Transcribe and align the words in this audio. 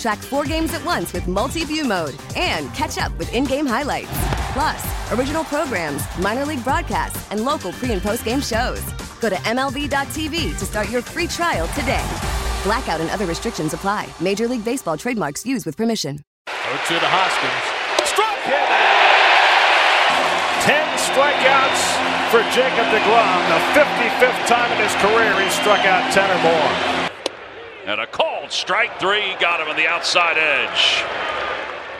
Track 0.00 0.18
four 0.18 0.44
games 0.44 0.72
at 0.72 0.82
once 0.82 1.12
with 1.12 1.28
multi 1.28 1.62
view 1.62 1.84
mode 1.84 2.16
and 2.34 2.72
catch 2.72 2.96
up 2.96 3.16
with 3.18 3.30
in 3.34 3.44
game 3.44 3.66
highlights. 3.66 4.08
Plus, 4.54 5.12
original 5.12 5.44
programs, 5.44 6.02
minor 6.18 6.46
league 6.46 6.64
broadcasts, 6.64 7.30
and 7.30 7.44
local 7.44 7.70
pre 7.72 7.92
and 7.92 8.00
post 8.00 8.24
game 8.24 8.40
shows. 8.40 8.80
Go 9.20 9.28
to 9.28 9.36
MLB.tv 9.36 10.58
to 10.58 10.64
start 10.64 10.88
your 10.88 11.02
free 11.02 11.26
trial 11.26 11.68
today. 11.78 12.04
Blackout 12.64 13.02
and 13.02 13.10
other 13.10 13.26
restrictions 13.26 13.74
apply. 13.74 14.08
Major 14.20 14.48
League 14.48 14.64
Baseball 14.64 14.96
trademarks 14.96 15.44
used 15.44 15.66
with 15.66 15.76
permission. 15.76 16.24
0 16.48 16.98
to 16.98 17.06
Hoskins. 17.06 18.08
Struck 18.08 18.40
him 18.48 18.64
Ten 20.64 20.88
strikeouts 20.96 21.82
for 22.32 22.40
Jacob 22.56 22.88
DeGrom. 22.88 23.40
The 23.52 23.60
55th 23.76 24.46
time 24.46 24.72
in 24.72 24.78
his 24.80 24.94
career 24.96 25.38
he 25.44 25.50
struck 25.50 25.84
out 25.84 26.10
10 26.10 26.30
or 26.30 26.42
more. 26.42 26.99
And 27.86 28.00
a 28.00 28.06
called 28.06 28.52
strike 28.52 29.00
three 29.00 29.34
got 29.40 29.60
him 29.60 29.68
on 29.68 29.76
the 29.76 29.86
outside 29.86 30.36
edge. 30.36 31.02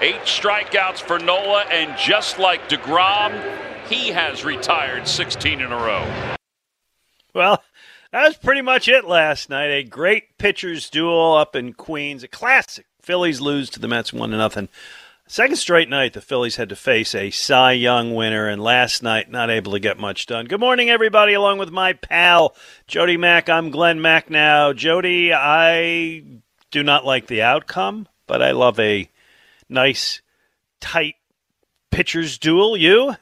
Eight 0.03 0.23
strikeouts 0.23 1.01
for 1.01 1.19
Nola, 1.19 1.65
and 1.71 1.97
just 1.99 2.39
like 2.39 2.69
DeGrom, 2.69 3.89
he 3.89 4.09
has 4.09 4.45
retired 4.45 5.09
16 5.09 5.61
in 5.61 5.73
a 5.73 5.77
row. 5.77 6.37
Well, 7.35 7.63
that 8.13 8.27
was 8.27 8.37
pretty 8.37 8.63
much 8.63 8.89
it 8.89 9.05
last 9.05 9.51
night. 9.51 9.71
A 9.71 9.83
great 9.83 10.37
pitchers 10.39 10.91
duel 10.91 11.35
up 11.35 11.55
in 11.55 11.73
Queens, 11.73 12.23
a 12.23 12.29
classic. 12.29 12.87
Phillies 13.03 13.41
lose 13.41 13.71
to 13.71 13.81
the 13.81 13.89
Mets 13.89 14.13
one 14.13 14.31
to 14.31 14.37
nothing. 14.37 14.69
Second 15.33 15.59
straight 15.59 15.89
night, 15.89 16.13
the 16.13 16.21
Phillies 16.21 16.57
had 16.57 16.71
to 16.71 16.75
face 16.75 17.15
a 17.15 17.31
Cy 17.31 17.71
Young 17.71 18.17
winner, 18.17 18.49
and 18.49 18.61
last 18.61 19.01
night, 19.01 19.31
not 19.31 19.49
able 19.49 19.71
to 19.71 19.79
get 19.79 19.97
much 19.97 20.27
done. 20.27 20.47
Good 20.47 20.59
morning, 20.59 20.91
everybody, 20.91 21.35
along 21.35 21.59
with 21.59 21.71
my 21.71 21.93
pal, 21.93 22.57
Jody 22.89 23.17
Mack. 23.17 23.49
I'm 23.49 23.71
Glenn 23.71 24.01
Macnow. 24.01 24.75
Jody, 24.75 25.33
I 25.33 26.25
do 26.73 26.83
not 26.83 27.07
like 27.07 27.29
the 27.29 27.43
outcome, 27.43 28.09
but 28.27 28.43
I 28.43 28.51
love 28.51 28.81
a 28.81 29.09
nice, 29.69 30.21
tight 30.81 31.15
pitcher's 31.93 32.37
duel. 32.37 32.77
You? 32.77 33.15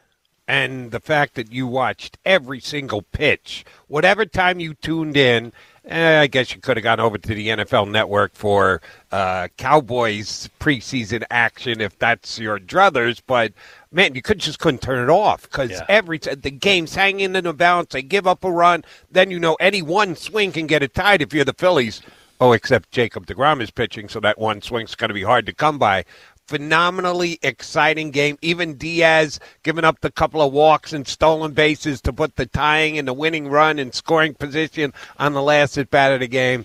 And 0.48 0.92
the 0.92 1.00
fact 1.00 1.34
that 1.34 1.52
you 1.52 1.66
watched 1.66 2.16
every 2.24 2.60
single 2.60 3.02
pitch, 3.02 3.66
whatever 3.86 4.24
time 4.24 4.60
you 4.60 4.72
tuned 4.72 5.18
in, 5.18 5.52
Eh, 5.88 6.20
I 6.20 6.26
guess 6.26 6.54
you 6.54 6.60
could 6.60 6.76
have 6.76 6.84
gone 6.84 7.00
over 7.00 7.16
to 7.16 7.34
the 7.34 7.48
NFL 7.48 7.90
Network 7.90 8.34
for 8.34 8.82
uh, 9.10 9.48
Cowboys 9.56 10.50
preseason 10.60 11.24
action 11.30 11.80
if 11.80 11.98
that's 11.98 12.38
your 12.38 12.58
druthers. 12.58 13.22
But 13.26 13.54
man, 13.90 14.14
you 14.14 14.20
could 14.20 14.38
just 14.38 14.58
couldn't 14.58 14.82
turn 14.82 15.02
it 15.02 15.10
off 15.10 15.42
because 15.42 15.70
yeah. 15.70 15.86
every 15.88 16.18
t- 16.18 16.34
the 16.34 16.50
game's 16.50 16.94
hanging 16.94 17.34
in 17.34 17.44
the 17.44 17.54
balance. 17.54 17.94
They 17.94 18.02
give 18.02 18.26
up 18.26 18.44
a 18.44 18.52
run, 18.52 18.84
then 19.10 19.30
you 19.30 19.38
know 19.38 19.56
any 19.60 19.80
one 19.80 20.14
swing 20.14 20.52
can 20.52 20.66
get 20.66 20.82
it 20.82 20.92
tied 20.92 21.22
if 21.22 21.32
you're 21.32 21.46
the 21.46 21.54
Phillies. 21.54 22.02
Oh, 22.40 22.52
except 22.52 22.92
Jacob 22.92 23.26
DeGrom 23.26 23.60
is 23.62 23.70
pitching, 23.70 24.08
so 24.08 24.20
that 24.20 24.38
one 24.38 24.62
swing's 24.62 24.94
going 24.94 25.08
to 25.08 25.14
be 25.14 25.24
hard 25.24 25.46
to 25.46 25.52
come 25.54 25.78
by 25.78 26.04
phenomenally 26.48 27.38
exciting 27.42 28.10
game. 28.10 28.38
Even 28.42 28.74
Diaz 28.74 29.38
giving 29.62 29.84
up 29.84 30.00
the 30.00 30.10
couple 30.10 30.42
of 30.42 30.52
walks 30.52 30.92
and 30.92 31.06
stolen 31.06 31.52
bases 31.52 32.00
to 32.02 32.12
put 32.12 32.36
the 32.36 32.46
tying 32.46 32.98
and 32.98 33.06
the 33.06 33.12
winning 33.12 33.48
run 33.48 33.78
in 33.78 33.92
scoring 33.92 34.34
position 34.34 34.92
on 35.18 35.34
the 35.34 35.42
last 35.42 35.76
at 35.78 35.90
bat 35.90 36.12
of 36.12 36.20
the 36.20 36.26
game. 36.26 36.64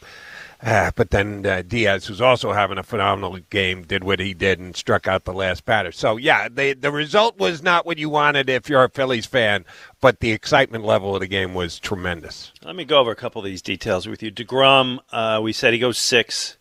Uh, 0.61 0.91
but 0.95 1.09
then 1.09 1.45
uh, 1.45 1.61
Diaz, 1.61 2.05
who's 2.05 2.21
also 2.21 2.53
having 2.53 2.77
a 2.77 2.83
phenomenal 2.83 3.37
game, 3.49 3.83
did 3.83 4.05
what 4.05 4.21
he 4.21 4.33
did 4.33 4.59
and 4.59 4.77
struck 4.77 5.09
out 5.09 5.25
the 5.25 5.33
last 5.33 5.65
batter. 5.65 5.91
So 5.91 6.15
yeah, 6.15 6.47
the 6.47 6.71
the 6.71 6.89
result 6.89 7.37
was 7.37 7.61
not 7.61 7.85
what 7.85 7.97
you 7.97 8.07
wanted 8.07 8.49
if 8.49 8.69
you're 8.69 8.85
a 8.85 8.89
Phillies 8.89 9.25
fan, 9.25 9.65
but 9.99 10.21
the 10.21 10.31
excitement 10.31 10.85
level 10.85 11.13
of 11.13 11.19
the 11.19 11.27
game 11.27 11.53
was 11.53 11.79
tremendous. 11.79 12.53
Let 12.63 12.77
me 12.77 12.85
go 12.85 12.99
over 12.99 13.11
a 13.11 13.15
couple 13.15 13.39
of 13.39 13.45
these 13.45 13.61
details 13.61 14.07
with 14.07 14.23
you. 14.23 14.31
Degrom, 14.31 14.99
uh, 15.11 15.41
we 15.43 15.51
said 15.51 15.73
he 15.73 15.79
goes 15.79 15.97
six 15.97 16.57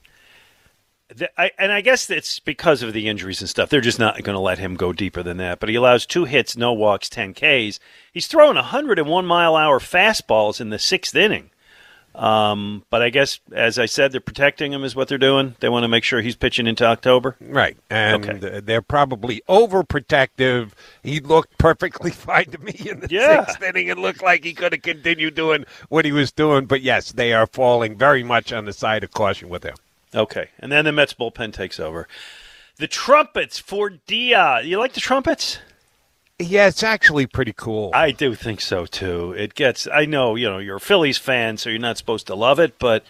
I, 1.37 1.51
and 1.59 1.73
I 1.73 1.81
guess 1.81 2.11
it's 2.11 2.39
because 2.41 2.83
of 2.83 2.93
the 2.93 3.09
injuries 3.09 3.41
and 3.41 3.49
stuff. 3.49 3.69
They're 3.69 3.81
just 3.81 3.99
not 3.99 4.23
going 4.23 4.35
to 4.35 4.41
let 4.41 4.59
him 4.59 4.75
go 4.75 4.93
deeper 4.93 5.23
than 5.23 5.37
that. 5.39 5.61
But 5.61 5.69
he 5.69 5.75
allows 5.75 6.07
two 6.07 6.25
hits, 6.25 6.57
no 6.57 6.73
walks, 6.73 7.09
10 7.09 7.35
Ks. 7.35 7.79
He's 8.13 8.27
throwing 8.27 8.57
101 8.57 9.27
mile 9.27 9.57
hour 9.57 9.79
fastballs 9.79 10.61
in 10.61 10.71
the 10.71 10.79
sixth 10.79 11.15
inning. 11.15 11.51
Um, 12.15 12.85
but 12.91 13.01
I 13.01 13.09
guess, 13.09 13.41
as 13.53 13.79
I 13.79 13.87
said, 13.87 14.13
they're 14.13 14.21
protecting 14.21 14.73
him, 14.73 14.85
is 14.85 14.95
what 14.95 15.09
they're 15.09 15.17
doing. 15.17 15.57
They 15.61 15.71
want 15.71 15.85
to 15.85 15.89
make 15.89 16.05
sure 16.05 16.21
he's 16.21 16.37
pitching 16.37 16.67
into 16.67 16.85
October. 16.85 17.37
Right. 17.41 17.77
And 17.89 18.27
okay. 18.27 18.61
they're 18.61 18.83
probably 18.83 19.43
overprotective. 19.49 20.73
He 21.03 21.21
looked 21.21 21.57
perfectly 21.57 22.11
fine 22.13 22.51
to 22.51 22.59
me 22.59 22.75
in 22.85 23.01
the 23.01 23.09
yeah. 23.11 23.47
sixth 23.47 23.63
inning 23.63 23.91
and 23.91 24.01
looked 24.01 24.23
like 24.23 24.45
he 24.45 24.53
could 24.53 24.73
have 24.73 24.83
continued 24.83 25.35
doing 25.35 25.65
what 25.89 26.05
he 26.05 26.13
was 26.13 26.33
doing. 26.33 26.67
But 26.67 26.83
yes, 26.83 27.13
they 27.13 27.33
are 27.33 27.47
falling 27.47 27.97
very 27.97 28.23
much 28.23 28.53
on 28.53 28.67
the 28.67 28.73
side 28.75 29.05
of 29.05 29.13
caution 29.13 29.49
with 29.49 29.63
him. 29.63 29.77
Okay, 30.15 30.49
and 30.59 30.71
then 30.71 30.85
the 30.85 30.93
Mets 30.93 31.15
bullpen 31.15 31.53
takes 31.53 31.81
over. 31.81 32.07
The 32.77 32.87
trumpets 32.87 33.59
for 33.59 33.91
Dia. 33.91 34.61
You 34.63 34.79
like 34.79 34.93
the 34.93 35.01
trumpets? 35.01 35.59
Yeah, 36.39 36.67
it's 36.67 36.83
actually 36.83 37.27
pretty 37.27 37.53
cool. 37.53 37.91
I 37.95 38.11
do 38.11 38.35
think 38.35 38.61
so 38.61 38.87
too. 38.87 39.33
It 39.33 39.55
gets. 39.55 39.87
I 39.87 40.07
know 40.07 40.35
you 40.35 40.49
know 40.49 40.59
you're 40.59 40.77
a 40.77 40.81
Phillies 40.81 41.19
fan, 41.19 41.57
so 41.57 41.71
you're 41.71 41.79
not 41.79 41.99
supposed 41.99 42.27
to 42.27 42.35
love 42.35 42.59
it, 42.59 42.79
but 42.79 43.05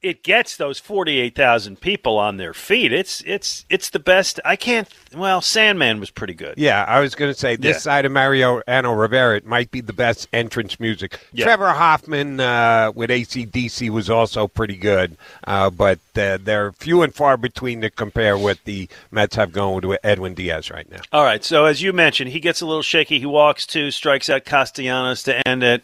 it 0.00 0.22
gets 0.22 0.56
those 0.56 0.78
48,000 0.78 1.80
people 1.80 2.18
on 2.18 2.36
their 2.36 2.54
feet. 2.54 2.92
It's 2.92 3.20
it's 3.22 3.64
it's 3.68 3.90
the 3.90 3.98
best. 3.98 4.38
I 4.44 4.54
can't 4.54 4.88
well, 5.16 5.40
Sandman 5.40 5.98
was 5.98 6.10
pretty 6.10 6.34
good. 6.34 6.54
Yeah, 6.56 6.84
I 6.84 7.00
was 7.00 7.14
going 7.14 7.32
to 7.32 7.38
say 7.38 7.56
this 7.56 7.76
yeah. 7.76 7.80
side 7.80 8.04
of 8.04 8.12
Mariano 8.12 8.92
Rivera 8.92 9.36
it 9.36 9.46
might 9.46 9.70
be 9.70 9.80
the 9.80 9.92
best 9.92 10.28
entrance 10.32 10.78
music. 10.78 11.18
Yeah. 11.32 11.46
Trevor 11.46 11.70
Hoffman 11.70 12.38
uh, 12.38 12.92
with 12.94 13.10
ACDC 13.10 13.90
was 13.90 14.08
also 14.08 14.46
pretty 14.46 14.76
good, 14.76 15.16
uh, 15.44 15.70
but 15.70 15.98
uh, 16.16 16.38
they're 16.40 16.72
few 16.72 17.02
and 17.02 17.14
far 17.14 17.36
between 17.36 17.80
to 17.80 17.90
compare 17.90 18.38
what 18.38 18.58
the 18.64 18.88
Mets 19.10 19.36
have 19.36 19.52
going 19.52 19.86
with 19.86 20.00
Edwin 20.04 20.34
Diaz 20.34 20.70
right 20.70 20.90
now. 20.90 21.00
All 21.12 21.24
right, 21.24 21.42
so 21.42 21.64
as 21.64 21.82
you 21.82 21.92
mentioned, 21.92 22.30
he 22.30 22.40
gets 22.40 22.60
a 22.60 22.66
little 22.66 22.82
shaky. 22.82 23.18
He 23.18 23.26
walks 23.26 23.66
two, 23.66 23.90
strikes 23.90 24.30
out 24.30 24.44
Castellanos 24.44 25.24
to 25.24 25.46
end 25.46 25.62
it. 25.62 25.82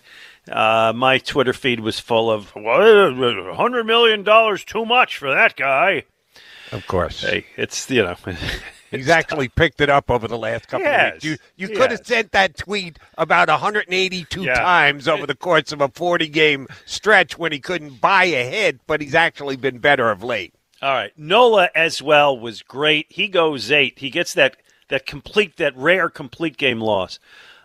Uh, 0.50 0.93
my 0.94 1.19
Twitter 1.19 1.53
feed 1.53 1.81
was 1.81 1.99
full 1.99 2.31
of 2.31 2.50
hundred 2.50 3.84
million 3.84 4.22
dollars 4.22 4.65
too 4.65 4.84
much 4.84 5.16
for 5.16 5.31
that 5.31 5.56
guy. 5.56 6.05
Of 6.72 6.87
course, 6.87 7.22
hey, 7.22 7.47
it's 7.56 7.91
you 7.91 8.03
know. 8.03 8.16
He's 8.97 9.09
actually 9.09 9.49
picked 9.49 9.81
it 9.81 9.91
up 9.91 10.10
over 10.10 10.28
the 10.28 10.38
last 10.38 10.69
couple 10.69 10.87
yes, 10.87 11.09
of 11.09 11.15
weeks. 11.15 11.25
You, 11.25 11.69
you 11.69 11.77
could 11.77 11.91
have 11.91 12.06
sent 12.06 12.32
that 12.32 12.56
tweet 12.56 12.99
about 13.19 13.49
182 13.49 14.43
yeah. 14.43 14.55
times 14.55 15.09
over 15.09 15.27
the 15.27 15.34
course 15.34 15.72
of 15.72 15.81
a 15.81 15.88
40 15.88 16.28
game 16.28 16.69
stretch 16.87 17.37
when 17.37 17.50
he 17.50 17.58
couldn't 17.58 18.00
buy 18.00 18.25
a 18.25 18.49
hit, 18.49 18.81
but 18.87 19.00
he's 19.00 19.14
actually 19.14 19.56
been 19.56 19.79
better 19.79 20.11
of 20.11 20.23
late. 20.23 20.55
All 20.81 20.93
right. 20.93 21.12
Nola 21.17 21.70
as 21.75 22.02
well 22.02 22.38
was 22.38 22.62
great. 22.62 23.06
He 23.08 23.26
goes 23.26 23.73
eight. 23.73 23.99
He 23.99 24.11
gets 24.11 24.35
that, 24.35 24.58
that 24.88 25.06
complete, 25.06 25.56
that 25.56 25.76
rare 25.76 26.08
complete 26.08 26.56
game 26.56 26.81
loss. 26.81 27.19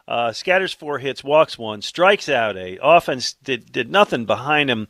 Uh, 0.10 0.34
scatters 0.34 0.74
four 0.74 0.98
hits, 0.98 1.24
walks 1.24 1.56
one, 1.56 1.84
strikes 1.84 2.28
out 2.28 2.58
eight. 2.58 2.80
Offense 2.82 3.34
did 3.44 3.72
did 3.72 3.92
nothing 3.92 4.26
behind 4.26 4.68
him. 4.68 4.88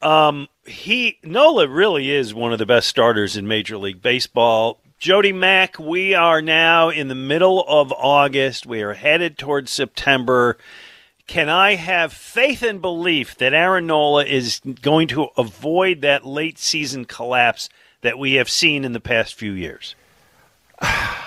Um, 0.00 0.46
he 0.64 1.18
Nola 1.24 1.66
really 1.66 2.12
is 2.12 2.32
one 2.32 2.52
of 2.52 2.60
the 2.60 2.66
best 2.66 2.86
starters 2.86 3.36
in 3.36 3.48
Major 3.48 3.76
League 3.76 4.00
Baseball. 4.00 4.80
Jody 5.00 5.32
Mack, 5.32 5.80
we 5.80 6.14
are 6.14 6.40
now 6.40 6.88
in 6.88 7.08
the 7.08 7.16
middle 7.16 7.64
of 7.66 7.92
August. 7.92 8.64
We 8.64 8.80
are 8.82 8.94
headed 8.94 9.38
towards 9.38 9.72
September. 9.72 10.56
Can 11.26 11.48
I 11.48 11.74
have 11.74 12.12
faith 12.12 12.62
and 12.62 12.80
belief 12.80 13.36
that 13.38 13.54
Aaron 13.54 13.88
Nola 13.88 14.24
is 14.24 14.60
going 14.82 15.08
to 15.08 15.30
avoid 15.36 16.02
that 16.02 16.24
late 16.24 16.60
season 16.60 17.06
collapse 17.06 17.68
that 18.02 18.20
we 18.20 18.34
have 18.34 18.48
seen 18.48 18.84
in 18.84 18.92
the 18.92 19.00
past 19.00 19.34
few 19.34 19.50
years? 19.50 19.96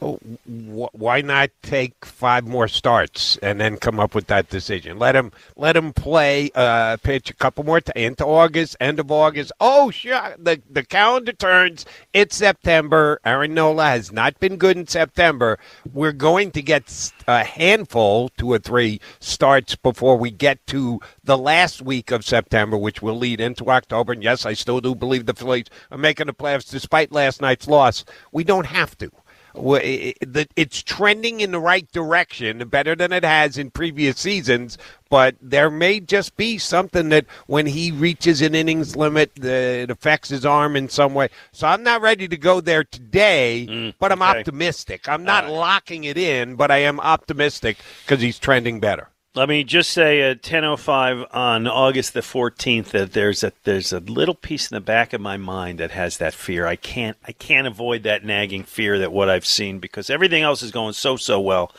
why 0.00 1.20
not 1.22 1.50
take 1.62 2.04
five 2.04 2.46
more 2.46 2.68
starts 2.68 3.36
and 3.38 3.60
then 3.60 3.76
come 3.76 3.98
up 3.98 4.14
with 4.14 4.28
that 4.28 4.48
decision? 4.48 4.98
Let 4.98 5.16
him 5.16 5.32
let 5.56 5.76
him 5.76 5.92
play 5.92 6.50
uh, 6.54 6.98
pitch 6.98 7.30
a 7.30 7.34
couple 7.34 7.64
more 7.64 7.80
t- 7.80 7.92
into 7.96 8.24
August, 8.24 8.76
end 8.80 9.00
of 9.00 9.10
August. 9.10 9.50
Oh, 9.60 9.90
sure, 9.90 10.36
the 10.38 10.62
the 10.70 10.84
calendar 10.84 11.32
turns. 11.32 11.84
It's 12.12 12.36
September. 12.36 13.20
Aaron 13.24 13.54
Nola 13.54 13.86
has 13.86 14.12
not 14.12 14.38
been 14.38 14.56
good 14.56 14.76
in 14.76 14.86
September. 14.86 15.58
We're 15.92 16.12
going 16.12 16.52
to 16.52 16.62
get 16.62 17.12
a 17.26 17.42
handful, 17.42 18.28
two 18.30 18.52
or 18.52 18.58
three 18.58 19.00
starts 19.18 19.74
before 19.74 20.16
we 20.16 20.30
get 20.30 20.64
to 20.68 21.00
the 21.24 21.38
last 21.38 21.82
week 21.82 22.12
of 22.12 22.24
September, 22.24 22.76
which 22.76 23.02
will 23.02 23.16
lead 23.18 23.40
into 23.40 23.68
October. 23.68 24.12
And 24.12 24.22
yes, 24.22 24.46
I 24.46 24.52
still 24.52 24.80
do 24.80 24.94
believe 24.94 25.26
the 25.26 25.34
Phillies 25.34 25.66
are 25.90 25.98
making 25.98 26.26
the 26.26 26.34
playoffs 26.34 26.70
despite 26.70 27.10
last 27.10 27.40
night's 27.40 27.66
loss. 27.66 28.04
We 28.30 28.44
don't 28.44 28.66
have 28.66 28.96
to 28.98 29.10
it's 29.54 30.82
trending 30.82 31.40
in 31.40 31.52
the 31.52 31.60
right 31.60 31.90
direction, 31.92 32.66
better 32.68 32.94
than 32.94 33.12
it 33.12 33.24
has 33.24 33.58
in 33.58 33.70
previous 33.70 34.18
seasons. 34.18 34.78
But 35.10 35.36
there 35.40 35.70
may 35.70 36.00
just 36.00 36.36
be 36.36 36.58
something 36.58 37.08
that 37.08 37.26
when 37.46 37.66
he 37.66 37.90
reaches 37.90 38.42
an 38.42 38.54
innings 38.54 38.94
limit, 38.94 39.32
it 39.42 39.90
affects 39.90 40.28
his 40.28 40.44
arm 40.44 40.76
in 40.76 40.88
some 40.88 41.14
way. 41.14 41.30
So 41.52 41.66
I'm 41.66 41.82
not 41.82 42.02
ready 42.02 42.28
to 42.28 42.36
go 42.36 42.60
there 42.60 42.84
today, 42.84 43.66
mm, 43.68 43.94
but 43.98 44.12
I'm 44.12 44.22
okay. 44.22 44.40
optimistic. 44.40 45.08
I'm 45.08 45.24
not 45.24 45.48
locking 45.48 46.04
it 46.04 46.18
in, 46.18 46.56
but 46.56 46.70
I 46.70 46.78
am 46.78 47.00
optimistic 47.00 47.78
because 48.04 48.20
he's 48.20 48.38
trending 48.38 48.80
better. 48.80 49.08
Let 49.38 49.48
me 49.48 49.62
just 49.62 49.92
say 49.92 50.20
at 50.20 50.42
10:05 50.42 51.24
on 51.30 51.68
August 51.68 52.12
the 52.12 52.22
14th 52.22 52.86
that 52.86 53.12
there's 53.12 53.44
a 53.44 53.52
there's 53.62 53.92
a 53.92 54.00
little 54.00 54.34
piece 54.34 54.68
in 54.68 54.74
the 54.74 54.80
back 54.80 55.12
of 55.12 55.20
my 55.20 55.36
mind 55.36 55.78
that 55.78 55.92
has 55.92 56.16
that 56.16 56.34
fear. 56.34 56.66
I 56.66 56.74
can't 56.74 57.16
I 57.24 57.30
can't 57.30 57.68
avoid 57.68 58.02
that 58.02 58.24
nagging 58.24 58.64
fear 58.64 58.98
that 58.98 59.12
what 59.12 59.30
I've 59.30 59.46
seen 59.46 59.78
because 59.78 60.10
everything 60.10 60.42
else 60.42 60.60
is 60.60 60.72
going 60.72 60.94
so 60.94 61.16
so 61.16 61.38
well. 61.38 61.72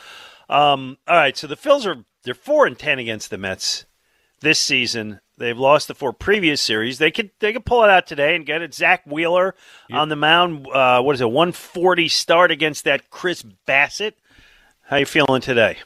Um, 0.48 0.96
all 1.06 1.16
right, 1.16 1.36
so 1.36 1.46
the 1.46 1.54
Phils 1.54 1.84
are 1.84 2.02
they're 2.22 2.32
four 2.32 2.66
and 2.66 2.78
ten 2.78 2.98
against 2.98 3.28
the 3.28 3.36
Mets 3.36 3.84
this 4.40 4.58
season. 4.58 5.20
They've 5.36 5.58
lost 5.58 5.86
the 5.86 5.94
four 5.94 6.14
previous 6.14 6.62
series. 6.62 6.96
They 6.96 7.10
could 7.10 7.30
they 7.40 7.52
could 7.52 7.66
pull 7.66 7.84
it 7.84 7.90
out 7.90 8.06
today 8.06 8.36
and 8.36 8.46
get 8.46 8.62
it. 8.62 8.72
Zack 8.72 9.02
Wheeler 9.04 9.54
yep. 9.90 9.98
on 9.98 10.08
the 10.08 10.16
mound. 10.16 10.66
Uh, 10.66 11.02
what 11.02 11.14
is 11.14 11.20
it? 11.20 11.30
140 11.30 12.08
start 12.08 12.50
against 12.50 12.84
that 12.84 13.10
Chris 13.10 13.44
Bassitt. 13.68 14.14
How 14.84 14.96
you 14.96 15.04
feeling 15.04 15.42
today? 15.42 15.76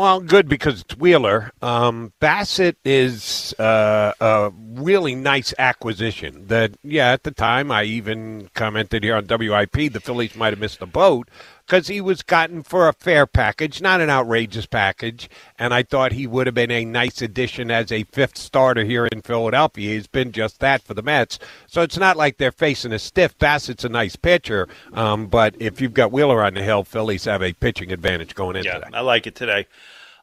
Well, 0.00 0.20
good 0.20 0.48
because 0.48 0.80
it's 0.80 0.96
Wheeler. 0.96 1.52
Um, 1.60 2.14
Bassitt 2.22 2.76
is 2.86 3.52
uh, 3.58 4.14
a 4.18 4.50
really 4.56 5.14
nice 5.14 5.52
acquisition. 5.58 6.46
That 6.46 6.72
yeah, 6.82 7.12
at 7.12 7.24
the 7.24 7.30
time 7.30 7.70
I 7.70 7.82
even 7.82 8.48
commented 8.54 9.04
here 9.04 9.14
on 9.14 9.26
WIP 9.26 9.92
the 9.92 10.00
Phillies 10.00 10.34
might 10.34 10.54
have 10.54 10.58
missed 10.58 10.80
the 10.80 10.86
boat 10.86 11.28
because 11.70 11.86
he 11.86 12.00
was 12.00 12.22
gotten 12.22 12.64
for 12.64 12.88
a 12.88 12.92
fair 12.92 13.28
package, 13.28 13.80
not 13.80 14.00
an 14.00 14.10
outrageous 14.10 14.66
package, 14.66 15.30
and 15.56 15.72
I 15.72 15.84
thought 15.84 16.10
he 16.10 16.26
would 16.26 16.48
have 16.48 16.54
been 16.54 16.72
a 16.72 16.84
nice 16.84 17.22
addition 17.22 17.70
as 17.70 17.92
a 17.92 18.02
fifth 18.02 18.36
starter 18.36 18.82
here 18.82 19.06
in 19.06 19.22
Philadelphia. 19.22 19.94
He's 19.94 20.08
been 20.08 20.32
just 20.32 20.58
that 20.58 20.82
for 20.82 20.94
the 20.94 21.02
Mets, 21.02 21.38
so 21.68 21.82
it's 21.82 21.96
not 21.96 22.16
like 22.16 22.38
they're 22.38 22.50
facing 22.50 22.92
a 22.92 22.98
stiff. 22.98 23.38
Bassitt's 23.38 23.84
a 23.84 23.88
nice 23.88 24.16
pitcher, 24.16 24.66
um, 24.94 25.28
but 25.28 25.54
if 25.60 25.80
you've 25.80 25.94
got 25.94 26.10
Wheeler 26.10 26.42
on 26.42 26.54
the 26.54 26.62
hill, 26.64 26.82
Phillies 26.82 27.26
have 27.26 27.40
a 27.40 27.52
pitching 27.52 27.92
advantage 27.92 28.34
going 28.34 28.56
into 28.56 28.68
yeah, 28.68 28.80
that. 28.80 28.90
I 28.92 29.02
like 29.02 29.28
it 29.28 29.36
today. 29.36 29.68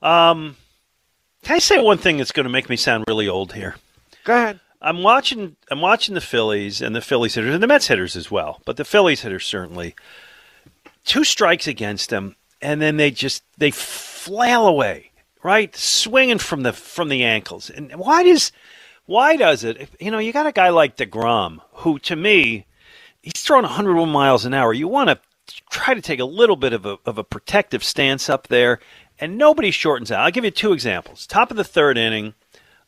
Um, 0.01 0.57
can 1.43 1.55
I 1.55 1.59
say 1.59 1.81
one 1.81 1.97
thing 1.97 2.17
that's 2.17 2.33
going 2.33 2.43
to 2.43 2.49
make 2.49 2.69
me 2.69 2.75
sound 2.75 3.05
really 3.07 3.29
old 3.29 3.53
here? 3.53 3.75
Go 4.25 4.35
ahead. 4.35 4.59
I'm 4.81 5.01
watching. 5.01 5.55
I'm 5.71 5.79
watching 5.79 6.13
the 6.13 6.19
Phillies 6.19 6.81
and 6.81 6.93
the 6.93 7.01
Phillies 7.01 7.35
hitters 7.35 7.53
and 7.53 7.63
the 7.63 7.67
Mets 7.67 7.87
hitters 7.87 8.17
as 8.17 8.29
well, 8.29 8.61
but 8.65 8.75
the 8.75 8.83
Phillies 8.83 9.21
hitters 9.21 9.45
certainly. 9.45 9.95
Two 11.07 11.23
strikes 11.23 11.67
against 11.67 12.09
them, 12.11 12.35
and 12.61 12.79
then 12.81 12.97
they 12.97 13.09
just 13.09 13.43
they 13.57 13.71
flail 13.71 14.67
away, 14.67 15.11
right, 15.41 15.75
swinging 15.75 16.37
from 16.37 16.61
the 16.61 16.73
from 16.73 17.09
the 17.09 17.23
ankles. 17.23 17.69
And 17.69 17.91
why 17.95 18.23
does 18.23 18.51
why 19.05 19.37
does 19.37 19.63
it? 19.63 19.89
You 19.99 20.11
know, 20.11 20.19
you 20.19 20.31
got 20.31 20.45
a 20.45 20.51
guy 20.51 20.69
like 20.69 20.97
Degrom, 20.97 21.61
who 21.71 21.97
to 21.99 22.15
me, 22.15 22.67
he's 23.23 23.41
throwing 23.41 23.63
101 23.63 24.09
miles 24.09 24.45
an 24.45 24.53
hour. 24.53 24.71
You 24.73 24.87
want 24.87 25.09
to 25.09 25.19
try 25.71 25.93
to 25.93 26.01
take 26.01 26.19
a 26.19 26.25
little 26.25 26.57
bit 26.57 26.73
of 26.73 26.85
a 26.85 26.97
of 27.05 27.17
a 27.17 27.23
protective 27.23 27.83
stance 27.83 28.29
up 28.29 28.47
there 28.47 28.79
and 29.19 29.37
nobody 29.37 29.71
shortens 29.71 30.11
out. 30.11 30.21
I'll 30.21 30.31
give 30.31 30.45
you 30.45 30.51
two 30.51 30.73
examples. 30.73 31.25
Top 31.25 31.51
of 31.51 31.57
the 31.57 31.63
third 31.63 31.97
inning, 31.97 32.33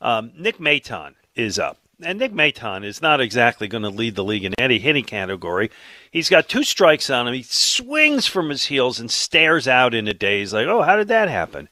um, 0.02 0.32
Nick 0.38 0.60
Maton 0.60 1.16
is 1.36 1.58
up. 1.58 1.79
And 2.02 2.18
Nick 2.18 2.32
Maton 2.32 2.86
is 2.86 3.02
not 3.02 3.20
exactly 3.20 3.68
going 3.68 3.84
to 3.84 3.90
lead 3.90 4.16
the 4.16 4.24
league 4.24 4.46
in 4.46 4.54
any 4.58 4.80
hitting 4.80 5.04
category. 5.04 5.70
He's 6.12 6.30
got 6.30 6.48
two 6.48 6.64
strikes 6.64 7.10
on 7.10 7.28
him. 7.28 7.34
He 7.34 7.44
swings 7.44 8.26
from 8.26 8.50
his 8.50 8.66
heels 8.66 9.00
and 9.00 9.12
stares 9.12 9.68
out 9.68 9.94
in 9.94 10.08
a 10.08 10.14
daze 10.14 10.54
like, 10.54 10.68
oh, 10.68 10.82
how 10.82 10.96
did 10.96 11.10
that 11.10 11.28
happen? 11.28 11.68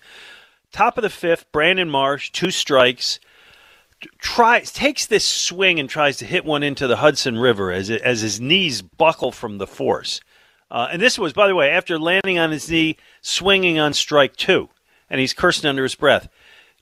Top 0.74 0.98
of 0.98 1.02
the 1.02 1.10
fifth, 1.10 1.50
Brandon 1.52 1.90
Marsh, 1.90 2.30
two 2.32 2.52
strikes. 2.52 3.20
Tries 4.20 4.72
takes 4.72 5.06
this 5.08 5.26
swing 5.26 5.80
and 5.80 5.90
tries 5.90 6.18
to 6.18 6.26
hit 6.26 6.46
one 6.46 6.62
into 6.62 6.88
the 6.88 6.98
Hudson 6.98 7.38
River 7.40 7.72
as 7.72 7.90
it, 7.90 8.02
as 8.02 8.22
his 8.22 8.40
knees 8.40 8.82
buckle 8.82 9.32
from 9.32 9.58
the 9.58 9.66
force. 9.66 10.20
Uh, 10.70 10.90
and 10.92 11.02
this 11.02 11.18
was, 11.18 11.34
by 11.34 11.48
the 11.48 11.56
way, 11.56 11.70
after 11.70 11.98
landing 11.98 12.38
on 12.38 12.52
his 12.52 12.70
knee, 12.70 12.98
swinging 13.22 13.80
on 13.80 13.94
strike 13.94 14.36
two, 14.36 14.70
and 15.10 15.22
he's 15.22 15.34
cursing 15.34 15.70
under 15.70 15.84
his 15.84 15.96
breath. 15.96 16.28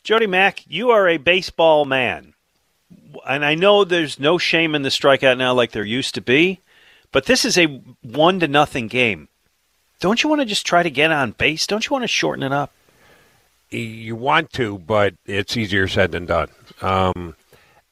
Jody 0.03 0.27
Mack, 0.27 0.63
you 0.67 0.89
are 0.89 1.07
a 1.07 1.17
baseball 1.17 1.85
man. 1.85 2.34
And 3.27 3.45
I 3.45 3.55
know 3.55 3.83
there's 3.83 4.19
no 4.19 4.37
shame 4.37 4.75
in 4.75 4.81
the 4.81 4.89
strikeout 4.89 5.37
now 5.37 5.53
like 5.53 5.71
there 5.71 5.83
used 5.83 6.15
to 6.15 6.21
be, 6.21 6.59
but 7.11 7.25
this 7.25 7.45
is 7.45 7.57
a 7.57 7.65
one 8.01 8.39
to 8.39 8.47
nothing 8.47 8.87
game. 8.87 9.27
Don't 9.99 10.21
you 10.21 10.29
want 10.29 10.41
to 10.41 10.45
just 10.45 10.65
try 10.65 10.83
to 10.83 10.89
get 10.89 11.11
on 11.11 11.31
base? 11.31 11.67
Don't 11.67 11.87
you 11.87 11.93
want 11.93 12.03
to 12.03 12.07
shorten 12.07 12.43
it 12.43 12.51
up? 12.51 12.71
You 13.69 14.15
want 14.15 14.51
to, 14.53 14.77
but 14.79 15.15
it's 15.25 15.57
easier 15.57 15.87
said 15.87 16.11
than 16.11 16.25
done. 16.25 16.49
Um, 16.81 17.35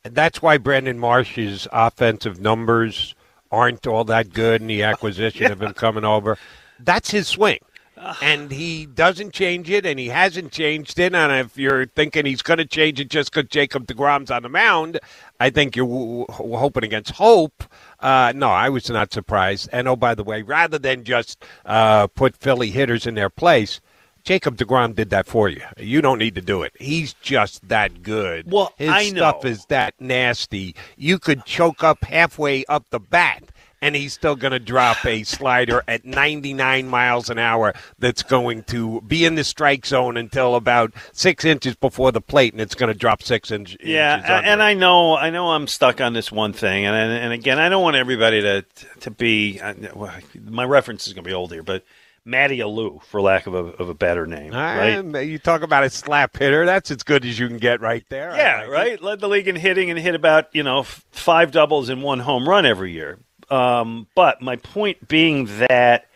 that's 0.03 0.41
why 0.41 0.57
Brandon 0.57 0.99
Marsh's 0.99 1.67
offensive 1.71 2.39
numbers 2.39 3.15
aren't 3.51 3.87
all 3.87 4.03
that 4.05 4.33
good 4.33 4.61
in 4.61 4.67
the 4.67 4.83
acquisition 4.91 5.43
yeah. 5.43 5.51
of 5.51 5.61
him 5.61 5.73
coming 5.73 6.05
over. 6.05 6.37
That's 6.79 7.11
his 7.11 7.27
swing. 7.27 7.59
And 8.21 8.51
he 8.51 8.85
doesn't 8.85 9.33
change 9.33 9.69
it, 9.69 9.85
and 9.85 10.00
he 10.00 10.07
hasn't 10.07 10.51
changed 10.51 11.00
it. 11.00 11.13
And 11.13 11.31
if 11.45 11.57
you're 11.57 11.85
thinking 11.85 12.25
he's 12.25 12.41
going 12.41 12.57
to 12.57 12.65
change 12.65 13.00
it 13.00 13.09
just 13.09 13.31
because 13.33 13.50
Jacob 13.50 13.88
DeGrom's 13.88 14.31
on 14.31 14.44
the 14.44 14.50
mound, 14.50 15.00
I 15.39 15.50
think 15.50 15.75
you're 15.75 15.88
w- 15.88 16.25
w- 16.27 16.55
hoping 16.57 16.83
against 16.83 17.11
hope. 17.11 17.63
Uh, 18.00 18.33
no, 18.35 18.50
I 18.50 18.69
was 18.69 18.89
not 18.89 19.13
surprised. 19.13 19.69
And 19.71 19.88
oh, 19.88 19.95
by 19.95 20.15
the 20.15 20.23
way, 20.23 20.41
rather 20.41 20.77
than 20.77 21.03
just 21.03 21.44
uh, 21.65 22.07
put 22.07 22.35
Philly 22.38 22.69
hitters 22.69 23.07
in 23.07 23.15
their 23.15 23.29
place, 23.29 23.79
Jacob 24.23 24.55
DeGrom 24.55 24.95
did 24.95 25.09
that 25.09 25.27
for 25.27 25.50
you. 25.50 25.61
You 25.77 26.01
don't 26.01 26.17
need 26.17 26.35
to 26.35 26.41
do 26.41 26.61
it. 26.61 26.73
He's 26.79 27.13
just 27.15 27.67
that 27.67 28.03
good. 28.03 28.50
Well, 28.50 28.73
his 28.77 28.89
I 28.89 29.09
stuff 29.09 29.44
is 29.44 29.65
that 29.65 29.95
nasty. 30.00 30.75
You 30.95 31.19
could 31.19 31.43
choke 31.45 31.83
up 31.83 32.03
halfway 32.05 32.63
up 32.65 32.89
the 32.89 33.01
bat 33.01 33.43
and 33.83 33.97
he's 33.97 34.13
still 34.13 34.37
going 34.37 34.53
to 34.53 34.59
drop 34.59 35.05
a 35.05 35.23
slider 35.23 35.83
at 35.89 36.05
99 36.05 36.87
miles 36.87 37.29
an 37.29 37.37
hour 37.37 37.73
that's 37.99 38.23
going 38.23 38.63
to 38.63 39.01
be 39.01 39.25
in 39.25 39.35
the 39.35 39.43
strike 39.43 39.85
zone 39.85 40.15
until 40.15 40.55
about 40.55 40.93
six 41.11 41.43
inches 41.43 41.75
before 41.75 42.13
the 42.13 42.21
plate, 42.21 42.53
and 42.53 42.61
it's 42.61 42.75
going 42.75 42.87
to 42.91 42.97
drop 42.97 43.21
six 43.21 43.51
inch, 43.51 43.75
yeah, 43.81 44.15
inches. 44.15 44.29
Yeah, 44.29 44.41
and 44.45 44.63
I 44.63 44.73
know, 44.73 45.17
I 45.17 45.31
know, 45.31 45.51
I'm 45.51 45.67
stuck 45.67 45.99
on 45.99 46.13
this 46.13 46.31
one 46.31 46.53
thing, 46.53 46.85
and 46.85 46.95
and 46.95 47.33
again, 47.33 47.59
I 47.59 47.67
don't 47.67 47.83
want 47.83 47.97
everybody 47.97 48.41
to 48.41 48.65
to 49.01 49.11
be. 49.11 49.59
Uh, 49.59 49.73
my 50.45 50.63
reference 50.63 51.05
is 51.05 51.13
going 51.13 51.25
to 51.25 51.29
be 51.29 51.33
old 51.33 51.51
here, 51.51 51.61
but 51.61 51.83
Matty 52.23 52.59
Alou, 52.59 53.03
for 53.03 53.21
lack 53.21 53.47
of 53.47 53.53
a, 53.53 53.57
of 53.57 53.89
a 53.89 53.93
better 53.93 54.25
name. 54.25 54.51
Ah, 54.53 54.75
right? 54.75 55.27
You 55.27 55.37
talk 55.39 55.61
about 55.61 55.83
a 55.83 55.89
slap 55.89 56.37
hitter. 56.37 56.65
That's 56.65 56.89
as 56.89 57.03
good 57.03 57.25
as 57.25 57.37
you 57.37 57.49
can 57.49 57.57
get 57.57 57.81
right 57.81 58.05
there. 58.07 58.33
Yeah, 58.33 58.63
right? 58.63 59.01
Led 59.01 59.19
the 59.19 59.27
league 59.27 59.49
in 59.49 59.57
hitting 59.57 59.89
and 59.89 59.99
hit 59.99 60.15
about, 60.15 60.47
you 60.53 60.63
know, 60.63 60.83
five 60.83 61.51
doubles 61.51 61.89
and 61.89 62.01
one 62.01 62.19
home 62.19 62.47
run 62.47 62.65
every 62.65 62.93
year. 62.93 63.19
Um, 63.51 64.07
but 64.15 64.41
my 64.41 64.55
point 64.55 65.07
being 65.07 65.45
that 65.69 66.07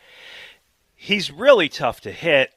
he's 0.95 1.31
really 1.31 1.69
tough 1.69 2.01
to 2.01 2.11
hit. 2.11 2.51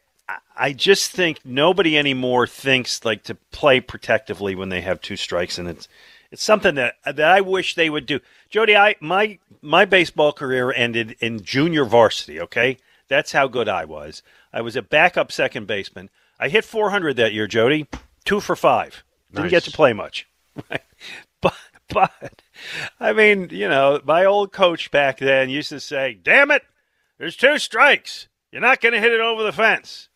I 0.57 0.73
just 0.73 1.11
think 1.11 1.41
nobody 1.45 1.99
anymore 1.99 2.47
thinks 2.47 3.05
like 3.05 3.25
to 3.25 3.35
play 3.51 3.81
protectively 3.81 4.55
when 4.55 4.69
they 4.69 4.81
have 4.81 5.01
two 5.01 5.17
strikes, 5.17 5.59
and 5.59 5.69
it's 5.69 5.89
it's 6.31 6.43
something 6.43 6.77
that 6.77 6.95
that 7.05 7.21
I 7.21 7.41
wish 7.41 7.75
they 7.75 7.91
would 7.91 8.07
do. 8.07 8.21
Jody, 8.49 8.77
I 8.77 8.95
my 9.01 9.39
my 9.61 9.85
baseball 9.85 10.33
career 10.33 10.73
ended 10.73 11.17
in 11.19 11.43
junior 11.43 11.85
varsity. 11.85 12.41
Okay, 12.41 12.77
that's 13.09 13.33
how 13.33 13.49
good 13.49 13.69
I 13.69 13.85
was. 13.85 14.23
I 14.53 14.61
was 14.61 14.77
a 14.77 14.83
backup 14.83 15.33
second 15.33 15.67
baseman. 15.67 16.11
I 16.39 16.49
hit 16.49 16.65
400 16.65 17.17
that 17.17 17.33
year, 17.33 17.47
Jody. 17.47 17.87
Two 18.25 18.41
for 18.41 18.57
five. 18.57 19.03
Didn't 19.31 19.45
nice. 19.45 19.51
get 19.51 19.63
to 19.65 19.71
play 19.71 19.93
much. 19.93 20.27
but, 21.41 21.55
but, 21.89 22.40
I 22.99 23.13
mean, 23.13 23.49
you 23.51 23.69
know, 23.69 24.01
my 24.05 24.25
old 24.25 24.53
coach 24.53 24.91
back 24.91 25.19
then 25.19 25.51
used 25.51 25.71
to 25.71 25.81
say, 25.81 26.19
damn 26.23 26.51
it, 26.51 26.63
there's 27.19 27.37
two 27.37 27.59
strikes. 27.59 28.29
You're 28.53 28.63
not 28.63 28.81
going 28.81 28.95
to 28.95 29.01
hit 29.01 29.13
it 29.13 29.21
over 29.21 29.43
the 29.43 29.53
fence. 29.53 30.09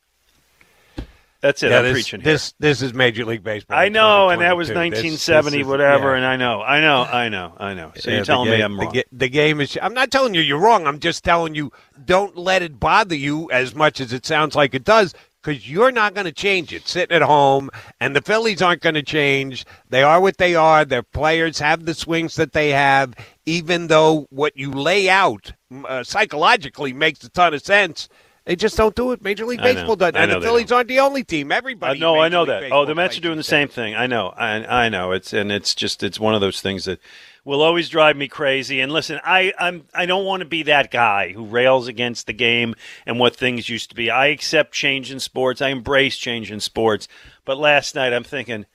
That's 1.40 1.62
it. 1.62 1.70
Yeah, 1.72 1.78
I'm 1.80 1.84
this, 1.84 1.92
preaching 1.92 2.20
here. 2.22 2.32
this 2.32 2.54
this 2.58 2.80
is 2.80 2.94
Major 2.94 3.26
League 3.26 3.44
Baseball. 3.44 3.76
I 3.78 3.90
know, 3.90 4.30
and 4.30 4.40
that 4.40 4.56
was 4.56 4.68
2022. 4.68 5.10
This- 5.10 5.28
1970, 5.28 5.58
this 5.58 5.60
is- 5.66 5.68
whatever, 5.70 6.10
yeah. 6.12 6.16
and 6.16 6.24
I 6.24 6.36
know, 6.36 6.62
I 6.62 6.80
know, 6.80 7.02
I 7.02 7.28
know, 7.28 7.54
I 7.58 7.74
know. 7.74 7.92
So 7.96 8.08
Yeah, 8.08 8.16
you're 8.16 8.20
the 8.24 8.26
telling 8.26 8.50
me 8.50 8.60
I'm 8.62 8.80
wrong. 8.80 8.92
ga- 8.94 9.04
The, 9.12 9.28
game 9.28 9.60
is. 9.60 9.76
I'm 9.82 9.92
not 9.92 10.10
telling 10.10 10.32
you 10.34 10.40
you're 10.40 10.58
wrong. 10.58 10.86
I'm 10.86 11.00
just 11.00 11.22
telling 11.22 11.54
you 11.54 11.70
don't 12.02 12.34
let 12.38 12.62
it 12.62 12.80
bother 12.80 13.14
you 13.14 13.50
as 13.50 13.74
much 13.74 14.00
as 14.00 14.14
it 14.14 14.24
sounds 14.24 14.54
like 14.56 14.74
it 14.74 14.84
does. 14.84 15.12
Because 15.44 15.68
you're 15.68 15.92
not 15.92 16.14
going 16.14 16.24
to 16.24 16.32
change 16.32 16.72
it 16.72 16.88
sitting 16.88 17.14
at 17.14 17.20
home, 17.20 17.68
and 18.00 18.16
the 18.16 18.22
Phillies 18.22 18.62
aren't 18.62 18.80
going 18.80 18.94
to 18.94 19.02
change. 19.02 19.66
They 19.90 20.02
are 20.02 20.18
what 20.20 20.38
they 20.38 20.54
are. 20.54 20.86
Their 20.86 21.02
players 21.02 21.58
have 21.58 21.84
the 21.84 21.92
swings 21.92 22.36
that 22.36 22.52
they 22.52 22.70
have, 22.70 23.12
even 23.44 23.88
though 23.88 24.26
what 24.30 24.56
you 24.56 24.70
lay 24.70 25.10
out 25.10 25.52
uh, 25.86 26.02
psychologically 26.02 26.94
makes 26.94 27.22
a 27.24 27.28
ton 27.28 27.52
of 27.52 27.62
sense. 27.62 28.08
They 28.46 28.56
just 28.56 28.76
don't 28.76 28.94
do 28.94 29.12
it. 29.12 29.22
Major 29.22 29.46
League 29.46 29.60
Baseball 29.62 29.96
does, 29.96 30.12
I 30.14 30.22
and 30.22 30.32
the 30.32 30.40
Phillies 30.40 30.70
aren't 30.70 30.88
the 30.88 31.00
only 31.00 31.24
team. 31.24 31.50
I 31.50 31.56
Everybody. 31.56 31.98
know, 31.98 32.16
in 32.16 32.20
I 32.22 32.28
know 32.28 32.40
League 32.42 32.48
that. 32.48 32.60
Baseball 32.60 32.82
Oh, 32.82 32.86
the 32.86 32.94
Mets 32.94 33.16
are 33.16 33.22
doing 33.22 33.38
the 33.38 33.42
same 33.42 33.68
thing. 33.68 33.94
I 33.94 34.06
know, 34.06 34.28
I, 34.36 34.84
I 34.84 34.88
know. 34.90 35.12
It's 35.12 35.32
and 35.32 35.50
it's 35.50 35.74
just 35.74 36.02
it's 36.02 36.20
one 36.20 36.34
of 36.34 36.40
those 36.42 36.60
things 36.60 36.84
that 36.84 37.00
will 37.44 37.62
always 37.62 37.88
drive 37.88 38.16
me 38.16 38.28
crazy. 38.28 38.80
And 38.80 38.92
listen, 38.92 39.20
I 39.24 39.52
I'm 39.58 39.86
I 39.94 40.06
don't 40.06 40.24
want 40.24 40.40
to 40.40 40.46
be 40.46 40.62
that 40.64 40.90
guy 40.90 41.32
who 41.32 41.44
rails 41.44 41.88
against 41.88 42.26
the 42.26 42.32
game 42.32 42.74
and 43.06 43.18
what 43.18 43.36
things 43.36 43.68
used 43.68 43.90
to 43.90 43.96
be. 43.96 44.10
I 44.10 44.26
accept 44.26 44.72
change 44.72 45.10
in 45.10 45.20
sports. 45.20 45.60
I 45.60 45.68
embrace 45.68 46.16
change 46.16 46.50
in 46.50 46.60
sports. 46.60 47.08
But 47.44 47.58
last 47.58 47.94
night, 47.94 48.12
I'm 48.12 48.24
thinking 48.24 48.66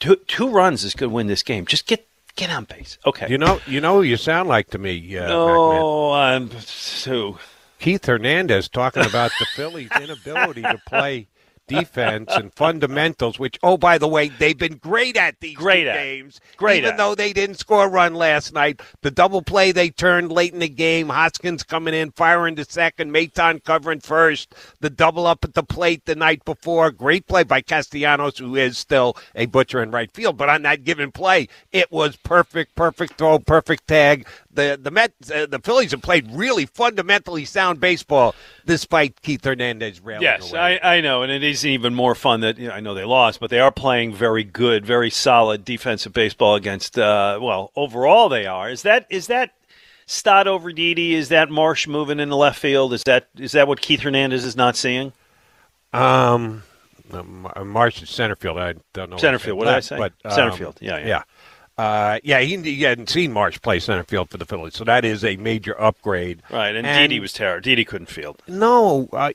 two 0.00 0.16
two 0.26 0.48
runs 0.48 0.84
is 0.84 0.94
going 0.94 1.10
to 1.10 1.14
win 1.14 1.26
this 1.26 1.42
game. 1.42 1.66
Just 1.66 1.86
get 1.86 2.06
get 2.36 2.50
on 2.50 2.64
base. 2.64 2.98
Okay. 3.04 3.26
You 3.28 3.38
know, 3.38 3.60
you 3.66 3.80
know 3.80 3.96
who 3.96 4.02
you 4.02 4.16
sound 4.16 4.48
like 4.48 4.70
to 4.70 4.78
me. 4.78 5.16
Uh, 5.16 5.28
no, 5.28 6.12
I'm 6.12 6.50
so. 6.60 7.38
Keith 7.80 8.06
Hernandez 8.06 8.68
talking 8.68 9.04
about 9.06 9.30
the 9.38 9.46
Phillies' 9.54 9.90
inability 10.00 10.62
to 10.62 10.80
play 10.88 11.28
defense 11.68 12.30
and 12.32 12.52
fundamentals, 12.54 13.38
which, 13.38 13.58
oh, 13.62 13.76
by 13.76 13.98
the 13.98 14.08
way, 14.08 14.28
they've 14.28 14.58
been 14.58 14.76
great 14.76 15.16
at 15.16 15.38
these 15.40 15.56
Great 15.56 15.84
two 15.84 15.90
at. 15.90 15.94
games. 15.94 16.40
Great 16.56 16.78
Even 16.78 16.92
at. 16.92 16.96
though 16.96 17.14
they 17.14 17.32
didn't 17.32 17.56
score 17.56 17.84
a 17.86 17.88
run 17.88 18.14
last 18.14 18.52
night. 18.52 18.80
The 19.02 19.10
double 19.10 19.42
play 19.42 19.72
they 19.72 19.90
turned 19.90 20.32
late 20.32 20.52
in 20.52 20.58
the 20.58 20.68
game, 20.68 21.08
Hoskins 21.08 21.62
coming 21.62 21.94
in, 21.94 22.10
firing 22.12 22.56
to 22.56 22.64
second, 22.64 23.12
Maton 23.12 23.62
covering 23.62 24.00
first, 24.00 24.54
the 24.80 24.90
double 24.90 25.26
up 25.26 25.44
at 25.44 25.54
the 25.54 25.62
plate 25.62 26.04
the 26.06 26.16
night 26.16 26.44
before. 26.44 26.90
Great 26.90 27.26
play 27.26 27.44
by 27.44 27.60
Castellanos, 27.60 28.38
who 28.38 28.56
is 28.56 28.78
still 28.78 29.16
a 29.34 29.46
butcher 29.46 29.82
in 29.82 29.90
right 29.90 30.10
field. 30.12 30.36
But 30.36 30.48
on 30.48 30.62
that 30.62 30.84
given 30.84 31.12
play, 31.12 31.48
it 31.72 31.90
was 31.92 32.16
perfect, 32.16 32.74
perfect 32.74 33.14
throw, 33.18 33.38
perfect 33.38 33.86
tag. 33.86 34.26
The 34.58 34.76
the 34.76 34.90
Mets, 34.90 35.30
uh, 35.30 35.46
the 35.46 35.60
Phillies 35.60 35.92
have 35.92 36.02
played 36.02 36.28
really 36.32 36.66
fundamentally 36.66 37.44
sound 37.44 37.78
baseball 37.78 38.34
despite 38.66 39.22
Keith 39.22 39.44
Hernandez 39.44 40.00
railing 40.00 40.22
Yes, 40.22 40.50
away. 40.50 40.80
I, 40.82 40.96
I 40.96 41.00
know, 41.00 41.22
and 41.22 41.30
it 41.30 41.44
is 41.44 41.64
even 41.64 41.94
more 41.94 42.16
fun 42.16 42.40
that 42.40 42.58
you 42.58 42.66
know, 42.66 42.74
I 42.74 42.80
know 42.80 42.92
they 42.92 43.04
lost, 43.04 43.38
but 43.38 43.50
they 43.50 43.60
are 43.60 43.70
playing 43.70 44.14
very 44.14 44.42
good, 44.42 44.84
very 44.84 45.10
solid 45.10 45.64
defensive 45.64 46.12
baseball 46.12 46.56
against. 46.56 46.98
Uh, 46.98 47.38
well, 47.40 47.70
overall 47.76 48.28
they 48.28 48.46
are. 48.46 48.68
Is 48.68 48.82
that 48.82 49.06
is 49.10 49.28
that 49.28 49.54
Stott 50.06 50.48
over 50.48 50.72
Didi? 50.72 51.14
Is 51.14 51.28
that 51.28 51.50
Marsh 51.50 51.86
moving 51.86 52.18
in 52.18 52.28
the 52.28 52.36
left 52.36 52.58
field? 52.58 52.92
Is 52.92 53.04
that 53.04 53.28
is 53.38 53.52
that 53.52 53.68
what 53.68 53.80
Keith 53.80 54.00
Hernandez 54.00 54.44
is 54.44 54.56
not 54.56 54.74
seeing? 54.74 55.12
Um, 55.92 56.64
um, 57.12 57.48
Marsh 57.64 58.02
is 58.02 58.10
center 58.10 58.34
field. 58.34 58.58
I 58.58 58.74
don't 58.92 59.10
know. 59.10 59.18
Center 59.18 59.38
field, 59.38 59.58
it's 59.58 59.66
what 59.66 59.70
did 59.70 59.76
I 59.76 59.80
say? 59.80 59.98
But, 59.98 60.34
Center 60.34 60.50
um, 60.50 60.58
field, 60.58 60.78
yeah, 60.80 60.98
yeah. 60.98 61.06
yeah. 61.06 61.22
Uh, 61.78 62.18
yeah, 62.24 62.40
he, 62.40 62.56
he 62.56 62.82
hadn't 62.82 63.08
seen 63.08 63.32
Marsh 63.32 63.60
play 63.62 63.78
center 63.78 64.02
field 64.02 64.30
for 64.30 64.36
the 64.36 64.44
Phillies, 64.44 64.74
so 64.74 64.82
that 64.84 65.04
is 65.04 65.24
a 65.24 65.36
major 65.36 65.80
upgrade. 65.80 66.42
Right, 66.50 66.74
and, 66.74 66.84
Didi 66.84 67.20
was 67.20 67.32
terrible. 67.32 67.62
Didi 67.62 67.84
couldn't 67.84 68.10
field. 68.10 68.42
No, 68.48 69.08
uh, 69.12 69.30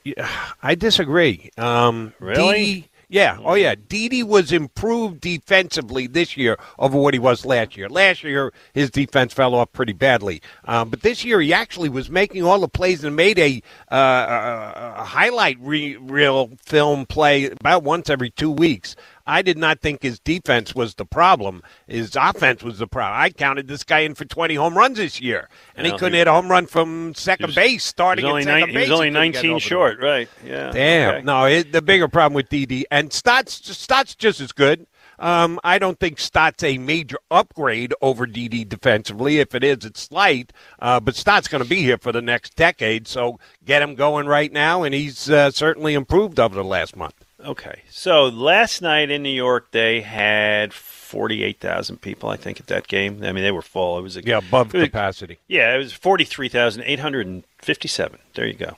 I 0.62 0.74
disagree. 0.74 1.50
Um, 1.56 2.12
Really? 2.20 2.64
Didi- 2.64 2.90
yeah. 3.08 3.38
Oh, 3.44 3.54
yeah. 3.54 3.74
Didi 3.88 4.22
was 4.22 4.50
improved 4.50 5.20
defensively 5.20 6.06
this 6.08 6.36
year 6.36 6.58
over 6.78 6.98
what 6.98 7.14
he 7.14 7.20
was 7.20 7.44
last 7.46 7.76
year. 7.76 7.88
Last 7.88 8.24
year, 8.24 8.52
his 8.72 8.90
defense 8.90 9.32
fell 9.32 9.54
off 9.54 9.72
pretty 9.72 9.92
badly. 9.92 10.42
Um, 10.64 10.88
but 10.90 11.02
this 11.02 11.24
year, 11.24 11.40
he 11.40 11.52
actually 11.52 11.88
was 11.88 12.10
making 12.10 12.42
all 12.42 12.58
the 12.58 12.66
plays 12.66 13.04
and 13.04 13.14
made 13.14 13.38
a, 13.38 13.62
uh, 13.92 13.94
a, 13.94 14.94
a 15.00 15.04
highlight 15.04 15.58
re- 15.60 15.96
reel 15.96 16.50
film 16.64 17.06
play 17.06 17.50
about 17.50 17.84
once 17.84 18.10
every 18.10 18.30
two 18.30 18.50
weeks. 18.50 18.96
I 19.26 19.42
did 19.42 19.56
not 19.56 19.80
think 19.80 20.02
his 20.02 20.18
defense 20.18 20.74
was 20.74 20.94
the 20.94 21.06
problem. 21.06 21.62
His 21.86 22.14
offense 22.14 22.62
was 22.62 22.78
the 22.78 22.86
problem. 22.86 23.20
I 23.20 23.30
counted 23.30 23.68
this 23.68 23.84
guy 23.84 24.00
in 24.00 24.14
for 24.14 24.24
20 24.24 24.54
home 24.54 24.76
runs 24.76 24.98
this 24.98 25.20
year, 25.20 25.48
and 25.76 25.86
he 25.86 25.92
couldn't 25.92 26.12
he- 26.12 26.18
hit 26.18 26.28
a 26.28 26.32
home 26.32 26.48
run 26.48 26.66
from 26.66 27.14
second 27.14 27.46
was- 27.46 27.54
base 27.54 27.84
starting 27.84 28.24
only, 28.24 28.42
at 28.42 28.44
second 28.44 28.60
nine, 28.60 28.68
he 28.70 28.76
was 28.78 28.90
only 28.90 29.06
couldn't 29.08 29.32
19 29.32 29.50
over 29.50 29.54
the 29.56 29.60
short, 29.60 30.00
right? 30.00 30.28
Yeah. 30.44 30.70
Damn. 30.72 31.14
okay. 31.14 31.22
No, 31.22 31.44
it, 31.46 31.72
the 31.72 31.82
bigger 31.82 32.08
problem 32.08 32.34
with 32.34 32.48
Didi 32.48 32.84
and 32.90 33.12
Stott's 33.12 33.54
Stott's 33.76 34.14
just 34.14 34.40
as 34.40 34.52
good. 34.52 34.86
Um, 35.18 35.60
I 35.62 35.78
don't 35.78 35.98
think 35.98 36.18
Stott's 36.18 36.62
a 36.64 36.76
major 36.78 37.18
upgrade 37.30 37.94
over 38.02 38.26
Didi 38.26 38.64
defensively. 38.64 39.38
If 39.38 39.54
it 39.54 39.62
is, 39.62 39.84
it's 39.84 40.00
slight. 40.00 40.52
Uh, 40.80 41.00
but 41.00 41.14
Stott's 41.14 41.48
going 41.48 41.62
to 41.62 41.68
be 41.68 41.82
here 41.82 41.98
for 41.98 42.12
the 42.12 42.20
next 42.22 42.56
decade, 42.56 43.06
so 43.06 43.38
get 43.64 43.80
him 43.80 43.94
going 43.94 44.26
right 44.26 44.52
now, 44.52 44.82
and 44.82 44.94
he's 44.94 45.30
uh, 45.30 45.50
certainly 45.50 45.94
improved 45.94 46.40
over 46.40 46.54
the 46.54 46.64
last 46.64 46.96
month. 46.96 47.23
Okay. 47.44 47.82
So 47.90 48.24
last 48.24 48.80
night 48.82 49.10
in 49.10 49.22
New 49.22 49.28
York, 49.28 49.70
they 49.72 50.00
had 50.00 50.72
48,000 50.72 52.00
people, 52.00 52.30
I 52.30 52.36
think, 52.36 52.58
at 52.58 52.66
that 52.68 52.88
game. 52.88 53.22
I 53.22 53.32
mean, 53.32 53.44
they 53.44 53.50
were 53.52 53.60
full. 53.62 53.98
It 53.98 54.02
was 54.02 54.16
a, 54.16 54.24
Yeah, 54.24 54.38
above 54.38 54.72
was- 54.72 54.84
capacity. 54.84 55.38
Yeah, 55.46 55.74
it 55.74 55.78
was 55.78 55.92
43,857. 55.92 58.18
There 58.34 58.46
you 58.46 58.54
go. 58.54 58.76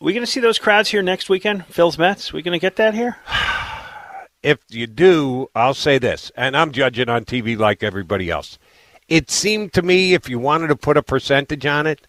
we 0.00 0.12
going 0.12 0.24
to 0.24 0.30
see 0.30 0.40
those 0.40 0.58
crowds 0.58 0.88
here 0.90 1.02
next 1.02 1.28
weekend? 1.28 1.66
Phil's 1.66 1.98
Mets? 1.98 2.32
we 2.32 2.42
going 2.42 2.58
to 2.58 2.62
get 2.62 2.76
that 2.76 2.94
here? 2.94 3.16
if 4.42 4.58
you 4.68 4.86
do, 4.86 5.48
I'll 5.54 5.74
say 5.74 5.98
this, 5.98 6.30
and 6.36 6.56
I'm 6.56 6.72
judging 6.72 7.08
on 7.08 7.24
TV 7.24 7.56
like 7.56 7.82
everybody 7.82 8.30
else. 8.30 8.58
It 9.08 9.30
seemed 9.30 9.72
to 9.74 9.82
me, 9.82 10.14
if 10.14 10.28
you 10.28 10.38
wanted 10.38 10.68
to 10.68 10.76
put 10.76 10.96
a 10.96 11.02
percentage 11.02 11.66
on 11.66 11.86
it, 11.86 12.06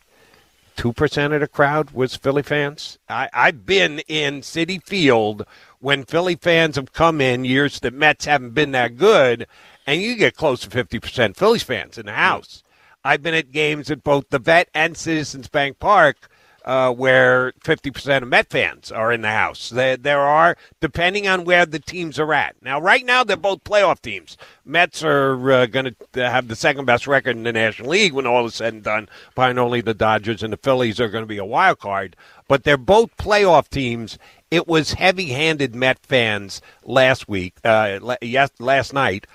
two 0.75 0.93
percent 0.93 1.33
of 1.33 1.41
the 1.41 1.47
crowd 1.47 1.91
was 1.91 2.15
Philly 2.15 2.43
fans. 2.43 2.97
I, 3.09 3.29
I've 3.33 3.65
been 3.65 3.99
in 4.07 4.41
Citi 4.41 4.83
Field 4.83 5.45
when 5.79 6.05
Philly 6.05 6.35
fans 6.35 6.75
have 6.75 6.93
come 6.93 7.21
in 7.21 7.45
years 7.45 7.79
that 7.81 7.93
Mets 7.93 8.25
haven't 8.25 8.53
been 8.53 8.71
that 8.71 8.97
good, 8.97 9.47
and 9.85 10.01
you 10.01 10.15
get 10.15 10.35
close 10.35 10.61
to 10.61 10.69
fifty 10.69 10.99
percent 10.99 11.37
Phillies 11.37 11.63
fans 11.63 11.97
in 11.97 12.05
the 12.05 12.13
house. 12.13 12.63
I've 13.03 13.21
been 13.21 13.33
at 13.33 13.51
games 13.51 13.91
at 13.91 14.03
both 14.03 14.29
the 14.29 14.39
Vet 14.39 14.69
and 14.73 14.95
Citizens 14.95 15.49
Bank 15.49 15.79
Park 15.79 16.29
uh, 16.65 16.93
where 16.93 17.51
50% 17.63 18.23
of 18.23 18.27
Met 18.27 18.49
fans 18.49 18.91
are 18.91 19.11
in 19.11 19.21
the 19.21 19.29
house. 19.29 19.69
There, 19.69 19.97
there 19.97 20.21
are, 20.21 20.55
depending 20.79 21.27
on 21.27 21.43
where 21.43 21.65
the 21.65 21.79
teams 21.79 22.19
are 22.19 22.33
at. 22.33 22.55
Now, 22.61 22.79
right 22.79 23.05
now, 23.05 23.23
they're 23.23 23.37
both 23.37 23.63
playoff 23.63 24.01
teams. 24.01 24.37
Mets 24.65 25.03
are 25.03 25.51
uh, 25.51 25.65
going 25.65 25.95
to 26.13 26.29
have 26.29 26.47
the 26.47 26.55
second 26.55 26.85
best 26.85 27.05
record 27.05 27.35
in 27.35 27.43
the 27.43 27.51
National 27.51 27.89
League 27.89 28.13
when 28.13 28.25
all 28.25 28.45
is 28.45 28.55
said 28.55 28.73
and 28.73 28.83
done, 28.83 29.09
behind 29.35 29.59
only 29.59 29.81
the 29.81 29.93
Dodgers, 29.93 30.41
and 30.41 30.53
the 30.53 30.57
Phillies 30.57 30.99
are 30.99 31.09
going 31.09 31.23
to 31.23 31.27
be 31.27 31.37
a 31.37 31.45
wild 31.45 31.79
card. 31.79 32.15
But 32.47 32.63
they're 32.63 32.77
both 32.77 33.15
playoff 33.17 33.69
teams. 33.69 34.17
It 34.49 34.67
was 34.67 34.93
heavy 34.93 35.27
handed 35.27 35.75
Met 35.75 35.99
fans 35.99 36.61
last 36.83 37.27
week, 37.27 37.55
uh, 37.65 38.15
yes, 38.21 38.51
last 38.59 38.93
night. 38.93 39.27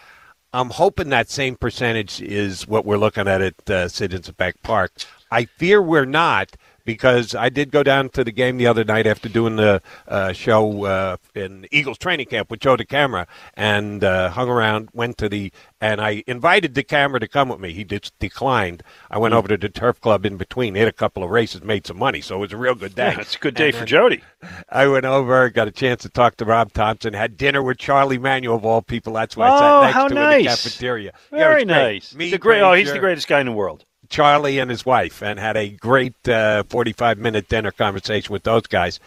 I'm 0.54 0.70
hoping 0.70 1.10
that 1.10 1.28
same 1.28 1.56
percentage 1.56 2.22
is 2.22 2.66
what 2.66 2.86
we're 2.86 2.96
looking 2.96 3.28
at 3.28 3.42
at 3.42 3.70
uh, 3.70 3.88
Citizens 3.88 4.30
Bank 4.30 4.56
Park. 4.62 4.92
I 5.30 5.44
fear 5.44 5.82
we're 5.82 6.06
not 6.06 6.56
because 6.88 7.34
I 7.34 7.50
did 7.50 7.70
go 7.70 7.82
down 7.82 8.08
to 8.10 8.24
the 8.24 8.32
game 8.32 8.56
the 8.56 8.66
other 8.66 8.82
night 8.82 9.06
after 9.06 9.28
doing 9.28 9.56
the 9.56 9.82
uh, 10.08 10.32
show 10.32 10.84
uh, 10.86 11.16
in 11.34 11.66
Eagles 11.70 11.98
training 11.98 12.24
camp 12.28 12.50
with 12.50 12.60
Joe 12.60 12.78
DeCamara 12.78 13.26
and 13.52 14.02
uh, 14.02 14.30
hung 14.30 14.48
around, 14.48 14.88
went 14.94 15.18
to 15.18 15.28
the, 15.28 15.52
and 15.82 16.00
I 16.00 16.24
invited 16.26 16.72
DeCamara 16.74 17.20
to 17.20 17.28
come 17.28 17.50
with 17.50 17.60
me. 17.60 17.74
He 17.74 17.84
just 17.84 18.18
declined. 18.18 18.82
I 19.10 19.18
went 19.18 19.34
over 19.34 19.48
to 19.48 19.58
the 19.58 19.68
Turf 19.68 20.00
Club 20.00 20.24
in 20.24 20.38
between, 20.38 20.76
hit 20.76 20.88
a 20.88 20.92
couple 20.92 21.22
of 21.22 21.28
races, 21.28 21.62
made 21.62 21.86
some 21.86 21.98
money, 21.98 22.22
so 22.22 22.36
it 22.36 22.40
was 22.40 22.52
a 22.54 22.56
real 22.56 22.74
good 22.74 22.94
day. 22.94 23.12
Yeah, 23.12 23.20
it's 23.20 23.36
a 23.36 23.38
good 23.38 23.54
day 23.54 23.68
And 23.68 23.76
for 23.76 23.84
Jody. 23.84 24.24
I 24.70 24.86
went 24.86 25.04
over, 25.04 25.50
got 25.50 25.68
a 25.68 25.72
chance 25.72 26.00
to 26.04 26.08
talk 26.08 26.36
to 26.38 26.46
Rob 26.46 26.72
Thomson, 26.72 27.12
had 27.12 27.36
dinner 27.36 27.62
with 27.62 27.76
Charlie 27.76 28.16
Manuel 28.16 28.56
of 28.56 28.64
all 28.64 28.80
people. 28.80 29.12
That's 29.12 29.36
why 29.36 29.48
I 29.48 29.50
Oh, 29.50 29.58
sat 29.58 29.80
next 29.82 29.94
how 29.94 30.08
to 30.08 30.14
him 30.16 30.22
in 30.32 30.38
the 30.38 30.48
cafeteria. 30.48 31.12
Very 31.30 31.64
great. 31.64 31.66
nice. 31.66 32.14
Me, 32.14 32.24
he's 32.24 32.32
the 32.32 32.38
great. 32.38 32.62
Oh, 32.62 32.72
he's 32.72 32.90
the 32.90 32.98
greatest 32.98 33.28
guy 33.28 33.40
in 33.40 33.46
the 33.46 33.52
world. 33.52 33.84
Charlie 34.08 34.58
and 34.58 34.70
his 34.70 34.84
wife, 34.86 35.22
and 35.22 35.38
had 35.38 35.56
a 35.56 35.70
great 35.70 36.28
uh, 36.28 36.62
forty-five 36.68 37.18
minute 37.18 37.48
dinner 37.48 37.70
conversation 37.70 38.32
with 38.32 38.42
those 38.44 38.66
guys. 38.66 39.00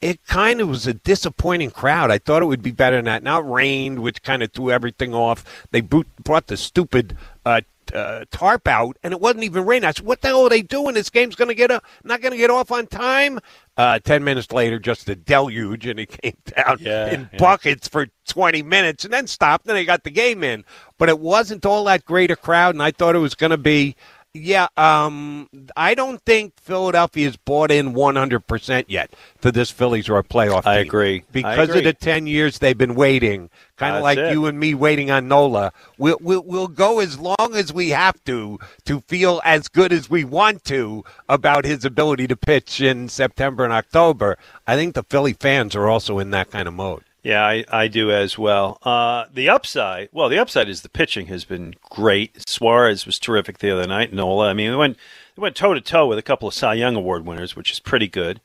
It 0.00 0.24
kind 0.26 0.62
of 0.62 0.68
was 0.68 0.86
a 0.86 0.94
disappointing 0.94 1.72
crowd. 1.72 2.10
I 2.10 2.16
thought 2.18 2.40
it 2.42 2.46
would 2.46 2.62
be 2.62 2.70
better 2.70 2.96
than 2.96 3.04
that. 3.04 3.22
Now 3.22 3.40
it 3.40 3.44
rained, 3.44 3.98
which 3.98 4.22
kind 4.22 4.42
of 4.42 4.50
threw 4.50 4.70
everything 4.70 5.14
off. 5.14 5.44
They 5.72 5.82
boot, 5.82 6.06
brought 6.24 6.46
the 6.46 6.56
stupid 6.56 7.18
uh, 7.44 7.60
uh, 7.94 8.24
tarp 8.30 8.66
out, 8.66 8.96
and 9.02 9.12
it 9.12 9.20
wasn't 9.20 9.44
even 9.44 9.66
raining. 9.66 9.86
I 9.86 9.92
said, 9.92 10.06
"What 10.06 10.22
the 10.22 10.28
hell 10.28 10.44
are 10.44 10.48
they 10.48 10.62
doing? 10.62 10.94
This 10.94 11.10
game's 11.10 11.34
going 11.34 11.48
to 11.48 11.54
get 11.54 11.70
a, 11.70 11.82
not 12.02 12.22
going 12.22 12.32
to 12.32 12.38
get 12.38 12.48
off 12.50 12.72
on 12.72 12.86
time." 12.86 13.40
Uh, 13.76 13.98
Ten 13.98 14.24
minutes 14.24 14.52
later, 14.52 14.78
just 14.78 15.08
a 15.10 15.14
deluge, 15.14 15.86
and 15.86 16.00
it 16.00 16.08
came 16.22 16.36
down 16.56 16.78
Yeah, 16.80 17.12
in 17.12 17.28
yeah. 17.32 17.38
buckets 17.38 17.86
for 17.88 18.08
20 18.28 18.62
minutes, 18.62 19.04
and 19.04 19.12
then 19.12 19.26
stopped, 19.26 19.66
and 19.66 19.76
they 19.76 19.84
got 19.84 20.04
the 20.04 20.10
game 20.10 20.42
in. 20.42 20.64
But 20.98 21.08
it 21.10 21.18
wasn't 21.18 21.66
all 21.66 21.84
that 21.84 22.04
great 22.06 22.30
a 22.30 22.36
crowd, 22.36 22.74
and 22.74 22.82
I 22.82 22.90
thought 22.90 23.14
it 23.16 23.20
was 23.20 23.34
going 23.34 23.50
to 23.50 23.58
be 23.58 23.96
Yeah, 24.32 24.68
um, 24.76 25.48
I 25.76 25.94
don't 25.94 26.22
think 26.24 26.52
Philadelphia's 26.60 27.36
bought 27.36 27.72
in 27.72 27.94
100% 27.94 28.84
yet 28.86 29.10
to 29.40 29.50
this 29.50 29.72
Phillies 29.72 30.08
or 30.08 30.18
a 30.18 30.22
playoff 30.22 30.64
I 30.66 30.78
team. 30.78 30.86
agree. 30.86 31.16
I 31.16 31.32
Because 31.32 31.68
agree. 31.70 31.78
of 31.80 31.84
the 31.84 31.92
10 31.94 32.28
years 32.28 32.60
they've 32.60 32.78
been 32.78 32.94
waiting, 32.94 33.50
kind 33.76 33.96
of 33.96 34.04
like 34.04 34.18
it. 34.18 34.32
you 34.32 34.46
and 34.46 34.60
me 34.60 34.72
waiting 34.72 35.10
on 35.10 35.26
Nola. 35.26 35.72
We'll, 35.98 36.18
we'll, 36.20 36.44
we'll 36.44 36.68
go 36.68 37.00
as 37.00 37.18
long 37.18 37.54
as 37.56 37.72
we 37.72 37.88
have 37.88 38.22
to 38.26 38.60
to 38.84 39.00
feel 39.00 39.40
as 39.44 39.66
good 39.66 39.92
as 39.92 40.08
we 40.08 40.22
want 40.22 40.62
to 40.66 41.02
about 41.28 41.64
his 41.64 41.84
ability 41.84 42.28
to 42.28 42.36
pitch 42.36 42.80
in 42.80 43.08
September 43.08 43.64
and 43.64 43.72
October. 43.72 44.38
I 44.64 44.76
think 44.76 44.94
the 44.94 45.02
Philly 45.02 45.32
fans 45.32 45.74
are 45.74 45.88
also 45.88 46.20
in 46.20 46.30
that 46.30 46.52
kind 46.52 46.68
of 46.68 46.74
mode. 46.74 47.02
Yeah, 47.22 47.44
I, 47.44 47.64
I 47.70 47.88
do 47.88 48.10
as 48.10 48.38
well. 48.38 48.78
Uh, 48.82 49.26
the 49.32 49.48
upside, 49.48 50.08
well, 50.12 50.28
the 50.28 50.38
upside 50.38 50.68
is 50.68 50.80
the 50.80 50.88
pitching 50.88 51.26
has 51.26 51.44
been 51.44 51.74
great. 51.90 52.48
Suarez 52.48 53.04
was 53.04 53.18
terrific 53.18 53.58
the 53.58 53.70
other 53.70 53.86
night. 53.86 54.12
Nola, 54.12 54.48
I 54.48 54.54
mean, 54.54 54.70
we 54.70 54.76
went 54.76 54.96
we 55.36 55.42
went 55.42 55.56
toe 55.56 55.74
to 55.74 55.80
toe 55.80 56.06
with 56.06 56.18
a 56.18 56.22
couple 56.22 56.48
of 56.48 56.54
Cy 56.54 56.74
Young 56.74 56.96
Award 56.96 57.26
winners, 57.26 57.54
which 57.54 57.70
is 57.70 57.80
pretty 57.80 58.08
good. 58.08 58.40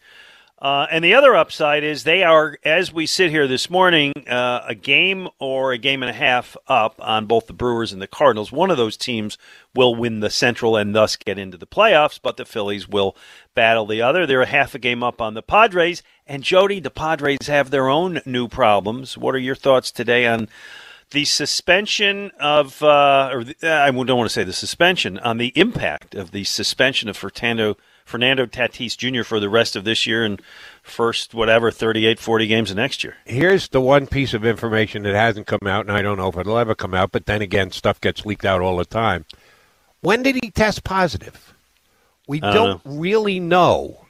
Uh, 0.58 0.88
and 0.90 1.04
the 1.04 1.14
other 1.14 1.36
upside 1.36 1.84
is 1.84 2.06
they 2.06 2.24
are, 2.24 2.58
as 2.64 2.92
we 2.92 3.06
sit 3.06 3.30
here 3.30 3.48
this 3.48 3.70
morning, 3.70 4.14
uh, 4.28 4.62
a 4.66 4.74
game 4.74 5.28
or 5.38 5.74
a 5.74 5.78
game 5.78 6.02
and 6.02 6.10
a 6.10 6.14
half 6.14 6.56
up 6.68 6.96
on 7.00 7.26
both 7.26 7.48
the 7.48 7.54
Brewers 7.54 7.92
and 7.92 8.02
the 8.02 8.08
Cardinals. 8.08 8.54
One 8.54 8.72
of 8.72 8.78
those 8.78 8.96
teams 8.96 9.38
will 9.76 9.94
win 9.94 10.22
the 10.22 10.30
Central 10.30 10.78
and 10.78 10.96
thus 10.96 11.18
get 11.18 11.38
into 11.38 11.58
the 11.58 11.68
playoffs, 11.68 12.20
but 12.22 12.38
the 12.38 12.46
Phillies 12.46 12.88
will 12.88 13.18
battle 13.54 13.86
the 13.86 14.02
other. 14.02 14.26
They're 14.26 14.42
a 14.42 14.48
half 14.48 14.74
a 14.74 14.80
game 14.80 15.04
up 15.04 15.22
on 15.22 15.34
the 15.34 15.44
Padres. 15.44 16.02
And 16.28 16.44
Jody, 16.44 16.80
the 16.80 16.90
Padres 16.90 17.48
have 17.48 17.70
their 17.70 17.88
own 17.88 18.22
new 18.26 18.48
problems. 18.48 19.18
What 19.18 19.36
are 19.36 19.40
your 19.40 19.56
thoughts 19.56 19.92
today 19.92 20.26
on 20.26 20.50
the 21.12 21.26
suspension 21.26 22.32
of, 22.40 22.82
uh, 22.82 23.30
or 23.32 23.44
the, 23.44 23.56
I 23.64 23.92
don't 23.92 24.08
want 24.08 24.28
to 24.30 24.34
say 24.34 24.44
the 24.44 24.52
suspension, 24.52 25.20
on 25.20 25.38
the 25.38 25.54
impact 25.56 26.16
of 26.16 26.32
the 26.32 26.44
suspension 26.44 27.10
of 27.10 27.16
Fernando, 27.16 27.78
Fernando 28.06 28.48
Tatis 28.48 28.98
Jr. 28.98 29.24
for 29.24 29.40
the 29.40 29.50
rest 29.50 29.76
of 29.76 29.84
this 29.84 30.08
year 30.08 30.24
and 30.24 30.42
first, 30.82 31.36
whatever, 31.36 31.70
38, 31.70 32.20
40 32.20 32.48
games 32.48 32.72
of 32.72 32.78
next 32.78 33.04
year? 33.04 33.18
Here's 33.26 33.68
the 33.68 33.82
one 33.82 34.08
piece 34.08 34.34
of 34.34 34.44
information 34.44 35.04
that 35.04 35.14
hasn't 35.14 35.46
come 35.46 35.68
out, 35.68 35.86
and 35.88 35.96
I 35.96 36.02
don't 36.02 36.18
know 36.18 36.30
if 36.30 36.38
it'll 36.38 36.58
ever 36.58 36.74
come 36.74 36.96
out, 36.96 37.12
but 37.12 37.28
then 37.28 37.44
again, 37.44 37.72
stuff 37.72 38.02
gets 38.02 38.26
leaked 38.26 38.46
out 38.46 38.62
all 38.62 38.78
the 38.78 38.86
time. 38.86 39.26
When 40.02 40.24
did 40.24 40.36
he 40.42 40.50
test 40.50 40.84
positive? 40.84 41.54
We 42.28 42.42
I 42.42 42.52
don't, 42.52 42.84
don't 42.84 43.00
really 43.00 43.40
know. 43.40 44.05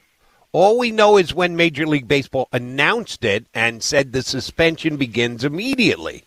All 0.58 0.78
we 0.78 0.90
know 0.90 1.18
is 1.18 1.34
when 1.34 1.54
Major 1.54 1.86
League 1.86 2.08
Baseball 2.08 2.48
announced 2.50 3.26
it 3.26 3.44
and 3.52 3.82
said 3.82 4.14
the 4.14 4.22
suspension 4.22 4.96
begins 4.96 5.44
immediately. 5.44 6.24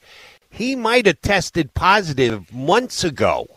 He 0.51 0.75
might 0.75 1.07
have 1.07 1.19
tested 1.21 1.73
positive 1.73 2.53
months 2.53 3.03
ago 3.03 3.47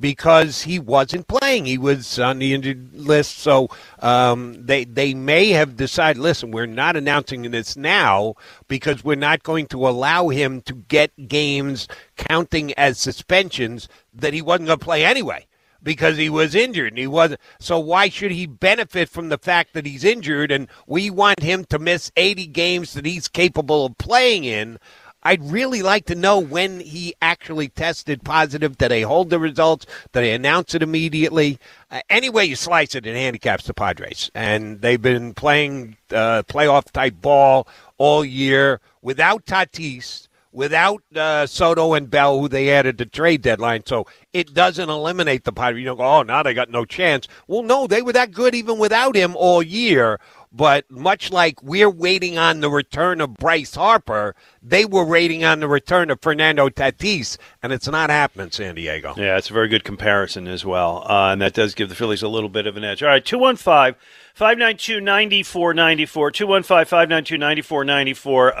because 0.00 0.62
he 0.62 0.80
wasn't 0.80 1.28
playing. 1.28 1.66
He 1.66 1.78
was 1.78 2.18
on 2.18 2.40
the 2.40 2.52
injured 2.52 2.94
list, 2.94 3.38
so 3.38 3.68
um, 4.00 4.56
they 4.66 4.82
they 4.82 5.14
may 5.14 5.50
have 5.50 5.76
decided. 5.76 6.20
Listen, 6.20 6.50
we're 6.50 6.66
not 6.66 6.96
announcing 6.96 7.42
this 7.42 7.76
now 7.76 8.34
because 8.66 9.04
we're 9.04 9.14
not 9.14 9.44
going 9.44 9.68
to 9.68 9.86
allow 9.86 10.30
him 10.30 10.62
to 10.62 10.74
get 10.74 11.28
games 11.28 11.86
counting 12.16 12.72
as 12.72 12.98
suspensions 12.98 13.88
that 14.12 14.34
he 14.34 14.42
wasn't 14.42 14.66
going 14.66 14.80
to 14.80 14.84
play 14.84 15.04
anyway 15.04 15.46
because 15.82 16.16
he 16.16 16.28
was 16.28 16.54
injured 16.54 16.92
and 16.92 16.98
he 16.98 17.06
was 17.06 17.36
so 17.60 17.78
why 17.78 18.08
should 18.08 18.32
he 18.32 18.46
benefit 18.46 19.08
from 19.08 19.28
the 19.28 19.38
fact 19.38 19.74
that 19.74 19.86
he's 19.86 20.04
injured 20.04 20.50
and 20.50 20.68
we 20.86 21.10
want 21.10 21.40
him 21.40 21.64
to 21.64 21.78
miss 21.78 22.10
80 22.16 22.46
games 22.48 22.94
that 22.94 23.06
he's 23.06 23.28
capable 23.28 23.86
of 23.86 23.98
playing 23.98 24.44
in 24.44 24.78
I'd 25.22 25.50
really 25.50 25.82
like 25.82 26.06
to 26.06 26.14
know 26.14 26.38
when 26.38 26.80
he 26.80 27.14
actually 27.20 27.68
tested 27.68 28.22
positive. 28.22 28.78
Did 28.78 28.90
they 28.90 29.02
hold 29.02 29.30
the 29.30 29.38
results? 29.38 29.84
Did 30.12 30.20
they 30.20 30.32
announce 30.32 30.74
it 30.74 30.82
immediately? 30.82 31.58
Uh, 31.90 32.00
any 32.08 32.30
way 32.30 32.44
you 32.44 32.54
slice 32.54 32.94
it, 32.94 33.04
it 33.04 33.16
handicaps 33.16 33.64
the 33.64 33.74
Padres. 33.74 34.30
And 34.34 34.80
they've 34.80 35.02
been 35.02 35.34
playing 35.34 35.96
uh, 36.10 36.44
playoff 36.44 36.90
type 36.92 37.20
ball 37.20 37.66
all 37.98 38.24
year 38.24 38.80
without 39.02 39.44
Tatis, 39.44 40.27
without 40.52 41.02
uh, 41.14 41.46
Soto 41.46 41.94
and 41.94 42.10
Bell, 42.10 42.40
who 42.40 42.48
they 42.48 42.70
added 42.70 42.98
to 42.98 43.06
trade 43.06 43.42
deadline. 43.42 43.84
So 43.86 44.06
it 44.32 44.54
doesn't 44.54 44.88
eliminate 44.88 45.44
the 45.44 45.52
Padres. 45.52 45.80
You 45.80 45.86
don't 45.86 45.98
go, 45.98 46.04
oh, 46.04 46.22
now 46.22 46.42
they 46.42 46.54
got 46.54 46.70
no 46.70 46.84
chance. 46.84 47.28
Well, 47.46 47.62
no, 47.62 47.86
they 47.86 48.02
were 48.02 48.12
that 48.12 48.32
good 48.32 48.54
even 48.54 48.78
without 48.78 49.16
him 49.16 49.36
all 49.36 49.62
year. 49.62 50.18
But 50.50 50.90
much 50.90 51.30
like 51.30 51.62
we're 51.62 51.90
waiting 51.90 52.38
on 52.38 52.60
the 52.60 52.70
return 52.70 53.20
of 53.20 53.34
Bryce 53.34 53.74
Harper, 53.74 54.34
they 54.62 54.86
were 54.86 55.04
waiting 55.04 55.44
on 55.44 55.60
the 55.60 55.68
return 55.68 56.10
of 56.10 56.22
Fernando 56.22 56.70
Tatis, 56.70 57.36
and 57.62 57.70
it's 57.70 57.86
not 57.86 58.08
happening, 58.08 58.50
San 58.50 58.74
Diego. 58.74 59.12
Yeah, 59.18 59.36
it's 59.36 59.50
a 59.50 59.52
very 59.52 59.68
good 59.68 59.84
comparison 59.84 60.48
as 60.48 60.64
well. 60.64 61.04
Uh, 61.06 61.32
and 61.32 61.42
that 61.42 61.52
does 61.52 61.74
give 61.74 61.90
the 61.90 61.94
Phillies 61.94 62.22
a 62.22 62.28
little 62.28 62.48
bit 62.48 62.66
of 62.66 62.78
an 62.78 62.84
edge. 62.84 63.02
All 63.02 63.10
right, 63.10 63.24
215 63.24 64.00
592 64.34 65.00
9494. 65.02 66.30
215 66.30 66.84
592 66.86 67.38
9494. 67.38 68.58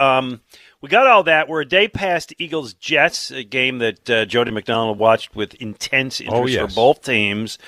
We 0.80 0.88
got 0.88 1.08
all 1.08 1.24
that. 1.24 1.48
We're 1.48 1.62
a 1.62 1.68
day 1.68 1.88
past 1.88 2.32
Eagles 2.38 2.72
Jets, 2.74 3.32
a 3.32 3.42
game 3.42 3.78
that 3.78 4.08
uh, 4.08 4.24
Jody 4.26 4.52
McDonald 4.52 4.98
watched 4.98 5.34
with 5.34 5.54
intense 5.54 6.20
interest 6.20 6.40
Oh, 6.40 6.46
yes. 6.46 6.72
for 6.72 6.76
both 6.76 7.02
teams. 7.02 7.58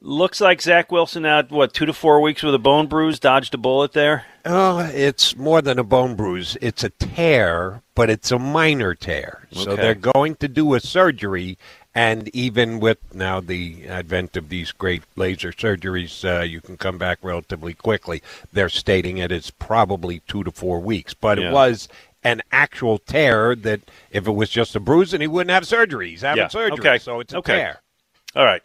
Looks 0.00 0.40
like 0.40 0.60
Zach 0.62 0.90
Wilson 0.92 1.24
out, 1.26 1.50
what, 1.50 1.72
two 1.74 1.86
to 1.86 1.92
four 1.92 2.20
weeks 2.20 2.42
with 2.42 2.54
a 2.54 2.58
bone 2.60 2.86
bruise, 2.88 3.18
dodged 3.20 3.54
a 3.54 3.58
bullet 3.58 3.92
there? 3.92 4.26
Oh, 4.44 4.78
it's 4.92 5.36
more 5.36 5.60
than 5.62 5.78
a 5.78 5.84
bone 5.84 6.14
bruise. 6.16 6.56
It's 6.60 6.82
a 6.84 6.90
tear, 6.90 7.82
but 7.94 8.10
it's 8.10 8.30
a 8.32 8.38
minor 8.38 8.94
tear. 8.94 9.46
So 9.52 9.74
they're 9.76 9.94
going 9.94 10.36
to 10.36 10.48
do 10.48 10.74
a 10.74 10.80
surgery, 10.80 11.56
and 11.94 12.28
even 12.34 12.80
with 12.80 12.98
now 13.14 13.40
the 13.40 13.86
advent 13.88 14.36
of 14.36 14.48
these 14.48 14.72
great 14.72 15.02
laser 15.14 15.52
surgeries, 15.52 16.24
uh, 16.24 16.42
you 16.42 16.60
can 16.60 16.76
come 16.76 16.98
back 16.98 17.18
relatively 17.22 17.74
quickly. 17.74 18.22
They're 18.52 18.68
stating 18.68 19.18
it 19.18 19.30
is 19.30 19.50
probably 19.50 20.20
two 20.26 20.42
to 20.44 20.50
four 20.50 20.80
weeks, 20.80 21.14
but 21.14 21.38
Yeah. 21.38 21.50
it 21.50 21.52
was 21.52 21.88
an 22.24 22.42
actual 22.52 22.98
tear 22.98 23.54
that 23.56 23.80
if 24.10 24.26
it 24.26 24.32
was 24.32 24.50
just 24.50 24.76
a 24.76 24.80
bruise, 24.80 25.12
and 25.12 25.22
he 25.22 25.28
wouldn't 25.28 25.50
have 25.50 25.66
surgery. 25.66 26.10
He's 26.10 26.22
having 26.22 26.44
Yeah, 26.44 26.48
surgery, 26.48 26.78
okay, 26.78 26.98
so 26.98 27.20
it's 27.20 27.32
a 27.32 27.38
okay. 27.38 27.56
tear. 27.56 27.82
All 28.34 28.44
right. 28.44 28.62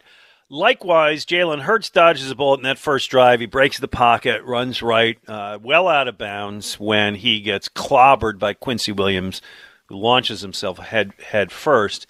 Likewise, 0.50 1.26
Jalen 1.26 1.60
Hurts 1.62 1.90
dodges 1.90 2.30
a 2.30 2.34
bullet 2.34 2.58
in 2.58 2.62
that 2.64 2.78
first 2.78 3.10
drive. 3.10 3.40
He 3.40 3.46
breaks 3.46 3.78
the 3.78 3.88
pocket, 3.88 4.42
runs 4.44 4.80
right, 4.80 5.18
uh, 5.28 5.58
well 5.62 5.88
out 5.88 6.08
of 6.08 6.16
bounds 6.16 6.80
when 6.80 7.16
he 7.16 7.40
gets 7.40 7.68
clobbered 7.68 8.38
by 8.38 8.54
Quincy 8.54 8.92
Williams, 8.92 9.42
who 9.88 9.96
launches 9.96 10.40
himself 10.40 10.78
head 10.78 11.12
head 11.18 11.52
first. 11.52 12.06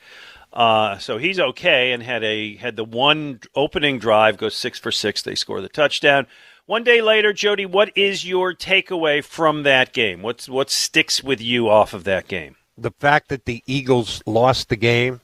Uh, 0.52 0.98
so 0.98 1.18
he's 1.18 1.38
okay 1.40 1.92
and 1.92 2.02
had 2.02 2.24
a 2.24 2.56
had 2.56 2.76
the 2.76 2.84
one 2.84 3.40
opening 3.54 3.98
drive 3.98 4.36
go 4.38 4.48
six 4.48 4.78
for 4.78 4.92
six. 4.92 5.20
They 5.20 5.34
score 5.34 5.60
the 5.60 5.68
touchdown. 5.68 6.26
One 6.68 6.84
day 6.84 7.00
later, 7.00 7.32
Jody, 7.32 7.64
what 7.64 7.90
is 7.96 8.26
your 8.26 8.52
takeaway 8.52 9.24
from 9.24 9.62
that 9.62 9.94
game? 9.94 10.20
What's 10.20 10.50
what 10.50 10.68
sticks 10.68 11.24
with 11.24 11.40
you 11.40 11.68
off 11.70 11.94
of 11.94 12.04
that 12.04 12.28
game? 12.28 12.56
the 12.76 12.90
fact 13.00 13.28
that 13.30 13.44
the 13.46 13.60
Eagles 13.66 14.22
lost 14.26 14.68
the 14.68 14.76
game 14.76 15.20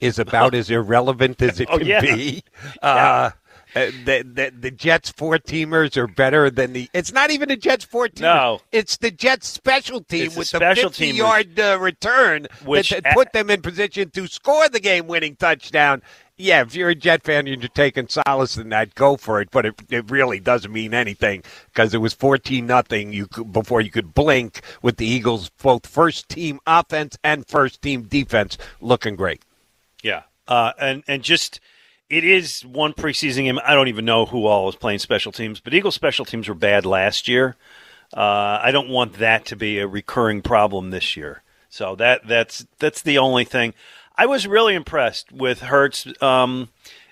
is 0.00 0.18
about 0.18 0.54
as 0.60 0.68
irrelevant 0.70 1.40
as 1.40 1.60
it 1.60 1.68
Oh, 1.70 1.78
can 1.78 1.86
yeah. 1.86 2.00
be. 2.00 2.42
Uh, 2.82 3.30
uh, 3.76 3.86
the, 4.04 4.24
the 4.24 4.52
the 4.58 4.70
Jets 4.72 5.10
four 5.12 5.38
teamers 5.38 5.96
are 5.96 6.08
better 6.08 6.50
than 6.50 6.72
the. 6.72 6.90
It's 6.92 7.12
not 7.12 7.30
even 7.30 7.48
the 7.48 7.56
Jets 7.56 7.84
four 7.84 8.08
teamers. 8.08 8.20
No. 8.22 8.60
it's 8.72 8.96
the 8.96 9.12
Jets 9.12 9.46
special 9.46 10.00
team 10.02 10.26
It's 10.26 10.36
with 10.36 10.50
the 10.50 10.58
fifty 10.74 11.08
yard 11.08 11.60
uh, 11.60 11.78
return 11.80 12.48
Which- 12.64 12.90
that, 12.90 13.04
that 13.04 13.14
put 13.14 13.32
them 13.32 13.50
in 13.50 13.62
position 13.62 14.10
to 14.10 14.26
score 14.26 14.68
the 14.68 14.80
game 14.80 15.06
winning 15.06 15.36
touchdown. 15.36 16.02
Yeah, 16.40 16.62
if 16.62 16.76
you're 16.76 16.90
a 16.90 16.94
Jet 16.94 17.24
fan 17.24 17.48
and 17.48 17.60
you're 17.60 17.68
taking 17.68 18.06
solace 18.06 18.56
in 18.56 18.68
that, 18.68 18.94
go 18.94 19.16
for 19.16 19.40
it. 19.40 19.50
But 19.50 19.66
it, 19.66 19.74
it 19.90 20.08
really 20.08 20.38
doesn't 20.38 20.72
mean 20.72 20.94
anything 20.94 21.42
because 21.66 21.92
it 21.92 21.98
was 21.98 22.14
fourteen 22.14 22.64
nothing. 22.64 23.12
You 23.12 23.26
could, 23.26 23.52
before 23.52 23.80
you 23.80 23.90
could 23.90 24.14
blink 24.14 24.62
with 24.80 24.98
the 24.98 25.06
Eagles, 25.06 25.50
both 25.60 25.84
first 25.84 26.28
team 26.28 26.60
offense 26.64 27.18
and 27.24 27.44
first 27.44 27.82
team 27.82 28.02
defense 28.02 28.56
looking 28.80 29.16
great. 29.16 29.42
Yeah, 30.02 30.22
uh, 30.46 30.74
and 30.80 31.02
and 31.08 31.24
just 31.24 31.58
it 32.08 32.22
is 32.22 32.64
one 32.64 32.92
preseason 32.92 33.42
game. 33.42 33.58
I 33.64 33.74
don't 33.74 33.88
even 33.88 34.04
know 34.04 34.24
who 34.24 34.46
all 34.46 34.66
was 34.66 34.76
playing 34.76 35.00
special 35.00 35.32
teams, 35.32 35.58
but 35.58 35.74
Eagles 35.74 35.96
special 35.96 36.24
teams 36.24 36.48
were 36.48 36.54
bad 36.54 36.86
last 36.86 37.26
year. 37.26 37.56
Uh, 38.16 38.60
I 38.62 38.70
don't 38.70 38.88
want 38.88 39.14
that 39.14 39.44
to 39.46 39.56
be 39.56 39.80
a 39.80 39.88
recurring 39.88 40.42
problem 40.42 40.90
this 40.90 41.16
year. 41.16 41.42
So 41.68 41.96
that 41.96 42.26
that's 42.28 42.64
that's 42.78 43.02
the 43.02 43.18
only 43.18 43.44
thing. 43.44 43.74
I 44.18 44.26
was 44.26 44.48
really 44.48 44.74
impressed 44.74 45.30
with 45.30 45.60
Hurts. 45.60 46.04
Um, 46.20 46.70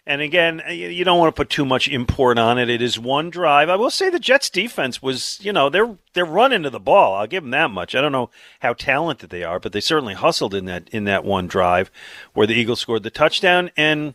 and 0.09 0.21
again, 0.21 0.61
you 0.69 1.05
don't 1.05 1.21
want 1.21 1.35
to 1.35 1.39
put 1.39 1.51
too 1.51 1.65
much 1.65 1.89
import 1.89 2.37
on 2.37 2.59
it. 2.59 2.69
It 2.69 2.83
is 2.83 2.99
one 2.99 3.31
drive. 3.31 3.69
I 3.69 3.77
will 3.77 3.91
say 3.91 4.11
the 4.11 4.19
Jets 4.19 4.51
defense 4.51 5.01
was, 5.01 5.39
you 5.41 5.53
know, 5.53 5.69
they're 5.69 5.97
they're 6.15 6.25
running 6.25 6.65
to 6.65 6.71
the 6.71 6.81
ball. 6.81 7.15
I'll 7.15 7.27
give 7.29 7.45
them 7.45 7.51
that 7.53 7.71
much. 7.71 7.95
I 7.95 8.01
don't 8.01 8.13
know 8.13 8.31
how 8.61 8.73
talented 8.73 9.31
they 9.31 9.45
are, 9.45 9.61
but 9.61 9.73
they 9.73 9.81
certainly 9.81 10.15
hustled 10.15 10.53
in 10.53 10.65
that 10.67 10.89
in 10.91 11.05
that 11.05 11.25
one 11.25 11.47
drive 11.47 11.91
where 12.35 12.47
the 12.47 12.55
Eagles 12.55 12.81
scored 12.81 13.05
the 13.05 13.11
touchdown. 13.11 13.71
And 13.77 14.15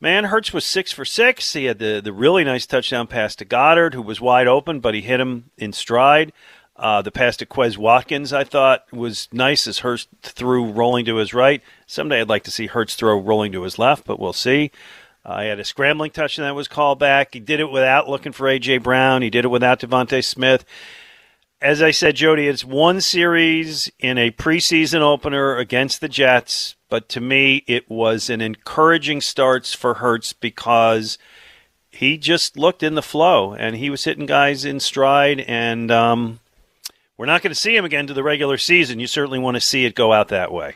man, 0.00 0.24
Hurts 0.24 0.52
was 0.52 0.64
six 0.64 0.92
for 0.92 1.04
six. 1.04 1.52
He 1.52 1.64
had 1.64 1.78
the 1.78 2.00
the 2.02 2.12
really 2.12 2.44
nice 2.44 2.66
touchdown 2.66 3.06
pass 3.06 3.36
to 3.36 3.44
Goedert, 3.44 3.94
who 3.94 4.02
was 4.02 4.20
wide 4.20 4.48
open, 4.48 4.80
but 4.80 4.94
he 4.94 5.02
hit 5.02 5.20
him 5.20 5.50
in 5.56 5.72
stride. 5.72 6.32
Uh, 6.76 7.02
the 7.02 7.12
pass 7.12 7.36
to 7.36 7.46
Quez 7.46 7.76
Watkins, 7.76 8.32
I 8.32 8.42
thought, 8.42 8.92
was 8.92 9.28
nice 9.32 9.66
as 9.68 9.80
Hurts 9.80 10.08
threw 10.22 10.70
rolling 10.70 11.04
to 11.04 11.16
his 11.16 11.32
right. 11.32 11.62
Someday 11.86 12.20
I'd 12.20 12.28
like 12.28 12.42
to 12.44 12.50
see 12.50 12.66
Hurts 12.66 12.96
throw 12.96 13.18
rolling 13.18 13.52
to 13.52 13.62
his 13.62 13.78
left, 13.78 14.04
but 14.04 14.18
we'll 14.18 14.32
see. 14.32 14.72
Uh, 15.24 15.42
he 15.42 15.48
had 15.48 15.60
a 15.60 15.64
scrambling 15.64 16.10
touchdown 16.10 16.46
that 16.46 16.54
was 16.54 16.68
called 16.68 16.98
back. 16.98 17.32
He 17.32 17.40
did 17.40 17.60
it 17.60 17.70
without 17.70 18.08
looking 18.08 18.32
for 18.32 18.48
A.J. 18.48 18.78
Brown. 18.78 19.22
He 19.22 19.30
did 19.30 19.44
it 19.44 19.48
without 19.48 19.80
DeVonta 19.80 20.22
Smith. 20.22 20.64
As 21.62 21.80
I 21.80 21.92
said, 21.92 22.16
Jody, 22.16 22.46
it's 22.46 22.64
one 22.64 23.00
series 23.00 23.90
in 23.98 24.18
a 24.18 24.32
preseason 24.32 25.00
opener 25.00 25.56
against 25.56 26.00
the 26.00 26.08
Jets, 26.08 26.74
but 26.90 27.08
to 27.10 27.20
me, 27.20 27.64
it 27.66 27.88
was 27.88 28.28
an 28.28 28.42
encouraging 28.42 29.22
starts 29.22 29.72
for 29.72 29.94
Hurts 29.94 30.34
because 30.34 31.16
he 31.88 32.18
just 32.18 32.58
looked 32.58 32.82
in 32.82 32.96
the 32.96 33.02
flow 33.02 33.54
and 33.54 33.76
he 33.76 33.88
was 33.88 34.04
hitting 34.04 34.26
guys 34.26 34.64
in 34.64 34.78
stride. 34.78 35.40
And 35.40 35.90
um, 35.90 36.40
we're 37.16 37.26
not 37.26 37.42
going 37.42 37.52
to 37.52 37.60
see 37.60 37.76
him 37.76 37.84
again 37.84 38.06
to 38.06 38.14
the 38.14 38.22
regular 38.22 38.58
season. 38.58 39.00
You 39.00 39.06
certainly 39.06 39.38
want 39.38 39.56
to 39.56 39.60
see 39.60 39.84
it 39.84 39.94
go 39.94 40.12
out 40.12 40.28
that 40.28 40.52
way 40.52 40.74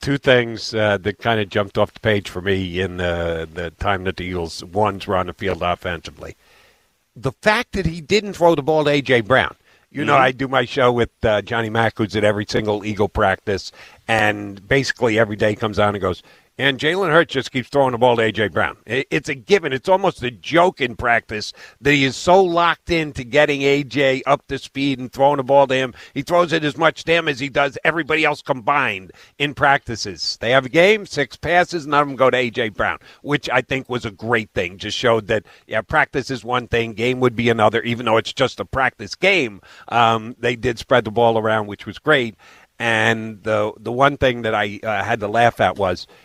two 0.00 0.18
things 0.18 0.74
uh, 0.74 0.98
that 0.98 1.18
kind 1.18 1.40
of 1.40 1.48
jumped 1.48 1.78
off 1.78 1.92
the 1.92 2.00
page 2.00 2.28
for 2.28 2.40
me 2.40 2.80
in 2.80 2.98
the, 2.98 3.48
the 3.52 3.70
time 3.70 4.04
that 4.04 4.16
the 4.16 4.24
Eagles 4.24 4.62
ones 4.64 5.06
were 5.06 5.16
on 5.16 5.26
the 5.26 5.32
field 5.32 5.62
offensively. 5.62 6.36
The 7.14 7.32
fact 7.32 7.72
that 7.72 7.86
he 7.86 8.00
didn't 8.00 8.34
throw 8.34 8.54
the 8.54 8.62
ball 8.62 8.84
to 8.84 8.90
A.J. 8.90 9.22
Brown. 9.22 9.56
You 9.90 10.04
know, 10.04 10.14
mm-hmm. 10.14 10.22
I 10.22 10.32
do 10.32 10.48
my 10.48 10.64
show 10.64 10.92
with 10.92 11.10
uh, 11.24 11.40
Johnny 11.42 11.70
Mack, 11.70 11.96
who's 11.96 12.14
at 12.16 12.24
every 12.24 12.44
single 12.46 12.84
Eagle 12.84 13.08
practice, 13.08 13.72
and 14.06 14.66
basically 14.66 15.18
every 15.18 15.36
day 15.36 15.54
comes 15.54 15.78
on 15.78 15.94
and 15.94 16.02
goes, 16.02 16.22
and 16.58 16.78
Jalen 16.78 17.10
Hurts 17.10 17.34
just 17.34 17.52
keeps 17.52 17.68
throwing 17.68 17.92
the 17.92 17.98
ball 17.98 18.16
to 18.16 18.22
A.J. 18.22 18.48
Brown. 18.48 18.78
It's 18.86 19.28
a 19.28 19.34
given. 19.34 19.74
It's 19.74 19.90
almost 19.90 20.22
a 20.22 20.30
joke 20.30 20.80
in 20.80 20.96
practice 20.96 21.52
that 21.82 21.92
he 21.92 22.04
is 22.04 22.16
so 22.16 22.42
locked 22.42 22.88
into 22.88 23.24
getting 23.24 23.62
A.J. 23.62 24.22
up 24.24 24.46
to 24.46 24.58
speed 24.58 24.98
and 24.98 25.12
throwing 25.12 25.36
the 25.36 25.42
ball 25.42 25.66
to 25.66 25.74
him. 25.74 25.92
He 26.14 26.22
throws 26.22 26.54
it 26.54 26.64
as 26.64 26.78
much 26.78 27.04
to 27.04 27.12
him 27.12 27.28
as 27.28 27.40
he 27.40 27.50
does 27.50 27.76
everybody 27.84 28.24
else 28.24 28.40
combined 28.40 29.12
in 29.38 29.52
practices. 29.52 30.38
They 30.40 30.50
have 30.52 30.64
a 30.64 30.70
game, 30.70 31.04
six 31.04 31.36
passes, 31.36 31.86
none 31.86 32.02
of 32.02 32.08
them 32.08 32.16
go 32.16 32.30
to 32.30 32.36
A.J. 32.36 32.70
Brown, 32.70 32.98
which 33.20 33.50
I 33.50 33.60
think 33.60 33.90
was 33.90 34.06
a 34.06 34.10
great 34.10 34.50
thing. 34.54 34.78
Just 34.78 34.96
showed 34.96 35.26
that, 35.26 35.44
yeah, 35.66 35.82
practice 35.82 36.30
is 36.30 36.42
one 36.42 36.68
thing, 36.68 36.94
game 36.94 37.20
would 37.20 37.36
be 37.36 37.50
another, 37.50 37.82
even 37.82 38.06
though 38.06 38.16
it's 38.16 38.32
just 38.32 38.60
a 38.60 38.64
practice 38.64 39.14
game. 39.14 39.60
Um, 39.88 40.34
they 40.38 40.56
did 40.56 40.78
spread 40.78 41.04
the 41.04 41.10
ball 41.10 41.36
around, 41.36 41.66
which 41.66 41.84
was 41.84 41.98
great. 41.98 42.34
And 42.78 43.42
the 43.42 43.72
the 43.78 43.90
one 43.90 44.18
thing 44.18 44.42
that 44.42 44.54
I 44.54 44.78
uh, 44.82 45.02
had 45.02 45.20
to 45.20 45.28
laugh 45.28 45.60
at 45.60 45.76
was– 45.76 46.06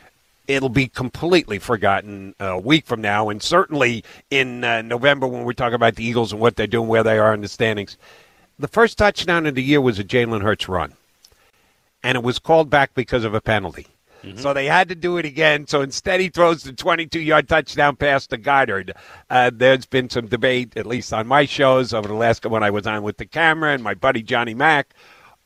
it'll 0.55 0.69
be 0.69 0.87
completely 0.87 1.59
forgotten 1.59 2.35
a 2.39 2.59
week 2.59 2.85
from 2.85 3.01
now, 3.01 3.29
and 3.29 3.41
certainly 3.41 4.03
in 4.29 4.63
uh, 4.63 4.81
November 4.81 5.27
when 5.27 5.43
we 5.43 5.53
talk 5.53 5.73
about 5.73 5.95
the 5.95 6.03
Eagles 6.03 6.31
and 6.31 6.41
what 6.41 6.55
they're 6.55 6.67
doing, 6.67 6.87
where 6.87 7.03
they 7.03 7.17
are 7.17 7.33
in 7.33 7.41
the 7.41 7.47
standings. 7.47 7.97
The 8.59 8.67
first 8.67 8.97
touchdown 8.97 9.45
of 9.45 9.55
the 9.55 9.63
year 9.63 9.81
was 9.81 9.97
a 9.97 10.03
Jalen 10.03 10.41
Hurts 10.41 10.69
run, 10.69 10.93
and 12.03 12.15
it 12.15 12.23
was 12.23 12.39
called 12.39 12.69
back 12.69 12.93
because 12.93 13.23
of 13.23 13.33
a 13.33 13.41
penalty. 13.41 13.87
Mm-hmm. 14.23 14.37
So 14.37 14.53
they 14.53 14.65
had 14.65 14.89
to 14.89 14.95
do 14.95 15.17
it 15.17 15.25
again. 15.25 15.65
So 15.65 15.81
instead, 15.81 16.19
he 16.19 16.29
throws 16.29 16.63
the 16.63 16.73
22 16.73 17.19
yard 17.19 17.49
touchdown 17.49 17.95
pass 17.95 18.27
to 18.27 18.37
Goedert. 18.37 18.91
Uh, 19.29 19.49
there's 19.53 19.85
been 19.85 20.09
some 20.09 20.27
debate, 20.27 20.77
at 20.77 20.85
least 20.85 21.11
on 21.11 21.27
my 21.27 21.45
shows 21.45 21.93
over 21.93 22.07
the 22.07 22.13
last 22.13 22.45
when 22.45 22.63
I 22.63 22.69
was 22.69 22.85
on 22.85 23.01
with 23.03 23.17
DeCamara 23.17 23.73
and 23.73 23.83
my 23.83 23.95
buddy 23.95 24.21
Johnny 24.21 24.53
Mack. 24.53 24.93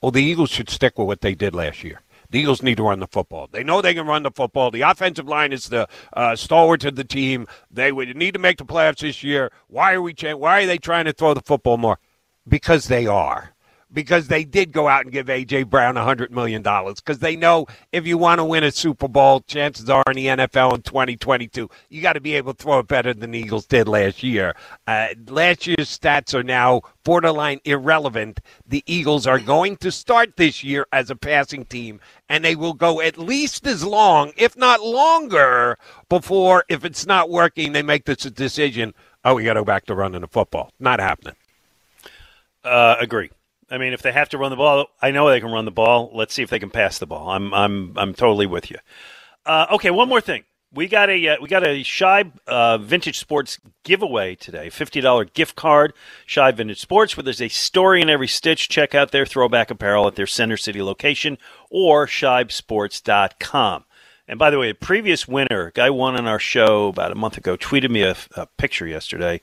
Well, 0.02 0.12
the 0.12 0.24
Eagles 0.24 0.50
should 0.50 0.70
stick 0.70 1.00
with 1.00 1.08
what 1.08 1.22
they 1.22 1.36
did 1.36 1.56
last 1.56 1.84
year. 1.84 2.02
The 2.36 2.42
Eagles 2.42 2.62
need 2.62 2.76
to 2.76 2.84
run 2.84 3.00
the 3.00 3.08
football. 3.08 3.48
They 3.50 3.64
know 3.64 3.82
they 3.82 3.94
can 3.94 4.08
run 4.08 4.24
the 4.24 4.30
football. 4.30 4.70
The 4.70 4.82
offensive 4.82 5.26
line 5.26 5.54
is 5.54 5.70
the 5.70 5.88
uh, 6.12 6.36
stalwart 6.36 6.84
of 6.84 6.98
the 6.98 7.06
team. 7.06 7.48
They 7.72 7.94
would 7.94 8.14
need 8.18 8.34
to 8.34 8.42
make 8.42 8.58
the 8.58 8.66
playoffs 8.66 9.00
this 9.00 9.24
year. 9.24 9.54
Why 9.70 9.94
are 9.94 10.02
we? 10.02 10.14
Why 10.22 10.64
are 10.64 10.66
they 10.66 10.78
trying 10.78 11.06
to 11.06 11.14
throw 11.14 11.34
the 11.34 11.40
football 11.40 11.78
more? 11.78 11.98
Because 12.46 12.90
they 12.90 13.08
are 13.08 13.55
because 13.94 14.28
they 14.28 14.44
did 14.44 14.72
go 14.72 14.88
out 14.88 15.04
and 15.04 15.12
give 15.12 15.30
A.J. 15.30 15.64
Brown 15.64 15.96
$100 15.96 16.32
million 16.32 16.62
because 16.62 17.20
they 17.20 17.36
know 17.36 17.66
if 17.92 18.06
you 18.06 18.18
want 18.18 18.40
to 18.40 18.46
win 18.46 18.64
a 18.64 18.72
Super 18.72 19.08
Bowl, 19.08 19.42
chances 19.42 19.90
are 19.90 20.04
in 20.08 20.16
the 20.16 20.28
NFL 20.28 20.76
in 20.76 20.82
2022, 20.82 21.70
you 21.90 22.02
got 22.02 22.14
to 22.14 22.22
be 22.22 22.36
able 22.36 22.54
to 22.54 22.64
throw 22.64 22.80
it 22.80 22.88
better 22.88 23.14
than 23.14 23.32
the 23.32 23.40
Eagles 23.40 23.66
did 23.66 23.88
last 23.88 24.24
year. 24.24 24.56
Uh, 24.88 25.08
last 25.28 25.68
year's 25.68 25.98
stats 25.98 26.34
are 26.34 26.44
now 26.44 26.82
borderline 27.04 27.60
irrelevant. 27.66 28.40
The 28.68 28.84
Eagles 28.86 29.28
are 29.28 29.40
going 29.40 29.78
to 29.78 29.92
start 29.92 30.36
this 30.38 30.64
year 30.64 30.86
as 30.92 31.10
a 31.10 31.16
passing 31.16 31.66
team, 31.66 32.00
and 32.30 32.44
they 32.44 32.56
will 32.56 32.74
go 32.74 33.02
at 33.02 33.18
least 33.18 33.68
as 33.68 33.84
long, 33.84 34.34
if 34.38 34.58
not 34.58 34.82
longer, 34.82 35.78
before, 36.10 36.66
if 36.70 36.84
it's 36.84 37.06
not 37.06 37.30
working, 37.30 37.72
they 37.72 37.84
make 37.84 38.06
this 38.06 38.18
decision 38.18 38.94
oh, 39.26 39.34
we 39.34 39.44
got 39.44 39.54
to 39.54 39.62
go 39.62 39.66
back 39.66 39.86
to 39.86 39.96
running 39.96 40.22
the 40.22 40.28
football. 40.28 40.72
Not 40.80 41.00
happening. 41.00 41.36
Uh, 42.64 42.96
agree. 43.00 43.32
I 43.70 43.78
mean, 43.78 43.94
if 43.94 44.02
they 44.02 44.12
have 44.12 44.30
to 44.30 44.38
run 44.38 44.52
the 44.52 44.56
ball, 44.56 44.88
I 45.02 45.12
know 45.12 45.30
they 45.30 45.40
can 45.40 45.52
run 45.52 45.66
the 45.66 45.72
ball. 45.72 46.12
Let's 46.14 46.34
see 46.34 46.44
if 46.44 46.50
they 46.50 46.60
can 46.60 46.70
pass 46.70 47.00
the 47.00 47.08
ball. 47.08 47.30
I'm 47.30 47.54
I'm 47.54 47.94
I'm 47.98 48.14
totally 48.14 48.46
with 48.46 48.70
you. 48.70 48.78
Uh, 49.46 49.68
okay, 49.74 49.92
one 49.92 50.10
more 50.10 50.22
thing. 50.22 50.44
We 50.72 50.88
got 50.88 51.10
a 51.10 51.28
uh, 51.30 51.38
we 51.42 51.48
got 51.48 51.64
a 51.64 51.84
Shibe 51.84 52.34
uh, 52.48 52.78
Vintage 52.78 53.18
Sports 53.18 53.60
giveaway 53.84 54.36
today. 54.36 54.70
Fifty 54.70 55.02
dollar 55.02 55.26
gift 55.26 55.56
card, 55.56 55.94
Shibe 56.28 56.58
Vintage 56.58 56.80
Sports, 56.80 57.16
where 57.18 57.24
there's 57.24 57.42
a 57.42 57.48
story 57.48 58.02
in 58.02 58.10
every 58.10 58.28
stitch. 58.28 58.70
Check 58.70 58.94
out 58.94 59.12
their 59.12 59.26
throwback 59.26 59.72
apparel 59.72 60.08
at 60.08 60.16
their 60.16 60.28
Center 60.28 60.58
City 60.58 60.82
location 60.82 61.38
or 61.72 62.06
shibesports.com. 62.06 63.86
And 64.28 64.40
by 64.40 64.50
the 64.50 64.58
way, 64.58 64.70
a 64.72 64.76
previous 64.76 65.28
winner, 65.28 65.72
guy 65.76 65.92
won 65.92 66.18
on 66.18 66.28
our 66.28 66.40
show 66.40 66.88
about 66.88 67.12
a 67.12 67.16
month 67.16 67.38
ago, 67.38 67.56
tweeted 67.56 67.92
me 67.92 68.02
a, 68.02 68.16
a 68.36 68.48
picture 68.58 68.88
yesterday 68.88 69.40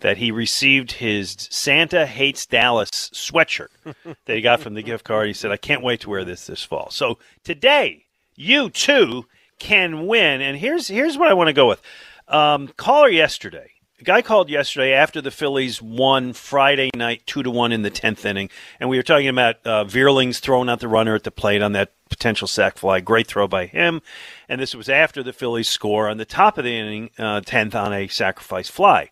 that 0.00 0.18
he 0.18 0.30
received 0.30 0.92
his 0.92 1.36
Santa 1.50 2.06
Hates 2.06 2.46
Dallas 2.46 2.90
sweatshirt 2.90 3.68
that 3.94 4.36
he 4.36 4.40
got 4.40 4.60
from 4.60 4.74
the 4.74 4.82
gift 4.82 5.04
card. 5.04 5.26
He 5.26 5.32
said, 5.32 5.50
I 5.50 5.56
can't 5.56 5.82
wait 5.82 6.00
to 6.00 6.10
wear 6.10 6.24
this 6.24 6.46
this 6.46 6.62
fall. 6.62 6.90
So 6.90 7.18
today, 7.44 8.04
you 8.34 8.70
too 8.70 9.26
can 9.58 10.06
win. 10.06 10.40
And 10.40 10.58
here's, 10.58 10.88
here's 10.88 11.16
what 11.16 11.28
I 11.28 11.34
want 11.34 11.48
to 11.48 11.54
go 11.54 11.68
with. 11.68 11.80
Um, 12.28 12.68
caller 12.76 13.08
yesterday, 13.08 13.70
a 13.98 14.04
guy 14.04 14.20
called 14.20 14.50
yesterday 14.50 14.92
after 14.92 15.22
the 15.22 15.30
Phillies 15.30 15.80
won 15.80 16.34
Friday 16.34 16.90
night 16.94 17.22
two 17.24 17.42
to 17.42 17.50
one 17.50 17.72
in 17.72 17.80
the 17.80 17.88
tenth 17.88 18.26
inning, 18.26 18.50
and 18.78 18.90
we 18.90 18.98
were 18.98 19.02
talking 19.02 19.28
about 19.28 19.56
uh, 19.64 19.84
Vierling's 19.84 20.38
throwing 20.38 20.68
out 20.68 20.80
the 20.80 20.88
runner 20.88 21.14
at 21.14 21.24
the 21.24 21.30
plate 21.30 21.62
on 21.62 21.72
that 21.72 21.92
potential 22.10 22.46
sac 22.46 22.76
fly. 22.76 23.00
Great 23.00 23.26
throw 23.26 23.48
by 23.48 23.64
him, 23.64 24.02
and 24.48 24.60
this 24.60 24.74
was 24.74 24.90
after 24.90 25.22
the 25.22 25.32
Phillies 25.32 25.68
score 25.68 26.10
on 26.10 26.18
the 26.18 26.26
top 26.26 26.58
of 26.58 26.64
the 26.64 26.76
inning, 26.76 27.10
uh, 27.18 27.40
tenth 27.40 27.74
on 27.74 27.94
a 27.94 28.06
sacrifice 28.08 28.68
fly. 28.68 29.10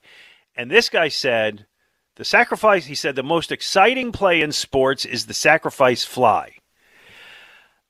And 0.57 0.71
this 0.71 0.89
guy 0.89 1.09
said, 1.09 1.67
the 2.17 2.25
sacrifice, 2.25 2.87
he 2.87 2.95
said, 2.95 3.17
the 3.17 3.23
most 3.23 3.51
exciting 3.51 4.13
play 4.13 4.41
in 4.41 4.53
sports 4.53 5.05
is 5.05 5.27
the 5.27 5.35
sacrifice 5.35 6.05
fly. 6.05 6.59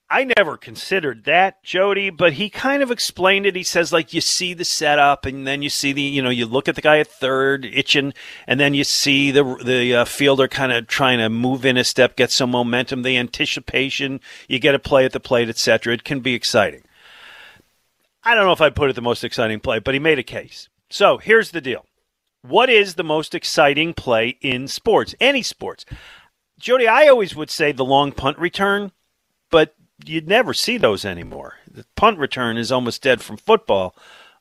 I 0.08 0.24
never 0.36 0.56
considered 0.56 1.24
that, 1.24 1.62
Jody, 1.62 2.10
but 2.10 2.34
he 2.34 2.48
kind 2.48 2.82
of 2.82 2.90
explained 2.90 3.46
it. 3.46 3.56
He 3.56 3.62
says, 3.62 3.92
like, 3.92 4.12
you 4.12 4.20
see 4.20 4.54
the 4.54 4.64
setup, 4.64 5.26
and 5.26 5.46
then 5.46 5.62
you 5.62 5.70
see 5.70 5.92
the, 5.92 6.02
you 6.02 6.22
know, 6.22 6.30
you 6.30 6.46
look 6.46 6.68
at 6.68 6.74
the 6.74 6.82
guy 6.82 6.98
at 6.98 7.08
third 7.08 7.64
itching, 7.64 8.12
and 8.46 8.60
then 8.60 8.74
you 8.74 8.84
see 8.84 9.30
the 9.30 9.42
the 9.64 9.94
uh, 9.94 10.04
fielder 10.04 10.46
kind 10.46 10.72
of 10.72 10.86
trying 10.86 11.18
to 11.18 11.28
move 11.28 11.64
in 11.64 11.76
a 11.76 11.84
step, 11.84 12.16
get 12.16 12.30
some 12.30 12.50
momentum, 12.50 13.02
the 13.02 13.16
anticipation, 13.16 14.20
you 14.46 14.58
get 14.58 14.74
a 14.74 14.78
play 14.78 15.04
at 15.04 15.12
the 15.12 15.20
plate, 15.20 15.48
etc. 15.48 15.94
It 15.94 16.04
can 16.04 16.20
be 16.20 16.34
exciting. 16.34 16.82
I 18.22 18.34
don't 18.34 18.44
know 18.44 18.52
if 18.52 18.60
I'd 18.60 18.76
put 18.76 18.90
it 18.90 18.96
the 18.96 19.02
most 19.02 19.24
exciting 19.24 19.60
play, 19.60 19.78
but 19.80 19.94
he 19.94 20.00
made 20.00 20.18
a 20.18 20.22
case. 20.22 20.68
So 20.90 21.18
here's 21.18 21.50
the 21.50 21.60
deal. 21.60 21.86
What 22.46 22.68
is 22.68 22.94
the 22.94 23.04
most 23.04 23.34
exciting 23.34 23.94
play 23.94 24.36
in 24.42 24.68
sports? 24.68 25.14
Any 25.18 25.40
sports. 25.40 25.86
Jody, 26.58 26.86
I 26.86 27.08
always 27.08 27.34
would 27.34 27.48
say 27.48 27.72
the 27.72 27.86
long 27.86 28.12
punt 28.12 28.38
return, 28.38 28.92
but 29.50 29.74
you'd 30.04 30.28
never 30.28 30.52
see 30.52 30.76
those 30.76 31.06
anymore. 31.06 31.54
The 31.70 31.86
punt 31.96 32.18
return 32.18 32.58
is 32.58 32.70
almost 32.70 33.02
dead 33.02 33.22
from 33.22 33.38
football. 33.38 33.96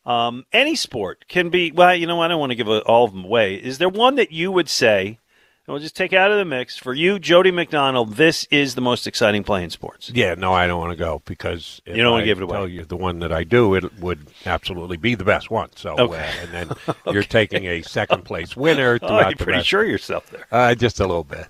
Um, 0.06 0.44
any 0.52 0.76
sport 0.76 1.24
can 1.30 1.50
be, 1.50 1.72
well, 1.72 1.96
you 1.96 2.06
know, 2.06 2.22
I 2.22 2.28
don't 2.28 2.42
want 2.42 2.52
to 2.52 2.58
give 2.58 2.68
all 2.68 3.06
of 3.06 3.14
them 3.14 3.24
away. 3.24 3.56
Is 3.56 3.78
there 3.78 3.88
one 3.88 4.16
that 4.16 4.34
you 4.34 4.52
would 4.52 4.68
say 4.68 5.20
we'll 5.68 5.80
just 5.80 5.96
take 5.96 6.14
out 6.14 6.32
of 6.32 6.38
the 6.38 6.46
mix 6.46 6.78
for 6.78 6.94
you, 6.94 7.20
Jody 7.20 7.52
McDonald. 7.52 8.16
This 8.16 8.46
is 8.52 8.76
the 8.76 8.82
most 8.82 9.08
exciting 9.08 9.44
play 9.44 9.64
in 9.64 9.70
sports. 9.70 10.12
Yeah, 10.14 10.36
no, 10.36 10.54
I 10.54 10.68
don't 10.68 10.80
want 10.80 10.92
to 10.92 10.98
go 10.98 11.22
because 11.26 11.82
you 11.86 11.98
don't 11.98 12.12
want 12.12 12.22
to 12.22 12.26
give 12.26 12.40
it 12.40 12.44
away. 12.44 12.58
Tell 12.58 12.68
you 12.68 12.86
the 12.86 12.98
one 12.98 13.20
that 13.20 13.32
I 13.32 13.44
do, 13.44 13.76
it 13.76 14.00
would 14.00 14.28
absolutely 14.46 14.98
be 14.98 15.16
the 15.16 15.24
best 15.24 15.50
one. 15.50 15.70
So, 15.76 15.98
uh, 15.98 16.04
okay. 16.04 16.18
uh, 16.18 16.44
and 16.44 16.52
then 16.52 16.72
okay. 16.88 17.12
you're 17.12 17.24
taking 17.24 17.66
a 17.66 17.82
second 17.82 18.26
place 18.26 18.56
winner. 18.56 19.00
oh, 19.02 19.20
you're 19.20 19.36
pretty 19.36 19.52
rest. 19.54 19.68
sure 19.68 19.84
yourself 19.84 20.30
there. 20.30 20.48
Uh, 20.52 20.76
just 20.76 21.00
a 21.00 21.08
little 21.08 21.24
bit. 21.24 21.48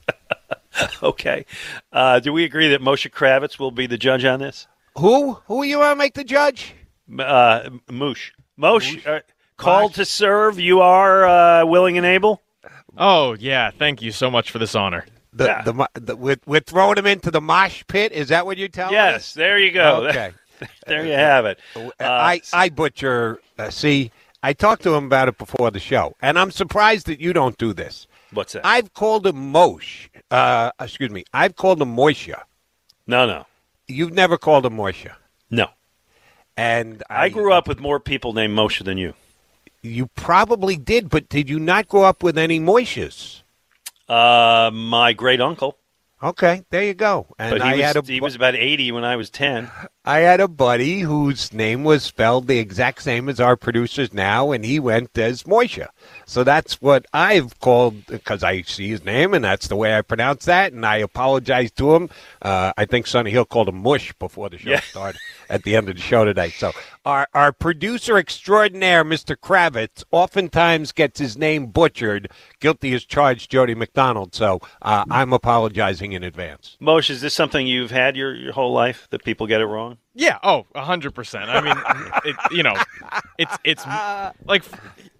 okay. 1.04 1.46
Uh, 1.92 2.20
do 2.20 2.34
we 2.34 2.44
agree 2.44 2.70
that 2.70 2.82
Moshe 2.82 3.10
Kravitz 3.10 3.60
will 3.60 3.72
be 3.72 3.88
the 3.88 3.98
judge 3.98 4.26
on 4.26 4.40
this? 4.40 4.68
Who? 4.98 5.34
Who 5.48 5.64
you 5.64 5.80
want 5.80 5.94
to 5.94 5.96
make 5.96 6.14
the 6.14 6.24
judge? 6.24 6.76
Uh, 7.18 7.70
Moosh. 7.90 8.32
Moshe, 8.60 9.06
uh, 9.08 9.22
called 9.58 9.96
to 9.96 10.06
serve. 10.06 10.60
You 10.60 10.82
are 10.82 11.26
uh, 11.26 11.66
willing 11.66 11.98
and 11.98 12.06
able. 12.06 12.42
Oh 12.98 13.34
yeah, 13.34 13.72
thank 13.72 14.02
you 14.02 14.12
so 14.12 14.30
much 14.30 14.52
for 14.52 14.60
this 14.60 14.76
honor. 14.76 15.06
The, 15.34 15.46
yeah. 15.46 15.62
the, 15.64 15.90
the, 15.96 16.16
we're, 16.16 16.38
we're 16.46 16.60
throwing 16.60 16.98
him 16.98 17.08
into 17.08 17.32
the 17.32 17.42
mosh 17.42 17.84
pit. 17.88 18.12
Is 18.12 18.28
that 18.30 18.46
what 18.46 18.58
you're 18.58 18.68
telling 18.68 18.94
yes, 18.94 19.10
me? 19.10 19.14
Yes, 19.16 19.34
there 19.34 19.60
you 19.60 19.72
go. 19.72 20.08
Okay, 20.08 20.32
there 20.88 21.06
you 21.06 21.14
have 21.14 21.46
it. 21.46 21.60
Uh, 21.76 21.90
I 22.00 22.42
I 22.52 22.70
butcher. 22.70 23.40
Uh, 23.58 23.70
see, 23.70 24.12
I 24.44 24.54
talked 24.54 24.84
to 24.84 24.94
him 24.94 25.06
about 25.06 25.28
it 25.28 25.38
before 25.38 25.72
the 25.72 25.80
show, 25.80 26.16
and 26.22 26.38
I'm 26.38 26.52
surprised 26.52 27.08
that 27.08 27.20
you 27.20 27.34
don't 27.34 27.58
do 27.58 27.74
this. 27.74 28.08
What's 28.32 28.54
that? 28.54 28.66
I've 28.66 28.94
called 28.94 29.28
him 29.28 29.52
Mosh. 29.52 30.10
Uh, 30.32 30.72
excuse 30.80 31.12
me. 31.12 31.24
I've 31.34 31.56
called 31.56 31.82
him 31.82 31.96
Moisha. 31.96 32.42
No, 33.06 33.26
no. 33.26 33.46
You've 33.88 34.14
never 34.14 34.38
called 34.38 34.66
him 34.66 34.76
Moisha. 34.76 35.14
No. 35.50 35.68
And 36.58 37.04
I, 37.10 37.26
I 37.26 37.30
grew 37.30 37.54
up 37.54 37.68
with 37.68 37.80
more 37.80 38.00
people 38.00 38.34
named 38.34 38.58
Moshe 38.58 38.84
than 38.84 38.98
you. 38.98 39.14
You 39.84 40.08
probably 40.08 40.78
did, 40.78 41.10
but 41.10 41.28
did 41.28 41.50
you 41.50 41.60
not 41.60 41.90
grow 41.90 42.04
up 42.04 42.24
with 42.24 42.38
any 42.38 42.58
Moishes? 42.60 43.42
Uh, 44.08 44.72
my 44.74 45.12
great 45.12 45.42
uncle. 45.42 45.78
Okay, 46.22 46.64
there 46.70 46.84
you 46.84 46.94
go. 46.94 47.28
And 47.38 47.62
I 47.62 47.74
was, 47.74 47.82
had 47.82 47.98
a 47.98 48.02
he 48.02 48.22
was 48.22 48.34
about 48.34 48.56
80 48.56 48.94
when 48.94 49.04
I 49.04 49.18
was 49.18 49.30
10. 49.30 49.70
I 50.06 50.20
had 50.20 50.40
a 50.40 50.48
buddy 50.48 51.02
whose 51.02 51.52
name 51.52 51.84
was 51.84 52.02
spelled 52.04 52.48
the 52.48 52.60
exact 52.60 53.02
same 53.02 53.28
as 53.28 53.42
our 53.42 53.58
producers 53.58 54.14
now, 54.14 54.54
and 54.54 54.64
he 54.64 54.80
went 54.80 55.18
as 55.18 55.44
Moisha. 55.44 55.90
So 56.26 56.46
that's 56.46 56.82
what 56.82 57.06
I've 57.14 57.60
called 57.60 58.06
because 58.06 58.42
I 58.42 58.62
see 58.62 58.88
his 58.88 59.04
name, 59.04 59.34
and 59.34 59.44
that's 59.44 59.68
the 59.68 59.76
way 59.76 59.98
I 59.98 60.02
pronounce 60.02 60.46
that. 60.46 60.72
And 60.72 60.86
I 60.86 60.98
apologize 60.98 61.72
to 61.74 61.94
him. 61.94 62.10
Uh, 62.42 62.72
I 62.78 62.86
think 62.86 63.06
Sonny 63.06 63.32
Hill 63.32 63.44
called 63.44 63.68
him 63.68 63.84
Mush 63.84 64.14
before 64.14 64.50
the 64.50 64.58
show 64.58 64.70
Yeah. 64.70 64.80
started 64.80 65.20
at 65.50 65.64
the 65.64 65.76
end 65.76 65.90
of 65.90 65.96
the 65.96 66.02
show 66.02 66.26
today. 66.26 66.50
So 66.50 66.72
our 67.06 67.28
our 67.34 67.52
producer 67.52 68.18
extraordinaire, 68.18 69.04
Mr. 69.04 69.36
Kravitz, 69.36 70.04
oftentimes 70.12 70.92
gets 70.92 71.20
his 71.20 71.38
name 71.38 71.68
butchered. 71.68 72.30
Guilty 72.60 72.94
as 72.94 73.06
charged, 73.06 73.52
Jody 73.52 73.76
McDonald. 73.76 74.34
So 74.36 74.62
uh, 74.82 75.06
I'm 75.10 75.34
apologizing 75.34 76.14
in 76.14 76.24
advance. 76.24 76.78
Moshe, 76.82 77.10
is 77.10 77.22
this 77.22 77.34
something 77.34 77.68
you've 77.68 77.92
had 77.92 78.16
your, 78.16 78.34
your 78.36 78.54
whole 78.54 78.74
life 78.74 79.08
that 79.12 79.24
people 79.24 79.48
get 79.48 79.62
it 79.62 79.66
wrong? 79.66 79.98
Yeah. 80.14 80.38
Oh, 80.44 80.66
a 80.76 80.84
hundred 80.84 81.16
percent. 81.16 81.50
I 81.50 81.62
mean, 81.62 81.76
it, 82.26 82.36
you 82.52 82.64
know, 82.64 82.76
it's 83.38 83.58
it's 83.64 83.86
like 84.46 84.64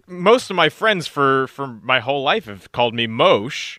most 0.06 0.50
of 0.50 0.56
my 0.56 0.68
friends 0.68 1.06
for 1.06 1.46
for 1.48 1.66
my 1.66 2.00
whole 2.00 2.22
life 2.22 2.46
have 2.46 2.70
called 2.72 2.94
me 2.94 3.06
Moshe, 3.06 3.78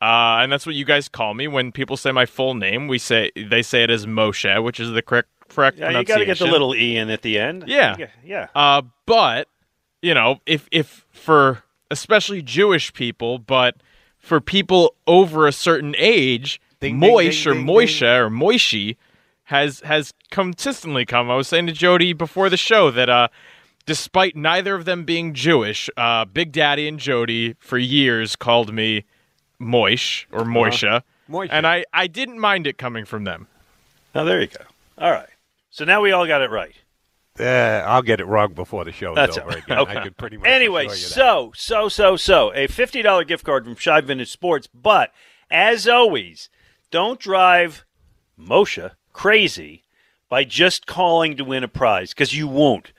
uh, 0.00 0.42
and 0.42 0.52
that's 0.52 0.66
what 0.66 0.74
you 0.74 0.84
guys 0.84 1.08
call 1.08 1.34
me 1.34 1.48
when 1.48 1.72
people 1.72 1.96
say 1.96 2.12
my 2.12 2.26
full 2.26 2.54
name. 2.54 2.88
We 2.88 2.98
say 2.98 3.30
they 3.36 3.62
say 3.62 3.84
it 3.84 3.90
as 3.90 4.06
Moshe, 4.06 4.62
which 4.62 4.80
is 4.80 4.90
the 4.90 5.02
correct 5.02 5.28
correct 5.54 5.78
Yeah, 5.78 5.90
you 5.98 6.04
got 6.04 6.18
to 6.18 6.24
get 6.26 6.38
the 6.38 6.46
little 6.46 6.74
E 6.74 6.96
in 6.96 7.10
at 7.10 7.22
the 7.22 7.38
end. 7.38 7.64
Yeah. 7.66 7.96
Yeah. 8.24 8.48
Uh, 8.54 8.82
but 9.06 9.48
you 10.02 10.14
know, 10.14 10.40
if 10.46 10.68
if 10.70 11.06
for 11.10 11.62
especially 11.90 12.42
Jewish 12.42 12.92
people, 12.92 13.38
but 13.38 13.76
for 14.18 14.40
people 14.40 14.94
over 15.06 15.46
a 15.46 15.52
certain 15.52 15.94
age, 15.98 16.60
Ding, 16.80 16.98
ding, 17.00 17.10
Moish 17.10 17.44
ding, 17.44 17.52
or 17.52 17.54
ding, 17.54 17.66
Moisha 17.66 18.18
or 18.18 18.30
Moishi 18.30 18.96
has 19.44 19.80
has 19.80 20.12
consistently 20.30 21.04
come. 21.04 21.30
I 21.30 21.36
was 21.36 21.48
saying 21.48 21.66
to 21.66 21.72
Jody 21.72 22.12
before 22.12 22.48
the 22.50 22.56
show 22.56 22.90
that 22.90 23.08
uh, 23.08 23.28
despite 23.86 24.34
neither 24.36 24.74
of 24.74 24.84
them 24.84 25.04
being 25.04 25.34
Jewish, 25.34 25.88
uh, 25.96 26.24
Big 26.24 26.52
Daddy 26.52 26.88
and 26.88 26.98
Jody 26.98 27.54
for 27.58 27.78
years 27.78 28.36
called 28.36 28.72
me 28.72 29.04
Moish 29.60 30.26
or 30.32 30.40
Moisha, 30.40 31.02
Moisha. 31.30 31.48
and 31.50 31.66
I 31.66 31.84
I 31.92 32.06
didn't 32.06 32.38
mind 32.38 32.66
it 32.66 32.76
coming 32.78 33.04
from 33.04 33.24
them. 33.24 33.46
Oh, 34.14 34.24
there 34.24 34.40
you 34.40 34.46
go. 34.48 34.64
All 34.98 35.10
right. 35.10 35.28
So 35.74 35.84
now 35.84 36.00
we 36.00 36.12
all 36.12 36.24
got 36.24 36.40
it 36.40 36.52
right. 36.52 36.76
Uh, 37.36 37.82
I'll 37.84 38.02
get 38.02 38.20
it 38.20 38.26
wrong 38.26 38.52
before 38.52 38.84
the 38.84 38.92
show 38.92 39.12
That's 39.12 39.36
over 39.36 39.48
right. 39.48 39.62
Okay. 39.68 39.98
I 39.98 40.02
can 40.04 40.14
pretty 40.14 40.36
much 40.36 40.46
Anyway, 40.46 40.86
assure 40.86 40.96
you 40.96 41.02
that. 41.02 41.14
so, 41.14 41.52
so, 41.56 41.88
so, 41.88 42.16
so, 42.16 42.52
a 42.52 42.68
$50 42.68 43.26
gift 43.26 43.44
card 43.44 43.64
from 43.64 43.74
Shibe 43.74 44.04
Vintage 44.04 44.30
Sports. 44.30 44.68
But 44.72 45.10
as 45.50 45.88
always, 45.88 46.48
don't 46.92 47.18
drive 47.18 47.84
Moshe 48.38 48.88
crazy 49.12 49.82
by 50.28 50.44
just 50.44 50.86
calling 50.86 51.36
to 51.38 51.44
win 51.44 51.64
a 51.64 51.68
prize 51.68 52.10
because 52.10 52.36
you 52.36 52.46
won't. 52.46 52.92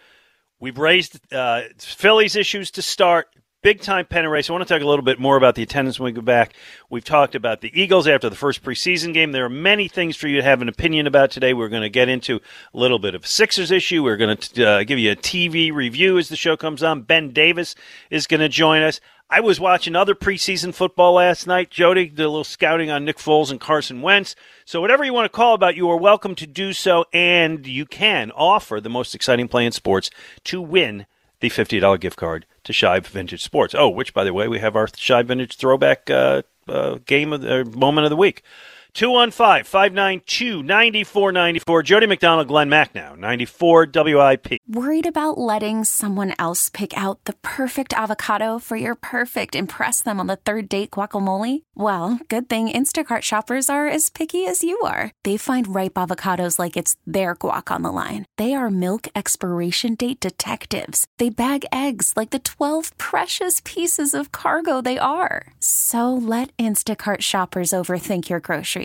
We've 0.59 0.77
raised 0.77 1.33
uh, 1.33 1.61
Phillies 1.79 2.35
issues 2.35 2.71
to 2.71 2.81
start. 2.81 3.29
Big 3.65 3.81
time 3.81 4.05
pennant 4.05 4.31
race. 4.31 4.47
I 4.47 4.53
want 4.53 4.67
to 4.67 4.71
talk 4.71 4.83
a 4.83 4.85
little 4.85 5.03
bit 5.03 5.19
more 5.19 5.37
about 5.37 5.55
the 5.55 5.63
attendance 5.63 5.99
when 5.99 6.13
we 6.13 6.15
go 6.15 6.21
back. 6.21 6.53
We've 6.91 7.03
talked 7.03 7.33
about 7.33 7.61
the 7.61 7.71
Eagles 7.73 8.07
after 8.07 8.29
the 8.29 8.35
first 8.35 8.63
preseason 8.63 9.11
game. 9.11 9.31
There 9.31 9.43
are 9.43 9.49
many 9.49 9.87
things 9.87 10.15
for 10.15 10.27
you 10.27 10.37
to 10.37 10.43
have 10.43 10.61
an 10.61 10.69
opinion 10.69 11.07
about 11.07 11.31
today. 11.31 11.51
We're 11.51 11.69
going 11.69 11.81
to 11.81 11.89
get 11.89 12.07
into 12.07 12.35
a 12.35 12.77
little 12.77 12.99
bit 12.99 13.15
of 13.15 13.25
Sixers 13.25 13.71
issue. 13.71 14.03
We're 14.03 14.17
going 14.17 14.37
to 14.37 14.63
uh, 14.63 14.83
give 14.83 14.99
you 14.99 15.11
a 15.11 15.15
TV 15.15 15.73
review 15.73 16.19
as 16.19 16.29
the 16.29 16.35
show 16.35 16.55
comes 16.55 16.83
on. 16.83 17.01
Ben 17.01 17.31
Davis 17.31 17.73
is 18.11 18.27
going 18.27 18.41
to 18.41 18.49
join 18.49 18.83
us. 18.83 18.99
I 19.31 19.39
was 19.39 19.59
watching 19.59 19.95
other 19.95 20.13
preseason 20.13 20.71
football 20.71 21.13
last 21.13 21.47
night. 21.47 21.71
Jody 21.71 22.05
did 22.05 22.19
a 22.19 22.29
little 22.29 22.43
scouting 22.43 22.91
on 22.91 23.03
Nick 23.03 23.17
Foles 23.17 23.49
and 23.49 23.59
Carson 23.59 24.03
Wentz. 24.03 24.35
So 24.65 24.79
whatever 24.79 25.03
you 25.03 25.11
want 25.11 25.25
to 25.25 25.35
call 25.35 25.55
about, 25.55 25.75
you 25.75 25.89
are 25.89 25.97
welcome 25.97 26.35
to 26.35 26.45
do 26.45 26.71
so, 26.71 27.05
and 27.11 27.65
you 27.65 27.87
can 27.87 28.29
offer 28.29 28.79
the 28.79 28.91
most 28.91 29.15
exciting 29.15 29.47
play 29.47 29.65
in 29.65 29.71
sports 29.71 30.11
to 30.43 30.61
win 30.61 31.07
the 31.39 31.49
$50 31.49 31.99
gift 31.99 32.17
card 32.17 32.45
to 32.65 32.73
Shibe 32.73 33.07
Vintage 33.07 33.43
Sports. 33.43 33.73
Oh, 33.73 33.89
which, 33.89 34.13
by 34.13 34.23
the 34.23 34.33
way, 34.33 34.47
we 34.47 34.59
have 34.59 34.75
our 34.75 34.87
Shive 34.87 35.27
Vintage 35.27 35.55
throwback 35.55 36.09
uh, 36.09 36.41
uh, 36.67 36.99
game 37.05 37.31
of 37.31 37.41
the 37.41 37.61
uh, 37.61 37.63
moment 37.63 38.05
of 38.05 38.09
the 38.09 38.17
week. 38.17 38.43
215 38.95 39.65
592 39.65 40.63
9494. 40.63 41.83
Jody 41.83 42.07
McDonald, 42.07 42.47
Glenn 42.47 42.69
Macnow, 42.69 43.17
94 43.17 43.87
WIP. 43.93 44.59
Worried 44.69 45.05
about 45.05 45.37
letting 45.37 45.83
someone 45.83 46.33
else 46.39 46.69
pick 46.69 46.97
out 46.97 47.19
the 47.25 47.33
perfect 47.41 47.91
avocado 47.91 48.57
for 48.57 48.77
your 48.77 48.95
perfect 48.95 49.53
impress 49.53 50.01
them 50.01 50.17
on 50.17 50.27
the 50.27 50.37
third 50.37 50.69
date 50.69 50.91
guacamole? 50.91 51.63
Well, 51.75 52.21
good 52.29 52.47
thing 52.47 52.69
Instacart 52.69 53.21
shoppers 53.21 53.69
are 53.69 53.87
as 53.87 54.09
picky 54.09 54.47
as 54.47 54.63
you 54.63 54.79
are. 54.85 55.11
They 55.25 55.35
find 55.35 55.75
ripe 55.75 55.95
avocados 55.95 56.57
like 56.57 56.77
it's 56.77 56.95
their 57.05 57.35
guac 57.35 57.69
on 57.69 57.81
the 57.81 57.91
line. 57.91 58.23
They 58.37 58.53
are 58.53 58.71
milk 58.71 59.09
expiration 59.13 59.95
date 59.95 60.21
detectives. 60.21 61.05
They 61.17 61.29
bag 61.29 61.65
eggs 61.69 62.13
like 62.15 62.29
the 62.29 62.39
12 62.39 62.97
precious 62.97 63.61
pieces 63.65 64.13
of 64.13 64.31
cargo 64.31 64.81
they 64.81 64.97
are. 64.97 65.47
So 65.59 66.13
let 66.13 66.55
Instacart 66.55 67.19
shoppers 67.19 67.71
overthink 67.71 68.29
your 68.29 68.39
groceries 68.39 68.84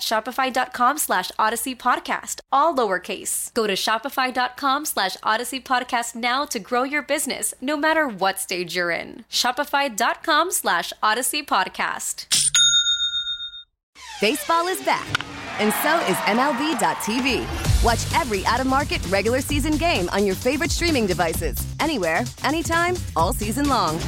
shopify.com 0.00 0.98
slash 0.98 1.30
odyssey 1.38 1.74
podcast, 1.74 2.40
all 2.50 2.74
lowercase. 2.74 3.52
Go 3.54 3.66
to 3.66 3.74
shopify.com 3.74 4.84
slash 4.84 5.16
odyssey 5.22 5.60
podcast 5.60 6.14
now 6.14 6.44
to 6.46 6.58
grow 6.58 6.82
your 6.82 7.02
business, 7.02 7.54
no 7.60 7.76
matter 7.76 8.08
what 8.08 8.38
stage 8.38 8.74
you're 8.76 8.90
in. 8.90 9.24
Shopify.com 9.30 10.50
slash 10.50 10.92
odyssey 11.02 11.42
podcast. 11.42 12.26
Baseball 14.20 14.66
is 14.68 14.82
back, 14.84 15.06
and 15.60 15.72
so 15.82 15.96
is 16.10 16.16
MLB.tv. 16.28 17.46
Watch 17.82 18.20
every 18.20 18.44
out 18.44 18.60
of 18.60 18.66
market 18.66 19.04
regular 19.06 19.40
season 19.40 19.76
game 19.78 20.10
on 20.10 20.26
your 20.26 20.34
favorite 20.34 20.70
streaming 20.70 21.06
devices, 21.06 21.56
anywhere, 21.80 22.22
anytime, 22.44 22.96
all 23.16 23.32
season 23.32 23.68
long. 23.68 23.98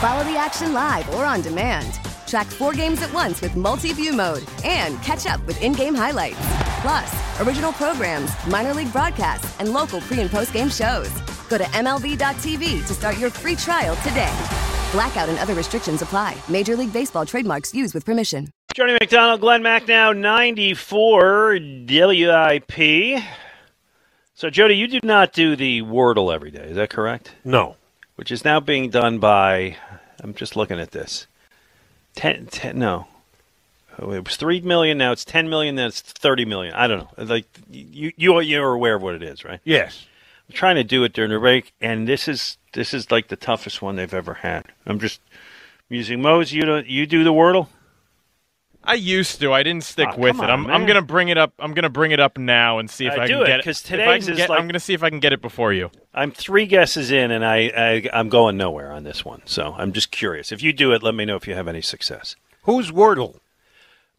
Follow 0.00 0.24
the 0.24 0.36
action 0.36 0.72
live 0.72 1.08
or 1.14 1.24
on 1.24 1.40
demand. 1.42 2.00
Track 2.30 2.46
four 2.46 2.72
games 2.72 3.02
at 3.02 3.12
once 3.12 3.40
with 3.40 3.56
multi 3.56 3.92
view 3.92 4.12
mode 4.12 4.44
and 4.64 5.02
catch 5.02 5.26
up 5.26 5.44
with 5.48 5.60
in 5.60 5.72
game 5.72 5.96
highlights. 5.96 6.38
Plus, 6.80 7.40
original 7.40 7.72
programs, 7.72 8.30
minor 8.46 8.72
league 8.72 8.92
broadcasts, 8.92 9.58
and 9.58 9.72
local 9.72 10.00
pre 10.02 10.20
and 10.20 10.30
post 10.30 10.52
game 10.52 10.68
shows. 10.68 11.10
Go 11.48 11.58
to 11.58 11.64
MLB.tv 11.64 12.86
to 12.86 12.94
start 12.94 13.18
your 13.18 13.30
free 13.30 13.56
trial 13.56 13.96
today. 13.96 14.32
Blackout 14.92 15.28
and 15.28 15.38
other 15.40 15.54
restrictions 15.54 16.02
apply. 16.02 16.36
Major 16.48 16.76
League 16.76 16.92
Baseball 16.92 17.26
trademarks 17.26 17.74
used 17.74 17.94
with 17.94 18.04
permission. 18.04 18.48
Johnny 18.74 18.92
McDonald, 18.92 19.40
Glenn 19.40 19.62
Macnow, 19.62 20.16
94 20.16 21.58
WIP. 21.88 23.22
So, 24.34 24.50
Jody, 24.50 24.76
you 24.76 24.86
do 24.86 25.00
not 25.02 25.32
do 25.32 25.56
the 25.56 25.82
Wordle 25.82 26.32
every 26.32 26.52
day. 26.52 26.62
Is 26.64 26.76
that 26.76 26.90
correct? 26.90 27.32
No. 27.44 27.76
Which 28.14 28.30
is 28.30 28.44
now 28.44 28.60
being 28.60 28.90
done 28.90 29.18
by, 29.18 29.76
I'm 30.22 30.34
just 30.34 30.54
looking 30.54 30.78
at 30.78 30.92
this. 30.92 31.26
10, 32.14 32.46
10 32.46 32.78
no. 32.78 33.06
Oh, 33.98 34.12
it 34.12 34.24
was 34.24 34.36
3 34.36 34.60
million, 34.62 34.98
now 34.98 35.12
it's 35.12 35.24
10 35.24 35.48
million, 35.50 35.74
then 35.74 35.88
it's 35.88 36.00
30 36.00 36.44
million. 36.44 36.74
I 36.74 36.86
don't 36.86 37.00
know. 37.18 37.24
Like, 37.24 37.46
you, 37.70 38.12
you, 38.16 38.40
you're 38.40 38.72
aware 38.72 38.94
of 38.94 39.02
what 39.02 39.14
it 39.14 39.22
is, 39.22 39.44
right? 39.44 39.60
Yes. 39.64 40.06
I'm 40.48 40.54
trying 40.54 40.76
to 40.76 40.84
do 40.84 41.04
it 41.04 41.12
during 41.12 41.30
the 41.30 41.38
break, 41.38 41.72
and 41.80 42.08
this 42.08 42.26
is 42.26 42.56
this 42.72 42.92
is 42.92 43.10
like 43.10 43.28
the 43.28 43.36
toughest 43.36 43.82
one 43.82 43.96
they've 43.96 44.12
ever 44.12 44.34
had. 44.34 44.64
I'm 44.84 44.98
just 44.98 45.20
using 45.88 46.20
Mose. 46.22 46.52
You 46.52 46.62
do 46.62 46.82
you 46.86 47.06
do 47.06 47.22
the 47.22 47.32
Wordle? 47.32 47.68
I 48.82 48.94
used 48.94 49.40
to. 49.40 49.52
I 49.52 49.62
didn't 49.62 49.84
stick 49.84 50.08
Oh, 50.12 50.16
with 50.18 50.36
come 50.36 50.44
it. 50.46 50.50
on, 50.50 50.64
I'm, 50.66 50.70
I'm 50.70 50.86
gonna 50.86 51.02
bring 51.02 51.28
it 51.28 51.36
up. 51.36 51.52
I'm 51.58 51.74
gonna 51.74 51.90
bring 51.90 52.12
it 52.12 52.20
up 52.20 52.38
now 52.38 52.78
and 52.78 52.90
see 52.90 53.06
if 53.06 53.12
Uh, 53.12 53.20
I 53.22 53.26
do 53.26 53.34
can 53.34 53.42
it, 53.42 53.46
get 53.46 53.64
'cause 53.64 53.80
If 53.84 53.92
I 53.92 53.96
today's 53.96 54.24
can 54.24 54.32
is 54.32 54.38
get- 54.38 54.48
like- 54.50 54.58
I'm 54.58 54.66
gonna 54.66 54.80
see 54.80 54.94
if 54.94 55.02
I 55.02 55.10
can 55.10 55.20
get 55.20 55.32
it 55.34 55.42
before 55.42 55.72
you. 55.72 55.90
I'm 56.14 56.32
three 56.32 56.64
guesses 56.66 57.10
in, 57.10 57.30
and 57.30 57.44
I, 57.44 57.70
I 57.76 58.08
I'm 58.18 58.28
going 58.30 58.56
nowhere 58.56 58.90
on 58.90 59.04
this 59.04 59.24
one. 59.24 59.42
So 59.44 59.74
I'm 59.78 59.92
just 59.92 60.10
curious. 60.10 60.50
If 60.50 60.62
you 60.62 60.72
do 60.72 60.92
it, 60.92 61.02
let 61.02 61.14
me 61.14 61.24
know 61.26 61.36
if 61.36 61.46
you 61.46 61.54
have 61.54 61.68
any 61.68 61.82
success. 61.82 62.36
Who's 62.62 62.90
Wordle? 62.90 63.40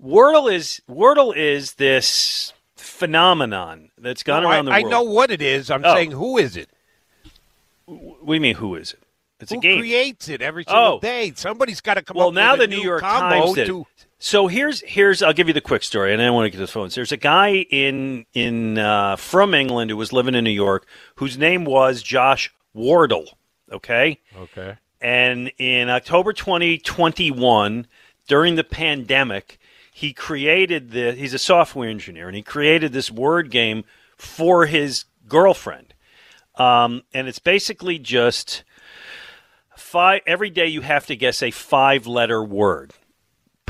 Wordle 0.04 0.52
is 0.52 0.82
Wordle 0.90 1.36
is 1.36 1.74
this 1.74 2.54
phenomenon 2.76 3.90
that's 3.98 4.24
gone 4.24 4.44
No, 4.44 4.50
around 4.52 4.66
the 4.66 4.72
I, 4.72 4.78
I 4.78 4.82
know 4.84 5.02
what 5.04 5.32
it 5.32 5.42
is. 5.42 5.70
I'm 5.72 5.84
Oh. 5.84 5.94
saying 5.96 6.12
who 6.12 6.38
is 6.38 6.56
it? 6.56 6.70
We 7.88 8.40
mean? 8.40 8.56
Who 8.56 8.76
is 8.76 8.94
it? 8.94 9.00
It's 9.40 9.52
who 9.52 9.58
a 9.58 9.62
game. 9.62 9.80
creates 9.80 10.30
it 10.30 10.42
every 10.42 10.64
single 10.64 10.84
Oh. 10.96 11.00
day? 11.00 11.34
Somebody's 11.36 11.82
got 11.82 11.96
to 11.96 12.04
come 12.04 12.16
well, 12.18 12.28
up 12.30 12.34
now 12.36 12.52
with 12.52 12.60
the 12.60 12.64
a 12.66 12.68
New 12.68 12.78
new 12.78 12.84
York 12.84 13.02
combo 13.02 13.46
Times 13.46 13.56
did. 13.56 13.68
to 13.68 13.88
So 14.24 14.46
here's 14.46 14.82
here's 14.82 15.24
I'll 15.24 15.34
give 15.34 15.48
you 15.48 15.54
the 15.54 15.62
quick 15.62 15.82
story, 15.82 16.14
and 16.14 16.22
I 16.22 16.30
want 16.30 16.46
to 16.46 16.50
get 16.52 16.58
to 16.58 16.62
the 16.62 16.72
phones. 16.72 16.94
There's 16.94 17.12
a 17.12 17.18
guy 17.18 17.66
in 17.72 18.28
in 18.36 18.78
uh, 18.78 19.16
from 19.16 19.56
England 19.56 19.90
who 19.90 19.98
was 19.98 20.14
living 20.14 20.36
in 20.36 20.44
New 20.44 20.52
York 20.52 20.86
whose 21.16 21.40
name 21.40 21.66
was 21.66 22.04
Josh 22.04 22.54
Wardle. 22.72 23.36
Okay, 23.72 24.20
Okay. 24.38 24.76
and 25.02 25.52
in 25.58 25.90
October 25.90 26.34
2021, 26.34 27.88
during 28.28 28.56
the 28.56 28.64
pandemic, 28.64 29.58
he 29.92 30.14
created 30.14 30.92
the. 30.92 31.14
He's 31.14 31.34
a 31.34 31.40
software 31.40 31.90
engineer, 31.90 32.28
and 32.28 32.36
he 32.36 32.44
created 32.44 32.94
this 32.94 33.10
word 33.10 33.50
game 33.50 33.86
for 34.18 34.68
his 34.68 35.06
girlfriend. 35.28 35.96
Um, 36.58 37.02
and 37.12 37.28
it's 37.28 37.40
basically 37.40 37.98
just 37.98 38.64
five. 39.76 40.22
Every 40.28 40.52
day 40.52 40.68
you 40.68 40.82
have 40.82 41.08
to 41.08 41.16
guess 41.16 41.42
a 41.42 41.50
five-letter 41.50 42.44
word, 42.44 42.92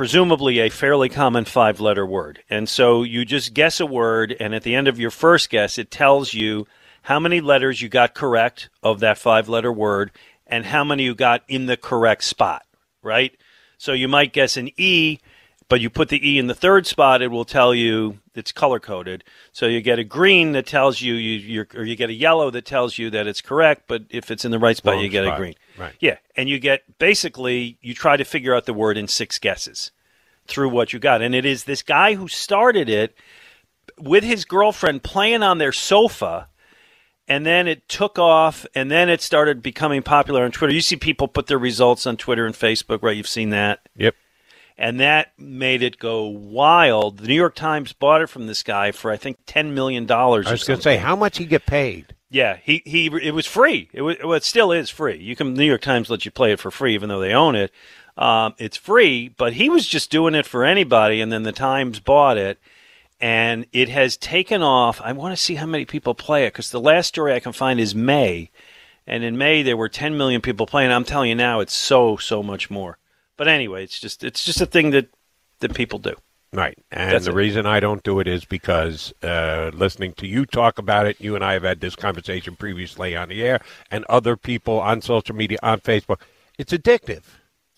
presumably 0.02 0.58
a 0.58 0.68
fairly 0.68 1.10
common 1.10 1.46
five-letter 1.46 2.04
word. 2.04 2.42
And 2.50 2.68
so 2.68 3.04
you 3.04 3.24
just 3.24 3.54
guess 3.54 3.80
a 3.80 3.86
word, 3.86 4.36
and 4.40 4.56
at 4.56 4.64
the 4.64 4.74
end 4.74 4.88
of 4.88 5.00
your 5.00 5.12
first 5.12 5.52
guess, 5.52 5.78
it 5.78 5.92
tells 5.92 6.34
you 6.34 6.66
how 7.04 7.20
many 7.20 7.40
letters 7.40 7.84
you 7.84 7.88
got 7.88 8.16
correct 8.16 8.70
of 8.82 9.00
that 9.02 9.20
five-letter 9.20 9.72
word, 9.72 10.10
and 10.48 10.66
how 10.66 10.84
many 10.84 11.04
you 11.04 11.14
got 11.14 11.44
in 11.48 11.68
the 11.68 11.78
correct 11.78 12.24
spot. 12.24 12.66
Right. 13.04 13.38
So 13.78 13.94
you 13.94 14.08
might 14.08 14.34
guess 14.34 14.58
an 14.58 14.72
E, 14.76 15.20
but 15.70 15.82
you 15.82 15.92
put 15.92 16.10
the 16.10 16.28
E 16.28 16.40
in 16.40 16.48
the 16.48 16.56
third 16.56 16.88
spot, 16.88 17.22
it 17.22 17.28
will 17.28 17.46
tell 17.46 17.76
you 17.76 18.18
it's 18.34 18.52
color 18.52 18.80
coded. 18.80 19.24
So 19.52 19.68
you 19.68 19.82
get 19.82 20.00
a 20.00 20.04
green 20.04 20.54
that 20.54 20.66
tells 20.66 21.00
you 21.00 21.14
you 21.14 21.38
you're, 21.38 21.68
or 21.76 21.84
you 21.84 21.96
get 21.96 22.10
a 22.10 22.14
yellow 22.14 22.50
that 22.50 22.66
tells 22.66 22.98
you 22.98 23.12
that 23.12 23.28
it's 23.28 23.42
correct, 23.42 23.84
but 23.86 24.06
if 24.10 24.32
it's 24.32 24.46
in 24.46 24.50
the 24.50 24.58
right 24.58 24.76
spot, 24.76 24.96
Wrong 24.96 25.04
you 25.04 25.10
get 25.10 25.28
a 25.28 25.36
green. 25.38 25.54
Right. 25.82 25.96
Yeah, 26.00 26.17
and 26.36 26.48
you 26.48 26.60
get 26.60 26.84
basically 27.00 27.78
you 27.82 27.94
try 27.94 28.15
to 28.15 28.24
figure 28.24 28.56
out 28.56 28.65
the 28.65 28.74
word 28.74 28.98
in 28.98 29.08
six 29.08 29.39
guesses 29.39 29.91
through 30.48 30.70
what 30.70 30.94
you 30.94 31.00
got, 31.00 31.22
and 31.22 31.34
it 31.36 31.46
is 31.46 31.63
this 31.63 31.82
guy 31.82 32.13
who 32.13 32.28
started 32.28 32.88
it 32.88 33.15
with 33.98 34.24
his 34.24 34.46
girlfriend 34.46 35.04
playing 35.04 35.44
on 35.44 35.58
their 35.58 35.72
sofa. 35.72 36.48
And 37.28 37.46
then 37.46 37.65
it 37.65 37.88
took 37.88 38.20
off, 38.20 38.65
and 38.76 38.91
then 38.91 39.08
it 39.08 39.22
started 39.22 39.62
becoming 39.63 40.02
popular 40.02 40.44
on 40.44 40.52
Twitter. 40.52 40.74
You 40.74 40.82
see 40.82 40.98
people 40.98 41.30
put 41.30 41.48
their 41.48 41.60
results 41.60 42.06
on 42.06 42.17
Twitter 42.17 42.46
and 42.46 42.54
Facebook, 42.54 43.02
right? 43.02 43.15
You've 43.15 43.28
seen 43.28 43.52
that 43.52 43.88
Yep. 43.96 44.15
and 44.78 45.00
that 45.00 45.32
made 45.38 45.82
it 45.82 45.98
go 45.98 46.26
wild. 46.26 47.20
The 47.20 47.28
New 47.28 47.36
York 47.36 47.56
Times 47.56 47.94
bought 47.94 48.22
it 48.22 48.28
from 48.28 48.48
this 48.48 48.63
guy 48.63 48.91
for 48.91 49.12
I 49.12 49.17
think 49.17 49.38
ten 49.46 49.74
million 49.74 50.06
dollars. 50.06 50.48
I 50.48 50.52
was 50.52 50.65
going 50.65 50.80
to 50.80 50.84
say, 50.84 50.98
how 50.98 51.15
much 51.15 51.38
he 51.38 51.46
get 51.46 51.65
paid? 51.65 52.15
Yeah, 52.32 52.58
he 52.63 52.82
he 52.86 53.08
it 53.08 53.34
was 53.34 53.46
free. 53.46 53.89
It 53.91 54.04
was 54.04 54.15
well, 54.24 54.34
it 54.34 54.46
still 54.46 54.72
is 54.72 54.89
free. 54.89 55.17
You 55.17 55.36
can 55.36 55.54
New 55.54 55.65
York 55.65 55.82
Times 55.82 56.10
let 56.10 56.24
you 56.24 56.32
play 56.32 56.54
it 56.54 56.62
for 56.62 56.72
free, 56.72 56.94
even 56.96 57.10
though 57.10 57.20
they 57.20 57.34
own 57.34 57.56
it. 57.56 57.72
Um, 58.17 58.56
it's 58.58 58.78
free, 58.78 59.28
but 59.28 59.54
he 59.54 59.70
was 59.70 59.86
just 59.86 60.10
doing 60.10 60.34
it 60.34 60.46
for 60.46 60.63
anybody, 60.63 61.20
and 61.20 61.30
then 61.30 61.44
the 61.44 61.52
Times 61.52 62.00
bought 62.00 62.38
it, 62.38 62.58
and 63.20 63.65
it 63.74 63.89
has 63.89 64.15
taken 64.15 64.62
off. 64.63 65.02
I 65.02 65.12
want 65.12 65.36
to 65.36 65.44
see 65.44 65.56
how 65.56 65.65
many 65.65 65.84
people 65.84 66.15
play 66.15 66.46
it 66.46 66.54
because 66.54 66.72
the 66.72 66.80
last 66.80 67.08
story 67.08 67.34
I 67.34 67.41
can 67.41 67.52
find 67.52 67.82
is 67.82 67.94
May, 67.94 68.50
and 69.06 69.26
in 69.26 69.38
May 69.38 69.62
there 69.62 69.78
were 69.78 69.89
10 69.89 70.17
million 70.17 70.39
people 70.39 70.65
playing. 70.65 70.89
I'm 70.89 71.04
telling 71.04 71.30
you 71.30 71.36
now, 71.36 71.60
it's 71.60 71.76
so 71.76 72.15
so 72.15 72.41
much 72.41 72.70
more. 72.70 72.98
But 73.36 73.50
anyway, 73.50 73.84
it's 73.84 74.00
just 74.00 74.24
it's 74.24 74.46
just 74.46 74.62
a 74.62 74.65
thing 74.65 74.91
that 74.91 75.10
that 75.60 75.74
people 75.74 76.00
do. 76.00 76.15
Right. 76.54 76.78
And 76.92 77.12
That's 77.14 77.26
the 77.26 77.32
it. 77.32 77.36
reason 77.36 77.66
I 77.66 77.80
don't 77.80 78.04
do 78.04 78.20
it 78.20 78.28
is 78.28 78.44
because 78.44 79.14
uh, 79.24 79.72
listening 79.74 80.14
to 80.16 80.28
you 80.28 80.46
talk 80.46 80.78
about 80.78 81.06
it, 81.08 81.20
you 81.22 81.34
and 81.36 81.46
I 81.46 81.54
have 81.54 81.64
had 81.64 81.80
this 81.80 81.96
conversation 81.96 82.58
previously 82.58 83.16
on 83.16 83.30
the 83.30 83.42
air, 83.42 83.62
and 83.90 84.04
other 84.10 84.36
people 84.36 84.80
on 84.82 85.02
social 85.02 85.34
media, 85.34 85.58
on 85.64 85.80
Facebook, 85.80 86.20
it's 86.58 86.74
addictive. 86.74 87.22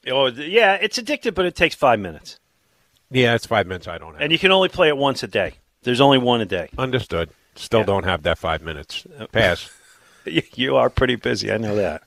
Oh, 0.10 0.26
yeah, 0.28 0.74
it's 0.82 0.98
addictive, 0.98 1.36
but 1.36 1.46
it 1.46 1.56
takes 1.56 1.76
five 1.76 2.00
minutes, 2.00 2.40
Yeah, 3.12 3.36
it's 3.36 3.46
five 3.46 3.68
minutes 3.68 3.88
I 3.88 4.00
don't 4.00 4.14
have. 4.14 4.22
and 4.22 4.32
you 4.32 4.40
can 4.40 4.52
only 4.52 4.70
play 4.70 4.88
it 4.88 4.98
once 4.98 5.22
a 5.22 5.28
day. 5.28 5.54
There's 5.84 6.02
only 6.02 6.18
one 6.18 6.42
a 6.42 6.46
day. 6.46 6.70
Understood. 6.78 7.30
Still 7.56 7.82
Yeah. 7.82 7.86
don't 7.86 8.06
have 8.06 8.24
that 8.24 8.40
five 8.40 8.62
minutes. 8.64 9.06
Pass. 9.32 9.70
You- 10.26 10.42
You 10.56 10.78
are 10.78 10.90
pretty 10.90 11.16
busy. 11.18 11.52
I 11.52 11.58
know 11.58 11.76
that. 11.76 12.02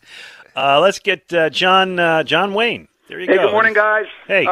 Uh, 0.57 0.81
let's 0.81 0.99
get 0.99 1.33
uh, 1.33 1.49
John 1.51 1.99
uh, 2.01 2.23
John 2.25 2.55
Wayne. 2.55 2.89
There 3.09 3.21
you 3.21 3.27
Hey, 3.29 3.37
go. 3.37 3.43
good 3.47 3.53
morning, 3.53 3.75
guys. 3.75 4.07
Hey. 4.27 4.47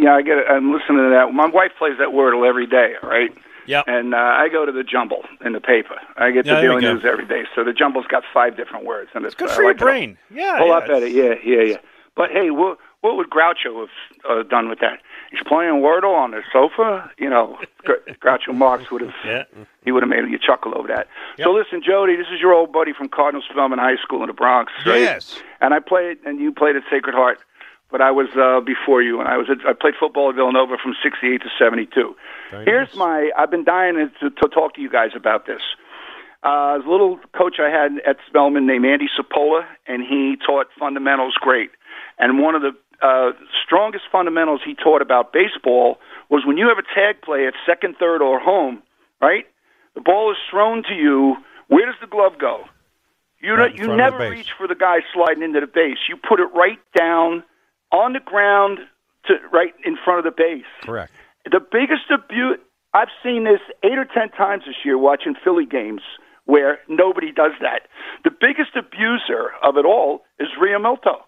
Uh, 0.00 0.04
yeah, 0.04 0.14
I 0.16 0.22
get 0.22 0.38
it. 0.38 0.46
I'm 0.48 0.72
listening 0.72 0.98
to 0.98 1.10
that. 1.10 1.32
My 1.32 1.46
wife 1.46 1.72
plays 1.78 1.98
that 1.98 2.08
Wordle 2.08 2.48
every 2.48 2.66
day, 2.66 2.94
all 3.02 3.08
right? 3.08 3.30
Yep. 3.66 3.84
And 3.86 4.14
uh, 4.14 4.18
I 4.18 4.48
go 4.48 4.64
to 4.66 4.72
the 4.72 4.82
Jumble 4.82 5.22
in 5.44 5.52
the 5.52 5.60
paper. 5.60 5.96
I 6.16 6.30
get 6.32 6.46
Yeah, 6.46 6.56
the 6.56 6.62
Daily. 6.62 6.80
News 6.82 7.04
every 7.04 7.26
day. 7.26 7.44
So 7.54 7.62
the 7.62 7.72
Jumble's 7.72 8.06
got 8.06 8.24
five 8.34 8.56
different 8.56 8.84
words. 8.84 9.10
and 9.14 9.24
It's 9.24 9.34
Good 9.34 9.50
for 9.50 9.62
your 9.62 9.70
like 9.72 9.76
it. 9.80 9.84
brain. 9.84 10.18
Yeah. 10.34 10.54
A 10.54 10.58
whole 10.58 10.66
yeah, 10.66 10.72
lot 10.72 10.86
better. 10.88 11.06
it's- 11.06 11.42
Yeah, 11.44 11.54
yeah, 11.56 11.62
yeah. 11.62 11.76
But 12.16 12.30
hey, 12.30 12.50
what, 12.50 12.78
what 13.02 13.16
would 13.16 13.30
Groucho 13.30 13.80
have 13.80 13.88
uh, 14.28 14.42
done 14.42 14.68
with 14.68 14.80
that? 14.80 14.98
He's 15.30 15.40
playing 15.46 15.74
Wordle 15.74 16.14
on 16.16 16.32
the 16.32 16.42
sofa. 16.52 17.08
You 17.18 17.30
know, 17.30 17.58
Groucho 17.86 18.52
Marx 18.54 18.90
would 18.90 19.02
have. 19.02 19.14
Yeah. 19.24 19.44
He 19.84 19.92
would 19.92 20.02
have 20.02 20.10
made 20.10 20.28
you 20.28 20.38
chuckle 20.38 20.76
over 20.76 20.88
that. 20.88 21.06
So 21.38 21.52
listen, 21.52 21.80
Jody, 21.86 22.16
this 22.16 22.26
is 22.32 22.40
your 22.40 22.52
old 22.52 22.72
buddy 22.72 22.92
from 22.92 23.08
Cardinal 23.08 23.42
Spellman 23.48 23.78
High 23.78 23.96
School 24.02 24.22
in 24.22 24.26
the 24.26 24.32
Bronx. 24.34 24.72
right? 24.84 25.00
Yes. 25.00 25.40
And 25.60 25.72
I 25.72 25.78
played, 25.78 26.18
and 26.26 26.40
you 26.40 26.50
played 26.52 26.74
at 26.76 26.82
Sacred 26.90 27.14
Heart, 27.14 27.38
but 27.90 28.00
I 28.00 28.10
was 28.10 28.28
uh, 28.36 28.60
before 28.60 29.02
you, 29.02 29.20
and 29.20 29.28
I 29.28 29.36
was 29.36 29.48
at, 29.50 29.58
I 29.66 29.72
played 29.72 29.94
football 29.98 30.30
at 30.30 30.36
Villanova 30.36 30.76
from 30.82 30.94
'68 31.02 31.42
to 31.42 31.48
'72. 31.58 32.16
Here's 32.64 32.94
my. 32.94 33.30
I've 33.36 33.50
been 33.50 33.64
dying 33.64 33.94
to, 34.20 34.30
to 34.30 34.48
talk 34.48 34.74
to 34.74 34.80
you 34.80 34.90
guys 34.90 35.10
about 35.16 35.46
this. 35.46 35.62
Uh, 36.42 36.78
a 36.80 36.88
little 36.88 37.18
coach 37.36 37.56
I 37.60 37.68
had 37.68 38.00
at 38.06 38.16
Spellman 38.26 38.66
named 38.66 38.86
Andy 38.86 39.08
Sapola, 39.18 39.64
and 39.86 40.02
he 40.02 40.36
taught 40.44 40.68
fundamentals 40.78 41.34
great. 41.40 41.70
And 42.18 42.38
one 42.38 42.54
of 42.54 42.62
the 42.62 42.72
uh, 43.02 43.32
strongest 43.64 44.04
fundamentals 44.10 44.60
he 44.64 44.74
taught 44.74 45.02
about 45.02 45.32
baseball 45.32 45.98
was 46.30 46.44
when 46.46 46.56
you 46.56 46.68
have 46.68 46.78
a 46.78 46.94
tag 46.94 47.22
play 47.22 47.46
at 47.46 47.54
second, 47.66 47.96
third, 47.98 48.22
or 48.22 48.40
home, 48.40 48.82
right? 49.20 49.46
The 49.94 50.00
ball 50.00 50.30
is 50.30 50.38
thrown 50.50 50.82
to 50.84 50.94
you. 50.94 51.36
Where 51.68 51.86
does 51.86 51.96
the 52.00 52.06
glove 52.06 52.38
go? 52.38 52.64
You 53.40 53.54
Right 53.54 53.72
you 53.72 53.86
front 53.86 54.00
of 54.00 54.12
the 54.12 54.18
never 54.18 54.30
reach 54.30 54.52
for 54.56 54.68
the 54.68 54.74
guy 54.74 54.98
sliding 55.14 55.42
into 55.42 55.60
the 55.60 55.66
base. 55.66 55.96
You 56.08 56.16
put 56.16 56.40
it 56.40 56.48
right 56.54 56.78
down 56.96 57.42
on 57.92 58.12
the 58.12 58.20
ground 58.20 58.78
to 59.26 59.34
right 59.52 59.74
in 59.84 59.96
front 60.04 60.24
of 60.24 60.24
the 60.24 60.36
base. 60.36 60.64
Correct. 60.82 61.12
The 61.44 61.60
biggest 61.60 62.10
abuse 62.12 62.58
I've 62.94 63.08
seen 63.22 63.44
this 63.44 63.60
eight 63.84 63.98
or 63.98 64.04
ten 64.04 64.30
times 64.30 64.64
this 64.66 64.76
year 64.84 64.98
watching 64.98 65.34
Philly 65.42 65.66
games 65.66 66.02
where 66.44 66.78
nobody 66.88 67.30
does 67.32 67.52
that. 67.60 67.82
The 68.24 68.30
biggest 68.30 68.74
abuser 68.76 69.50
of 69.62 69.76
it 69.76 69.84
all 69.84 70.22
is 70.38 70.48
Realmuto. 70.60 71.20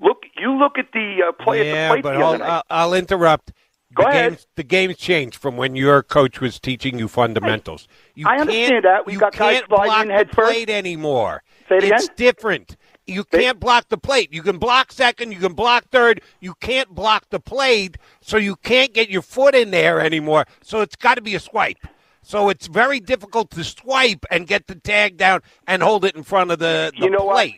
Look, 0.00 0.24
you 0.36 0.52
look 0.58 0.76
at 0.78 0.86
the 0.92 1.22
uh, 1.28 1.32
play 1.42 1.70
at 1.70 1.88
the 1.88 1.92
plate 1.94 2.02
but 2.02 2.12
the 2.14 2.18
I'll, 2.20 2.28
other 2.28 2.38
night. 2.38 2.48
I'll, 2.48 2.62
I'll 2.70 2.94
interrupt. 2.94 3.52
Go 3.94 4.02
the 4.02 4.08
ahead. 4.08 4.30
Game's, 4.32 4.46
the 4.56 4.62
game's 4.64 4.96
changed 4.96 5.36
from 5.36 5.56
when 5.56 5.76
your 5.76 6.02
coach 6.02 6.40
was 6.40 6.58
teaching 6.58 6.98
you 6.98 7.06
fundamentals. 7.08 7.86
You 8.14 8.26
I 8.28 8.38
understand 8.38 8.84
that. 8.84 9.06
We've 9.06 9.14
you 9.14 9.20
got 9.20 9.32
guys 9.32 9.60
can't 9.60 9.66
sliding 9.68 9.86
block 9.86 10.04
in 10.04 10.10
head 10.10 10.28
the 10.30 10.34
first. 10.34 10.52
plate 10.52 10.70
anymore. 10.70 11.42
Say 11.68 11.76
it 11.76 11.84
it's 11.84 12.04
again? 12.06 12.14
different. 12.16 12.76
You 13.06 13.24
can't 13.24 13.60
block 13.60 13.88
the 13.88 13.98
plate. 13.98 14.32
You 14.32 14.42
can 14.42 14.58
block 14.58 14.90
second. 14.90 15.32
You 15.32 15.38
can 15.38 15.52
block 15.52 15.88
third. 15.90 16.22
You 16.40 16.54
can't 16.60 16.88
block 16.88 17.28
the 17.30 17.40
plate, 17.40 17.98
so 18.20 18.36
you 18.36 18.56
can't 18.56 18.94
get 18.94 19.10
your 19.10 19.22
foot 19.22 19.54
in 19.54 19.70
there 19.70 20.00
anymore. 20.00 20.46
So 20.62 20.80
it's 20.80 20.96
got 20.96 21.16
to 21.16 21.22
be 21.22 21.34
a 21.34 21.40
swipe. 21.40 21.86
So 22.22 22.48
it's 22.48 22.66
very 22.66 23.00
difficult 23.00 23.50
to 23.50 23.62
swipe 23.62 24.24
and 24.30 24.46
get 24.46 24.66
the 24.66 24.74
tag 24.74 25.18
down 25.18 25.42
and 25.66 25.82
hold 25.82 26.06
it 26.06 26.16
in 26.16 26.22
front 26.22 26.50
of 26.50 26.58
the, 26.58 26.90
the 26.96 27.04
You 27.04 27.10
know 27.10 27.24
what? 27.24 27.50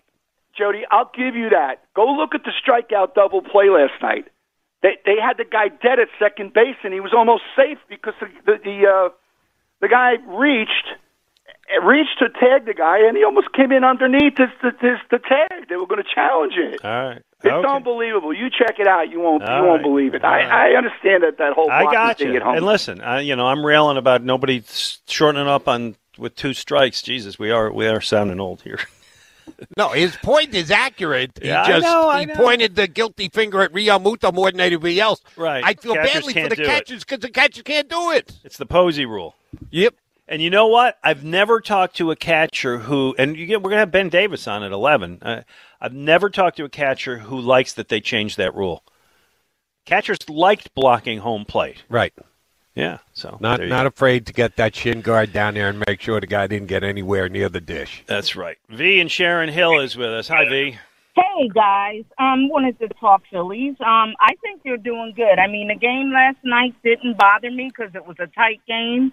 Jody, 0.59 0.83
I'll 0.91 1.11
give 1.17 1.37
you 1.37 1.51
that. 1.51 1.85
Go 1.95 2.07
look 2.07 2.35
at 2.35 2.43
the 2.45 2.51
strikeout 2.51 3.15
double 3.15 3.43
play 3.43 3.69
last 3.69 3.93
night. 4.03 4.27
They 4.83 4.99
they 5.05 5.17
had 5.21 5.37
the 5.37 5.45
guy 5.45 5.69
dead 5.69 6.01
at 6.01 6.09
second 6.19 6.53
base, 6.53 6.77
and 6.83 6.93
he 6.93 7.01
was 7.01 7.13
almost 7.17 7.43
safe 7.57 7.79
because 7.89 8.15
the 8.21 8.27
the 8.45 8.59
the, 8.65 8.87
uh, 8.87 9.09
the 9.81 9.89
guy 9.89 10.15
reached 10.27 10.89
reached 11.83 12.19
to 12.21 12.29
tag 12.29 12.65
the 12.67 12.75
guy, 12.75 12.99
and 13.07 13.17
he 13.17 13.25
almost 13.25 13.53
came 13.53 13.73
in 13.73 13.85
underneath 13.85 14.39
his, 14.39 14.49
his, 14.63 14.73
his 14.81 14.99
the 15.11 15.19
tag. 15.19 15.69
They 15.69 15.77
were 15.77 15.87
going 15.87 16.03
to 16.03 16.09
challenge 16.15 16.55
it. 16.57 16.85
All 16.85 16.91
right. 17.09 17.23
It's 17.45 17.53
Okay. 17.53 17.69
unbelievable. 17.69 18.33
You 18.33 18.49
check 18.51 18.79
it 18.79 18.87
out. 18.87 19.11
You 19.11 19.21
won't. 19.21 19.43
All 19.43 19.61
you 19.61 19.67
won't 19.69 19.83
believe 19.83 20.15
it. 20.15 20.25
I, 20.25 20.39
right. 20.45 20.73
I 20.73 20.77
understand 20.77 21.23
that 21.23 21.39
that 21.39 21.53
whole 21.53 21.71
I 21.71 21.85
got 21.85 22.19
thing 22.19 22.31
you. 22.31 22.37
at 22.37 22.43
home. 22.43 22.57
And 22.57 22.67
listen, 22.67 23.01
I, 23.01 23.21
you 23.21 23.37
know, 23.37 23.47
I'm 23.47 23.65
railing 23.65 23.99
about 23.99 24.23
nobody 24.23 24.63
shortening 25.07 25.47
up 25.47 25.69
on 25.69 25.97
with 26.19 26.35
two 26.35 26.55
strikes. 26.55 27.03
Jesus, 27.03 27.39
we 27.39 27.51
are 27.51 27.71
we 27.71 27.87
are 27.87 28.01
sounding 28.01 28.41
old 28.41 28.63
here. 28.63 28.79
No, 29.77 29.91
his 29.91 30.15
point 30.17 30.55
is 30.55 30.71
accurate. 30.73 31.39
Yeah, 31.41 31.63
I 31.63 31.67
he 31.67 31.73
just 31.75 31.85
know, 31.85 32.11
he 32.19 32.27
pointed 32.27 32.75
the 32.75 32.89
guilty 32.89 33.29
finger 33.29 33.63
at 33.63 33.73
Realmuto 33.73 34.35
more 34.35 34.51
than 34.51 34.61
anybody 34.61 35.01
else. 35.01 35.23
Right. 35.37 35.65
I 35.65 35.75
feel 35.75 35.95
Catchers 35.95 36.13
badly 36.13 36.33
for 36.43 36.49
the 36.49 36.57
catchers 36.57 37.05
because 37.05 37.21
the 37.21 37.31
catchers 37.31 37.63
can't 37.63 37.89
do 37.89 38.11
it. 38.11 38.37
It's 38.45 38.57
the 38.59 38.67
Posey 38.67 39.07
rule. 39.07 39.37
Yep. 39.71 39.95
And 40.29 40.43
you 40.43 40.51
know 40.51 40.67
what? 40.67 40.99
I've 41.05 41.23
never 41.25 41.61
talked 41.61 41.97
to 41.97 42.11
a 42.11 42.17
catcher 42.17 42.79
who, 42.79 43.15
and 43.17 43.37
you 43.37 43.47
get, 43.47 43.63
we're 43.63 43.71
going 43.71 43.77
to 43.77 43.81
have 43.81 43.93
Ben 43.93 44.09
Davis 44.09 44.49
on 44.49 44.63
at 44.65 44.73
11. 44.73 45.21
Uh, 45.23 45.43
I've 45.81 45.95
never 45.95 46.31
talked 46.31 46.57
to 46.57 46.65
a 46.65 46.69
catcher 46.69 47.19
who 47.19 47.41
likes 47.41 47.73
that 47.75 47.89
they 47.89 48.01
changed 48.01 48.37
that 48.39 48.55
rule. 48.55 48.83
Catchers 49.85 50.19
liked 50.29 50.75
blocking 50.75 51.21
home 51.21 51.45
plate. 51.45 51.85
Right. 51.89 52.13
Yeah. 52.75 52.99
So 53.15 53.39
Not 53.41 53.61
not 53.61 53.85
go. 53.85 53.87
afraid 53.87 54.27
to 54.27 54.33
get 54.33 54.57
that 54.57 54.75
shin 54.75 55.01
guard 55.01 55.33
down 55.33 55.55
there 55.55 55.69
and 55.69 55.83
make 55.87 56.01
sure 56.01 56.21
the 56.21 56.27
guy 56.27 56.47
didn't 56.49 56.67
get 56.69 56.83
anywhere 56.83 57.29
near 57.29 57.49
the 57.49 57.61
dish. 57.61 58.03
That's 58.07 58.35
right. 58.37 58.59
V 58.69 59.01
and 59.01 59.11
Sharon 59.11 59.49
Hill 59.49 59.79
is 59.81 59.97
with 59.97 60.11
us. 60.11 60.29
Hi, 60.29 60.45
V. 60.49 60.77
Hey 61.15 61.49
guys, 61.55 62.05
um, 62.19 62.51
wanted 62.51 62.79
to 62.81 62.89
talk 63.01 63.23
Phillies. 63.31 63.77
Um, 63.81 64.15
I 64.21 64.35
think 64.43 64.61
you're 64.65 64.77
doing 64.77 65.15
good. 65.17 65.39
I 65.39 65.47
mean, 65.47 65.69
the 65.69 65.75
game 65.77 66.13
last 66.13 66.37
night 66.45 66.75
didn't 66.85 67.17
bother 67.17 67.51
me 67.51 67.71
because 67.75 67.95
it 67.95 68.07
was 68.07 68.17
a 68.21 68.27
tight 68.27 68.61
game, 68.69 69.13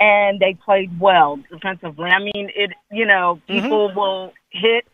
and 0.00 0.40
they 0.40 0.54
played 0.54 0.98
well 0.98 1.38
defensively. 1.50 2.10
I 2.10 2.18
mean, 2.18 2.50
it. 2.56 2.70
You 2.90 3.06
know, 3.06 3.40
people 3.46 3.92
will 3.94 4.32
hit, 4.50 4.86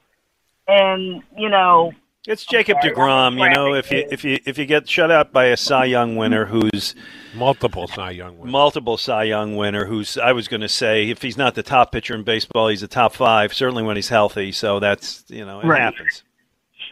and 0.68 1.22
you 1.38 1.48
know, 1.48 1.92
It's 2.26 2.44
Jacob 2.44 2.78
sorry, 2.82 2.94
Degrom. 2.94 3.38
You 3.38 3.54
know, 3.54 3.74
if 3.74 3.90
you 3.90 4.06
if 4.10 4.24
you 4.24 4.38
if 4.44 4.58
you 4.58 4.66
get 4.66 4.88
shut 4.88 5.10
out 5.10 5.32
by 5.32 5.46
a 5.46 5.56
Cy 5.56 5.84
Young 5.86 6.16
winner 6.16 6.46
who's 6.46 6.94
Multiple 7.34 7.86
Cy 7.86 8.10
Young 8.12 8.38
winners. 8.38 8.52
multiple 8.52 8.96
Cy 8.96 9.24
Young 9.24 9.56
winner, 9.56 9.84
who's 9.86 10.16
I 10.18 10.32
was 10.32 10.48
going 10.48 10.62
to 10.62 10.68
say 10.68 11.08
if 11.10 11.22
he's 11.22 11.36
not 11.36 11.54
the 11.54 11.62
top 11.62 11.92
pitcher 11.92 12.14
in 12.14 12.22
baseball, 12.24 12.68
he's 12.68 12.82
a 12.82 12.88
top 12.88 13.14
five. 13.14 13.54
Certainly 13.54 13.82
when 13.84 13.96
he's 13.96 14.08
healthy. 14.08 14.52
So 14.52 14.80
that's 14.80 15.24
you 15.28 15.44
know 15.44 15.60
it 15.60 15.66
Right. 15.66 15.80
happens. 15.82 16.22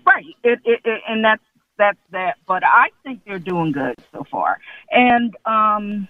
right. 0.06 0.24
It, 0.44 0.60
it, 0.64 0.80
it, 0.84 1.00
and 1.08 1.24
that's 1.24 1.42
that's 1.78 1.98
that. 2.12 2.36
But 2.46 2.62
I 2.64 2.88
think 3.02 3.22
they're 3.26 3.38
doing 3.38 3.72
good 3.72 3.96
so 4.12 4.24
far. 4.30 4.58
And 4.90 5.34
um, 5.46 6.06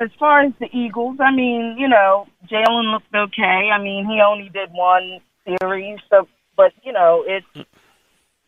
as 0.00 0.10
far 0.18 0.40
as 0.42 0.52
the 0.60 0.68
Eagles, 0.76 1.16
I 1.20 1.30
mean, 1.34 1.76
you 1.78 1.88
know, 1.88 2.26
Jalen 2.50 2.92
looked 2.92 3.14
okay. 3.14 3.70
I 3.72 3.78
mean, 3.82 4.06
he 4.06 4.20
only 4.20 4.48
did 4.50 4.70
one 4.72 5.20
series, 5.60 5.98
so 6.10 6.28
but 6.56 6.72
you 6.82 6.92
know, 6.92 7.24
it's 7.26 7.68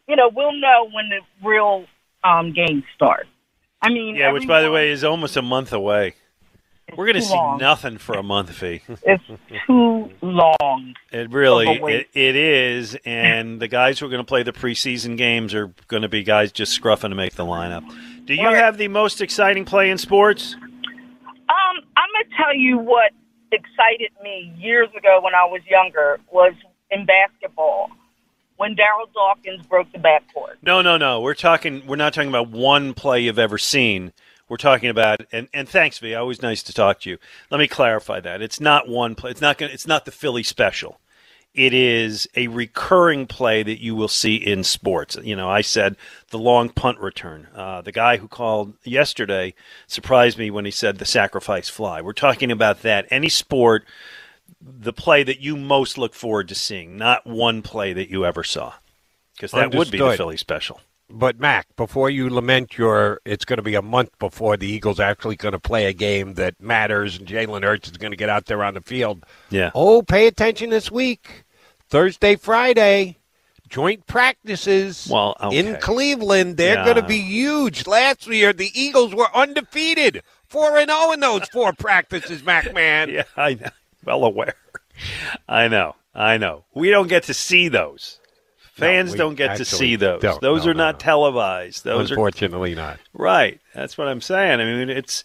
You 0.09 0.17
know, 0.17 0.31
we'll 0.35 0.53
know 0.59 0.89
when 0.93 1.09
the 1.11 1.21
real 1.47 1.85
um, 2.25 2.53
game 2.53 2.83
starts. 2.95 3.29
I 3.83 3.91
mean, 3.91 4.17
Yeah, 4.17 4.33
which 4.33 4.47
by 4.49 4.63
the 4.63 4.71
way 4.71 4.91
is 4.91 5.05
almost 5.05 5.37
a 5.37 5.43
month 5.43 5.73
away. 5.73 6.15
We're 6.97 7.05
going 7.05 7.17
to 7.17 7.23
see 7.23 7.35
long. 7.35 7.59
nothing 7.59 7.99
for 7.99 8.15
a 8.15 8.23
month, 8.23 8.51
fee. 8.55 8.81
it's 9.03 9.23
too 9.67 10.11
long. 10.23 10.95
It 11.13 11.31
really 11.31 11.69
it, 11.69 12.09
it 12.15 12.35
is, 12.35 12.97
and 13.05 13.61
the 13.61 13.69
guys 13.69 13.99
who 13.99 14.07
are 14.07 14.09
going 14.09 14.23
to 14.25 14.27
play 14.27 14.43
the 14.43 14.55
preseason 14.55 15.19
games 15.19 15.55
are 15.55 15.71
going 15.89 16.03
to 16.03 16.09
be 16.09 16.23
guys 16.23 16.51
just 16.51 16.81
scruffing 16.81 17.11
to 17.11 17.15
make 17.15 17.35
the 17.35 17.45
lineup. 17.45 17.85
Do 18.25 18.33
you 18.35 18.47
Right. 18.47 18.57
have 18.57 18.79
the 18.79 18.89
most 18.89 19.21
exciting 19.21 19.67
play 19.67 19.91
in 19.91 19.99
sports? 19.99 20.57
Um, 21.49 21.85
I'm 21.97 22.09
gonna 22.13 22.37
tell 22.37 22.55
you 22.55 22.79
what 22.79 23.13
excited 23.53 24.11
me 24.23 24.53
years 24.59 24.89
ago 24.97 25.21
when 25.23 25.35
I 25.35 25.45
was 25.45 25.63
younger 25.67 26.21
was 26.31 26.53
in 26.91 27.07
basketball 27.07 27.91
when 28.57 28.75
Darryl 28.75 29.11
Dawkins 29.15 29.65
broke 29.67 29.91
the 29.93 29.99
backcourt. 29.99 30.57
No, 30.63 30.83
no, 30.83 30.97
no. 30.97 31.21
We're 31.21 31.35
talking. 31.35 31.87
We're 31.87 31.97
not 31.97 32.13
talking 32.13 32.29
about 32.29 32.51
one 32.51 32.93
play 32.93 33.21
you've 33.21 33.39
ever 33.39 33.57
seen. 33.57 34.13
We're 34.49 34.57
talking 34.57 34.91
about 34.91 35.21
and 35.33 35.49
and 35.55 35.69
thanks, 35.69 35.99
V. 35.99 36.15
Always 36.15 36.43
nice 36.43 36.63
to 36.65 36.73
talk 36.73 37.01
to 37.01 37.11
you. 37.11 37.19
Let 37.51 37.59
me 37.59 37.69
clarify 37.69 38.21
that 38.21 38.43
it's 38.43 38.61
not 38.61 38.89
one 38.89 39.15
play. 39.15 39.31
It's 39.31 39.41
not 39.41 39.59
gonna. 39.59 39.73
It's 39.73 39.87
not 39.87 40.05
the 40.05 40.11
Philly 40.11 40.43
special. 40.43 41.01
It 41.55 41.75
is 41.75 42.29
a 42.37 42.47
recurring 42.49 43.27
play 43.27 43.63
that 43.63 43.83
you 43.83 43.97
will 43.97 44.09
see 44.09 44.37
in 44.37 44.63
sports. 44.63 45.17
You 45.23 45.35
know, 45.35 45.49
I 45.49 45.61
said 45.63 45.97
the 46.31 46.39
long 46.39 46.69
punt 46.69 46.99
return. 47.01 47.49
Uh, 47.55 47.81
the 47.81 47.91
guy 47.91 48.19
who 48.19 48.29
called 48.29 48.75
yesterday 48.85 49.55
surprised 49.87 50.39
me 50.39 50.51
when 50.51 50.65
he 50.65 50.71
said 50.71 50.99
the 50.99 51.05
sacrifice 51.05 51.69
fly. 51.69 52.01
We're 52.01 52.13
talking 52.13 52.53
about 52.53 52.83
that. 52.83 53.07
Any 53.11 53.29
sport, 53.29 53.85
the 54.61 54.93
play 54.93 55.23
that 55.25 55.41
you 55.41 55.57
most 55.57 55.99
look 55.99 56.15
forward 56.15 56.49
to 56.49 56.55
seeing, 56.55 56.97
not 56.97 57.27
one 57.27 57.63
play 57.63 57.93
that 57.93 58.09
you 58.09 58.25
ever 58.25 58.45
saw, 58.45 58.75
because 59.35 59.51
that 59.53 59.75
would 59.75 59.91
be 59.91 59.99
the 59.99 60.17
Philly 60.17 60.37
special. 60.37 60.81
But 61.11 61.39
Mac, 61.41 61.67
before 61.77 62.11
you 62.11 62.29
lament 62.29 62.77
your, 62.77 63.21
it's 63.25 63.45
going 63.47 63.57
to 63.57 63.63
be 63.63 63.75
a 63.75 63.83
month 63.83 64.19
before 64.19 64.57
the 64.59 64.67
Eagles 64.67 65.01
actually 65.01 65.37
going 65.37 65.53
to 65.53 65.59
play 65.59 65.87
a 65.87 65.93
game 65.95 66.35
that 66.35 66.61
matters, 66.61 67.19
and 67.19 67.27
Jalen 67.27 67.63
Hurts 67.63 67.91
is 67.91 67.97
going 67.97 68.11
to 68.11 68.17
get 68.17 68.29
out 68.29 68.45
there 68.47 68.63
on 68.63 68.75
the 68.75 68.83
field. 68.83 69.25
Yeah. 69.49 69.71
Oh, 69.75 70.03
pay 70.03 70.27
attention 70.27 70.69
this 70.69 70.91
week, 70.91 71.45
Thursday, 71.89 72.37
Friday, 72.37 73.17
joint 73.71 74.07
practices. 74.07 75.09
Well, 75.11 75.35
okay. 75.41 75.57
in 75.59 75.77
Cleveland, 75.81 76.59
they're 76.59 76.75
Yeah. 76.75 76.85
going 76.85 76.97
to 76.97 77.03
be 77.09 77.19
huge. 77.21 77.87
Last 77.87 78.27
year, 78.27 78.53
the 78.53 78.71
Eagles 78.79 79.15
were 79.15 79.35
undefeated, 79.35 80.23
four 80.47 80.77
and 80.77 80.91
zero 80.91 81.13
in 81.13 81.21
those 81.21 81.49
four 81.49 81.73
practices. 81.73 82.43
Mac, 82.45 82.75
man. 82.75 83.09
Yeah, 83.09 83.25
I 83.35 83.55
know. 83.55 83.69
Well 84.05 84.25
aware. 84.25 84.55
I 85.49 85.69
know. 85.69 85.97
I 86.15 86.37
know. 86.37 86.65
We 86.75 86.91
don't 86.91 87.09
get 87.09 87.23
to 87.25 87.35
see 87.35 87.69
those. 87.69 88.21
Fans 88.79 89.13
we 89.13 89.19
don't 89.19 89.35
get 89.35 89.57
to 89.59 89.65
see 89.65 89.97
those. 89.97 90.21
don't. 90.23 90.41
Those 90.41 90.65
No, 90.65 90.71
are 90.71 90.75
no, 90.75 90.85
not 90.85 90.95
no. 90.97 90.99
televised. 90.99 91.85
Those 91.85 92.11
are 92.11 92.15
Unfortunately, 92.15 92.75
not. 92.75 92.99
Right. 93.13 93.61
That's 93.75 93.99
what 93.99 94.09
I'm 94.09 94.21
saying. 94.21 94.61
I 94.61 94.65
mean, 94.65 94.89
it's 94.91 95.23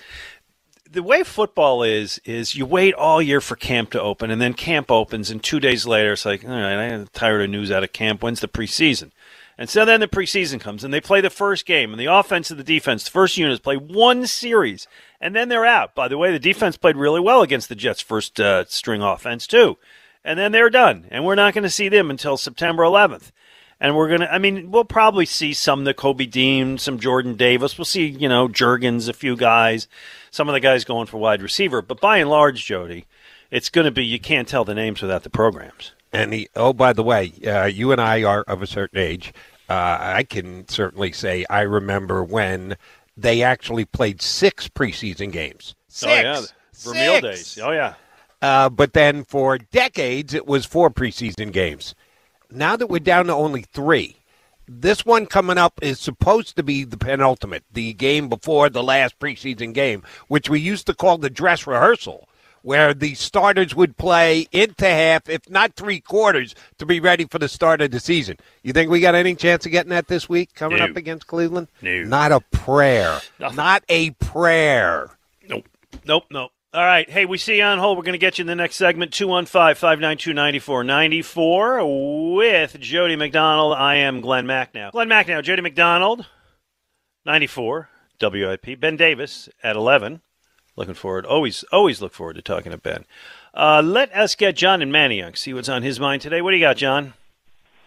the 0.89 1.03
way 1.03 1.23
football 1.23 1.83
is 1.83 2.19
is 2.25 2.55
you 2.55 2.65
wait 2.65 2.93
all 2.93 3.21
year 3.21 3.41
for 3.41 3.55
camp 3.55 3.89
to 3.91 4.01
open 4.01 4.29
and 4.29 4.41
then 4.41 4.53
camp 4.53 4.91
opens 4.91 5.31
and 5.31 5.43
2 5.43 5.59
days 5.59 5.85
later 5.87 6.13
it's 6.13 6.25
like, 6.25 6.43
all 6.43 6.51
right, 6.51 6.73
I'm 6.93 7.07
tired 7.07 7.41
of 7.41 7.49
news 7.49 7.71
out 7.71 7.83
of 7.83 7.93
camp. 7.93 8.21
When's 8.21 8.41
the 8.41 8.47
preseason? 8.47 9.11
And 9.57 9.69
so 9.69 9.85
then 9.85 9.99
the 9.99 10.07
preseason 10.07 10.59
comes 10.59 10.83
and 10.83 10.93
they 10.93 11.01
play 11.01 11.21
the 11.21 11.29
first 11.29 11.65
game 11.65 11.91
and 11.91 11.99
the 11.99 12.05
offense 12.07 12.49
and 12.51 12.59
the 12.59 12.63
defense, 12.63 13.03
the 13.03 13.11
first 13.11 13.37
units 13.37 13.59
play 13.59 13.75
one 13.75 14.25
series 14.27 14.87
and 15.21 15.35
then 15.35 15.47
they're 15.49 15.65
out. 15.65 15.95
By 15.95 16.07
the 16.07 16.17
way, 16.17 16.31
the 16.31 16.39
defense 16.39 16.75
played 16.77 16.97
really 16.97 17.21
well 17.21 17.41
against 17.41 17.69
the 17.69 17.75
Jets' 17.75 18.01
first 18.01 18.39
uh, 18.39 18.65
string 18.65 19.01
offense 19.01 19.47
too. 19.47 19.77
And 20.25 20.39
then 20.39 20.51
they're 20.53 20.69
done. 20.69 21.05
And 21.11 21.25
we're 21.25 21.35
not 21.35 21.53
going 21.53 21.63
to 21.63 21.69
see 21.69 21.89
them 21.89 22.09
until 22.09 22.37
September 22.37 22.83
11th. 22.83 23.31
And 23.79 23.95
we're 23.95 24.09
gonna. 24.09 24.29
I 24.31 24.37
mean, 24.37 24.71
we'll 24.71 24.85
probably 24.85 25.25
see 25.25 25.53
some 25.53 25.83
Nakobe 25.83 26.29
Dean, 26.29 26.77
some 26.77 26.99
Jordan 26.99 27.35
Davis. 27.35 27.77
We'll 27.77 27.85
see, 27.85 28.07
you 28.07 28.29
know, 28.29 28.47
Jurgens, 28.47 29.09
a 29.09 29.13
few 29.13 29.35
guys, 29.35 29.87
some 30.31 30.47
of 30.47 30.53
the 30.53 30.59
guys 30.59 30.85
going 30.85 31.07
for 31.07 31.17
wide 31.17 31.41
receiver. 31.41 31.81
But 31.81 31.99
by 31.99 32.17
and 32.19 32.29
large, 32.29 32.63
Jody, 32.65 33.05
it's 33.51 33.69
going 33.69 33.85
to 33.85 33.91
be 33.91 34.05
you 34.05 34.19
can't 34.19 34.47
tell 34.47 34.63
the 34.63 34.73
names 34.73 35.01
without 35.01 35.23
the 35.23 35.29
programs. 35.29 35.91
And 36.13 36.31
the, 36.31 36.49
oh, 36.55 36.73
by 36.73 36.93
the 36.93 37.03
way, 37.03 37.33
uh, 37.45 37.65
you 37.65 37.91
and 37.91 37.99
I 37.99 38.23
are 38.23 38.43
of 38.43 38.61
a 38.61 38.67
certain 38.67 38.99
age. 38.99 39.33
Uh, 39.67 39.97
I 39.99 40.23
can 40.23 40.67
certainly 40.67 41.11
say 41.11 41.45
I 41.49 41.61
remember 41.61 42.23
when 42.23 42.77
they 43.17 43.41
actually 43.41 43.85
played 43.85 44.21
six 44.21 44.67
preseason 44.67 45.31
games. 45.31 45.75
Six. 45.87 46.11
Oh 46.11 46.15
yeah, 46.15 46.41
Vermeil 46.73 47.21
days. 47.21 47.59
Oh 47.61 47.71
yeah. 47.71 47.95
Uh, 48.41 48.69
but 48.69 48.93
then 48.93 49.23
for 49.23 49.57
decades, 49.57 50.33
it 50.33 50.45
was 50.45 50.65
four 50.65 50.89
preseason 50.89 51.51
games. 51.51 51.95
Now 52.55 52.75
that 52.75 52.87
we're 52.87 52.99
down 52.99 53.25
to 53.27 53.33
only 53.33 53.63
three, 53.63 54.15
this 54.67 55.05
one 55.05 55.25
coming 55.25 55.57
up 55.57 55.79
is 55.81 55.99
supposed 55.99 56.55
to 56.55 56.63
be 56.63 56.83
the 56.83 56.97
penultimate, 56.97 57.63
the 57.73 57.93
game 57.93 58.29
before 58.29 58.69
the 58.69 58.83
last 58.83 59.19
preseason 59.19 59.73
game, 59.73 60.03
which 60.27 60.49
we 60.49 60.59
used 60.59 60.85
to 60.87 60.93
call 60.93 61.17
the 61.17 61.29
dress 61.29 61.65
rehearsal, 61.67 62.29
where 62.61 62.93
the 62.93 63.13
starters 63.15 63.75
would 63.75 63.97
play 63.97 64.47
into 64.51 64.85
half, 64.85 65.27
if 65.27 65.49
not 65.49 65.73
three 65.75 65.99
quarters, 65.99 66.55
to 66.77 66.85
be 66.85 66.99
ready 67.01 67.25
for 67.25 67.39
the 67.39 67.49
start 67.49 67.81
of 67.81 67.91
the 67.91 67.99
season. 67.99 68.37
You 68.61 68.71
think 68.71 68.89
we 68.89 69.01
got 69.01 69.15
any 69.15 69.35
chance 69.35 69.65
of 69.65 69.71
getting 69.73 69.89
that 69.89 70.07
this 70.07 70.29
week 70.29 70.53
coming 70.55 70.77
No. 70.79 70.85
up 70.85 70.95
against 70.95 71.27
Cleveland? 71.27 71.67
No. 71.81 72.03
Not 72.03 72.31
a 72.31 72.39
prayer. 72.39 73.19
Nothing. 73.39 73.57
Not 73.57 73.83
a 73.89 74.11
prayer. 74.11 75.09
Nope. 75.49 75.67
Nope. 76.05 76.25
Nope. 76.31 76.51
All 76.73 76.83
right. 76.83 77.07
Hey, 77.07 77.25
we 77.25 77.37
see 77.37 77.57
you 77.57 77.63
on 77.63 77.77
hold. 77.77 77.99
We're 77.99 78.03
going 78.03 78.13
to 78.13 78.17
get 78.17 78.39
you 78.39 78.41
in 78.41 78.47
the 78.47 78.55
next 78.55 78.77
segment 78.77 79.13
215 79.13 79.75
592 79.75 80.33
9494 80.33 82.33
with 82.33 82.79
Jody 82.79 83.15
McDonald. 83.15 83.75
I 83.75 83.97
am 83.97 84.21
Glenn 84.21 84.47
Macnow. 84.47 84.91
Glenn 84.91 85.07
Macnow, 85.07 85.43
Jody 85.43 85.61
McDonald, 85.61 86.25
94 87.27 87.89
WIP. 88.19 88.79
Ben 88.79 88.97
Davis 88.97 89.49
at 89.61 89.75
11. 89.75 90.21
Looking 90.75 90.95
forward. 90.95 91.27
Always, 91.27 91.63
always 91.71 92.01
look 92.01 92.11
forward 92.11 92.37
to 92.37 92.41
talking 92.41 92.71
to 92.71 92.79
Ben. 92.79 93.05
Uh, 93.53 93.83
let 93.85 94.11
us 94.11 94.33
get 94.33 94.55
John 94.55 94.81
and 94.81 94.91
Manny 94.91 95.19
Manioc. 95.19 95.37
See 95.37 95.53
what's 95.53 95.69
on 95.69 95.83
his 95.83 95.99
mind 95.99 96.23
today. 96.23 96.41
What 96.41 96.49
do 96.49 96.57
you 96.57 96.63
got, 96.63 96.77
John? 96.77 97.13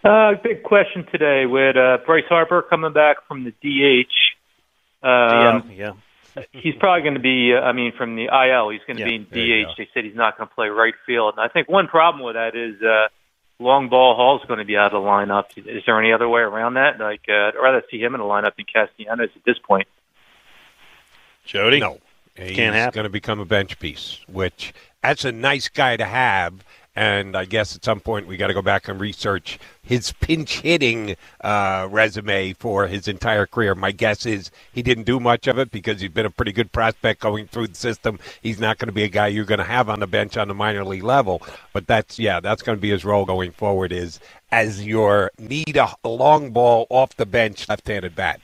Uh, 0.01 0.35
big 0.41 0.63
question 0.63 1.05
today 1.11 1.45
with 1.45 1.75
uh, 1.75 1.97
Bryce 2.05 2.23
Harper 2.29 2.61
coming 2.61 2.93
back 2.93 3.17
from 3.27 3.43
the 3.43 3.51
DH. 3.51 5.03
Um, 5.03 5.03
yeah, 5.03 5.61
yeah. 5.75 5.91
he's 6.51 6.75
probably 6.79 7.01
going 7.03 7.13
to 7.15 7.19
be. 7.19 7.53
Uh, 7.53 7.59
I 7.61 7.71
mean, 7.73 7.91
from 7.97 8.15
the 8.15 8.25
IL, 8.25 8.69
he's 8.69 8.81
going 8.87 8.97
to 8.97 9.03
Yeah, 9.03 9.07
be 9.09 9.15
in 9.15 9.65
DH. 9.67 9.77
They 9.77 9.87
said 9.93 10.03
he's 10.05 10.15
not 10.15 10.37
going 10.37 10.47
to 10.49 10.53
play 10.55 10.67
right 10.69 10.93
field. 11.05 11.35
And 11.37 11.43
I 11.43 11.47
think 11.51 11.69
one 11.69 11.87
problem 11.87 12.23
with 12.23 12.35
that 12.35 12.55
is 12.55 12.81
uh, 12.81 13.07
long 13.59 13.89
ball 13.89 14.15
Hall's 14.15 14.41
going 14.47 14.59
to 14.59 14.65
be 14.65 14.77
out 14.77 14.93
of 14.93 15.01
the 15.01 15.07
lineup. 15.07 15.45
Is 15.57 15.83
there 15.85 15.99
any 15.99 16.11
other 16.13 16.27
way 16.29 16.41
around 16.41 16.75
that? 16.75 16.99
Like, 16.99 17.21
uh, 17.29 17.33
I'd 17.33 17.55
rather 17.55 17.83
see 17.89 17.99
him 17.99 18.13
in 18.15 18.19
the 18.21 18.25
lineup 18.27 18.55
than 18.55 18.65
Castellanos 18.65 19.29
at 19.35 19.43
this 19.45 19.57
point. 19.59 19.87
Jody, 21.45 21.79
No. 21.79 21.99
He's 22.35 22.55
Can't 22.55 22.75
happen. 22.75 22.93
going 22.93 23.03
to 23.05 23.09
become 23.09 23.39
a 23.39 23.45
bench 23.45 23.79
piece, 23.79 24.19
which 24.27 24.71
that's 25.01 25.25
a 25.25 25.31
nice 25.31 25.69
guy 25.69 25.97
to 25.97 26.05
have. 26.05 26.63
And 26.97 27.37
I 27.37 27.45
guess 27.45 27.75
at 27.75 27.85
some 27.85 27.99
point 27.99 28.25
we 28.25 28.37
got 28.37 28.47
to 28.47 28.55
go 28.55 28.63
back 28.63 28.87
and 28.87 28.99
research 28.99 29.59
his 29.83 30.13
pinch 30.13 30.61
hitting 30.61 31.15
uh, 31.41 31.87
resume 31.91 32.53
for 32.53 32.87
his 32.87 33.07
entire 33.07 33.45
career. 33.45 33.75
My 33.75 33.91
guess 33.91 34.25
is 34.25 34.49
he 34.73 34.81
didn't 34.81 35.03
do 35.03 35.19
much 35.19 35.45
of 35.45 35.59
it 35.59 35.69
because 35.69 36.01
he's 36.01 36.09
been 36.09 36.25
a 36.25 36.31
pretty 36.31 36.51
good 36.51 36.71
prospect 36.71 37.21
going 37.21 37.45
through 37.45 37.67
the 37.67 37.75
system. 37.75 38.17
He's 38.41 38.59
not 38.59 38.79
going 38.79 38.87
to 38.87 38.93
be 38.93 39.03
a 39.03 39.09
guy 39.09 39.27
you're 39.27 39.45
going 39.45 39.59
to 39.59 39.63
have 39.63 39.89
on 39.89 39.99
the 39.99 40.07
bench 40.07 40.37
on 40.37 40.47
the 40.47 40.55
minor 40.55 40.83
league 40.83 41.03
level. 41.03 41.43
But 41.71 41.85
that's 41.85 42.17
yeah, 42.17 42.39
that's 42.39 42.63
going 42.63 42.79
to 42.79 42.81
be 42.81 42.89
his 42.89 43.05
role 43.05 43.25
going 43.25 43.51
forward. 43.51 43.91
Is 43.91 44.19
as 44.51 44.83
your 44.83 45.29
need 45.37 45.77
a 45.77 45.93
long 46.03 46.49
ball 46.49 46.87
off 46.89 47.15
the 47.15 47.27
bench 47.27 47.69
left-handed 47.69 48.15
bat. 48.15 48.41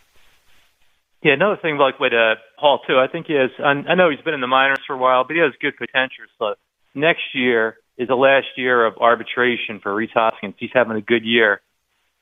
Yeah, 1.23 1.33
another 1.33 1.57
thing 1.59 1.77
like 1.79 1.99
with 1.99 2.13
uh, 2.13 2.35
too. 2.85 2.99
I 2.99 3.07
think 3.11 3.25
he 3.25 3.33
has. 3.33 3.49
I 3.59 3.95
know 3.95 4.11
he's 4.11 4.21
been 4.21 4.35
in 4.35 4.41
the 4.41 4.47
minors 4.47 4.81
for 4.85 4.93
a 4.93 4.99
while, 4.99 5.23
but 5.23 5.33
he 5.33 5.41
has 5.41 5.53
good 5.59 5.75
potential. 5.75 6.25
So 6.37 6.53
next 6.93 7.33
year 7.33 7.77
is 7.97 8.07
the 8.07 8.15
last 8.15 8.47
year 8.57 8.85
of 8.85 8.97
arbitration 8.97 9.79
for 9.81 9.93
Rhys 9.93 10.09
Hoskins. 10.13 10.55
He's 10.57 10.71
having 10.73 10.97
a 10.97 11.01
good 11.01 11.23
year. 11.23 11.61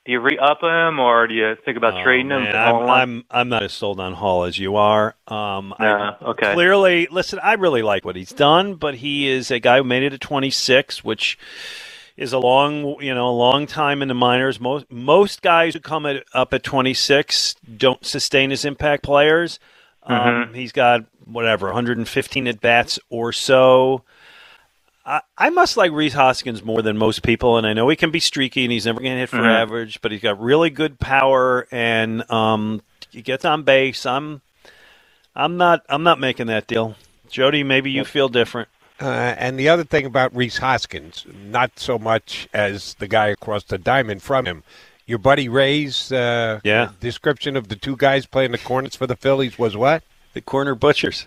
Do 0.06 0.12
you 0.14 0.20
re-up 0.20 0.64
him, 0.64 1.00
or 1.00 1.28
do 1.28 1.36
you 1.36 1.56
think 1.64 1.78
about 1.78 1.94
Oh, 2.00 2.04
trading 2.04 2.32
him? 2.32 2.42
man, 2.44 2.54
to 2.54 2.58
I'm, 2.58 2.90
I'm 2.90 3.26
I'm 3.30 3.50
not 3.50 3.62
as 3.64 3.72
sold 3.74 4.00
on 4.00 4.14
Hall 4.14 4.46
as 4.46 4.58
you 4.58 4.76
are. 4.76 5.16
Um, 5.28 5.76
I 5.78 6.16
okay. 6.24 6.54
Clearly, 6.54 7.08
listen, 7.12 7.40
I 7.42 7.54
really 7.54 7.84
like 7.84 8.04
what 8.04 8.16
he's 8.16 8.32
done, 8.34 8.76
but 8.76 8.96
he 8.96 9.28
is 9.30 9.52
a 9.52 9.60
guy 9.60 9.78
who 9.78 9.84
made 9.84 10.02
it 10.02 10.14
at 10.14 10.20
26, 10.22 11.04
which 11.04 11.38
is 12.18 12.34
a 12.34 12.40
long, 12.40 13.00
you 13.00 13.14
know, 13.14 13.30
a 13.30 13.32
long 13.32 13.68
time 13.68 14.02
in 14.02 14.08
the 14.08 14.16
minors. 14.16 14.60
Most 14.60 14.92
most 14.92 15.44
guys 15.44 15.76
who 15.76 15.80
come 15.80 16.08
at, 16.08 16.24
up 16.34 16.52
at 16.52 16.64
26 16.64 17.56
don't 17.78 18.04
sustain 18.04 18.52
as 18.52 18.66
impact 18.66 19.04
players. 19.04 19.60
Um, 20.04 20.18
Mm-hmm. 20.18 20.54
He's 20.56 20.72
got 20.72 21.06
whatever 21.26 21.68
115 21.68 22.48
at 22.48 22.60
bats 22.60 22.98
or 23.10 23.32
so. 23.32 24.04
I, 25.12 25.22
I 25.38 25.50
must 25.50 25.76
like 25.76 25.92
Rhys 25.92 26.14
Hoskins 26.14 26.64
more 26.64 26.82
than 26.82 26.98
most 26.98 27.22
people, 27.22 27.58
and 27.58 27.68
I 27.68 27.74
know 27.74 27.90
he 27.90 27.98
can 27.98 28.12
be 28.12 28.22
streaky 28.22 28.64
and 28.64 28.72
he's 28.72 28.86
never 28.86 29.02
going 29.02 29.12
to 29.12 29.20
hit 29.20 29.30
for 29.30 29.38
Mhm. 29.38 29.62
average, 29.62 30.00
but 30.02 30.12
he's 30.14 30.22
got 30.22 30.40
really 30.40 30.70
good 30.70 31.00
power 31.00 31.68
and 31.70 32.30
um, 32.32 32.82
he 33.12 33.22
gets 33.22 33.44
on 33.44 33.64
base. 33.64 34.06
I'm 34.06 34.42
I'm 35.36 35.58
not 35.58 35.84
I'm 35.90 36.04
not 36.04 36.20
making 36.20 36.48
that 36.48 36.66
deal. 36.66 36.96
Jody, 37.30 37.62
maybe 37.64 37.92
you 37.92 38.06
feel 38.06 38.30
different. 38.30 38.70
Uh, 39.02 39.36
and 39.38 39.60
the 39.60 39.68
other 39.68 39.84
thing 39.84 40.06
about 40.06 40.34
Rhys 40.36 40.60
Hoskins, 40.60 41.26
not 41.34 41.72
so 41.80 41.98
much 42.00 42.48
as 42.54 42.94
the 42.96 43.08
guy 43.08 43.28
across 43.28 43.64
the 43.64 43.78
diamond 43.80 44.22
from 44.22 44.46
him. 44.46 44.64
Your 45.08 45.18
buddy 45.18 45.50
Ray's 45.50 46.12
uh, 46.12 46.60
Yeah. 46.64 46.90
description 47.02 47.58
of 47.58 47.68
the 47.68 47.76
two 47.76 47.98
guys 47.98 48.26
playing 48.26 48.52
the 48.52 48.58
corners 48.60 48.96
for 48.96 49.08
the 49.08 49.16
Phillies 49.18 49.58
was 49.60 49.76
what? 49.76 50.04
The 50.34 50.42
corner 50.42 50.76
butchers. 50.76 51.26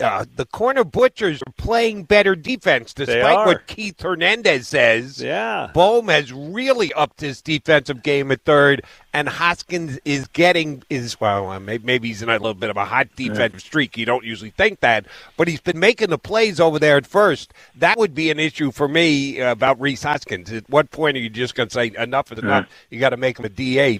Uh, 0.00 0.24
the 0.36 0.46
corner 0.46 0.82
butchers 0.82 1.42
are 1.46 1.52
playing 1.58 2.04
better 2.04 2.34
defense, 2.34 2.94
despite 2.94 3.46
what 3.46 3.66
Keith 3.66 4.00
Hernandez 4.00 4.66
says. 4.66 5.20
Yeah. 5.20 5.70
Bohm 5.74 6.08
has 6.08 6.32
really 6.32 6.90
upped 6.94 7.20
his 7.20 7.42
defensive 7.42 8.02
game 8.02 8.32
at 8.32 8.42
third, 8.44 8.82
and 9.12 9.28
Hoskins 9.28 9.98
is 10.06 10.26
getting 10.28 10.82
is 10.88 11.20
well, 11.20 11.50
uh, 11.50 11.60
maybe, 11.60 12.08
he's 12.08 12.22
in 12.22 12.30
a 12.30 12.32
little 12.32 12.54
bit 12.54 12.70
of 12.70 12.78
a 12.78 12.84
hot 12.86 13.08
defensive 13.14 13.60
streak. 13.60 13.98
You 13.98 14.06
don't 14.06 14.24
usually 14.24 14.50
think 14.50 14.80
that, 14.80 15.04
but 15.36 15.48
he's 15.48 15.60
been 15.60 15.78
making 15.78 16.08
the 16.08 16.18
plays 16.18 16.60
over 16.60 16.78
there 16.78 16.96
at 16.96 17.06
first. 17.06 17.52
That 17.76 17.98
would 17.98 18.14
be 18.14 18.30
an 18.30 18.38
issue 18.38 18.72
for 18.72 18.88
me 18.88 19.42
uh, 19.42 19.52
about 19.52 19.78
Rhys 19.78 20.02
Hoskins. 20.02 20.50
At 20.50 20.68
what 20.70 20.90
point 20.92 21.18
are 21.18 21.20
you 21.20 21.28
just 21.28 21.54
going 21.54 21.68
to 21.68 21.74
say 21.74 21.92
enough 21.98 22.32
is 22.32 22.38
enough? 22.38 22.66
You 22.88 23.00
got 23.00 23.10
to 23.10 23.18
make 23.18 23.38
him 23.38 23.44
a 23.44 23.50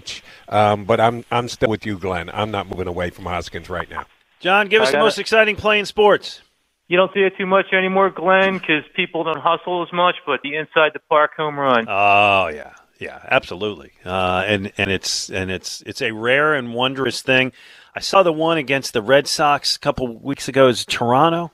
DH. 0.01 0.21
Um, 0.49 0.85
but 0.85 0.99
I'm 0.99 1.23
I'm 1.31 1.47
still 1.47 1.69
with 1.69 1.85
you, 1.85 1.99
Glenn. 1.99 2.31
I'm 2.33 2.49
not 2.49 2.67
moving 2.67 2.87
away 2.87 3.11
from 3.11 3.25
Hoskins 3.25 3.69
right 3.69 3.89
now. 3.89 4.05
John, 4.45 4.67
give 4.67 4.83
us 4.83 4.91
the 4.91 4.99
most 4.99 5.17
it. 5.17 5.21
exciting 5.21 5.55
play 5.55 5.79
in 5.79 5.85
sports. 5.85 6.41
You 6.87 6.97
don't 6.97 7.11
see 7.15 7.21
it 7.21 7.33
too 7.35 7.47
much 7.47 7.73
anymore, 7.73 8.11
Glenn, 8.11 8.59
because 8.59 8.83
people 8.95 9.23
don't 9.23 9.39
hustle 9.39 9.81
as 9.81 9.91
much. 9.91 10.17
But 10.23 10.41
the 10.43 10.55
inside 10.55 10.91
the 10.93 10.99
park 11.09 11.31
home 11.35 11.57
run. 11.57 11.87
Oh 11.89 12.47
yeah, 12.53 12.73
yeah, 12.99 13.25
absolutely. 13.27 13.93
Uh, 14.05 14.43
and 14.45 14.71
and 14.77 14.91
it's 14.91 15.31
and 15.31 15.49
it's 15.49 15.81
it's 15.81 15.99
a 16.01 16.11
rare 16.11 16.53
and 16.53 16.75
wondrous 16.75 17.23
thing. 17.23 17.53
I 17.95 18.01
saw 18.01 18.21
the 18.21 18.31
one 18.31 18.59
against 18.59 18.93
the 18.93 19.01
Red 19.01 19.27
Sox 19.27 19.77
a 19.77 19.79
couple 19.79 20.15
weeks 20.15 20.47
ago. 20.47 20.67
Is 20.67 20.85
Toronto 20.85 21.51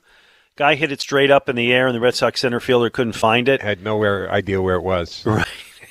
guy 0.56 0.74
hit 0.74 0.92
it 0.92 1.00
straight 1.00 1.30
up 1.30 1.48
in 1.48 1.56
the 1.56 1.72
air, 1.72 1.86
and 1.86 1.96
the 1.96 2.00
Red 2.00 2.14
Sox 2.14 2.40
center 2.40 2.60
fielder 2.60 2.90
couldn't 2.90 3.14
find 3.14 3.48
it. 3.48 3.62
Had 3.62 3.82
nowhere 3.82 4.30
idea 4.30 4.60
where 4.60 4.76
it 4.76 4.82
was. 4.82 5.24
Right. 5.32 5.46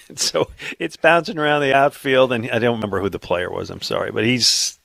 And 0.07 0.19
so 0.19 0.51
it's 0.77 0.97
bouncing 0.97 1.39
around 1.39 1.61
the 1.61 1.73
outfield, 1.73 2.31
and 2.31 2.49
I 2.51 2.59
don't 2.59 2.75
remember 2.75 2.99
who 3.01 3.09
the 3.09 3.17
player 3.17 3.49
was. 3.49 3.69
I'm 3.69 3.81
sorry, 3.81 4.11
but 4.11 4.23
he's 4.23 4.77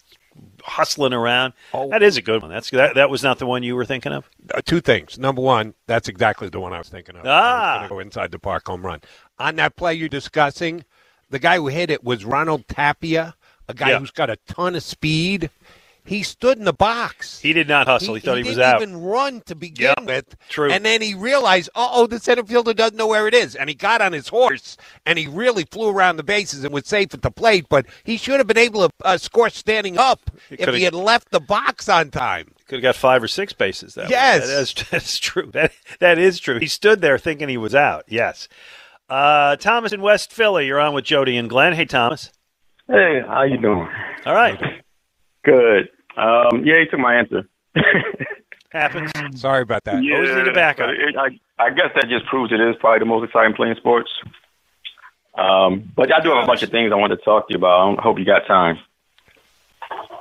hustling 0.67 1.13
around. 1.13 1.53
Oh. 1.73 1.89
That 1.89 2.03
is 2.03 2.17
a 2.17 2.23
good 2.23 2.43
one. 2.43 2.51
That's 2.51 2.71
that. 2.71 2.95
That 2.97 3.09
was 3.11 3.23
not 3.23 3.39
the 3.39 3.47
one 3.47 3.63
you 3.63 3.75
were 3.77 3.85
thinking 3.85 4.13
of. 4.13 4.29
Uh, 4.53 4.61
two 4.65 4.81
things. 4.81 5.19
Number 5.19 5.41
one, 5.41 5.75
that's 5.87 6.09
exactly 6.09 6.49
the 6.49 6.61
one 6.61 6.73
I 6.73 6.79
was 6.79 6.89
thinking 6.89 7.17
of. 7.17 7.23
Ah. 7.25 7.29
I 7.31 7.73
was 7.75 7.79
going 7.79 7.89
to 7.89 7.95
go 7.95 7.99
inside 8.01 8.31
the 8.33 8.39
park 8.39 8.67
home 8.67 8.85
run. 8.85 9.01
On 9.39 9.57
that 9.57 9.77
play 9.77 9.95
you're 9.95 10.09
discussing, 10.09 10.85
the 11.31 11.39
guy 11.39 11.57
who 11.57 11.69
hit 11.69 11.91
it 11.91 12.05
was 12.05 12.25
Ronald 12.25 12.67
Tapia, 12.69 13.35
a 13.69 13.75
guy 13.75 13.91
Yeah. 13.91 13.99
who's 13.99 14.11
got 14.11 14.29
a 14.31 14.37
ton 14.49 14.75
of 14.75 14.83
speed. 14.83 15.51
He 16.07 16.23
stood 16.23 16.59
in 16.59 16.65
the 16.65 16.73
box. 16.73 17.41
He 17.41 17.53
did 17.53 17.69
not 17.69 17.87
hustle. 17.87 18.15
He, 18.15 18.21
thought 18.21 18.37
he, 18.39 18.45
was 18.45 18.57
didn't 18.57 18.63
out. 18.75 18.83
even 18.83 19.01
run 19.03 19.41
to 19.47 19.55
begin 19.55 19.95
Yep, 19.99 20.07
with. 20.07 20.37
true. 20.49 20.71
And 20.71 20.85
then 20.85 21.03
he 21.03 21.15
realized, 21.15 21.69
uh 21.75 21.89
oh, 21.93 22.07
the 22.07 22.19
center 22.21 22.45
fielder 22.45 22.73
doesn't 22.73 22.97
know 22.97 23.09
where 23.09 23.27
it 23.27 23.35
is. 23.35 23.55
And 23.55 23.69
he 23.69 23.75
got 23.75 24.01
on 24.01 24.13
his 24.13 24.29
horse 24.29 24.77
and 25.05 25.19
he 25.19 25.27
really 25.27 25.65
flew 25.65 25.89
around 25.91 26.17
the 26.17 26.23
bases 26.23 26.65
and 26.65 26.73
was 26.73 26.87
safe 26.87 27.13
at 27.13 27.23
the 27.23 27.31
plate. 27.31 27.67
But 27.69 27.87
he 28.05 28.17
should 28.17 28.39
have 28.39 28.47
been 28.47 28.57
able 28.59 28.89
to 28.89 28.95
uh, 29.05 29.19
score 29.19 29.51
standing 29.51 29.99
up 29.99 30.31
if 30.51 30.73
he 30.75 30.85
had 30.85 30.95
left 30.95 31.31
the 31.31 31.41
box 31.41 31.89
on 31.89 32.11
time. 32.11 32.53
Could 32.69 32.77
have 32.77 32.83
got 32.83 32.97
five 32.97 33.23
or 33.23 33.29
six 33.29 33.53
bases. 33.53 33.95
That 33.95 34.05
way. 34.07 34.11
Yes. 34.11 34.47
that 34.49 34.61
is, 34.61 34.75
that's 34.91 35.19
true. 35.19 35.51
That 35.53 35.73
that 36.01 36.19
is 36.19 36.39
true. 36.41 36.59
He 36.59 36.67
stood 36.69 37.01
there 37.01 37.19
thinking 37.19 37.49
he 37.49 37.57
was 37.57 37.75
out. 37.75 38.05
Yes. 38.09 38.49
Uh, 39.09 39.55
Thomas 39.57 39.93
in 39.93 40.01
West 40.03 40.33
Philly. 40.33 40.67
You're 40.67 40.81
on 40.81 40.93
with 40.95 41.05
Jody 41.05 41.37
and 41.37 41.49
Glenn. 41.49 41.75
Hey, 41.75 41.85
Thomas. 41.85 42.33
Hey, 42.89 43.21
how 43.27 43.43
you 43.45 43.57
doing? 43.61 43.89
All 44.25 44.35
right. 44.35 44.61
Good. 45.45 45.89
Um, 46.17 46.65
yeah, 46.65 46.81
he 46.81 46.87
took 46.91 47.01
my 47.01 47.17
answer. 47.17 47.49
Happens. 48.73 49.11
Sorry 49.41 49.63
about 49.63 49.85
that. 49.85 49.95
Always 49.97 50.31
need 50.35 50.49
a 50.49 50.53
backup. 50.53 50.91
It, 50.91 51.17
I, 51.17 51.39
I 51.63 51.71
guess 51.71 51.91
that 51.95 52.09
just 52.09 52.27
proves 52.27 52.53
it 52.53 52.61
is 52.61 52.75
probably 52.81 52.99
the 53.01 53.05
most 53.07 53.25
exciting 53.25 53.55
play 53.55 53.71
in 53.71 53.77
sports. 53.77 54.11
Um, 55.39 55.93
but 55.95 56.13
I 56.13 56.21
do 56.21 56.31
have 56.31 56.45
a 56.45 56.47
bunch 56.47 56.63
of 56.63 56.71
things 56.71 56.93
I 56.93 56.97
want 56.97 57.11
to 57.13 57.17
talk 57.19 57.49
to 57.49 57.53
you 57.55 57.59
about. 57.59 57.99
I 57.99 58.03
hope 58.03 58.19
you 58.19 58.25
got 58.25 58.47
time. 58.47 58.79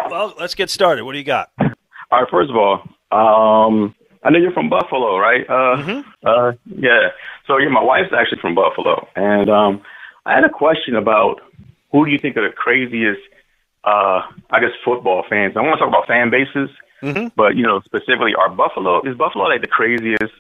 Well, 0.09 0.33
let's 0.39 0.55
get 0.55 0.69
started. 0.69 1.03
What 1.05 1.13
do 1.13 1.17
you 1.17 1.23
got? 1.23 1.49
All 1.59 1.71
right. 2.11 2.29
First 2.29 2.49
of 2.51 2.55
all, 2.57 2.81
um, 3.11 3.95
I 4.23 4.29
know 4.29 4.39
you're 4.39 4.51
from 4.51 4.69
Buffalo, 4.69 5.17
right? 5.17 5.41
Uh, 5.49 5.77
Mm-hmm. 5.77 6.09
uh, 6.27 6.51
yeah. 6.77 7.09
So 7.47 7.57
yeah, 7.57 7.69
my 7.69 7.83
wife's 7.83 8.13
actually 8.17 8.39
from 8.41 8.55
Buffalo, 8.55 9.07
and 9.15 9.49
um, 9.49 9.81
I 10.25 10.33
had 10.35 10.43
a 10.43 10.49
question 10.49 10.95
about 10.95 11.41
who 11.91 12.05
do 12.05 12.11
you 12.11 12.17
think 12.19 12.35
are 12.37 12.47
the 12.47 12.53
craziest? 12.55 13.21
Uh, 13.85 14.21
I 14.49 14.59
guess 14.59 14.71
football 14.83 15.23
fans. 15.29 15.53
I 15.55 15.61
want 15.61 15.75
to 15.75 15.79
talk 15.79 15.89
about 15.89 16.07
fan 16.07 16.29
bases, 16.31 16.69
Mm-hmm. 17.03 17.27
but 17.35 17.55
you 17.55 17.63
know 17.63 17.81
specifically, 17.81 18.33
are 18.35 18.49
Buffalo 18.49 19.01
is 19.03 19.15
Buffalo 19.15 19.45
like 19.45 19.61
the 19.61 19.67
craziest 19.67 20.33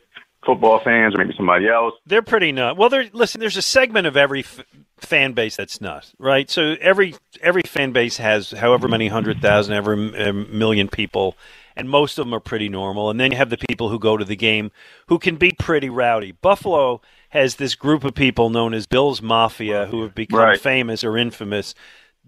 football 0.45 0.79
fans, 0.79 1.13
or 1.13 1.19
maybe 1.19 1.33
somebody 1.35 1.67
else? 1.67 1.93
They're 2.07 2.21
pretty 2.23 2.51
nuts. 2.51 2.77
Well, 2.77 2.89
there. 2.89 3.05
Listen, 3.13 3.39
there's 3.41 3.57
a 3.57 3.61
segment 3.61 4.07
of 4.07 4.17
every 4.17 4.39
f- 4.39 4.61
fan 4.97 5.33
base 5.33 5.55
that's 5.57 5.79
nuts, 5.81 6.13
right? 6.17 6.49
So 6.49 6.75
every 6.81 7.15
every 7.41 7.61
fan 7.63 7.91
base 7.91 8.17
has 8.17 8.51
however 8.51 8.87
many 8.87 9.09
hundred 9.09 9.41
thousand, 9.41 9.75
every 9.75 9.95
a 10.17 10.33
million 10.33 10.87
people, 10.87 11.35
and 11.75 11.87
most 11.89 12.17
of 12.17 12.25
them 12.25 12.33
are 12.33 12.39
pretty 12.39 12.69
normal. 12.69 13.09
And 13.11 13.19
then 13.19 13.31
you 13.31 13.37
have 13.37 13.49
the 13.51 13.57
people 13.57 13.89
who 13.89 13.99
go 13.99 14.17
to 14.17 14.25
the 14.25 14.37
game 14.37 14.71
who 15.07 15.19
can 15.19 15.35
be 15.35 15.51
pretty 15.51 15.89
rowdy. 15.89 16.31
Buffalo 16.31 17.01
has 17.29 17.55
this 17.57 17.75
group 17.75 18.03
of 18.05 18.15
people 18.15 18.49
known 18.49 18.73
as 18.73 18.87
Bills 18.87 19.21
Mafia 19.21 19.87
who 19.87 20.01
have 20.03 20.15
become 20.15 20.39
Right. 20.39 20.59
famous 20.59 21.03
or 21.03 21.17
infamous, 21.17 21.75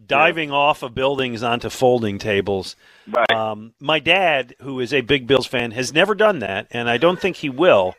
diving 0.05 0.51
off 0.51 0.83
of 0.83 0.93
buildings 0.93 1.43
onto 1.43 1.69
folding 1.69 2.17
tables. 2.19 2.75
Right. 3.07 3.31
Um, 3.31 3.73
my 3.79 3.99
dad, 3.99 4.55
who 4.61 4.79
is 4.79 4.93
a 4.93 5.01
big 5.01 5.27
Bills 5.27 5.47
fan, 5.47 5.71
has 5.71 5.93
never 5.93 6.13
done 6.15 6.39
that, 6.39 6.67
and 6.71 6.89
I 6.89 6.97
don't 6.97 7.19
think 7.19 7.37
he 7.37 7.49
will. 7.49 7.95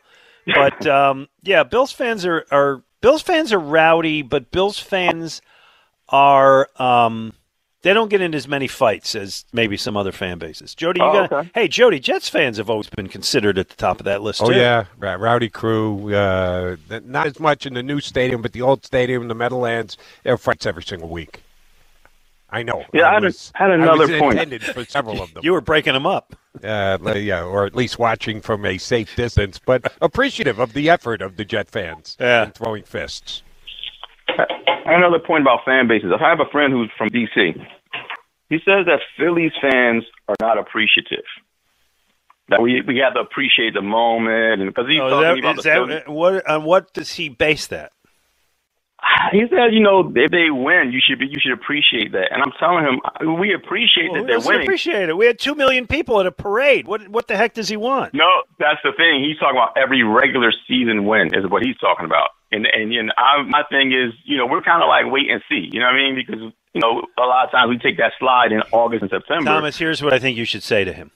But 0.47 0.87
um, 0.89 1.29
yeah, 1.43 1.63
Bills 1.65 1.93
fans 1.93 2.25
are, 2.25 2.47
are 2.51 2.83
Bills 3.01 3.23
fans 3.23 3.53
are 3.53 3.59
rowdy, 3.61 4.23
but 4.23 4.51
Bills 4.51 4.79
fans 4.79 5.41
are 6.09 6.69
um, 6.81 7.33
they 7.83 7.93
don't 7.93 8.09
get 8.09 8.21
in 8.21 8.35
as 8.35 8.49
many 8.49 8.67
fights 8.67 9.15
as 9.15 9.45
maybe 9.53 9.77
some 9.77 9.97
other 9.97 10.13
fan 10.13 10.39
bases. 10.39 10.75
Jody, 10.75 11.01
you 11.01 11.07
Oh, 11.07 11.13
got 11.13 11.33
okay. 11.33 11.51
hey 11.55 11.69
Jody, 11.69 12.01
Jets 12.01 12.29
fans 12.29 12.57
have 12.57 12.71
always 12.71 12.89
been 12.89 13.09
considered 13.09 13.59
at 13.59 13.69
the 13.69 13.77
top 13.77 14.01
of 14.01 14.05
that 14.05 14.23
list. 14.23 14.43
Oh 14.43 14.51
too. 14.51 14.57
yeah, 14.59 14.87
Ra- 14.99 15.15
Rowdy 15.15 15.49
Crew. 15.49 16.15
Uh, 16.15 16.77
not 17.05 17.27
as 17.27 17.39
much 17.39 17.67
in 17.67 17.75
the 17.75 17.83
new 17.83 18.01
stadium, 18.01 18.43
but 18.43 18.53
the 18.53 18.63
old 18.63 18.85
stadium, 18.85 19.29
the 19.29 19.35
Meadowlands, 19.35 19.97
there 20.23 20.33
are 20.35 20.39
fights 20.39 20.67
every 20.67 20.83
single 20.83 21.09
week. 21.09 21.43
I 22.51 22.63
know. 22.63 22.85
Yeah, 22.95 23.11
I 23.11 23.15
had, 23.15 23.25
was, 23.25 23.53
had 23.55 23.71
I 23.71 23.75
another 23.75 24.09
was 24.09 24.19
point. 24.19 24.33
intended 24.35 24.63
for 24.65 24.85
several 24.87 25.21
of 25.21 25.35
them. 25.35 25.45
You 25.45 25.53
were 25.53 25.61
breaking 25.61 25.93
them 25.93 26.07
up. 26.07 26.35
uh, 26.65 26.97
yeah, 27.17 27.43
or 27.45 27.67
at 27.67 27.75
least 27.77 27.99
watching 27.99 28.41
from 28.41 28.65
a 28.65 28.79
safe 28.79 29.15
distance, 29.17 29.59
but 29.59 29.93
appreciative 30.01 30.59
of 30.59 30.73
the 30.73 30.89
effort 30.89 31.21
of 31.21 31.37
the 31.37 31.45
Jet 31.45 31.69
fans 31.69 32.17
Yeah. 32.19 32.45
in 32.47 32.53
throwing 32.53 32.85
fists. 32.85 33.43
Another 34.87 35.19
point 35.19 35.43
about 35.43 35.61
fan 35.65 35.87
bases. 35.89 36.11
I 36.19 36.29
have 36.29 36.41
a 36.41 36.49
friend 36.51 36.73
who's 36.73 36.91
from 36.97 37.09
DC. 37.11 37.55
He 38.49 38.57
says 38.65 38.87
that 38.87 39.01
Phillies 39.19 39.53
fans 39.61 40.05
are 40.29 40.37
not 40.41 40.57
appreciative. 40.59 41.25
That 42.49 42.63
we 42.63 42.81
we 42.87 42.97
have 43.05 43.13
to 43.13 43.21
appreciate 43.21 43.75
the 43.75 43.83
moment, 43.83 44.63
and 44.63 44.71
because 44.71 44.87
he's 44.89 44.99
Oh, 45.03 45.11
talking 45.11 45.33
is 45.33 45.45
about 45.45 45.57
the 45.57 45.63
Phillies. 45.63 45.89
that, 46.07 46.09
what, 46.09 46.49
on 46.49 46.65
what 46.65 46.95
does 46.95 47.13
he 47.13 47.29
base 47.29 47.67
that? 47.67 47.93
He 49.33 49.41
says, 49.51 49.73
you 49.73 49.81
know, 49.81 50.11
if 50.15 50.31
they 50.31 50.51
win, 50.51 50.91
you 50.93 51.01
should 51.07 51.19
be, 51.19 51.27
you 51.27 51.39
should 51.41 51.53
appreciate 51.53 52.13
that. 52.13 52.33
And 52.33 52.43
I'm 52.43 52.53
telling 52.59 52.85
him, 52.85 53.39
we 53.39 53.53
appreciate 53.53 54.11
Well, 54.13 54.25
that 54.25 54.31
oh, 54.33 54.41
they're 54.41 54.47
winning. 54.49 54.63
appreciate 54.63 55.09
it? 55.09 55.17
We 55.17 55.27
had 55.27 55.39
two 55.39 55.55
million 55.55 55.87
people 55.87 56.21
at 56.21 56.27
a 56.27 56.33
parade. 56.33 56.87
What 56.87 57.09
what 57.09 57.29
the 57.29 57.37
heck 57.37 57.55
does 57.55 57.69
he 57.69 57.77
want? 57.77 58.15
No, 58.15 58.29
that's 58.59 58.81
the 58.83 58.93
thing. 58.97 59.25
He's 59.25 59.39
talking 59.39 59.57
about 59.57 59.77
every 59.77 60.03
regular 60.03 60.53
season 60.67 61.05
win 61.05 61.35
is 61.35 61.49
what 61.51 61.63
he's 61.63 61.77
talking 61.79 62.05
about. 62.07 62.31
And 62.53 62.67
and 62.73 62.93
you 62.93 63.03
know, 63.03 63.13
I, 63.19 63.43
my 63.43 63.63
thing 63.71 63.93
is, 63.93 64.13
you 64.25 64.37
know, 64.39 64.47
we're 64.47 64.63
kind 64.63 64.83
of 64.83 64.89
like 64.89 65.11
wait 65.13 65.31
and 65.31 65.43
see. 65.49 65.69
You 65.71 65.81
know 65.81 65.87
what 65.87 65.95
I 65.95 65.99
mean? 65.99 66.15
Because 66.15 66.41
you 66.73 66.81
know, 66.81 67.03
a 67.19 67.27
lot 67.27 67.45
of 67.47 67.51
times 67.51 67.69
we 67.71 67.79
take 67.79 67.99
that 67.99 68.13
slide 68.19 68.53
in 68.53 68.61
August 68.73 69.03
and 69.03 69.11
September. 69.11 69.45
Thomas, 69.51 69.79
here's 69.79 70.03
what 70.03 70.13
I 70.13 70.19
think 70.19 70.37
you 70.39 70.45
should 70.45 70.63
say 70.63 70.85
to 70.85 70.93
him. 70.93 71.11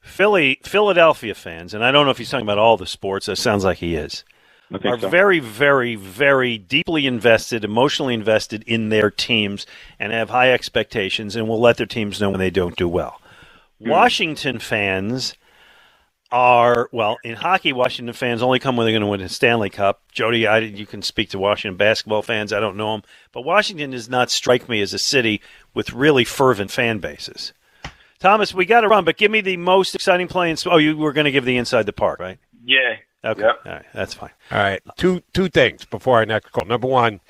Philly, 0.00 0.60
Philadelphia 0.62 1.34
fans, 1.34 1.72
and 1.74 1.84
I 1.84 1.90
don't 1.90 2.04
know 2.04 2.10
if 2.10 2.18
he's 2.18 2.30
talking 2.30 2.44
about 2.46 2.58
all 2.58 2.76
the 2.76 2.86
sports. 2.86 3.26
That 3.26 3.36
sounds 3.36 3.64
like 3.64 3.78
he 3.78 3.94
is. 3.94 4.24
I 4.72 4.78
think 4.78 4.94
Are 4.96 5.00
so. 5.00 5.08
very, 5.08 5.40
very, 5.40 5.94
very 5.94 6.58
deeply 6.58 7.06
invested, 7.06 7.64
emotionally 7.64 8.14
invested 8.14 8.62
in 8.66 8.88
their 8.88 9.10
teams, 9.10 9.66
and 9.98 10.12
have 10.12 10.30
high 10.30 10.52
expectations, 10.52 11.36
and 11.36 11.48
will 11.48 11.60
let 11.60 11.76
their 11.76 11.86
teams 11.86 12.20
know 12.20 12.30
when 12.30 12.40
they 12.40 12.50
don't 12.50 12.76
do 12.76 12.88
well. 12.88 13.20
Hmm. 13.82 13.90
Washington 13.90 14.58
fans 14.58 15.34
are 16.32 16.88
well 16.92 17.18
in 17.22 17.36
hockey. 17.36 17.72
Washington 17.72 18.12
fans 18.12 18.42
only 18.42 18.58
come 18.58 18.76
when 18.76 18.86
they're 18.86 18.92
going 18.92 19.02
to 19.02 19.06
win 19.06 19.20
a 19.20 19.28
Stanley 19.28 19.70
Cup. 19.70 20.02
Jody, 20.10 20.46
I, 20.46 20.58
you 20.58 20.86
can 20.86 21.02
speak 21.02 21.30
to 21.30 21.38
Washington 21.38 21.76
basketball 21.76 22.22
fans. 22.22 22.52
I 22.52 22.58
don't 22.58 22.76
know 22.76 22.92
them, 22.92 23.02
but 23.32 23.42
Washington 23.42 23.90
does 23.90 24.08
not 24.08 24.30
strike 24.30 24.68
me 24.68 24.80
as 24.80 24.92
a 24.92 24.98
city 24.98 25.40
with 25.74 25.92
really 25.92 26.24
fervent 26.24 26.72
fan 26.72 26.98
bases. 26.98 27.52
Thomas, 28.18 28.54
we 28.54 28.64
got 28.64 28.80
to 28.80 28.88
run, 28.88 29.04
but 29.04 29.16
give 29.18 29.30
me 29.30 29.42
the 29.42 29.58
most 29.58 29.94
exciting 29.94 30.26
play. 30.26 30.50
In, 30.50 30.56
oh, 30.66 30.78
you 30.78 30.96
were 30.96 31.12
going 31.12 31.26
to 31.26 31.30
give 31.30 31.44
the 31.44 31.56
inside 31.56 31.86
the 31.86 31.92
park, 31.92 32.18
right? 32.18 32.38
yeah. 32.64 32.96
Okay, 33.24 33.40
Yep. 33.42 33.60
all 33.64 33.72
right, 33.72 33.84
that's 33.94 34.14
fine. 34.14 34.30
All 34.50 34.58
right, 34.58 34.82
two 34.96 35.22
two 35.32 35.48
things 35.48 35.84
before 35.84 36.18
our 36.18 36.26
next 36.26 36.50
call. 36.52 36.66
Number 36.66 36.86
one, 36.86 37.20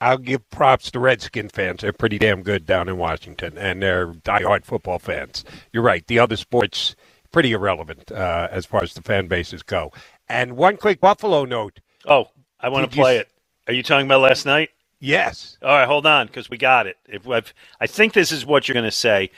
I'll 0.00 0.18
give 0.18 0.48
props 0.50 0.90
to 0.90 0.98
Redskin 0.98 1.48
fans. 1.48 1.82
They're 1.82 1.92
pretty 1.92 2.18
damn 2.18 2.42
good 2.42 2.66
down 2.66 2.88
in 2.88 2.96
Washington, 2.98 3.56
and 3.56 3.80
they're 3.82 4.08
diehard 4.08 4.64
football 4.64 4.98
fans. 4.98 5.44
You're 5.72 5.82
right. 5.84 6.06
The 6.06 6.18
other 6.18 6.36
sports 6.36 6.96
pretty 7.30 7.52
irrelevant 7.52 8.10
uh, 8.12 8.48
as 8.50 8.66
far 8.66 8.82
as 8.82 8.94
the 8.94 9.02
fan 9.02 9.26
bases 9.28 9.62
go. 9.62 9.92
And 10.28 10.56
one 10.56 10.76
quick 10.76 11.00
Buffalo 11.00 11.44
note. 11.44 11.80
Oh, 12.06 12.28
I 12.60 12.68
want 12.68 12.90
to 12.90 12.96
play 12.96 13.16
s- 13.18 13.22
it. 13.22 13.28
Are 13.68 13.72
you 13.74 13.82
talking 13.82 14.06
about 14.06 14.20
last 14.20 14.44
night? 14.46 14.70
Yes. 15.00 15.58
All 15.62 15.68
right, 15.76 15.86
hold 15.86 16.06
on, 16.06 16.26
because 16.28 16.48
we 16.50 16.56
got 16.58 16.86
it. 16.86 16.96
If 17.08 17.28
I've, 17.28 17.52
I 17.80 17.86
think 17.86 18.12
this 18.12 18.32
is 18.32 18.46
what 18.46 18.66
you're 18.68 18.74
going 18.74 18.84
to 18.84 18.90
say, 18.90 19.30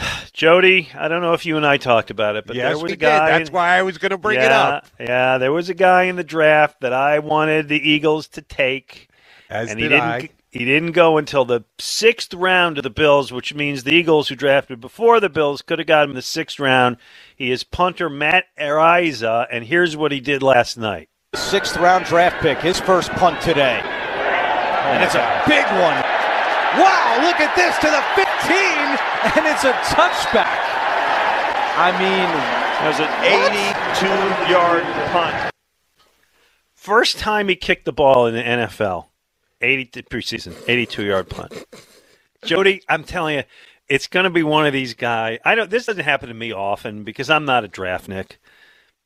Jody. 0.32 0.88
I 0.94 1.08
don't 1.08 1.22
know 1.22 1.32
if 1.32 1.46
you 1.46 1.56
and 1.56 1.66
I 1.66 1.76
talked 1.76 2.10
about 2.10 2.36
it, 2.36 2.46
but 2.46 2.56
yes, 2.56 2.64
there 2.64 2.74
was 2.74 2.90
we 2.90 2.92
a 2.92 2.96
guy. 2.96 3.32
did. 3.32 3.40
That's 3.40 3.52
why 3.52 3.76
I 3.76 3.82
was 3.82 3.98
going 3.98 4.10
to 4.10 4.18
bring 4.18 4.38
yeah, 4.38 4.46
it 4.46 4.52
up. 4.52 4.86
Yeah, 4.98 5.38
there 5.38 5.52
was 5.52 5.68
a 5.68 5.74
guy 5.74 6.04
in 6.04 6.16
the 6.16 6.24
draft 6.24 6.80
that 6.80 6.92
I 6.92 7.18
wanted 7.18 7.68
the 7.68 7.78
Eagles 7.78 8.28
to 8.28 8.42
take, 8.42 9.08
As 9.48 9.70
and 9.70 9.78
did 9.78 9.84
he 9.84 9.88
didn't. 9.88 10.04
I. 10.04 10.30
He 10.50 10.64
didn't 10.64 10.92
go 10.92 11.16
until 11.16 11.44
the 11.44 11.62
sixth 11.78 12.34
round 12.34 12.76
of 12.76 12.82
the 12.82 12.90
Bills, 12.90 13.30
which 13.30 13.54
means 13.54 13.84
the 13.84 13.94
Eagles, 13.94 14.28
who 14.28 14.34
drafted 14.34 14.80
before 14.80 15.20
the 15.20 15.28
Bills, 15.28 15.62
could 15.62 15.78
have 15.78 15.86
got 15.86 16.02
him 16.04 16.10
in 16.10 16.16
the 16.16 16.22
sixth 16.22 16.58
round. 16.58 16.96
He 17.36 17.52
is 17.52 17.62
punter 17.62 18.10
Matt 18.10 18.46
Araiza, 18.58 19.46
and 19.52 19.64
here's 19.64 19.96
what 19.96 20.10
he 20.10 20.18
did 20.18 20.42
last 20.42 20.76
night. 20.76 21.08
Sixth 21.36 21.76
round 21.76 22.04
draft 22.06 22.42
pick, 22.42 22.58
his 22.58 22.80
first 22.80 23.12
punt 23.12 23.40
today. 23.40 23.78
and 23.78 25.04
it's 25.04 25.14
a 25.14 25.42
big 25.46 25.64
one. 25.78 26.02
Wow, 26.82 27.18
look 27.22 27.38
at 27.38 27.54
this 27.54 27.78
to 27.78 27.86
the 27.86 28.02
15, 28.14 28.26
and 29.22 29.46
it's 29.46 29.64
a 29.64 29.72
touchback. 29.72 30.58
I 31.76 31.92
mean, 31.98 32.28
That 32.80 32.88
was 32.88 33.00
an 33.00 33.10
82 34.46 34.52
yard 34.52 34.84
punt. 35.12 35.52
First 36.74 37.18
time 37.18 37.48
he 37.48 37.56
kicked 37.56 37.84
the 37.84 37.92
ball 37.92 38.26
in 38.26 38.34
the 38.34 38.42
NFL, 38.42 39.06
80 39.60 40.02
preseason, 40.04 40.54
82 40.66 41.04
yard 41.04 41.28
punt. 41.28 41.52
Jody, 42.44 42.82
I'm 42.88 43.04
telling 43.04 43.36
you, 43.36 43.42
it's 43.88 44.06
going 44.06 44.24
to 44.24 44.30
be 44.30 44.42
one 44.42 44.66
of 44.66 44.72
these 44.72 44.94
guys. 44.94 45.38
I 45.44 45.54
don't. 45.54 45.70
This 45.70 45.84
doesn't 45.86 46.04
happen 46.04 46.28
to 46.28 46.34
me 46.34 46.52
often 46.52 47.04
because 47.04 47.28
I'm 47.28 47.44
not 47.44 47.64
a 47.64 47.68
draft 47.68 48.08
Nick. 48.08 48.38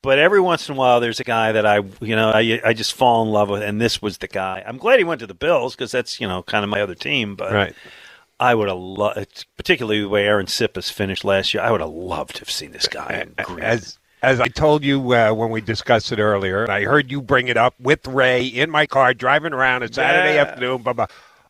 But 0.02 0.18
every 0.18 0.40
once 0.40 0.68
in 0.68 0.74
a 0.74 0.78
while, 0.78 1.00
there's 1.00 1.18
a 1.18 1.24
guy 1.24 1.52
that 1.52 1.64
I, 1.64 1.78
you 2.02 2.14
know, 2.14 2.30
I, 2.30 2.60
I 2.62 2.74
just 2.74 2.92
fall 2.92 3.22
in 3.22 3.30
love 3.30 3.48
with, 3.48 3.62
and 3.62 3.80
this 3.80 4.02
was 4.02 4.18
the 4.18 4.28
guy. 4.28 4.62
I'm 4.66 4.76
glad 4.76 4.98
he 4.98 5.04
went 5.04 5.20
to 5.20 5.26
the 5.26 5.32
Bills 5.32 5.74
because 5.74 5.90
that's, 5.92 6.20
you 6.20 6.28
know, 6.28 6.42
kind 6.42 6.62
of 6.62 6.68
my 6.68 6.82
other 6.82 6.94
team. 6.94 7.36
But 7.36 7.52
Right. 7.52 7.74
I 8.44 8.54
would 8.54 8.68
have 8.68 8.78
loved, 8.78 9.46
particularly 9.56 10.00
the 10.02 10.08
way 10.08 10.24
Arryn 10.26 10.46
Siposs 10.48 10.90
finished 10.92 11.24
last 11.24 11.54
year. 11.54 11.62
I 11.62 11.70
would 11.70 11.80
have 11.80 11.90
loved 11.90 12.34
to 12.36 12.40
have 12.40 12.50
seen 12.50 12.72
this 12.72 12.86
guy. 12.88 13.24
in 13.38 13.44
Green. 13.44 13.64
As 13.64 13.98
as 14.22 14.40
I 14.40 14.48
told 14.48 14.84
you 14.84 15.14
uh, 15.14 15.32
when 15.32 15.50
we 15.50 15.60
discussed 15.60 16.10
it 16.12 16.18
earlier, 16.18 16.70
I 16.70 16.82
heard 16.84 17.10
you 17.10 17.20
bring 17.22 17.48
it 17.48 17.56
up 17.56 17.74
with 17.80 18.06
Ray 18.06 18.44
in 18.46 18.70
my 18.70 18.86
car 18.86 19.12
driving 19.14 19.52
around 19.52 19.82
a 19.82 19.92
Saturday 19.92 20.34
Yeah. 20.36 20.42
afternoon. 20.42 20.82
Blah, 20.82 20.92
blah. 20.94 21.06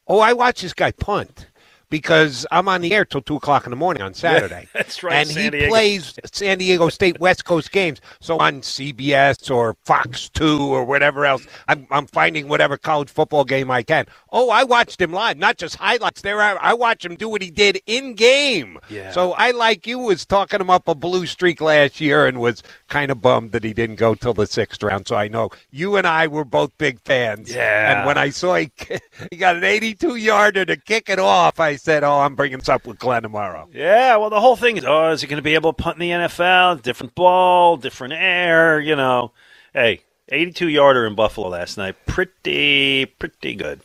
Oh, 0.08 0.20
I 0.20 0.32
watched 0.34 0.62
this 0.62 0.74
guy 0.74 0.90
punt 0.92 1.46
because 1.94 2.44
I'm 2.50 2.66
on 2.66 2.80
the 2.80 2.92
air 2.92 3.04
till 3.04 3.20
two 3.20 3.36
o'clock 3.36 3.66
in 3.66 3.70
the 3.70 3.76
morning 3.76 4.02
on 4.02 4.14
Saturday. 4.14 4.66
that's 4.74 5.04
right, 5.04 5.14
And 5.14 5.28
San 5.28 5.44
he 5.44 5.50
Diego. 5.50 5.68
plays 5.68 6.18
San 6.24 6.58
Diego 6.58 6.88
State 6.88 7.20
West 7.20 7.44
Coast 7.44 7.70
games. 7.70 8.00
So 8.18 8.36
on 8.40 8.62
CBS 8.62 9.48
or 9.48 9.76
Fox 9.84 10.28
Two 10.28 10.60
or 10.60 10.84
whatever 10.84 11.24
else, 11.24 11.46
I'm, 11.68 11.86
I'm 11.92 12.08
finding 12.08 12.48
whatever 12.48 12.76
college 12.76 13.10
football 13.10 13.44
game 13.44 13.70
I 13.70 13.84
can. 13.84 14.06
Oh, 14.32 14.50
I 14.50 14.64
watched 14.64 15.00
him 15.00 15.12
live, 15.12 15.38
not 15.38 15.56
just 15.56 15.76
highlights. 15.76 16.22
There, 16.22 16.42
I, 16.42 16.54
I 16.54 16.74
watched 16.74 17.04
him 17.04 17.14
do 17.14 17.28
what 17.28 17.42
he 17.42 17.50
did 17.52 17.80
in 17.86 18.14
game. 18.14 18.76
Yeah. 18.90 19.12
So 19.12 19.30
I, 19.34 19.52
like 19.52 19.86
you, 19.86 20.00
was 20.00 20.26
talking 20.26 20.60
him 20.60 20.70
up 20.70 20.88
a 20.88 20.96
blue 20.96 21.26
streak 21.26 21.60
last 21.60 22.00
year 22.00 22.26
and 22.26 22.40
was 22.40 22.64
kind 22.94 23.10
of 23.10 23.20
bummed 23.20 23.50
that 23.50 23.64
he 23.64 23.72
didn't 23.72 23.96
go 23.96 24.14
till 24.14 24.34
the 24.34 24.46
sixth 24.46 24.80
round. 24.80 25.08
So 25.08 25.16
I 25.16 25.26
know 25.26 25.50
you 25.72 25.96
and 25.96 26.06
I 26.06 26.28
were 26.28 26.44
both 26.44 26.70
big 26.78 27.00
fans. 27.00 27.52
Yeah. 27.52 27.98
And 27.98 28.06
when 28.06 28.16
I 28.16 28.30
saw 28.30 28.54
he, 28.54 28.70
he 29.32 29.36
got 29.36 29.56
an 29.56 29.64
82 29.64 30.14
yarder 30.14 30.64
to 30.64 30.76
kick 30.76 31.08
it 31.08 31.18
off, 31.18 31.58
I 31.58 31.74
said, 31.74 32.04
"Oh, 32.04 32.20
I'm 32.20 32.36
bringing 32.36 32.58
this 32.58 32.68
up 32.68 32.86
with 32.86 33.00
Glenn 33.00 33.22
tomorrow." 33.22 33.68
Yeah, 33.72 34.16
well, 34.18 34.30
the 34.30 34.40
whole 34.40 34.54
thing 34.54 34.76
is, 34.76 34.84
oh, 34.84 35.10
is 35.10 35.22
he 35.22 35.26
going 35.26 35.38
to 35.38 35.42
be 35.42 35.56
able 35.56 35.72
to 35.72 35.82
punt 35.82 35.96
in 35.96 36.02
the 36.02 36.26
NFL? 36.26 36.82
Different 36.82 37.16
ball, 37.16 37.76
different 37.76 38.14
air, 38.14 38.78
you 38.78 38.94
know. 38.94 39.32
Hey, 39.72 40.02
82 40.28 40.68
yarder 40.68 41.04
in 41.04 41.16
Buffalo 41.16 41.48
last 41.48 41.76
night. 41.76 41.96
Pretty, 42.06 43.06
pretty 43.06 43.56
good. 43.56 43.80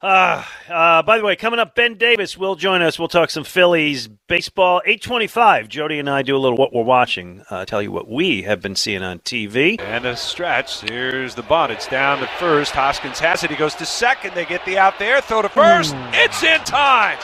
Uh, 0.00 0.44
uh, 0.68 1.02
by 1.02 1.18
the 1.18 1.24
way, 1.24 1.34
coming 1.34 1.58
up, 1.58 1.74
Ben 1.74 1.94
Davis 1.94 2.38
will 2.38 2.54
join 2.54 2.82
us. 2.82 3.00
We'll 3.00 3.08
talk 3.08 3.30
some 3.30 3.42
Phillies 3.42 4.06
baseball. 4.06 4.80
825. 4.84 5.68
Jody 5.68 5.98
and 5.98 6.08
I 6.08 6.22
do 6.22 6.36
a 6.36 6.38
little 6.38 6.56
what 6.56 6.72
we're 6.72 6.84
watching, 6.84 7.42
uh, 7.50 7.64
tell 7.64 7.82
you 7.82 7.90
what 7.90 8.08
we 8.08 8.42
have 8.42 8.60
been 8.60 8.76
seeing 8.76 9.02
on 9.02 9.18
TV. 9.20 9.80
And 9.80 10.04
a 10.04 10.16
stretch. 10.16 10.82
Here's 10.82 11.34
the 11.34 11.42
bunt. 11.42 11.72
It's 11.72 11.88
down 11.88 12.20
to 12.20 12.28
first. 12.38 12.72
Hoskins 12.72 13.18
has 13.18 13.42
it. 13.42 13.50
He 13.50 13.56
goes 13.56 13.74
to 13.76 13.86
second. 13.86 14.34
They 14.34 14.44
get 14.44 14.64
the 14.64 14.78
out 14.78 15.00
there. 15.00 15.20
Throw 15.20 15.42
to 15.42 15.48
first. 15.48 15.94
It's 16.12 16.44
in 16.44 16.60
time. 16.60 17.18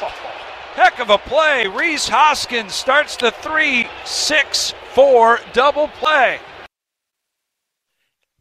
Heck 0.74 0.98
of 0.98 1.10
a 1.10 1.18
play. 1.18 1.68
Rhys 1.68 2.08
Hoskins 2.08 2.74
starts 2.74 3.16
the 3.16 3.30
3 3.30 3.86
6 4.04 4.74
4 4.94 5.38
double 5.52 5.86
play. 5.86 6.40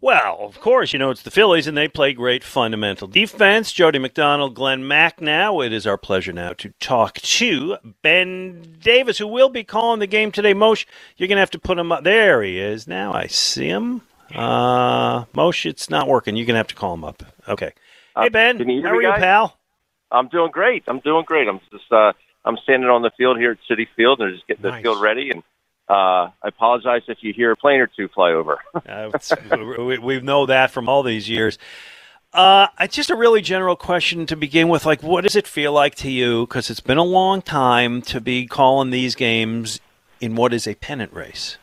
Well, 0.03 0.39
of 0.41 0.59
course, 0.59 0.91
you 0.91 0.99
know 0.99 1.11
it's 1.11 1.21
the 1.21 1.31
Phillies, 1.31 1.65
and 1.65 1.77
they 1.77 1.87
play 1.87 2.11
great 2.11 2.43
fundamental 2.43 3.07
defense. 3.07 3.71
Jody 3.71 3.99
McDonald, 3.99 4.53
Glenn 4.53 4.85
Mack. 4.85 5.21
Now 5.21 5.61
it 5.61 5.71
is 5.71 5.87
our 5.87 5.97
pleasure 5.97 6.33
now 6.33 6.51
to 6.51 6.73
talk 6.81 7.19
to 7.19 7.77
Ben 8.01 8.75
Davis, 8.81 9.17
who 9.17 9.27
will 9.27 9.47
be 9.47 9.63
calling 9.63 10.01
the 10.01 10.05
game 10.05 10.29
today. 10.29 10.53
Mosh, 10.53 10.85
you're 11.15 11.29
going 11.29 11.37
to 11.37 11.39
have 11.39 11.51
to 11.51 11.57
put 11.57 11.79
him 11.79 11.93
up. 11.93 12.03
There 12.03 12.43
he 12.43 12.59
is. 12.59 12.85
Now 12.85 13.13
I 13.13 13.27
see 13.27 13.69
him. 13.69 14.01
Uh, 14.35 15.23
Mosh, 15.33 15.65
it's 15.65 15.89
not 15.89 16.09
working. 16.09 16.35
You're 16.35 16.47
going 16.47 16.55
to 16.55 16.57
have 16.57 16.67
to 16.67 16.75
call 16.75 16.95
him 16.95 17.05
up. 17.05 17.23
Okay. 17.47 17.71
Hey 18.17 18.27
Ben, 18.27 18.59
you 18.59 18.83
how 18.83 18.89
are 18.89 19.01
you, 19.01 19.13
pal? 19.13 19.57
I'm 20.11 20.27
doing 20.27 20.51
great. 20.51 20.83
I'm 20.87 20.99
doing 20.99 21.23
great. 21.25 21.47
I'm 21.47 21.61
just 21.71 21.89
uh, 21.93 22.11
I'm 22.43 22.57
standing 22.63 22.89
on 22.89 23.03
the 23.03 23.11
field 23.17 23.37
here 23.37 23.51
at 23.51 23.57
Citi 23.71 23.87
Field 23.95 24.19
and 24.19 24.35
just 24.35 24.45
getting 24.47 24.63
the 24.63 24.81
field 24.81 25.01
ready. 25.01 25.29
And 25.29 25.43
uh, 25.89 26.29
I 26.41 26.47
apologize 26.47 27.01
if 27.07 27.19
you 27.21 27.33
hear 27.33 27.51
a 27.51 27.55
plane 27.55 27.79
or 27.79 27.87
two 27.87 28.07
fly 28.09 28.31
over. 28.31 28.59
Uh, 28.85 29.09
we, 29.79 29.97
we 29.97 30.19
know 30.19 30.45
that 30.45 30.69
from 30.71 30.87
all 30.87 31.03
these 31.03 31.27
years. 31.27 31.57
Uh, 32.33 32.67
it's 32.79 32.95
just 32.95 33.09
a 33.09 33.15
really 33.15 33.41
general 33.41 33.75
question 33.75 34.25
to 34.25 34.35
begin 34.35 34.67
with. 34.67 34.85
Like, 34.85 35.01
what 35.01 35.21
does 35.21 35.35
it 35.35 35.47
feel 35.47 35.71
like 35.71 35.95
to 35.95 36.11
you? 36.11 36.45
Because 36.45 36.69
it's 36.69 36.79
been 36.79 36.97
a 36.97 37.03
long 37.03 37.41
time 37.41 38.01
to 38.03 38.19
be 38.19 38.45
calling 38.45 38.89
these 38.89 39.15
games 39.15 39.79
in 40.19 40.35
what 40.35 40.53
is 40.53 40.67
a 40.67 40.75
pennant 40.75 41.13
race. 41.13 41.57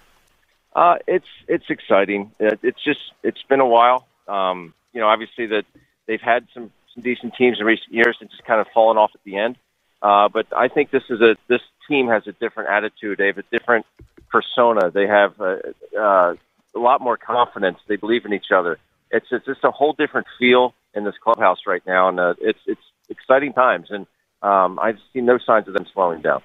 Uh, 0.74 0.96
it's 1.06 1.26
it's 1.48 1.68
exciting. 1.68 2.30
It, 2.38 2.60
it's 2.62 2.82
just 2.82 3.00
it's 3.22 3.42
been 3.42 3.60
a 3.60 3.66
while. 3.66 4.06
Um, 4.28 4.74
you 4.92 5.00
know, 5.00 5.08
obviously 5.08 5.46
that 5.46 5.64
they've 6.06 6.20
had 6.20 6.46
some, 6.54 6.70
some 6.94 7.02
decent 7.02 7.34
teams 7.34 7.58
in 7.58 7.66
recent 7.66 7.92
years 7.92 8.16
and 8.20 8.30
just 8.30 8.44
kind 8.44 8.60
of 8.60 8.66
fallen 8.72 8.96
off 8.96 9.10
at 9.14 9.22
the 9.24 9.36
end. 9.36 9.56
Uh, 10.02 10.28
but 10.28 10.46
I 10.56 10.68
think 10.68 10.90
this 10.90 11.02
is 11.10 11.20
a 11.20 11.36
this 11.48 11.60
team 11.88 12.08
has 12.08 12.26
a 12.26 12.32
different 12.32 12.70
attitude. 12.70 13.18
They 13.18 13.26
have 13.26 13.38
a 13.38 13.44
different 13.50 13.86
persona. 14.30 14.90
They 14.90 15.06
have 15.06 15.40
uh, 15.40 15.56
uh, 15.98 16.34
a 16.74 16.78
lot 16.78 17.00
more 17.00 17.16
confidence. 17.16 17.78
They 17.86 17.96
believe 17.96 18.24
in 18.24 18.32
each 18.32 18.50
other. 18.54 18.78
It's 19.10 19.26
it's 19.30 19.44
just 19.46 19.64
a 19.64 19.70
whole 19.70 19.92
different 19.92 20.26
feel 20.38 20.74
in 20.94 21.04
this 21.04 21.14
clubhouse 21.22 21.60
right 21.66 21.82
now, 21.86 22.08
and 22.08 22.18
uh, 22.18 22.34
it's 22.40 22.60
it's 22.66 22.80
exciting 23.08 23.52
times. 23.52 23.88
And 23.90 24.06
um, 24.42 24.78
I've 24.80 24.98
seen 25.12 25.26
no 25.26 25.38
signs 25.38 25.68
of 25.68 25.74
them 25.74 25.86
slowing 25.92 26.22
down. 26.22 26.42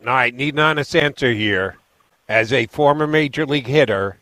All 0.00 0.14
right, 0.14 0.34
need 0.34 0.54
an 0.54 0.60
honest 0.60 0.94
answer 0.94 1.32
here. 1.32 1.76
As 2.28 2.52
a 2.52 2.66
former 2.66 3.06
major 3.06 3.44
league 3.44 3.66
hitter, 3.66 4.18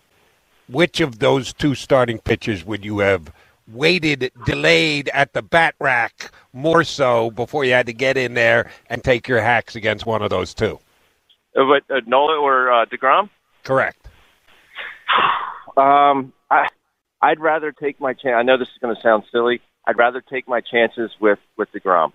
which 0.68 1.00
of 1.00 1.18
those 1.18 1.52
two 1.52 1.74
starting 1.74 2.18
pitchers 2.18 2.64
would 2.64 2.84
you 2.84 3.00
have 3.00 3.32
waited, 3.72 4.32
delayed 4.46 5.08
at 5.12 5.32
the 5.32 5.42
bat 5.42 5.74
rack 5.80 6.32
more 6.52 6.84
so 6.84 7.30
before 7.30 7.64
you 7.64 7.72
had 7.72 7.86
to 7.86 7.92
get 7.92 8.16
in 8.16 8.34
there 8.34 8.70
and 8.88 9.02
take 9.02 9.28
your 9.28 9.40
hacks 9.40 9.76
against 9.76 10.06
one 10.06 10.22
of 10.22 10.30
those 10.30 10.54
two? 10.54 10.78
Uh, 11.56 11.64
but 11.64 11.94
uh, 11.94 12.00
Nola 12.06 12.38
or 12.38 12.72
uh, 12.72 12.86
Degrom? 12.86 13.30
Correct. 13.64 13.98
Um, 15.76 16.32
I, 16.50 16.66
I'd 17.22 17.38
rather 17.38 17.70
take 17.70 18.00
my 18.00 18.12
chance. 18.12 18.34
I 18.36 18.42
know 18.42 18.56
this 18.56 18.66
is 18.66 18.78
going 18.80 18.96
to 18.96 19.00
sound 19.00 19.22
silly. 19.30 19.60
I'd 19.86 19.96
rather 19.96 20.20
take 20.20 20.48
my 20.48 20.60
chances 20.60 21.12
with 21.20 21.38
with 21.56 21.70
Degrom, 21.72 22.12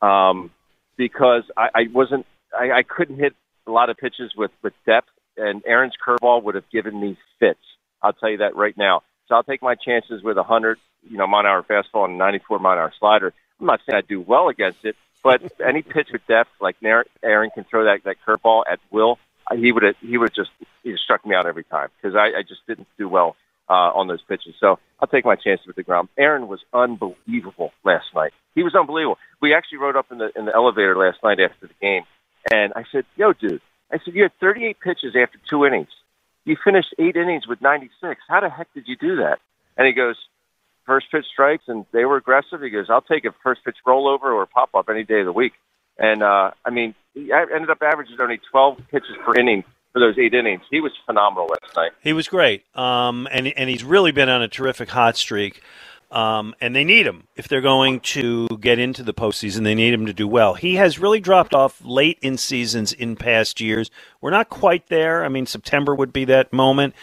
um, 0.00 0.52
because 0.96 1.42
I, 1.56 1.68
I 1.74 1.82
wasn't. 1.92 2.26
I, 2.56 2.70
I 2.70 2.82
couldn't 2.82 3.18
hit 3.18 3.34
a 3.66 3.70
lot 3.70 3.90
of 3.90 3.96
pitches 3.96 4.32
with 4.36 4.50
with 4.62 4.74
depth, 4.86 5.10
and 5.36 5.62
Aaron's 5.66 5.94
curveball 6.04 6.42
would 6.44 6.54
have 6.54 6.70
given 6.70 7.00
me 7.00 7.16
fits. 7.38 7.58
I'll 8.02 8.12
tell 8.12 8.30
you 8.30 8.38
that 8.38 8.54
right 8.54 8.76
now. 8.76 9.02
So 9.28 9.34
I'll 9.34 9.44
take 9.44 9.62
my 9.62 9.74
chances 9.74 10.22
with 10.22 10.36
a 10.38 10.42
hundred, 10.42 10.78
you 11.08 11.16
know, 11.16 11.26
mile 11.26 11.40
an 11.40 11.46
hour 11.46 11.62
fastball 11.62 12.04
and 12.04 12.14
a 12.14 12.18
94 12.18 12.58
mile 12.58 12.72
an 12.72 12.78
hour 12.78 12.92
slider. 12.98 13.32
I'm 13.60 13.66
not 13.66 13.80
saying 13.86 13.96
I 13.96 14.06
do 14.06 14.20
well 14.20 14.48
against 14.48 14.84
it, 14.84 14.96
but 15.22 15.42
any 15.66 15.82
pitch 15.82 16.08
with 16.12 16.26
depth, 16.26 16.50
like 16.60 16.76
Aaron 16.82 17.50
can 17.54 17.64
throw 17.64 17.84
that 17.84 18.04
that 18.04 18.16
curveball 18.26 18.64
at 18.70 18.80
will, 18.90 19.18
he 19.56 19.72
would 19.72 19.82
he 20.00 20.18
would 20.18 20.34
just 20.34 20.50
he 20.82 20.92
just 20.92 21.02
struck 21.02 21.26
me 21.26 21.34
out 21.34 21.46
every 21.46 21.64
time 21.64 21.88
because 21.96 22.16
I, 22.16 22.38
I 22.38 22.42
just 22.46 22.66
didn't 22.66 22.88
do 22.98 23.08
well 23.08 23.36
uh, 23.68 23.92
on 23.94 24.08
those 24.08 24.22
pitches. 24.22 24.54
So 24.60 24.78
I'll 25.00 25.08
take 25.08 25.24
my 25.24 25.36
chances 25.36 25.66
with 25.66 25.76
Degrom. 25.76 26.08
Aaron 26.18 26.48
was 26.48 26.60
unbelievable 26.72 27.72
last 27.84 28.06
night. 28.14 28.32
He 28.54 28.62
was 28.62 28.74
unbelievable. 28.74 29.18
We 29.40 29.54
actually 29.54 29.78
rode 29.78 29.96
up 29.96 30.10
in 30.10 30.18
the 30.18 30.30
in 30.36 30.44
the 30.44 30.54
elevator 30.54 30.96
last 30.96 31.18
night 31.22 31.40
after 31.40 31.66
the 31.66 31.74
game, 31.80 32.02
and 32.52 32.72
I 32.74 32.84
said, 32.92 33.04
"Yo, 33.16 33.32
dude," 33.32 33.60
I 33.92 33.98
said, 34.04 34.14
"You 34.14 34.24
had 34.24 34.32
38 34.40 34.80
pitches 34.80 35.16
after 35.16 35.38
two 35.48 35.64
innings. 35.64 35.90
You 36.44 36.56
finished 36.62 36.94
eight 36.98 37.16
innings 37.16 37.46
with 37.46 37.60
96. 37.60 38.20
How 38.28 38.40
the 38.40 38.48
heck 38.48 38.72
did 38.74 38.88
you 38.88 38.96
do 38.96 39.16
that?" 39.16 39.38
And 39.76 39.86
he 39.86 39.92
goes, 39.92 40.16
first 40.90 41.06
pitch 41.12 41.26
strikes, 41.32 41.62
and 41.68 41.86
they 41.92 42.04
were 42.04 42.16
aggressive. 42.16 42.60
He 42.60 42.70
goes, 42.70 42.86
"I'll 42.90 43.00
take 43.00 43.24
a 43.24 43.32
first 43.44 43.64
pitch 43.64 43.76
rollover 43.86 44.34
or 44.34 44.44
pop 44.46 44.70
up 44.74 44.88
any 44.90 45.04
day 45.04 45.20
of 45.20 45.26
the 45.26 45.32
week." 45.32 45.52
And 45.98 46.20
uh, 46.20 46.50
I 46.64 46.70
mean, 46.70 46.96
he 47.14 47.30
ended 47.32 47.70
up 47.70 47.78
averaging 47.80 48.16
only 48.20 48.40
12 48.50 48.78
pitches 48.90 49.16
per 49.24 49.38
inning 49.38 49.62
for 49.92 50.00
those 50.00 50.18
eight 50.18 50.34
innings. 50.34 50.62
He 50.68 50.80
was 50.80 50.90
phenomenal 51.06 51.46
last 51.46 51.76
night. 51.76 51.92
He 52.02 52.12
was 52.12 52.26
great, 52.26 52.64
um, 52.76 53.28
and 53.30 53.46
and 53.46 53.70
he's 53.70 53.84
really 53.84 54.10
been 54.10 54.28
on 54.28 54.42
a 54.42 54.48
terrific 54.48 54.88
hot 54.88 55.16
streak. 55.16 55.62
Um, 56.12 56.56
and 56.60 56.74
they 56.74 56.82
need 56.82 57.06
him 57.06 57.28
if 57.36 57.46
they're 57.46 57.60
going 57.60 58.00
to 58.00 58.48
get 58.60 58.80
into 58.80 59.04
the 59.04 59.14
postseason. 59.14 59.62
They 59.62 59.76
need 59.76 59.94
him 59.94 60.06
to 60.06 60.12
do 60.12 60.26
well. 60.26 60.54
He 60.54 60.74
has 60.74 60.98
really 60.98 61.20
dropped 61.20 61.54
off 61.54 61.80
late 61.84 62.18
in 62.20 62.36
seasons 62.36 62.92
in 62.92 63.14
past 63.14 63.60
years. 63.60 63.92
We're 64.20 64.32
not 64.32 64.48
quite 64.48 64.88
there. 64.88 65.24
I 65.24 65.28
mean, 65.28 65.46
September 65.46 65.94
would 65.94 66.12
be 66.12 66.24
that 66.24 66.52
moment. 66.52 66.96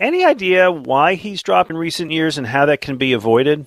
Any 0.00 0.24
idea 0.24 0.72
why 0.72 1.14
he's 1.14 1.42
dropped 1.42 1.68
in 1.68 1.76
recent 1.76 2.10
years 2.10 2.38
and 2.38 2.46
how 2.46 2.66
that 2.66 2.80
can 2.80 2.96
be 2.96 3.12
avoided? 3.12 3.66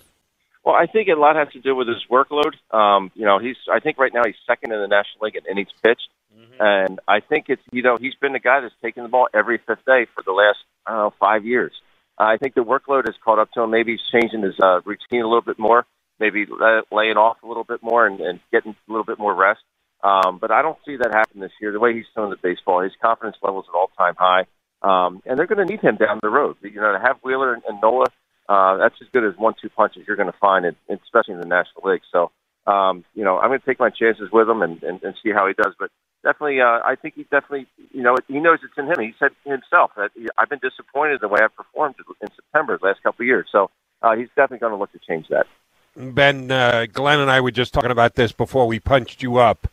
Well, 0.65 0.73
I 0.73 0.87
think 0.87 1.07
a 1.07 1.13
lot 1.13 1.35
has 1.35 1.49
to 1.53 1.59
do 1.59 1.75
with 1.75 1.87
his 1.87 2.03
workload. 2.09 2.53
Um, 2.75 3.11
you 3.13 3.25
know, 3.25 3.37
he's 3.37 3.57
I 3.71 3.79
think 3.79 3.99
right 3.99 4.11
now 4.11 4.21
he's 4.25 4.35
second 4.47 4.71
in 4.71 4.81
the 4.81 4.87
National 4.87 5.25
League 5.25 5.35
in 5.35 5.43
innings 5.49 5.69
pitched, 5.83 6.09
mm-hmm. 6.35 6.53
and 6.59 6.99
I 7.07 7.19
think 7.19 7.45
it's 7.49 7.61
you 7.71 7.83
know 7.83 7.97
he's 7.99 8.15
been 8.15 8.33
the 8.33 8.39
guy 8.39 8.61
that's 8.61 8.73
taken 8.81 9.03
the 9.03 9.09
ball 9.09 9.27
every 9.33 9.59
fifth 9.59 9.85
day 9.85 10.07
for 10.15 10.23
the 10.25 10.31
last 10.31 10.57
I 10.87 10.91
don't 10.91 10.99
know 10.99 11.13
five 11.19 11.45
years. 11.45 11.73
Uh, 12.19 12.23
I 12.23 12.37
think 12.37 12.55
the 12.55 12.61
workload 12.61 13.05
has 13.05 13.15
caught 13.23 13.39
up 13.39 13.51
to 13.51 13.61
him. 13.61 13.71
Maybe 13.71 13.91
he's 13.91 14.21
changing 14.21 14.41
his 14.41 14.55
uh, 14.59 14.81
routine 14.85 15.21
a 15.21 15.27
little 15.27 15.41
bit 15.41 15.59
more, 15.59 15.85
maybe 16.19 16.45
laying 16.91 17.17
off 17.17 17.37
a 17.43 17.47
little 17.47 17.63
bit 17.63 17.83
more 17.83 18.07
and, 18.07 18.19
and 18.21 18.39
getting 18.51 18.75
a 18.87 18.91
little 18.91 19.05
bit 19.05 19.19
more 19.19 19.35
rest. 19.35 19.61
Um, 20.03 20.37
but 20.39 20.51
I 20.51 20.61
don't 20.61 20.77
see 20.85 20.97
that 20.97 21.13
happen 21.13 21.41
this 21.41 21.51
year. 21.61 21.71
The 21.71 21.79
way 21.79 21.93
he's 21.93 22.05
throwing 22.13 22.29
the 22.29 22.37
baseball, 22.41 22.81
his 22.81 22.91
confidence 23.01 23.37
level 23.41 23.61
is 23.61 23.67
at 23.69 23.75
all 23.75 23.89
time 23.97 24.15
high, 24.17 24.45
um, 24.83 25.21
and 25.25 25.39
they're 25.39 25.47
going 25.47 25.65
to 25.65 25.71
need 25.71 25.81
him 25.81 25.95
down 25.95 26.19
the 26.21 26.29
road. 26.29 26.57
You 26.61 26.81
know, 26.81 26.91
to 26.91 26.99
have 26.99 27.17
Wheeler 27.23 27.53
and, 27.53 27.63
and 27.67 27.79
Nola 27.81 28.07
uh, 28.49 28.77
that's 28.77 28.95
as 29.01 29.07
good 29.13 29.23
as 29.23 29.37
one-two 29.37 29.69
punches 29.69 30.03
you're 30.07 30.17
going 30.17 30.31
to 30.31 30.37
find, 30.37 30.65
in, 30.65 30.75
especially 30.89 31.35
in 31.35 31.39
the 31.39 31.45
National 31.45 31.89
League. 31.89 32.01
So, 32.11 32.31
um, 32.67 33.05
you 33.15 33.23
know, 33.23 33.37
I'm 33.37 33.49
going 33.49 33.59
to 33.59 33.65
take 33.65 33.79
my 33.79 33.89
chances 33.89 34.29
with 34.31 34.49
him 34.49 34.61
and, 34.61 34.81
and, 34.83 35.01
and 35.03 35.15
see 35.23 35.31
how 35.31 35.47
he 35.47 35.53
does. 35.53 35.73
But 35.79 35.91
definitely, 36.23 36.61
uh, 36.61 36.79
I 36.83 36.95
think 37.01 37.15
he 37.15 37.23
definitely, 37.23 37.67
you 37.93 38.03
know, 38.03 38.15
he 38.27 38.39
knows 38.39 38.59
it's 38.63 38.77
in 38.77 38.85
him. 38.85 38.99
He 38.99 39.13
said 39.17 39.31
himself 39.45 39.91
that 39.95 40.11
he, 40.15 40.27
I've 40.37 40.49
been 40.49 40.59
disappointed 40.59 41.21
the 41.21 41.29
way 41.29 41.39
I've 41.41 41.55
performed 41.55 41.95
in 42.21 42.27
September 42.35 42.77
the 42.77 42.87
last 42.87 43.01
couple 43.03 43.23
of 43.23 43.27
years. 43.27 43.47
So 43.51 43.69
uh, 44.01 44.15
he's 44.15 44.29
definitely 44.29 44.59
going 44.59 44.73
to 44.73 44.77
look 44.77 44.91
to 44.91 44.99
change 44.99 45.27
that. 45.29 45.47
Ben, 45.95 46.51
uh, 46.51 46.87
Glenn 46.91 47.19
and 47.19 47.31
I 47.31 47.39
were 47.39 47.51
just 47.51 47.73
talking 47.73 47.91
about 47.91 48.15
this 48.15 48.31
before 48.31 48.67
we 48.67 48.79
punched 48.79 49.21
you 49.23 49.37
up. 49.37 49.67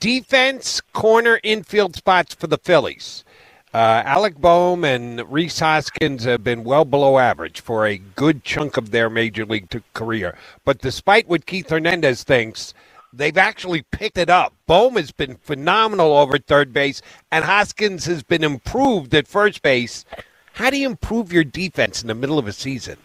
Defense, 0.00 0.80
corner, 0.80 1.38
infield 1.42 1.96
spots 1.96 2.34
for 2.34 2.46
the 2.46 2.58
Phillies. 2.58 3.24
Uh, 3.74 4.02
Alec 4.06 4.36
Bohm 4.36 4.84
and 4.84 5.20
Rhys 5.30 5.58
Hoskins 5.58 6.24
have 6.24 6.42
been 6.42 6.64
well 6.64 6.84
below 6.84 7.18
average 7.18 7.60
for 7.60 7.86
a 7.86 7.98
good 7.98 8.44
chunk 8.44 8.76
of 8.76 8.90
their 8.90 9.10
major 9.10 9.44
league 9.44 9.68
career. 9.92 10.38
But 10.64 10.80
despite 10.80 11.28
what 11.28 11.46
Keith 11.46 11.68
Hernandez 11.68 12.22
thinks, 12.22 12.72
they've 13.12 13.36
actually 13.36 13.82
picked 13.82 14.18
it 14.18 14.30
up. 14.30 14.54
Bohm 14.66 14.94
has 14.94 15.10
been 15.10 15.36
phenomenal 15.36 16.16
over 16.16 16.38
third 16.38 16.72
base, 16.72 17.02
and 17.30 17.44
Hoskins 17.44 18.06
has 18.06 18.22
been 18.22 18.44
improved 18.44 19.14
at 19.14 19.26
first 19.26 19.62
base. 19.62 20.04
How 20.54 20.70
do 20.70 20.78
you 20.78 20.88
improve 20.88 21.32
your 21.32 21.44
defense 21.44 22.00
in 22.00 22.08
the 22.08 22.14
middle 22.14 22.38
of 22.38 22.46
a 22.46 22.52
season? 22.52 22.96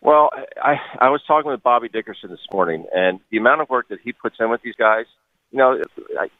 Well, 0.00 0.30
I 0.62 0.76
I 1.00 1.10
was 1.10 1.22
talking 1.26 1.50
with 1.50 1.62
Bobby 1.62 1.88
Dickerson 1.88 2.30
this 2.30 2.46
morning, 2.52 2.86
and 2.94 3.18
the 3.30 3.38
amount 3.38 3.62
of 3.62 3.68
work 3.68 3.88
that 3.88 3.98
he 4.00 4.12
puts 4.12 4.36
in 4.38 4.48
with 4.48 4.62
these 4.62 4.76
guys 4.76 5.06
you 5.50 5.58
know, 5.58 5.80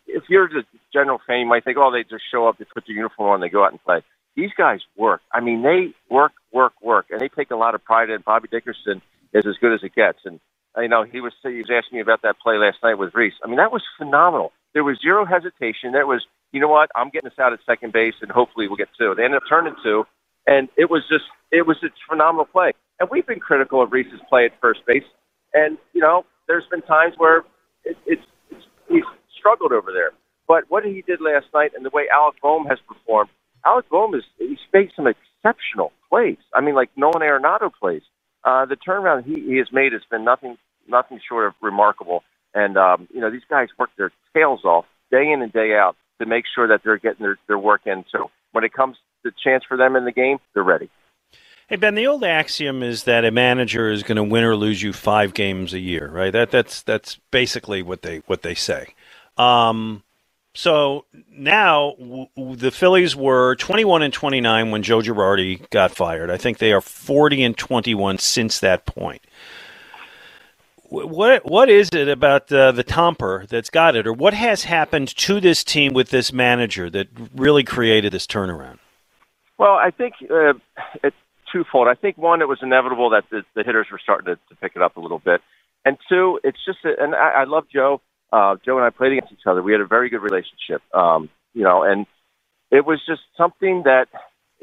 if 0.07 0.25
you're 0.29 0.49
just 0.49 0.67
general 0.93 1.21
fan, 1.27 1.41
you 1.41 1.47
might 1.47 1.65
think, 1.65 1.79
oh, 1.79 1.91
they 1.91 2.03
just 2.03 2.25
show 2.31 2.47
up, 2.47 2.59
they 2.59 2.65
put 2.65 2.85
their 2.87 2.97
uniform 2.97 3.31
on, 3.31 3.41
they 3.41 3.49
go 3.49 3.65
out 3.65 3.73
and 3.73 3.83
play. 3.83 4.03
These 4.37 4.51
guys 4.57 4.81
work. 4.97 5.21
I 5.33 5.41
mean, 5.41 5.63
they 5.63 5.95
work, 6.15 6.33
work, 6.53 6.75
work, 6.83 7.07
and 7.11 7.21
they 7.21 7.29
take 7.29 7.51
a 7.51 7.57
lot 7.57 7.75
of 7.75 7.83
pride 7.85 8.11
in. 8.11 8.21
Bobby 8.21 8.49
Dickerson 8.51 9.03
is 9.33 9.47
as 9.47 9.57
good 9.61 9.75
as 9.75 9.81
it 9.83 9.95
gets, 9.95 10.19
and 10.25 10.39
uh, 10.77 10.83
you 10.83 10.89
know, 10.89 11.03
he 11.03 11.21
was 11.21 11.33
he 11.43 11.59
was 11.59 11.71
asking 11.75 11.97
me 11.97 12.01
about 12.01 12.23
that 12.23 12.39
play 12.39 12.57
last 12.57 12.79
night 12.83 12.95
with 12.95 13.15
Rhys. 13.15 13.33
I 13.43 13.49
mean, 13.49 13.57
that 13.57 13.73
was 13.73 13.83
phenomenal. 13.99 14.53
There 14.75 14.85
was 14.85 14.99
zero 15.01 15.25
hesitation. 15.25 15.93
There 15.93 16.07
was, 16.07 16.25
you 16.53 16.61
know 16.61 16.69
what, 16.69 16.91
I'm 16.95 17.09
getting 17.09 17.29
us 17.29 17.39
out 17.39 17.53
at 17.53 17.61
second 17.67 17.93
base, 17.93 18.15
and 18.21 18.31
hopefully 18.31 18.69
we'll 18.69 18.77
get 18.77 18.89
two. 18.99 19.15
They 19.17 19.25
ended 19.25 19.39
up 19.39 19.49
turning 19.49 19.75
two, 19.83 20.05
and 20.47 20.69
it 20.77 20.91
was 20.91 21.03
just 21.09 21.25
it 21.51 21.67
was 21.67 21.79
a 21.83 21.89
phenomenal 22.09 22.45
play. 22.45 22.73
And 23.01 23.09
we've 23.11 23.27
been 23.27 23.41
critical 23.41 23.83
of 23.83 23.93
Rhys's 23.93 24.21
play 24.29 24.45
at 24.45 24.53
first 24.61 24.81
base, 24.87 25.09
and 25.53 25.79
you 25.95 26.01
know, 26.01 26.25
there's 26.47 26.67
been 26.71 26.83
times 26.83 27.15
where 27.17 27.39
it, 27.85 27.97
it's 28.07 28.23
he's 28.89 29.05
struggled 29.39 29.73
over 29.73 29.93
there. 29.93 30.11
But 30.47 30.65
what 30.69 30.85
he 30.85 31.03
did 31.07 31.21
last 31.21 31.47
night 31.53 31.73
and 31.77 31.85
the 31.85 31.91
way 31.91 32.05
Alec 32.13 32.37
Bohm 32.43 32.67
has 32.67 32.79
performed, 32.89 33.31
Alec 33.65 33.89
Bohm 33.91 34.15
is 34.15 34.25
he's 34.39 34.59
made 34.73 34.91
some 34.97 35.07
exceptional 35.07 35.93
plays. 36.09 36.39
I 36.55 36.61
mean, 36.61 36.75
like 36.75 36.91
Nolan 36.97 37.23
Arenado 37.23 37.71
plays. 37.79 38.03
Uh, 38.45 38.65
the 38.65 38.77
turnaround 38.77 39.25
he, 39.25 39.41
he 39.41 39.57
has 39.59 39.69
made 39.73 39.93
has 39.93 40.03
been 40.11 40.25
nothing 40.25 40.57
nothing 40.89 41.21
short 41.29 41.47
of 41.47 41.55
remarkable. 41.61 42.23
And 42.55 42.77
um, 42.79 43.09
you 43.13 43.21
know, 43.21 43.31
these 43.31 43.43
guys 43.49 43.69
work 43.79 43.91
their 43.99 44.13
tails 44.35 44.65
off 44.65 44.87
day 45.11 45.31
in 45.31 45.43
and 45.43 45.53
day 45.53 45.75
out 45.75 45.97
to 46.21 46.27
make 46.27 46.45
sure 46.53 46.69
that 46.69 46.81
they're 46.85 46.99
getting 46.99 47.23
their, 47.23 47.39
their 47.47 47.59
work 47.59 47.83
in. 47.87 48.05
So 48.11 48.31
when 48.53 48.65
it 48.65 48.73
comes 48.73 48.97
to 49.25 49.33
chance 49.45 49.65
for 49.69 49.77
them 49.77 49.97
in 49.97 50.05
the 50.05 50.13
game, 50.13 50.39
they're 50.55 50.63
ready. 50.63 50.91
Hey 51.69 51.77
Ben, 51.77 51.95
the 51.95 52.07
old 52.07 52.25
axiom 52.25 52.83
is 52.83 53.05
that 53.05 53.27
a 53.27 53.31
manager 53.31 53.91
is 53.91 54.03
going 54.03 54.17
to 54.17 54.25
win 54.25 54.43
or 54.43 54.57
lose 54.57 54.83
you 54.83 54.95
five 54.95 55.35
games 55.35 55.75
a 55.75 55.79
year, 55.79 56.09
right? 56.09 56.33
That 56.33 56.51
that's 56.51 56.81
that's 56.81 57.17
basically 57.31 57.83
what 57.83 58.01
they 58.01 58.23
what 58.25 58.41
they 58.41 58.55
say. 58.55 58.95
Um, 59.37 60.03
so 60.55 61.05
now 61.31 61.95
w- 61.99 62.57
the 62.57 62.71
Phillies 62.71 63.15
were 63.15 63.55
21 63.57 64.01
and 64.01 64.15
29 64.15 64.71
when 64.71 64.83
Joe 64.83 65.01
Girardi 65.01 65.69
got 65.69 65.91
fired. 65.91 66.31
I 66.31 66.39
think 66.39 66.57
they 66.57 66.73
are 66.73 66.81
40 66.81 67.45
and 67.45 67.57
21 67.57 68.17
since 68.17 68.59
that 68.61 68.87
point. 68.87 69.21
What 70.85 71.45
what 71.45 71.69
is 71.69 71.91
it 71.93 72.09
about 72.09 72.51
uh, 72.51 72.73
the 72.73 72.83
Topper 72.83 73.45
that's 73.47 73.69
got 73.69 73.95
it, 73.95 74.07
or 74.07 74.15
what 74.15 74.33
has 74.33 74.65
happened 74.65 75.15
to 75.19 75.39
this 75.39 75.63
team 75.63 75.93
with 75.93 76.09
this 76.09 76.33
manager 76.33 76.89
that 76.89 77.09
really 77.35 77.63
created 77.63 78.15
this 78.15 78.27
turnaround? 78.27 78.79
Well, 79.59 79.75
I 79.75 79.91
think 79.91 80.15
uh, 80.31 80.55
twofold. 81.53 81.89
I 81.89 81.95
think 81.95 82.19
one, 82.19 82.43
it 82.43 82.49
was 82.49 82.59
inevitable 82.63 83.11
that 83.11 83.25
the, 83.31 83.43
the 83.55 83.63
hitters 83.63 83.87
were 83.91 84.01
starting 84.03 84.27
to, 84.27 84.37
to 84.49 84.61
pick 84.61 84.73
it 84.77 84.83
up 84.83 84.97
a 84.97 85.01
little 85.01 85.19
bit, 85.19 85.41
and 85.85 85.97
two, 86.09 86.41
it's 86.45 86.59
just, 86.65 86.79
a, 86.85 87.03
and 87.03 87.15
I, 87.15 87.43
I 87.43 87.45
love 87.45 87.65
Joe. 87.73 88.01
Uh, 88.33 88.57
Joe 88.65 88.77
and 88.77 88.85
I 88.85 88.91
played 88.91 89.13
against 89.13 89.33
each 89.33 89.47
other. 89.47 89.63
We 89.63 89.73
had 89.73 89.81
a 89.81 89.87
very 89.87 90.11
good 90.11 90.21
relationship, 90.23 90.83
um, 90.95 91.31
you 91.55 91.65
know, 91.65 91.83
and 91.83 92.07
it 92.71 92.85
was 92.85 93.01
just 93.07 93.23
something 93.37 93.85
that 93.85 94.07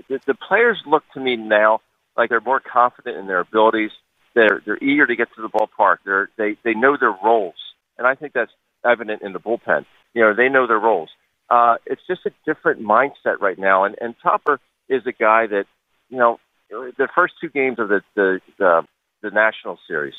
the, 0.08 0.20
the 0.28 0.36
players 0.36 0.78
look 0.86 1.04
to 1.14 1.20
me 1.20 1.36
now 1.36 1.82
like 2.16 2.30
they're 2.30 2.42
more 2.42 2.62
confident 2.62 3.18
in 3.18 3.28
their 3.28 3.40
abilities. 3.40 3.92
They're 4.36 4.62
they're 4.66 4.84
eager 4.84 5.08
to 5.08 5.16
get 5.16 5.30
to 5.36 5.42
the 5.42 5.50
ballpark. 5.50 5.98
They're 6.06 6.30
they 6.38 6.58
they 6.64 6.74
know 6.74 6.98
their 7.00 7.16
roles, 7.24 7.56
and 7.98 8.06
I 8.06 8.16
think 8.16 8.34
that's 8.34 8.52
evident 8.86 9.22
in 9.22 9.34
the 9.34 9.40
bullpen. 9.40 9.86
You 10.14 10.22
know, 10.22 10.34
they 10.36 10.50
know 10.50 10.68
their 10.68 10.80
roles. 10.80 11.10
Uh, 11.50 11.76
it's 11.86 12.02
just 12.08 12.26
a 12.26 12.32
different 12.46 12.82
mindset 12.82 13.40
right 13.40 13.58
now. 13.58 13.84
And, 13.84 13.96
and 14.02 14.16
Topper 14.22 14.60
is 14.90 15.04
a 15.06 15.12
guy 15.12 15.48
that, 15.48 15.66
you 16.10 16.18
know, 16.18 16.40
the 16.70 17.08
first 17.16 17.36
two 17.42 17.50
games 17.50 17.80
of 17.80 17.90
the, 17.90 18.02
the, 18.16 18.42
the, 18.58 18.82
the 19.22 19.30
National 19.32 19.80
Series, 19.88 20.16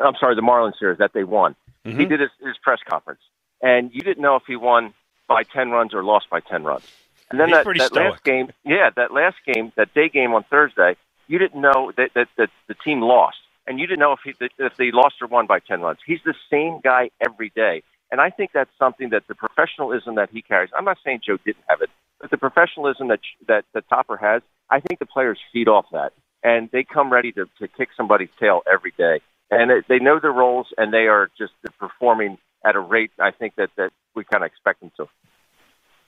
I'm 0.00 0.14
sorry, 0.20 0.34
the 0.34 0.42
Marlins 0.42 0.78
series 0.78 0.98
that 0.98 1.12
they 1.12 1.24
won, 1.24 1.56
Mm-hmm. 1.86 2.00
he 2.00 2.06
did 2.06 2.18
his, 2.18 2.30
his 2.44 2.56
press 2.60 2.80
conference. 2.84 3.20
And 3.62 3.92
you 3.94 4.00
didn't 4.00 4.20
know 4.20 4.34
if 4.34 4.42
he 4.44 4.56
won 4.56 4.92
by 5.28 5.44
10 5.44 5.70
runs 5.70 5.94
or 5.94 6.02
lost 6.02 6.28
by 6.28 6.40
10 6.40 6.64
runs. 6.64 6.82
And 7.30 7.38
then 7.38 7.48
He's 7.48 7.58
that, 7.58 7.64
that 7.78 7.86
stoic. 7.92 8.10
last 8.10 8.24
game, 8.24 8.48
yeah, 8.64 8.90
that 8.96 9.12
last 9.12 9.36
game, 9.46 9.72
that 9.76 9.94
day 9.94 10.08
game 10.08 10.34
on 10.34 10.42
Thursday, 10.50 10.96
you 11.28 11.38
didn't 11.38 11.60
know 11.60 11.92
that, 11.96 12.10
that, 12.14 12.26
that 12.38 12.50
the 12.66 12.74
team 12.74 13.02
lost. 13.02 13.36
And 13.68 13.78
you 13.78 13.86
didn't 13.86 14.00
know 14.00 14.12
if, 14.12 14.18
he, 14.24 14.34
if 14.58 14.76
they 14.76 14.90
lost 14.90 15.16
or 15.22 15.28
won 15.28 15.46
by 15.46 15.60
10 15.60 15.80
runs. 15.80 15.98
He's 16.04 16.18
the 16.24 16.34
same 16.50 16.80
guy 16.82 17.10
every 17.24 17.50
day. 17.54 17.84
And 18.10 18.20
I 18.20 18.30
think 18.30 18.50
that's 18.52 18.70
something 18.80 19.10
that 19.10 19.28
the 19.28 19.34
professionalism 19.36 20.16
that 20.16 20.30
he 20.32 20.42
carries, 20.42 20.70
I'm 20.76 20.84
not 20.84 20.98
saying 21.04 21.20
Joe 21.24 21.36
didn't 21.44 21.64
have 21.68 21.82
it, 21.82 21.90
but 22.20 22.30
the 22.30 22.36
professionalism 22.36 23.08
that, 23.08 23.20
that, 23.46 23.64
that 23.74 23.88
Topper 23.88 24.16
has, 24.16 24.42
I 24.70 24.80
think 24.80 24.98
the 24.98 25.06
players 25.06 25.38
feed 25.52 25.68
off 25.68 25.86
that. 25.92 26.12
And 26.42 26.68
they 26.70 26.84
come 26.84 27.12
ready 27.12 27.32
to, 27.32 27.46
to 27.58 27.68
kick 27.68 27.88
somebody's 27.96 28.28
tail 28.38 28.62
every 28.72 28.92
day. 28.96 29.20
And 29.50 29.70
it, 29.70 29.84
they 29.88 29.98
know 29.98 30.18
their 30.20 30.32
roles, 30.32 30.68
and 30.76 30.92
they 30.92 31.06
are 31.06 31.30
just 31.38 31.52
performing 31.78 32.38
at 32.64 32.76
a 32.76 32.80
rate 32.80 33.12
I 33.18 33.30
think 33.30 33.54
that, 33.56 33.70
that 33.76 33.90
we 34.14 34.24
kind 34.24 34.42
of 34.42 34.48
expect 34.48 34.80
them 34.80 34.90
to. 34.96 35.06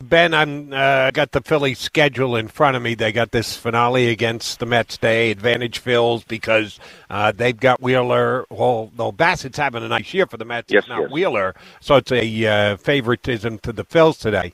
Ben, 0.01 0.33
I'm 0.33 0.73
uh, 0.73 1.11
got 1.11 1.33
the 1.33 1.41
Philly 1.41 1.75
schedule 1.75 2.37
in 2.37 2.47
front 2.47 2.77
of 2.77 2.83
me. 2.83 2.95
They 2.95 3.11
got 3.11 3.33
this 3.33 3.57
finale 3.57 4.11
against 4.11 4.61
the 4.61 4.67
Mets 4.67 4.97
Day. 4.97 5.33
Advantage 5.33 5.83
Phils 5.83 6.27
because 6.27 6.79
uh, 7.11 7.33
they've 7.33 7.59
got 7.59 7.83
Wheeler. 7.83 8.47
Well, 8.49 8.93
though 8.95 9.11
Bassitt's 9.11 9.59
having 9.59 9.83
a 9.83 9.89
nice 9.89 10.15
year 10.15 10.27
for 10.27 10.37
the 10.37 10.45
Mets, 10.45 10.71
Yes, 10.73 10.83
it's 10.83 10.89
not 10.89 11.01
yes. 11.01 11.11
Wheeler, 11.11 11.57
so 11.81 11.97
it's 11.97 12.13
a 12.13 12.47
uh, 12.47 12.77
favoritism 12.77 13.59
to 13.59 13.73
the 13.73 13.85
Phils 13.85 14.21
today. 14.21 14.53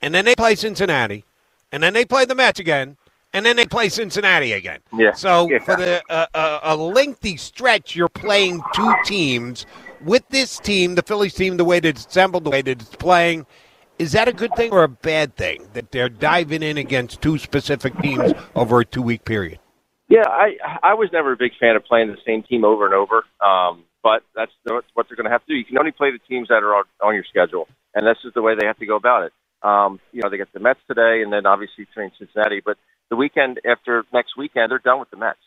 And 0.00 0.14
then 0.14 0.24
they 0.24 0.34
play 0.34 0.54
Cincinnati, 0.54 1.24
and 1.70 1.82
then 1.82 1.92
they 1.92 2.06
play 2.06 2.24
the 2.24 2.34
Mets 2.34 2.58
again, 2.58 2.96
and 3.32 3.46
then 3.46 3.56
they 3.56 3.66
play 3.66 3.88
Cincinnati 3.88 4.52
again. 4.52 4.80
Yeah. 4.92 5.12
So 5.12 5.48
Yeah. 5.50 5.58
for 5.60 5.76
the 5.76 6.02
uh, 6.08 6.26
uh, 6.34 6.60
a 6.62 6.76
lengthy 6.76 7.36
stretch, 7.36 7.94
you're 7.94 8.08
playing 8.08 8.62
two 8.72 8.94
teams. 9.04 9.66
With 10.02 10.26
this 10.30 10.58
team, 10.58 10.94
the 10.94 11.02
Phillies 11.02 11.34
team, 11.34 11.58
the 11.58 11.64
way 11.64 11.78
that 11.78 11.88
it's 11.88 12.06
assembled, 12.06 12.44
the 12.44 12.50
way 12.50 12.62
that 12.62 12.80
it's 12.80 12.96
playing, 12.96 13.44
is 13.98 14.12
that 14.12 14.28
a 14.28 14.32
good 14.32 14.56
thing 14.56 14.72
or 14.72 14.82
a 14.82 14.88
bad 14.88 15.36
thing 15.36 15.68
that 15.74 15.92
they're 15.92 16.08
diving 16.08 16.62
in 16.62 16.78
against 16.78 17.20
two 17.20 17.36
specific 17.36 18.00
teams 18.00 18.32
over 18.56 18.80
a 18.80 18.84
two 18.84 19.02
week 19.02 19.24
period? 19.24 19.58
Yeah, 20.08 20.26
I 20.26 20.56
I 20.82 20.94
was 20.94 21.10
never 21.12 21.32
a 21.32 21.36
big 21.36 21.52
fan 21.60 21.76
of 21.76 21.84
playing 21.84 22.08
the 22.08 22.16
same 22.26 22.42
team 22.42 22.64
over 22.64 22.86
and 22.86 22.94
over. 22.94 23.24
Um, 23.40 23.84
but 24.02 24.22
that's 24.34 24.52
the, 24.64 24.82
what 24.94 25.06
they're 25.08 25.16
going 25.16 25.26
to 25.26 25.30
have 25.30 25.44
to 25.44 25.52
do. 25.52 25.54
You 25.54 25.64
can 25.64 25.78
only 25.78 25.92
play 25.92 26.10
the 26.10 26.18
teams 26.18 26.48
that 26.48 26.62
are 26.62 26.74
on, 26.74 26.84
on 27.02 27.14
your 27.14 27.24
schedule, 27.28 27.68
and 27.94 28.06
this 28.06 28.16
is 28.24 28.32
the 28.34 28.42
way 28.42 28.54
they 28.58 28.66
have 28.66 28.78
to 28.78 28.86
go 28.86 28.96
about 28.96 29.24
it. 29.24 29.32
Um, 29.62 30.00
you 30.12 30.22
know, 30.22 30.30
they 30.30 30.38
get 30.38 30.52
the 30.52 30.60
Mets 30.60 30.80
today, 30.88 31.22
and 31.22 31.32
then 31.32 31.44
obviously 31.44 31.86
train 31.92 32.10
Cincinnati. 32.18 32.62
But 32.64 32.78
the 33.10 33.16
weekend 33.16 33.60
after 33.68 34.04
next 34.12 34.36
weekend, 34.36 34.70
they're 34.70 34.78
done 34.78 35.00
with 35.00 35.10
the 35.10 35.16
Mets. 35.16 35.38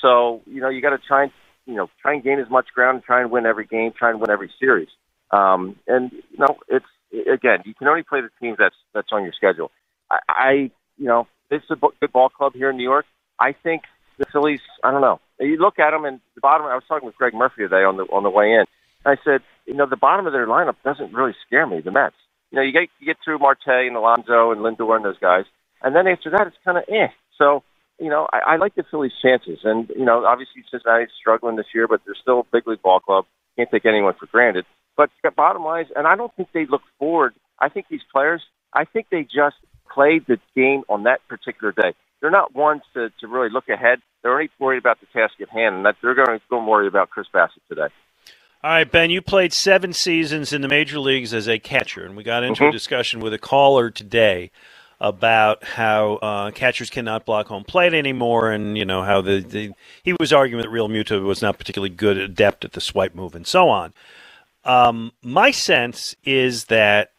So 0.00 0.40
you 0.46 0.60
know, 0.60 0.68
you 0.68 0.80
got 0.80 0.90
to 0.90 0.98
try 0.98 1.24
and 1.24 1.32
you 1.66 1.74
know 1.74 1.90
try 2.00 2.14
and 2.14 2.22
gain 2.22 2.38
as 2.38 2.48
much 2.50 2.66
ground 2.74 2.96
and 2.96 3.04
try 3.04 3.20
and 3.20 3.30
win 3.30 3.44
every 3.44 3.66
game, 3.66 3.92
try 3.96 4.10
and 4.10 4.20
win 4.20 4.30
every 4.30 4.50
series. 4.58 4.88
Um, 5.30 5.76
and 5.86 6.12
you 6.12 6.38
know, 6.38 6.56
it's 6.68 6.86
again, 7.12 7.60
you 7.64 7.74
can 7.74 7.88
only 7.88 8.02
play 8.02 8.20
the 8.20 8.30
teams 8.40 8.56
that's 8.58 8.76
that's 8.94 9.08
on 9.12 9.24
your 9.24 9.32
schedule. 9.32 9.70
I, 10.10 10.18
I 10.28 10.52
you 10.96 11.06
know, 11.06 11.26
this 11.50 11.62
is 11.62 11.70
a 11.70 11.76
good 11.76 12.12
ball 12.12 12.28
club 12.28 12.54
here 12.54 12.70
in 12.70 12.76
New 12.76 12.84
York. 12.84 13.06
I 13.38 13.52
think 13.52 13.82
the 14.18 14.26
Phillies. 14.26 14.60
I 14.82 14.90
don't 14.90 15.00
know. 15.00 15.20
You 15.40 15.56
look 15.56 15.78
at 15.78 15.90
them, 15.92 16.04
and 16.04 16.20
the 16.34 16.40
bottom. 16.40 16.66
I 16.66 16.74
was 16.74 16.84
talking 16.88 17.06
with 17.06 17.16
Greg 17.16 17.34
Murphy 17.34 17.62
today 17.62 17.84
on 17.84 17.96
the 17.96 18.04
on 18.04 18.22
the 18.22 18.30
way 18.30 18.52
in. 18.52 18.64
I 19.06 19.16
said, 19.24 19.42
you 19.66 19.74
know, 19.74 19.86
the 19.86 19.96
bottom 19.96 20.26
of 20.26 20.32
their 20.32 20.46
lineup 20.46 20.76
doesn't 20.84 21.14
really 21.14 21.34
scare 21.46 21.66
me. 21.66 21.80
The 21.80 21.90
Mets. 21.92 22.16
You 22.50 22.56
know, 22.56 22.62
you 22.62 22.72
get 22.72 22.88
you 22.98 23.06
get 23.06 23.18
through 23.24 23.38
Marte 23.38 23.66
and 23.66 23.96
Alonso 23.96 24.50
and 24.52 24.60
Lindor 24.60 24.96
and 24.96 25.04
those 25.04 25.18
guys, 25.18 25.44
and 25.82 25.94
then 25.94 26.06
after 26.06 26.30
that, 26.30 26.46
it's 26.46 26.56
kind 26.64 26.78
of 26.78 26.84
eh. 26.88 27.08
So, 27.36 27.62
you 27.98 28.08
know, 28.10 28.28
I, 28.32 28.54
I 28.54 28.56
like 28.56 28.74
the 28.74 28.84
Phillies' 28.90 29.12
chances, 29.22 29.60
and 29.64 29.88
you 29.90 30.04
know, 30.04 30.24
obviously 30.24 30.64
Cincinnati's 30.70 31.10
struggling 31.18 31.56
this 31.56 31.66
year, 31.74 31.88
but 31.88 32.00
they're 32.04 32.16
still 32.20 32.40
a 32.40 32.44
big 32.52 32.66
league 32.66 32.82
ball 32.82 33.00
club. 33.00 33.24
Can't 33.56 33.70
take 33.70 33.86
anyone 33.86 34.14
for 34.18 34.26
granted. 34.26 34.64
But 34.96 35.10
the 35.22 35.30
bottom 35.30 35.64
line 35.64 35.84
is, 35.86 35.90
and 35.94 36.06
I 36.06 36.16
don't 36.16 36.34
think 36.34 36.48
they 36.52 36.66
look 36.66 36.82
forward. 36.98 37.34
I 37.60 37.68
think 37.68 37.86
these 37.88 38.02
players, 38.12 38.42
I 38.72 38.84
think 38.84 39.06
they 39.10 39.22
just 39.22 39.56
played 39.92 40.26
the 40.26 40.38
game 40.54 40.82
on 40.88 41.04
that 41.04 41.26
particular 41.28 41.72
day. 41.72 41.94
They're 42.20 42.30
not 42.30 42.54
ones 42.54 42.82
to, 42.94 43.10
to 43.20 43.28
really 43.28 43.48
look 43.48 43.68
ahead. 43.68 44.00
They're 44.22 44.32
only 44.32 44.50
worried 44.58 44.78
about 44.78 44.98
the 45.00 45.06
task 45.12 45.34
at 45.40 45.48
hand, 45.48 45.76
and 45.76 45.84
that 45.86 45.96
they're 46.02 46.14
going 46.14 46.38
to 46.38 46.40
go 46.50 46.64
worry 46.64 46.88
about 46.88 47.10
Chris 47.10 47.28
Bassitt 47.32 47.62
today. 47.68 47.88
All 48.64 48.70
right, 48.70 48.90
Ben, 48.90 49.10
you 49.10 49.22
played 49.22 49.52
seven 49.52 49.92
seasons 49.92 50.52
in 50.52 50.62
the 50.62 50.68
major 50.68 50.98
leagues 50.98 51.32
as 51.32 51.48
a 51.48 51.60
catcher, 51.60 52.04
and 52.04 52.16
we 52.16 52.24
got 52.24 52.42
into 52.42 52.64
a 52.64 52.68
Mhm. 52.68 52.72
discussion 52.72 53.20
with 53.20 53.32
a 53.32 53.38
caller 53.38 53.88
today 53.88 54.50
about 55.00 55.62
how 55.62 56.14
uh, 56.16 56.50
catchers 56.50 56.90
cannot 56.90 57.24
block 57.24 57.46
home 57.46 57.64
plate 57.64 57.94
anymore, 57.94 58.50
and 58.50 58.76
you 58.76 58.84
know 58.84 59.02
how 59.02 59.20
the, 59.20 59.40
the 59.40 59.72
he 60.02 60.14
was 60.18 60.32
arguing 60.32 60.62
that 60.62 60.70
Realmuto 60.70 61.22
was 61.24 61.40
not 61.40 61.58
particularly 61.58 61.94
good 61.94 62.16
adept 62.16 62.64
at 62.64 62.72
the 62.72 62.80
swipe 62.80 63.14
move 63.14 63.34
and 63.34 63.46
so 63.46 63.68
on. 63.68 63.92
Um, 64.64 65.12
my 65.22 65.50
sense 65.50 66.16
is 66.24 66.64
that 66.64 67.12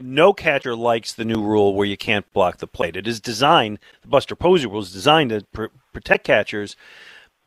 no 0.00 0.32
catcher 0.32 0.74
likes 0.74 1.12
the 1.12 1.24
new 1.24 1.42
rule 1.42 1.74
where 1.74 1.86
you 1.86 1.96
can't 1.96 2.30
block 2.32 2.58
the 2.58 2.66
plate. 2.66 2.96
It 2.96 3.06
is 3.06 3.20
designed, 3.20 3.78
the 4.02 4.08
Buster 4.08 4.34
Posey 4.34 4.66
rule 4.66 4.80
is 4.80 4.92
designed 4.92 5.30
to 5.30 5.44
pr- 5.52 5.66
protect 5.92 6.24
catchers, 6.24 6.76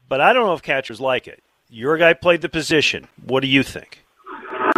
but 0.07 0.21
I 0.21 0.33
don't 0.33 0.45
know 0.45 0.53
if 0.53 0.61
catchers 0.61 1.01
like 1.01 1.27
it. 1.27 1.43
Your 1.69 1.97
guy 1.97 2.13
played 2.13 2.41
the 2.41 2.49
position. 2.49 3.07
What 3.25 3.41
do 3.41 3.47
you 3.47 3.63
think? 3.63 4.05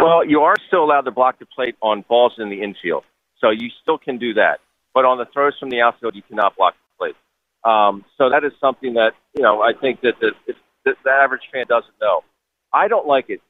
Well, 0.00 0.24
you 0.24 0.40
are 0.40 0.56
still 0.66 0.84
allowed 0.84 1.02
to 1.02 1.10
block 1.10 1.38
the 1.38 1.46
plate 1.46 1.76
on 1.82 2.04
balls 2.08 2.34
in 2.38 2.50
the 2.50 2.62
infield, 2.62 3.04
so 3.40 3.50
you 3.50 3.68
still 3.82 3.98
can 3.98 4.18
do 4.18 4.34
that. 4.34 4.60
But 4.98 5.04
on 5.04 5.16
the 5.16 5.26
throws 5.26 5.56
from 5.60 5.70
the 5.70 5.80
outfield, 5.80 6.16
you 6.16 6.22
cannot 6.22 6.56
block 6.56 6.74
the 6.74 6.98
plate. 6.98 7.16
Um, 7.62 8.04
so 8.16 8.30
that 8.30 8.42
is 8.42 8.50
something 8.60 8.94
that 8.94 9.12
you 9.32 9.44
know 9.44 9.62
I 9.62 9.72
think 9.72 10.00
that 10.00 10.14
the, 10.20 10.32
the, 10.48 10.94
the 11.04 11.10
average 11.10 11.42
fan 11.52 11.66
doesn't 11.68 11.94
know. 12.00 12.22
I 12.72 12.88
don't 12.88 13.06
like 13.06 13.26
it. 13.30 13.40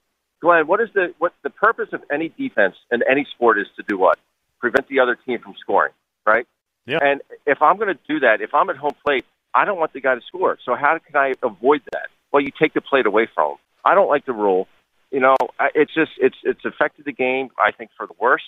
Glenn, 0.42 0.66
what 0.66 0.82
is 0.82 0.90
the 0.92 1.14
what 1.16 1.32
the 1.42 1.48
purpose 1.48 1.88
of 1.94 2.02
any 2.12 2.28
defense 2.28 2.74
in 2.92 3.00
any 3.10 3.26
sport 3.34 3.58
is 3.58 3.66
to 3.76 3.82
do 3.88 3.96
what? 3.96 4.18
Prevent 4.60 4.88
the 4.88 5.00
other 5.00 5.16
team 5.24 5.38
from 5.38 5.54
scoring, 5.58 5.94
right? 6.26 6.46
Yeah. 6.84 6.98
And 7.00 7.22
if 7.46 7.62
I'm 7.62 7.78
going 7.78 7.96
to 7.96 8.00
do 8.06 8.20
that, 8.20 8.42
if 8.42 8.52
I'm 8.52 8.68
at 8.68 8.76
home 8.76 8.96
plate, 9.02 9.24
I 9.54 9.64
don't 9.64 9.78
want 9.78 9.94
the 9.94 10.02
guy 10.02 10.16
to 10.16 10.20
score. 10.28 10.58
So 10.66 10.74
how 10.74 10.98
can 10.98 11.16
I 11.16 11.32
avoid 11.42 11.80
that? 11.92 12.08
Well, 12.30 12.42
you 12.42 12.50
take 12.60 12.74
the 12.74 12.82
plate 12.82 13.06
away 13.06 13.26
from 13.34 13.52
him. 13.52 13.58
I 13.86 13.94
don't 13.94 14.10
like 14.10 14.26
the 14.26 14.34
rule. 14.34 14.68
You 15.10 15.20
know, 15.20 15.36
it's 15.74 15.94
just 15.94 16.10
it's 16.18 16.36
it's 16.44 16.66
affected 16.66 17.06
the 17.06 17.12
game. 17.12 17.48
I 17.58 17.72
think 17.72 17.88
for 17.96 18.06
the 18.06 18.12
worse. 18.20 18.44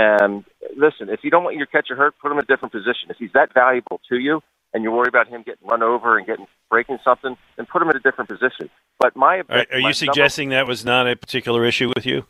And 0.00 0.44
listen, 0.76 1.08
if 1.08 1.24
you 1.24 1.30
don't 1.30 1.42
want 1.42 1.56
your 1.56 1.66
catcher 1.66 1.96
hurt, 1.96 2.14
put 2.22 2.30
him 2.30 2.38
in 2.38 2.44
a 2.44 2.46
different 2.46 2.70
position. 2.72 3.10
If 3.10 3.16
he's 3.16 3.32
that 3.32 3.52
valuable 3.52 4.00
to 4.08 4.16
you, 4.18 4.42
and 4.72 4.84
you're 4.84 4.92
worried 4.92 5.08
about 5.08 5.26
him 5.26 5.42
getting 5.42 5.66
run 5.66 5.82
over 5.82 6.18
and 6.18 6.26
getting 6.26 6.46
breaking 6.70 6.98
something, 7.02 7.36
then 7.56 7.66
put 7.66 7.82
him 7.82 7.90
in 7.90 7.96
a 7.96 8.00
different 8.00 8.28
position. 8.30 8.70
But 9.00 9.16
my 9.16 9.38
Are, 9.38 9.42
are 9.48 9.56
my 9.58 9.64
you 9.76 9.80
number- 9.82 9.92
suggesting 9.94 10.50
that 10.50 10.68
was 10.68 10.84
not 10.84 11.08
a 11.08 11.16
particular 11.16 11.64
issue 11.64 11.90
with 11.96 12.06
you? 12.06 12.26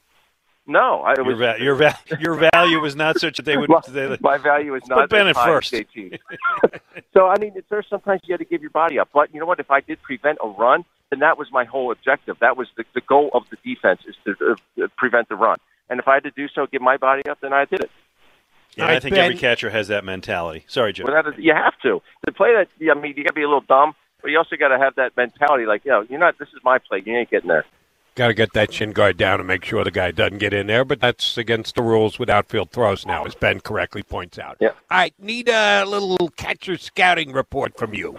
no? 0.66 1.01
I, 1.03 1.12
it 1.12 1.16
Your, 1.19 1.27
was, 1.27 1.39
va- 1.39 1.57
your, 1.59 1.75
va- 1.75 1.99
your 2.21 2.51
value 2.55 2.79
was 2.81 2.95
not 2.97 3.19
such 3.19 3.37
that 3.39 3.45
they 3.45 3.57
would. 3.57 3.69
my, 3.69 3.81
They, 3.89 4.16
my 4.21 4.39
value 4.39 4.75
is 4.75 4.83
not 4.87 5.11
put 5.11 5.27
at 5.27 5.37
first. 5.37 5.75
So 7.12 7.27
I 7.27 7.39
mean, 7.39 7.53
it's, 7.57 7.66
there's 7.69 7.87
sometimes 7.91 8.21
you 8.25 8.35
got 8.35 8.39
to 8.39 8.45
give 8.49 8.61
your 8.62 8.71
body 8.71 8.99
up. 8.99 9.09
But 9.12 9.35
you 9.35 9.41
know 9.41 9.47
what? 9.47 9.61
If 9.61 9.71
I 9.71 9.81
did 9.81 10.01
prevent 10.03 10.39
a 10.43 10.49
run, 10.49 10.85
then 11.11 11.19
that 11.21 11.37
was 11.39 11.49
my 11.51 11.64
whole 11.64 11.91
objective. 11.91 12.37
That 12.41 12.57
was 12.57 12.69
the, 12.77 12.85
the 12.95 13.01
goal 13.01 13.31
of 13.35 13.45
the 13.51 13.57
defense 13.64 14.03
is 14.07 14.14
to 14.25 14.57
uh, 14.85 14.87
prevent 14.97 15.29
the 15.29 15.35
run. 15.37 15.59
And 15.91 16.01
if 16.01 16.09
I 16.09 16.14
had 16.14 16.24
to 16.24 16.30
do 16.30 16.49
so, 16.49 16.66
give 16.66 16.82
my 16.82 16.97
body 16.97 17.22
up, 17.28 17.39
then 17.41 17.53
I 17.53 17.64
did 17.64 17.80
it. 17.80 17.91
yeah, 18.76 18.84
All 18.84 18.91
I 18.91 19.01
think 19.01 19.14
Ben. 19.14 19.24
every 19.24 19.36
catcher 19.39 19.70
has 19.70 19.89
that 19.89 20.05
mentality. 20.05 20.64
Sorry, 20.68 20.93
Joe. 20.93 21.05
Well, 21.07 21.14
that 21.22 21.28
is, 21.32 21.34
you 21.39 21.55
have 21.55 21.74
to 21.82 22.01
to 22.26 22.32
play 22.32 22.53
that. 22.55 22.68
I 22.91 22.95
mean, 23.01 23.14
you 23.16 23.24
got 23.24 23.30
to 23.30 23.34
be 23.34 23.43
a 23.43 23.49
little 23.49 23.62
dumb, 23.62 23.95
but 24.22 24.30
you 24.30 24.39
also 24.39 24.57
got 24.57 24.68
to 24.68 24.78
have 24.78 24.95
that 24.97 25.16
mentality. 25.16 25.64
Like, 25.66 25.84
you 25.84 25.91
know, 25.91 26.05
you're 26.09 26.18
not. 26.20 26.39
This 26.39 26.49
is 26.49 26.61
my 26.64 26.78
play. 26.78 27.03
You 27.05 27.16
ain't 27.16 27.30
getting 27.30 27.49
there. 27.49 27.64
Got 28.14 28.28
to 28.28 28.34
get 28.34 28.53
that 28.55 28.72
shin 28.72 28.91
guard 28.91 29.16
down 29.16 29.39
and 29.39 29.47
make 29.47 29.64
sure 29.64 29.84
the 29.84 29.93
guy 29.93 30.11
doesn't 30.11 30.39
get 30.39 30.53
in 30.53 30.66
there, 30.66 30.84
but 30.84 31.01
that's 31.01 31.39
against 31.39 31.76
the 31.76 31.82
rules 31.82 32.18
with 32.18 32.28
outfield 32.28 32.72
throws 32.72 33.07
now, 33.07 33.24
as 33.24 33.36
Ben 33.36 33.61
correctly 33.61 34.03
points 34.03 34.41
out. 34.41 34.57
Yeah. 34.59 34.70
All 34.91 34.99
right, 34.99 35.14
need 35.20 35.49
a 35.49 35.84
little 35.84 36.28
catcher 36.36 36.76
scouting 36.76 37.30
report 37.32 37.78
from 37.78 37.95
you. 37.95 38.18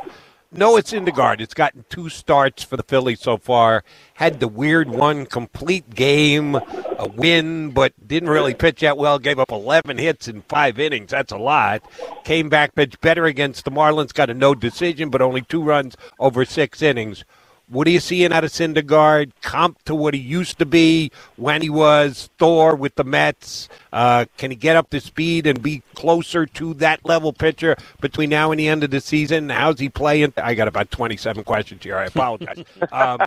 Noah 0.52 0.82
Syndergaard 0.82 1.42
It's 1.42 1.54
gotten 1.54 1.86
two 1.90 2.10
starts 2.10 2.64
for 2.64 2.76
the 2.76 2.82
Phillies 2.82 3.22
so 3.22 3.38
far. 3.38 3.84
Had 4.16 4.40
the 4.40 4.48
weird 4.48 4.90
one 4.90 5.28
complete 5.28 5.94
game, 5.94 6.56
a 6.56 7.08
win, 7.08 7.70
but 7.70 7.94
didn't 8.08 8.30
really 8.30 8.56
pitch 8.56 8.80
that 8.80 8.98
well. 8.98 9.20
Gave 9.20 9.38
up 9.38 9.52
11 9.52 10.00
hits 10.00 10.28
in 10.28 10.42
five 10.42 10.80
innings. 10.80 11.12
That's 11.12 11.32
a 11.32 11.38
lot. 11.38 11.84
Came 12.24 12.50
back, 12.50 12.74
pitched 12.74 13.00
better 13.00 13.26
against 13.26 13.64
the 13.64 13.70
Marlins. 13.70 14.12
Got 14.12 14.32
a 14.32 14.34
no 14.34 14.56
decision, 14.56 15.12
but 15.12 15.22
only 15.22 15.44
two 15.44 15.62
runs 15.62 15.96
over 16.20 16.44
six 16.46 16.82
innings. 16.82 17.26
What 17.70 17.88
are 17.88 17.92
you 17.92 18.00
seeing 18.00 18.34
out 18.34 18.44
of 18.44 18.52
Syndergaard? 18.52 19.32
Comp 19.42 19.84
to 19.84 19.94
what 19.94 20.16
he 20.16 20.20
used 20.20 20.58
to 20.58 20.66
be 20.66 21.12
when 21.36 21.62
he 21.62 21.70
was 21.70 22.30
Thor 22.40 22.76
with 22.76 22.96
the 22.96 23.04
Mets. 23.04 23.70
Uh, 23.94 24.26
can 24.38 24.50
he 24.50 24.58
get 24.58 24.76
up 24.76 24.90
to 24.90 25.00
speed 25.00 25.46
and 25.46 25.62
be 25.62 25.84
closer 25.94 26.48
to 26.48 26.74
that 26.76 27.06
level 27.06 27.32
pitcher 27.32 27.76
between 28.02 28.32
now 28.32 28.52
and 28.52 28.60
the 28.60 28.68
end 28.68 28.84
of 28.84 28.90
the 28.90 29.00
season? 29.00 29.50
How's 29.50 29.80
he 29.80 29.88
playing? 29.88 30.34
I 30.38 30.56
got 30.56 30.68
about 30.68 30.90
27 30.90 31.44
questions 31.44 31.84
here. 31.84 31.96
I 31.96 32.06
apologize. 32.06 32.64
um, 32.92 33.20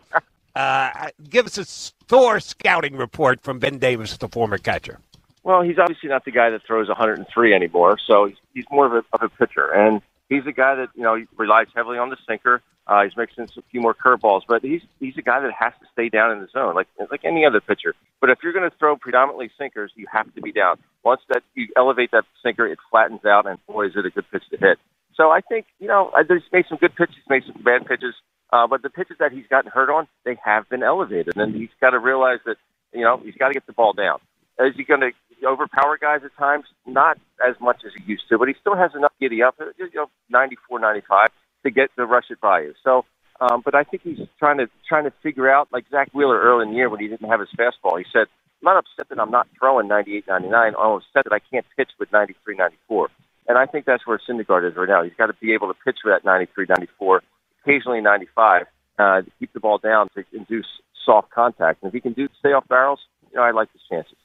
Uh, 0.55 1.09
give 1.31 1.47
us 1.47 1.57
a 1.57 1.65
Thor 1.65 2.39
scouting 2.39 2.95
report 2.97 3.41
from 3.41 3.59
Ben 3.59 3.79
Davis, 3.79 4.17
the 4.19 4.29
former 4.29 4.59
catcher. 4.59 4.99
Well, 5.45 5.63
he's 5.63 5.79
obviously 5.79 6.09
not 6.09 6.25
the 6.25 6.31
guy 6.31 6.51
that 6.51 6.63
throws 6.63 6.89
103 6.89 7.55
anymore, 7.55 7.99
so 8.07 8.27
he's, 8.27 8.37
he's 8.53 8.65
more 8.71 8.87
of 8.87 8.93
a, 8.93 9.17
of 9.17 9.23
a 9.23 9.29
pitcher. 9.31 9.73
And 9.73 10.03
he's 10.33 10.47
a 10.47 10.53
guy 10.53 10.75
that 10.77 10.89
you 10.95 11.03
know 11.03 11.17
relies 11.37 11.67
heavily 11.75 11.99
on 11.99 12.11
the 12.11 12.17
sinker. 12.27 12.63
Uh, 12.87 13.05
he's 13.05 13.17
mixing 13.17 13.45
a 13.45 13.63
few 13.71 13.81
more 13.81 13.95
curveballs, 13.95 14.43
but 14.49 14.63
he's 14.63 14.83
he's 14.99 15.17
a 15.17 15.23
guy 15.23 15.41
that 15.41 15.53
has 15.53 15.73
to 15.81 15.87
stay 15.93 16.09
down 16.09 16.33
in 16.33 16.41
the 16.41 16.49
zone, 16.49 16.75
like 16.75 16.89
like 17.11 17.25
any 17.25 17.45
other 17.45 17.61
pitcher. 17.61 17.95
But 18.21 18.31
if 18.31 18.39
you're 18.43 18.53
going 18.53 18.69
to 18.69 18.77
throw 18.77 18.97
predominantly 18.97 19.51
sinkers, 19.59 19.93
you 19.95 20.07
have 20.13 20.33
to 20.35 20.41
be 20.41 20.53
down. 20.53 20.79
Once 21.05 21.21
that 21.29 21.43
you 21.55 21.69
elevate 21.77 22.11
that 22.13 22.25
sinker, 22.43 22.67
it 22.67 22.79
flattens 22.91 23.25
out, 23.25 23.47
and 23.47 23.59
boy, 23.67 23.87
is 23.87 23.93
it 23.97 24.07
a 24.07 24.11
good 24.11 24.25
pitch 24.33 24.43
to 24.51 24.57
hit. 24.57 24.79
So 25.15 25.31
I 25.31 25.41
think 25.41 25.67
you 25.79 25.89
know 25.89 26.11
he's 26.29 26.43
made 26.53 26.65
some 26.69 26.79
good 26.79 26.97
pitches, 26.97 27.23
made 27.29 27.45
some 27.47 27.63
bad 27.63 27.87
pitches, 27.87 28.15
uh, 28.53 28.67
but 28.67 28.83
the 28.83 28.91
pitches 28.91 29.17
that 29.21 29.33
he's 29.33 29.47
gotten 29.49 29.71
hurt 29.71 29.91
on, 29.91 30.09
they 30.25 30.37
have 30.45 30.69
been 30.69 30.83
elevated, 30.83 31.37
and 31.37 31.55
he's 31.55 31.71
got 31.81 31.91
to 31.91 31.99
realize 31.99 32.41
that 32.47 32.57
you 32.93 33.03
know 33.03 33.21
he's 33.25 33.37
got 33.37 33.49
to 33.49 33.55
get 33.55 33.67
the 33.67 33.73
ball 33.73 33.93
down. 33.93 34.19
Is 34.59 34.75
he 34.77 34.85
going 34.85 35.01
to 35.01 35.11
overpower 35.47 35.99
guys 35.99 36.21
at 36.25 36.37
times? 36.37 36.65
Not 36.87 37.19
as 37.47 37.57
much 37.61 37.83
as 37.87 37.93
he 37.97 38.11
used 38.11 38.25
to, 38.29 38.39
but 38.39 38.49
he 38.49 38.55
still 38.61 38.77
has 38.77 38.93
enough 38.95 39.13
giddy 39.21 39.43
up, 39.43 39.57
you 39.79 39.89
know, 39.95 40.11
94, 40.31 40.81
95 40.81 41.29
to 41.65 41.71
get 41.71 41.91
to 41.97 42.07
rush 42.07 42.27
it 42.31 42.41
by. 42.41 42.69
So, 42.85 43.05
um, 43.41 43.63
but 43.65 43.75
I 43.75 43.85
think 43.85 44.03
he's 44.03 44.19
trying 44.39 44.59
to 44.59 44.69
trying 44.89 45.05
to 45.05 45.13
figure 45.23 45.51
out, 45.51 45.69
like 45.73 45.85
Zack 45.91 46.11
Wheeler 46.13 46.41
early 46.41 46.65
in 46.65 46.71
the 46.71 46.77
year 46.77 46.89
when 46.89 47.01
he 47.01 47.09
didn't 47.09 47.29
have 47.29 47.41
his 47.41 47.49
fastball. 47.59 47.99
He 47.99 48.05
said, 48.13 48.27
"I'm 48.61 48.65
not 48.65 48.77
upset 48.77 49.09
that 49.09 49.19
I'm 49.21 49.31
not 49.31 49.49
throwing 49.59 49.89
98, 49.89 50.27
99. 50.29 50.75
I'm 50.79 50.91
upset 50.93 51.25
that 51.25 51.33
I 51.33 51.41
can't 51.51 51.67
pitch 51.77 51.91
with 51.99 52.13
93, 52.13 52.57
94." 52.57 53.09
And 53.49 53.59
I 53.59 53.67
think 53.67 53.85
that's 53.85 54.07
where 54.07 54.19
Syndergaard 54.19 54.71
is 54.71 54.77
right 54.77 54.89
now. 54.89 55.03
He's 55.03 55.15
got 55.19 55.27
to 55.27 55.35
be 55.35 55.55
able 55.55 55.69
to 55.69 55.75
pitch 55.85 55.99
for 56.03 56.13
that 56.13 56.25
93, 56.25 56.67
94, 56.69 57.23
occasionally 57.65 58.01
95, 58.01 58.67
uh, 58.99 59.23
to 59.23 59.31
keep 59.41 59.53
the 59.53 59.61
ball 59.61 59.79
down 59.79 60.09
to 60.15 60.25
induce 60.33 60.69
soft 61.05 61.31
contact. 61.31 61.83
And 61.83 61.89
if 61.89 61.95
he 61.95 62.01
can 62.01 62.13
do 62.13 62.29
stay 62.39 62.51
off 62.51 62.69
barrels, 62.69 63.01
you 63.31 63.37
know, 63.37 63.43
I 63.43 63.51
like 63.51 63.73
his 63.73 63.83
chances. 63.91 64.17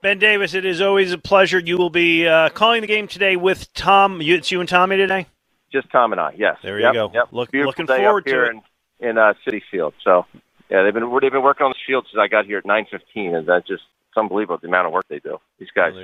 Ben 0.00 0.18
Davis, 0.18 0.54
it 0.54 0.64
is 0.64 0.80
always 0.80 1.12
a 1.12 1.18
pleasure. 1.18 1.58
You 1.58 1.76
will 1.76 1.90
be 1.90 2.26
uh, 2.26 2.50
calling 2.50 2.82
the 2.82 2.86
game 2.86 3.08
today 3.08 3.36
with 3.36 3.72
Tom. 3.74 4.20
You, 4.22 4.36
it's 4.36 4.50
you 4.50 4.60
and 4.60 4.68
Tommy 4.68 4.96
today. 4.96 5.26
Just 5.72 5.90
Tom 5.90 6.12
and 6.12 6.20
I, 6.20 6.32
yes. 6.36 6.56
There 6.62 6.78
you 6.78 6.84
Yep, 6.86 6.94
go. 6.94 7.10
Yep. 7.12 7.28
Look- 7.32 7.50
Beautiful 7.50 7.68
looking 7.70 7.86
day 7.86 8.04
forward 8.04 8.22
up 8.22 8.28
here 8.28 8.44
to 8.44 8.50
it. 8.58 8.62
in, 9.00 9.08
in 9.10 9.18
uh, 9.18 9.34
Citi 9.46 9.60
Field. 9.70 9.94
So, 10.04 10.24
yeah, 10.70 10.82
they've 10.82 10.94
been 10.94 11.10
they've 11.20 11.32
been 11.32 11.42
working 11.42 11.64
on 11.64 11.72
the 11.72 11.78
field 11.86 12.06
since 12.10 12.18
I 12.20 12.28
got 12.28 12.46
here 12.46 12.58
at 12.58 12.64
nine 12.66 12.86
fifteen, 12.90 13.34
and 13.34 13.46
that's 13.46 13.66
just 13.66 13.82
it's 14.08 14.16
unbelievable 14.16 14.58
the 14.62 14.68
amount 14.68 14.86
of 14.86 14.92
work 14.92 15.04
they 15.08 15.18
do. 15.18 15.38
These 15.58 15.68
guys, 15.74 15.94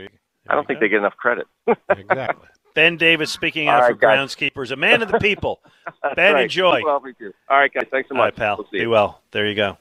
I 0.49 0.55
don't 0.55 0.66
think 0.66 0.80
they 0.80 0.88
get 0.88 0.99
enough 0.99 1.16
credit. 1.16 1.47
exactly. 1.88 2.49
Ben 2.74 2.97
Davis 2.97 3.30
speaking 3.30 3.68
out 3.68 3.82
right, 3.82 3.92
for 3.92 3.95
guys. 3.99 4.18
groundskeepers, 4.18 4.72
a 4.72 4.76
man 4.76 5.01
of 5.01 5.09
the 5.11 5.18
people. 5.20 5.61
Ben, 6.16 6.34
right. 6.34 6.42
enjoy. 6.42 6.80
Well, 6.84 6.99
we 7.01 7.12
do. 7.12 7.32
All 7.49 7.57
right, 7.59 7.72
guys. 7.72 7.84
Thanks 7.88 8.09
so 8.09 8.16
much. 8.16 8.24
right, 8.24 8.36
pal. 8.36 8.57
We'll 8.59 8.66
see 8.66 8.78
Be 8.78 8.80
you. 8.80 8.90
well. 8.90 9.20
There 9.30 9.47
you 9.47 9.55
go. 9.55 9.78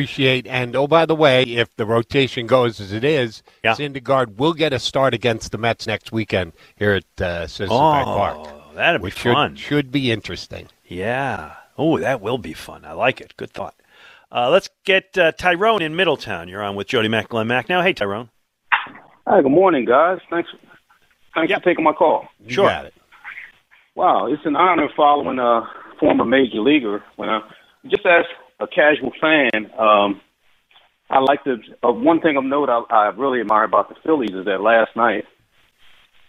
Appreciate 0.00 0.46
and 0.46 0.76
oh 0.76 0.86
by 0.86 1.06
the 1.06 1.14
way, 1.14 1.42
if 1.44 1.74
the 1.76 1.86
rotation 1.86 2.46
goes 2.46 2.80
as 2.80 2.92
it 2.92 3.02
is, 3.02 3.42
Yeah. 3.64 3.72
Syndergaard 3.72 4.36
will 4.36 4.52
get 4.52 4.74
a 4.74 4.78
start 4.78 5.14
against 5.14 5.52
the 5.52 5.56
Mets 5.58 5.86
next 5.86 6.12
weekend 6.12 6.52
here 6.76 6.92
at 6.92 7.22
uh, 7.22 7.46
Citizens 7.46 7.70
Oh, 7.72 7.92
Bank 7.92 8.04
Park. 8.04 8.74
that'd 8.74 9.00
be 9.00 9.04
which 9.04 9.16
should, 9.18 9.32
fun. 9.32 9.56
Should 9.56 9.90
be 9.90 10.10
interesting. 10.12 10.68
Yeah. 10.84 11.54
Oh, 11.78 11.98
that 11.98 12.20
will 12.20 12.36
be 12.36 12.52
fun. 12.52 12.84
I 12.84 12.92
like 12.92 13.22
it. 13.22 13.32
Good 13.38 13.50
thought. 13.52 13.74
Uh, 14.30 14.50
let's 14.50 14.68
get 14.84 15.16
uh, 15.16 15.32
Tyrone 15.32 15.80
in 15.80 15.96
Middletown. 15.96 16.46
You're 16.48 16.62
on 16.62 16.76
with 16.76 16.88
Jody 16.88 17.08
Mack, 17.08 17.30
Glenn 17.30 17.48
Macnow, 17.48 17.82
hey, 17.82 17.94
Tyrone. 17.94 18.28
Hi, 19.26 19.40
good 19.40 19.50
morning, 19.50 19.86
guys. 19.86 20.18
Thanks, 20.28 20.50
thanks 21.34 21.54
for 21.54 21.60
taking 21.60 21.84
my 21.84 21.94
call. 21.94 22.28
You 22.44 22.52
Sure. 22.52 22.68
got 22.68 22.84
it. 22.84 22.92
Wow, 23.94 24.26
it's 24.26 24.44
an 24.44 24.56
honor 24.56 24.90
following 24.94 25.38
a 25.38 25.62
former 25.98 26.26
major 26.26 26.60
leaguer. 26.60 27.02
When 27.16 27.30
I 27.30 27.40
just 27.86 28.04
as 28.04 28.26
a 28.60 28.66
casual 28.66 29.12
fan, 29.20 29.70
um, 29.78 30.20
I 31.08 31.20
like 31.20 31.44
to. 31.44 31.58
Uh, 31.82 31.92
one 31.92 32.20
thing 32.20 32.36
of 32.36 32.44
note 32.44 32.68
I, 32.68 32.82
I 32.90 33.08
really 33.16 33.40
admire 33.40 33.64
about 33.64 33.88
the 33.88 33.94
Phillies 34.04 34.34
is 34.34 34.46
that 34.46 34.60
last 34.60 34.96
night, 34.96 35.24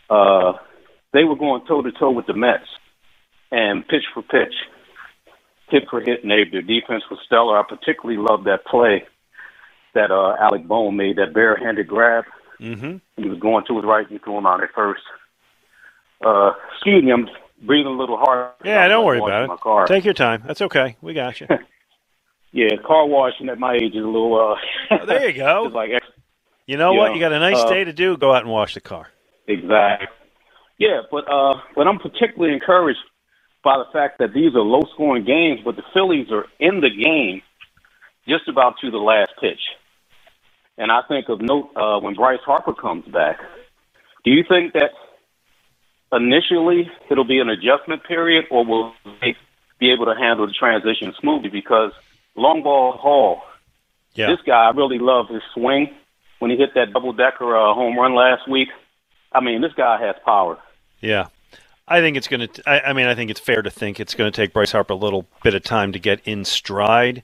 uh, 0.10 0.54
they 1.14 1.24
were 1.24 1.36
going 1.36 1.66
toe 1.68 1.82
to 1.82 1.92
toe 1.92 2.12
with 2.12 2.28
the 2.28 2.34
Mets, 2.34 2.68
and 3.52 3.88
pitch 3.88 4.04
for 4.14 4.22
pitch, 4.22 4.54
hit 5.70 5.84
for 5.90 6.00
hit, 6.00 6.22
and 6.24 6.32
they, 6.32 6.44
their 6.52 6.62
defense 6.62 7.04
was 7.10 7.20
stellar. 7.26 7.58
I 7.58 7.64
particularly 7.68 8.22
loved 8.22 8.46
that 8.46 8.66
play 8.66 9.04
that 9.94 10.12
uh, 10.12 10.36
Alec 10.40 10.68
Bohm 10.68 10.96
made, 10.96 11.18
that 11.18 11.34
barehanded 11.34 11.88
grab. 11.88 12.26
Mm-hmm. 12.60 12.98
He 13.22 13.30
was 13.30 13.40
going 13.40 13.66
to 13.68 13.76
his 13.76 13.86
right. 13.86 14.10
and 14.10 14.22
threw 14.24 14.38
him 14.38 14.46
out 14.46 14.64
at 14.64 14.70
first. 14.76 15.02
Uh, 16.26 16.52
excuse 16.74 17.04
me, 17.04 17.12
I'm 17.12 17.28
breathing 17.66 17.94
a 17.94 17.98
little 17.98 18.18
hard. 18.18 18.52
Yeah, 18.64 18.88
don't 18.88 19.06
worry 19.06 19.20
about 19.20 19.60
it. 19.64 19.88
Take 19.88 20.06
your 20.06 20.14
time. 20.14 20.44
That's 20.46 20.62
okay. 20.62 20.98
We 21.02 21.14
got 21.14 21.42
you. 21.42 21.48
Yeah, 22.58 22.76
car 22.84 23.06
washing 23.06 23.50
at 23.50 23.60
my 23.60 23.76
age 23.76 23.94
is 23.94 24.04
a 24.04 24.08
little. 24.08 24.34
Uh, 24.90 24.96
Oh, 25.00 25.06
there 25.06 25.30
you 25.30 25.38
go. 25.38 25.70
like 25.74 25.92
You 26.66 26.78
know 26.78 26.92
You 26.92 26.98
what? 26.98 27.08
know, 27.10 27.14
You 27.14 27.20
got 27.20 27.32
a 27.32 27.40
nice 27.40 27.56
uh, 27.64 27.70
day 27.70 27.84
to 27.84 27.94
do. 27.94 28.18
Go 28.18 28.34
out 28.34 28.42
and 28.42 28.52
wash 28.52 28.74
the 28.74 28.82
car. 28.82 29.10
exactly. 29.48 30.08
Yeah, 30.80 31.02
but 31.12 31.26
uh, 31.32 31.60
but 31.76 31.88
I'm 31.88 32.00
particularly 32.00 32.54
encouraged 32.56 33.00
by 33.64 33.78
the 33.78 33.86
fact 33.94 34.18
that 34.20 34.34
these 34.34 34.56
are 34.56 34.62
low-scoring 34.62 35.24
games, 35.26 35.60
but 35.66 35.76
the 35.76 35.84
Phillies 35.94 36.32
are 36.32 36.46
in 36.60 36.82
the 36.82 36.90
game 36.90 37.42
just 38.28 38.48
about 38.48 38.76
to 38.82 38.90
the 38.90 38.98
last 38.98 39.32
pitch. 39.42 39.60
And 40.80 40.92
I 40.92 41.02
think 41.08 41.30
of 41.30 41.42
note 41.42 41.70
uh, 41.76 42.00
when 42.00 42.14
Bryce 42.16 42.40
Harper 42.46 42.74
comes 42.74 43.06
back. 43.08 43.38
Do 44.24 44.32
you 44.32 44.44
think 44.48 44.74
that 44.74 44.92
initially 46.12 46.90
it'll 47.10 47.24
be 47.28 47.40
an 47.40 47.50
adjustment 47.50 48.04
period, 48.04 48.46
or 48.52 48.66
will 48.66 48.94
they 49.22 49.36
be 49.80 49.92
able 49.92 50.06
to 50.06 50.16
handle 50.16 50.46
the 50.48 50.54
transition 50.54 51.14
smoothly? 51.20 51.50
Because 51.50 51.92
long 52.38 52.64
ball 52.64 52.94
Hall, 52.94 53.42
Yeah. 54.14 54.28
this 54.28 54.40
guy, 54.46 54.68
I 54.68 54.70
really 54.72 55.00
love 55.00 55.28
his 55.30 55.42
swing. 55.54 55.90
When 56.40 56.52
he 56.52 56.58
hit 56.58 56.76
that 56.76 56.94
double 56.94 57.14
decker 57.14 57.58
uh, 57.58 57.74
home 57.74 57.98
run 57.98 58.14
last 58.16 58.48
week, 58.48 58.70
I 59.34 59.42
mean, 59.42 59.62
this 59.62 59.74
guy 59.76 60.00
has 60.00 60.16
power. 60.24 60.58
Yeah. 61.02 61.28
I 61.88 62.00
think 62.02 62.16
it's 62.18 62.28
going 62.28 62.48
to. 62.48 62.70
I, 62.70 62.90
I 62.90 62.94
mean, 62.94 63.08
I 63.08 63.16
think 63.16 63.32
it's 63.32 63.40
fair 63.40 63.62
to 63.62 63.70
think 63.72 64.00
it's 64.00 64.14
going 64.14 64.32
to 64.32 64.36
take 64.36 64.54
Bryce 64.54 64.72
Harper 64.74 64.94
a 64.94 64.98
little 64.98 65.26
bit 65.42 65.56
of 65.56 65.64
time 65.64 65.94
to 65.94 66.00
get 66.00 66.20
in 66.26 66.44
stride. 66.46 67.24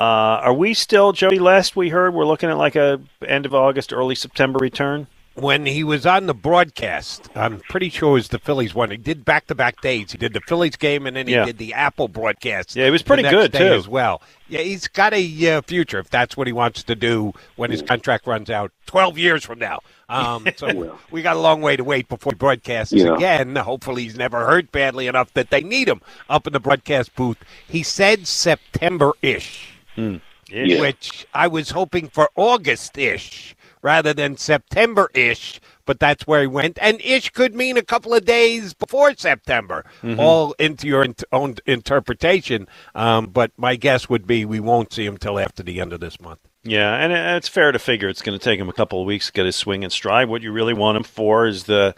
Uh, 0.00 0.04
are 0.42 0.54
we 0.54 0.72
still, 0.74 1.12
Jody? 1.12 1.38
Last 1.38 1.76
we 1.76 1.90
heard, 1.90 2.14
we're 2.14 2.24
looking 2.24 2.48
at 2.48 2.56
like 2.56 2.74
a 2.74 3.00
end 3.26 3.44
of 3.46 3.54
August, 3.54 3.92
early 3.92 4.14
September 4.14 4.58
return. 4.58 5.08
When 5.40 5.66
he 5.66 5.84
was 5.84 6.04
on 6.04 6.26
the 6.26 6.34
broadcast, 6.34 7.28
I'm 7.36 7.60
pretty 7.60 7.90
sure 7.90 8.10
it 8.10 8.12
was 8.14 8.28
the 8.28 8.40
Phillies 8.40 8.74
one. 8.74 8.90
He 8.90 8.96
did 8.96 9.24
back 9.24 9.46
to 9.46 9.54
back 9.54 9.80
days. 9.80 10.10
He 10.10 10.18
did 10.18 10.32
the 10.32 10.40
Phillies 10.40 10.74
game 10.74 11.06
and 11.06 11.16
then 11.16 11.28
he 11.28 11.34
Yeah. 11.34 11.44
did 11.44 11.58
the 11.58 11.74
Apple 11.74 12.08
broadcast. 12.08 12.74
Yeah, 12.74 12.86
he 12.86 12.90
was 12.90 13.02
the 13.02 13.06
pretty 13.06 13.22
next 13.22 13.34
good, 13.34 13.52
day 13.52 13.58
too. 13.68 13.74
as 13.74 13.86
well. 13.86 14.20
Yeah, 14.48 14.60
he's 14.62 14.88
got 14.88 15.14
a 15.14 15.48
uh, 15.50 15.62
future 15.62 16.00
if 16.00 16.10
that's 16.10 16.36
what 16.36 16.48
he 16.48 16.52
wants 16.52 16.82
to 16.82 16.96
do 16.96 17.34
when 17.54 17.70
his 17.70 17.82
contract 17.82 18.26
runs 18.26 18.50
out 18.50 18.72
12 18.86 19.16
years 19.16 19.44
from 19.44 19.60
now. 19.60 19.78
Um, 20.08 20.46
so 20.56 20.98
we 21.12 21.22
got 21.22 21.36
a 21.36 21.40
long 21.40 21.60
way 21.60 21.76
to 21.76 21.84
wait 21.84 22.08
before 22.08 22.32
he 22.32 22.36
broadcasts 22.36 22.92
Yeah. 22.92 23.14
again. 23.14 23.54
Hopefully, 23.54 24.02
he's 24.04 24.16
never 24.16 24.44
hurt 24.44 24.72
badly 24.72 25.06
enough 25.06 25.32
that 25.34 25.50
they 25.50 25.60
need 25.62 25.86
him 25.88 26.00
up 26.28 26.48
in 26.48 26.52
the 26.52 26.60
broadcast 26.60 27.14
booth. 27.14 27.38
He 27.68 27.84
said 27.84 28.26
September 28.26 29.12
ish, 29.22 29.74
Yeah. 29.96 30.80
which 30.80 31.26
I 31.32 31.46
was 31.46 31.70
hoping 31.70 32.08
for 32.08 32.28
August 32.34 32.98
ish 32.98 33.54
rather 33.82 34.12
than 34.12 34.36
September 34.36 35.10
ish. 35.14 35.60
But 35.86 36.00
that's 36.00 36.26
where 36.26 36.42
he 36.42 36.46
went, 36.46 36.78
and 36.82 37.00
ish 37.00 37.30
could 37.30 37.54
mean 37.54 37.78
a 37.78 37.82
couple 37.82 38.12
of 38.12 38.24
days 38.26 38.74
before 38.74 39.14
September. 39.14 39.84
Mm-hmm. 40.02 40.20
All 40.20 40.52
into 40.58 40.86
your 40.86 41.02
int- 41.02 41.24
own 41.32 41.56
interpretation. 41.66 42.68
Um, 42.94 43.26
but 43.26 43.52
my 43.56 43.76
guess 43.76 44.08
would 44.08 44.26
be 44.26 44.44
we 44.44 44.60
won't 44.60 44.92
see 44.92 45.06
him 45.06 45.16
till 45.16 45.38
after 45.38 45.62
the 45.62 45.80
end 45.80 45.94
of 45.94 46.00
this 46.00 46.20
month. 46.20 46.40
Yeah, 46.64 46.94
and 46.96 47.12
it's 47.12 47.48
fair 47.48 47.72
to 47.72 47.78
figure 47.78 48.08
it's 48.08 48.20
going 48.22 48.38
to 48.38 48.44
take 48.44 48.60
him 48.60 48.68
a 48.68 48.74
couple 48.74 49.00
of 49.00 49.06
weeks 49.06 49.26
to 49.26 49.32
get 49.32 49.46
his 49.46 49.56
swing 49.56 49.84
and 49.84 49.92
stride. 49.92 50.28
What 50.28 50.42
you 50.42 50.52
really 50.52 50.74
want 50.74 50.98
him 50.98 51.04
for 51.04 51.46
is 51.46 51.64
the 51.64 51.94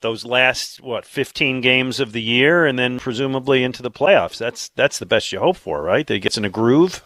those 0.00 0.24
last 0.24 0.82
what 0.82 1.04
15 1.04 1.60
games 1.60 1.98
of 1.98 2.12
the 2.12 2.22
year, 2.22 2.66
and 2.66 2.78
then 2.78 2.98
presumably 2.98 3.64
into 3.64 3.82
the 3.82 3.90
playoffs. 3.90 4.38
That's 4.38 4.68
that's 4.70 4.98
the 4.98 5.06
best 5.06 5.32
you 5.32 5.40
hope 5.40 5.56
for, 5.56 5.82
right? 5.82 6.06
That 6.06 6.14
he 6.14 6.20
gets 6.20 6.38
in 6.38 6.44
a 6.44 6.50
groove. 6.50 7.02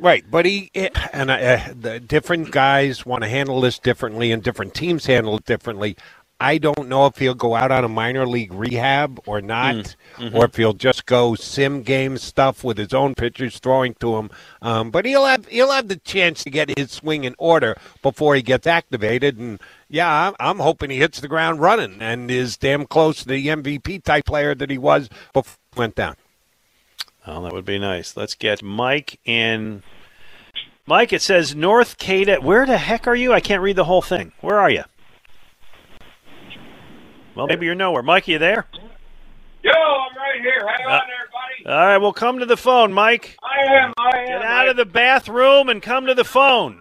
Right, 0.00 0.24
but 0.30 0.46
he 0.46 0.70
it, 0.74 0.96
and 1.12 1.28
uh, 1.30 1.58
the 1.78 1.98
different 1.98 2.52
guys 2.52 3.04
want 3.04 3.24
to 3.24 3.28
handle 3.28 3.60
this 3.60 3.80
differently, 3.80 4.30
and 4.30 4.42
different 4.42 4.74
teams 4.74 5.06
handle 5.06 5.36
it 5.36 5.44
differently. 5.44 5.96
I 6.40 6.58
don't 6.58 6.88
know 6.88 7.06
if 7.06 7.18
he'll 7.18 7.34
go 7.34 7.56
out 7.56 7.72
on 7.72 7.82
a 7.82 7.88
minor 7.88 8.24
league 8.24 8.52
rehab 8.52 9.18
or 9.26 9.40
not, 9.40 9.96
or 10.32 10.44
if 10.44 10.54
he'll 10.54 10.72
just 10.72 11.04
go 11.04 11.34
sim 11.34 11.82
game 11.82 12.16
stuff 12.16 12.62
with 12.62 12.78
his 12.78 12.94
own 12.94 13.16
pitchers 13.16 13.58
throwing 13.58 13.94
to 13.94 14.16
him. 14.18 14.30
Um, 14.62 14.92
but 14.92 15.04
he'll 15.04 15.24
have 15.24 15.46
he'll 15.48 15.72
have 15.72 15.88
the 15.88 15.96
chance 15.96 16.44
to 16.44 16.50
get 16.50 16.78
his 16.78 16.92
swing 16.92 17.24
in 17.24 17.34
order 17.36 17.76
before 18.02 18.36
he 18.36 18.42
gets 18.42 18.68
activated. 18.68 19.36
And 19.36 19.60
yeah, 19.88 20.28
I'm, 20.28 20.34
I'm 20.38 20.58
hoping 20.60 20.90
he 20.90 20.98
hits 20.98 21.18
the 21.20 21.26
ground 21.26 21.60
running 21.60 22.00
and 22.00 22.30
is 22.30 22.56
damn 22.56 22.86
close 22.86 23.24
to 23.24 23.28
the 23.28 23.48
MVP 23.48 24.04
type 24.04 24.26
player 24.26 24.54
that 24.54 24.70
he 24.70 24.78
was 24.78 25.08
before 25.32 25.56
he 25.74 25.80
went 25.80 25.96
down. 25.96 26.14
Oh, 27.30 27.42
that 27.42 27.52
would 27.52 27.64
be 27.66 27.78
nice. 27.78 28.16
Let's 28.16 28.34
get 28.34 28.62
Mike 28.62 29.20
in. 29.24 29.82
Mike, 30.86 31.12
it 31.12 31.20
says 31.20 31.54
North 31.54 31.98
Cada. 31.98 32.40
Where 32.40 32.64
the 32.64 32.78
heck 32.78 33.06
are 33.06 33.14
you? 33.14 33.32
I 33.34 33.40
can't 33.40 33.60
read 33.62 33.76
the 33.76 33.84
whole 33.84 34.00
thing. 34.00 34.32
Where 34.40 34.58
are 34.58 34.70
you? 34.70 34.84
Well, 37.34 37.46
maybe 37.46 37.66
you're 37.66 37.74
nowhere. 37.74 38.02
Mike, 38.02 38.26
you 38.28 38.38
there? 38.38 38.66
Yo, 39.62 39.70
I'm 39.70 40.16
right 40.16 40.40
here. 40.40 40.66
Hang 40.66 40.86
Uh, 40.86 40.90
on, 40.90 41.00
everybody. 41.02 41.66
All 41.66 41.86
right, 41.86 41.98
well, 41.98 42.12
come 42.12 42.38
to 42.38 42.46
the 42.46 42.56
phone, 42.56 42.92
Mike. 42.92 43.36
I 43.42 43.74
am. 43.74 43.92
I 43.98 44.18
am. 44.20 44.26
Get 44.26 44.42
out 44.42 44.68
of 44.68 44.76
the 44.76 44.86
bathroom 44.86 45.68
and 45.68 45.82
come 45.82 46.06
to 46.06 46.14
the 46.14 46.24
phone. 46.24 46.80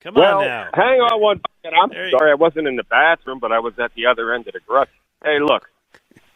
Come 0.00 0.14
well, 0.14 0.38
on 0.40 0.46
now. 0.46 0.68
hang 0.74 1.00
on 1.00 1.20
one 1.20 1.40
second. 1.62 1.78
I'm 1.78 1.88
There 1.90 2.10
sorry 2.10 2.30
I 2.30 2.34
wasn't 2.34 2.68
in 2.68 2.76
the 2.76 2.84
bathroom, 2.84 3.38
but 3.38 3.52
I 3.52 3.58
was 3.58 3.74
at 3.78 3.92
the 3.94 4.06
other 4.06 4.32
end 4.32 4.46
of 4.46 4.52
the 4.54 4.60
garage. 4.66 4.88
Hey, 5.22 5.38
look. 5.40 5.68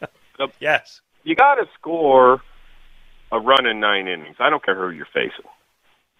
The- 0.37 0.47
yes. 0.59 1.01
You 1.23 1.35
got 1.35 1.55
to 1.55 1.65
score 1.77 2.41
a 3.31 3.39
run 3.39 3.65
in 3.65 3.79
nine 3.79 4.07
innings. 4.07 4.37
I 4.39 4.49
don't 4.49 4.63
care 4.63 4.75
who 4.75 4.95
you're 4.95 5.07
facing. 5.13 5.49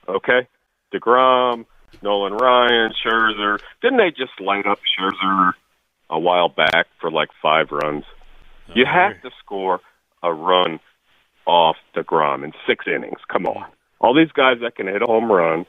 Okay? 0.07 0.47
DeGrom, 0.93 1.65
Nolan 2.01 2.33
Ryan, 2.33 2.91
Scherzer. 3.03 3.59
Didn't 3.81 3.97
they 3.97 4.11
just 4.11 4.39
light 4.39 4.65
up 4.65 4.79
Scherzer 4.97 5.53
a 6.09 6.19
while 6.19 6.49
back 6.49 6.87
for 6.99 7.11
like 7.11 7.29
five 7.41 7.71
runs? 7.71 8.05
Oh, 8.69 8.73
you 8.75 8.85
have 8.85 9.21
to 9.21 9.31
score 9.39 9.79
a 10.23 10.33
run 10.33 10.79
off 11.45 11.77
DeGrom 11.95 12.43
in 12.43 12.53
six 12.67 12.85
innings. 12.87 13.19
Come 13.31 13.45
on. 13.45 13.65
All 13.99 14.15
these 14.15 14.31
guys 14.31 14.57
that 14.61 14.75
can 14.75 14.87
hit 14.87 15.01
a 15.01 15.05
home 15.05 15.31
run 15.31 15.65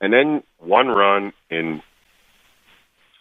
and 0.00 0.12
then 0.12 0.42
one 0.58 0.88
run 0.88 1.32
in 1.50 1.82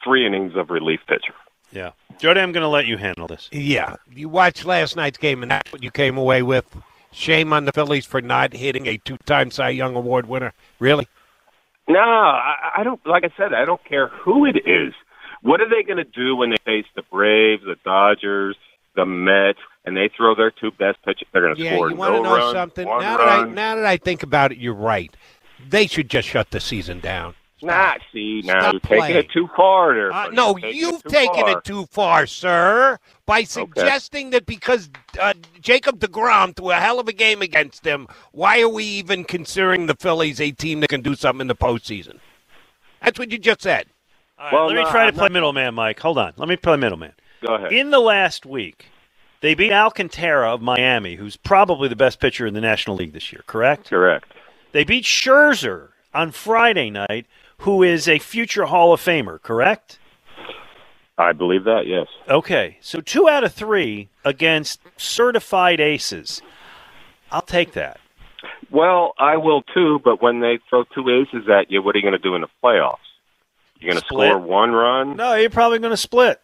three 0.04 0.26
innings 0.26 0.54
of 0.56 0.70
relief 0.70 1.00
pitcher. 1.08 1.34
Yeah. 1.72 1.92
Jody, 2.18 2.40
I'm 2.40 2.52
going 2.52 2.62
to 2.62 2.70
let 2.70 2.86
you 2.86 2.98
handle 2.98 3.28
this. 3.28 3.50
Yeah. 3.52 3.96
You 4.14 4.30
watched 4.30 4.66
last 4.66 4.96
night's 4.96 5.18
game, 5.18 5.42
and 5.42 5.52
that's 5.52 5.72
what 5.72 5.84
you 5.84 5.92
came 5.92 6.18
away 6.18 6.42
with. 6.42 6.66
Shame 7.18 7.52
on 7.52 7.66
the 7.66 7.72
Phillies 7.72 8.06
for 8.06 8.22
not 8.22 8.54
hitting 8.54 8.86
a 8.86 8.98
two-time 8.98 9.50
Cy 9.50 9.70
Young 9.70 9.96
Award 9.96 10.28
winner. 10.28 10.54
Really? 10.80 11.08
No, 11.88 12.00
I, 12.00 12.74
I 12.78 12.84
don't. 12.84 13.04
Like 13.08 13.24
I 13.24 13.32
said, 13.36 13.54
I 13.56 13.66
don't 13.66 13.84
care 13.86 14.10
who 14.10 14.46
it 14.46 14.58
is. 14.68 14.94
What 15.42 15.60
are 15.60 15.68
they 15.70 15.82
going 15.82 15.98
to 15.98 16.04
do 16.04 16.36
when 16.36 16.52
they 16.52 16.58
face 16.64 16.86
the 16.96 17.02
Braves, 17.12 17.64
the 17.66 17.76
Dodgers, 17.84 18.56
the 18.96 19.06
Mets, 19.06 19.58
and 19.84 19.98
they 19.98 20.10
throw 20.16 20.36
their 20.36 20.52
two 20.52 20.70
best 20.72 21.02
pitchers? 21.04 21.28
They're 21.34 21.42
going 21.42 21.56
to 21.56 21.62
Yeah, 21.64 21.74
score 21.76 21.90
you 21.90 21.96
no 21.96 22.00
want 22.00 22.16
to 22.18 22.22
know 22.22 22.36
runs, 22.38 22.54
something? 22.54 22.88
one 22.88 23.02
Now 23.02 23.18
that, 23.18 23.28
I, 23.28 23.44
now 23.48 23.76
that 23.76 23.86
I 23.86 23.98
think 23.98 24.22
about 24.22 24.52
it, 24.52 24.60
you're 24.60 24.74
right. 24.76 25.16
They 25.68 25.88
should 25.88 26.10
just 26.10 26.28
shut 26.28 26.52
the 26.52 26.60
season 26.60 27.00
down. 27.00 27.34
Nah, 27.62 27.96
see, 28.14 28.42
now 28.46 28.60
Stop 28.60 28.74
you're 28.74 28.80
taking 28.82 28.98
playing. 29.00 29.16
it 29.18 29.32
too 29.32 29.50
far 29.56 29.96
there. 29.96 30.14
Uh, 30.14 30.28
no, 30.30 30.56
You're 30.58 30.60
taking 30.70 30.80
you've 30.80 31.06
it 31.06 31.10
taken 31.10 31.36
far. 31.42 31.58
it 31.58 31.64
too 31.64 31.86
far, 31.88 32.28
sir, 32.28 33.00
by 33.26 33.44
suggesting 33.44 34.30
that 34.30 34.46
because 34.46 34.90
uh, 35.20 35.34
Jacob 35.60 36.00
DeGrom 36.00 36.56
threw 36.56 36.70
a 36.72 36.76
hell 36.76 37.00
of 37.00 37.08
a 37.08 37.14
game 37.14 37.42
against 37.42 37.82
them, 37.84 38.08
why 38.32 38.62
are 38.62 38.70
we 38.70 38.84
even 38.84 39.24
considering 39.24 39.88
the 39.88 39.96
Phillies 39.96 40.40
a 40.40 40.52
team 40.52 40.82
that 40.82 40.90
can 40.90 41.02
do 41.02 41.16
something 41.16 41.42
in 41.42 41.48
the 41.48 41.56
postseason? 41.56 42.20
That's 43.04 43.18
what 43.18 43.32
you 43.32 43.40
just 43.40 43.62
said. 43.64 43.88
All 44.38 44.46
right, 44.46 44.54
Well, 44.54 44.68
let 44.68 44.76
me 44.76 44.84
try 44.92 45.04
to 45.04 45.08
I'm 45.08 45.14
play 45.16 45.24
not- 45.24 45.32
middleman, 45.32 45.74
Mike. 45.74 46.00
Hold 46.00 46.20
on. 46.20 46.34
Let 46.38 46.48
me 46.48 46.58
play 46.58 46.78
middleman. 46.78 47.14
Go 47.46 47.56
ahead. 47.56 47.72
In 47.74 47.90
the 47.90 48.00
last 48.00 48.46
week, 48.46 48.86
they 49.42 49.56
beat 49.56 49.72
Alcantara 49.72 50.54
of 50.54 50.62
Miami, 50.62 51.16
who's 51.16 51.38
probably 51.38 51.88
the 51.90 51.96
best 51.96 52.20
pitcher 52.20 52.46
in 52.46 52.54
the 52.54 52.62
National 52.62 52.96
League 52.96 53.14
this 53.14 53.32
year, 53.32 53.44
correct? 53.48 53.90
Correct. 53.90 54.32
They 54.74 54.84
beat 54.84 55.06
Scherzer 55.06 55.90
on 56.14 56.32
Friday 56.32 56.90
night, 56.90 57.26
who 57.60 57.84
is 57.84 58.08
a 58.08 58.20
future 58.20 58.66
Hall 58.66 58.94
of 58.94 59.02
Famer, 59.02 59.42
correct? 59.42 60.00
I 61.18 61.34
believe 61.34 61.64
that. 61.64 61.88
Yes. 61.88 62.08
Okay, 62.30 62.78
so 62.82 63.02
two 63.02 63.28
out 63.28 63.44
of 63.44 63.54
three 63.54 64.10
against 64.24 64.80
certified 64.98 65.80
aces. 65.80 66.42
I'll 67.32 67.42
take 67.42 67.74
that. 67.74 68.00
Well, 68.70 69.14
I 69.18 69.38
will 69.38 69.64
too. 69.74 70.00
But 70.04 70.22
when 70.22 70.42
they 70.42 70.60
throw 70.70 70.84
two 70.84 71.10
aces 71.10 71.50
at 71.50 71.72
you, 71.72 71.82
what 71.82 71.96
are 71.96 72.00
you 72.00 72.04
going 72.04 72.12
to 72.12 72.20
do 72.20 72.36
in 72.36 72.42
the 72.42 72.50
playoffs? 72.64 72.98
You're 73.80 73.92
going 73.92 74.02
to 74.02 74.06
score 74.08 74.38
one 74.40 74.72
run. 74.72 75.16
No, 75.16 75.36
you're 75.36 75.50
probably 75.50 75.80
going 75.80 75.92
to 75.92 75.98
split. 75.98 76.42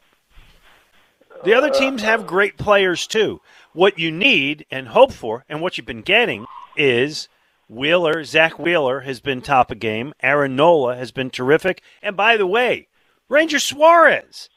The 1.43 1.53
other 1.53 1.69
uh, 1.69 1.73
teams 1.73 2.01
have 2.01 2.25
great 2.25 2.57
players 2.57 3.05
too. 3.07 3.41
What 3.73 3.99
you 3.99 4.11
need 4.11 4.65
and 4.71 4.87
hope 4.87 5.11
for, 5.11 5.45
and 5.49 5.61
what 5.61 5.77
you've 5.77 5.87
been 5.87 6.03
getting, 6.03 6.45
is 6.75 7.27
Wheeler. 7.67 8.23
Zack 8.23 8.59
Wheeler 8.59 9.01
has 9.01 9.19
been 9.19 9.41
top 9.41 9.71
of 9.71 9.79
game. 9.79 10.13
Aaron 10.21 10.55
Nola 10.55 10.95
has 10.95 11.11
been 11.11 11.29
terrific. 11.29 11.81
And 12.01 12.15
by 12.17 12.37
the 12.37 12.47
way, 12.47 12.87
Ranger 13.29 13.59
Suarez. 13.59 14.49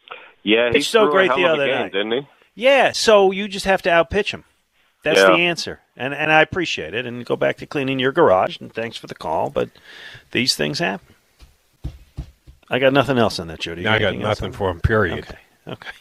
Yeah, 0.42 0.70
he 0.70 0.78
It's 0.78 0.86
so 0.88 1.02
threw 1.04 1.08
a 1.08 1.12
great 1.12 1.28
hell 1.30 1.38
the 1.38 1.44
of 1.46 1.50
other 1.54 1.66
game, 1.66 1.74
night. 1.82 1.92
didn't 1.92 2.12
he? 2.12 2.28
Yeah, 2.54 2.92
so 2.92 3.30
you 3.32 3.48
just 3.48 3.66
have 3.66 3.82
to 3.82 3.90
outpitch 3.90 4.32
him. 4.32 4.44
That's 5.02 5.18
Yeah. 5.20 5.28
the 5.28 5.34
answer. 5.42 5.80
And 5.96 6.14
and 6.14 6.32
I 6.32 6.40
appreciate 6.42 6.94
it. 6.94 7.06
And 7.06 7.24
go 7.24 7.36
back 7.36 7.56
to 7.58 7.66
cleaning 7.66 7.98
your 7.98 8.12
garage. 8.12 8.58
And 8.60 8.72
thanks 8.72 8.96
for 8.96 9.06
the 9.06 9.14
call. 9.14 9.50
But 9.50 9.70
these 10.32 10.56
things 10.56 10.78
happen. 10.78 11.14
I 12.68 12.78
got 12.78 12.92
nothing 12.92 13.16
else 13.18 13.38
on 13.38 13.46
that, 13.48 13.60
Jody. 13.60 13.82
You 13.82 13.88
I 13.90 13.98
got 13.98 14.16
nothing 14.16 14.52
for 14.52 14.70
him, 14.70 14.80
period. 14.80 15.20
Okay. 15.20 15.38
Okay. 15.68 15.88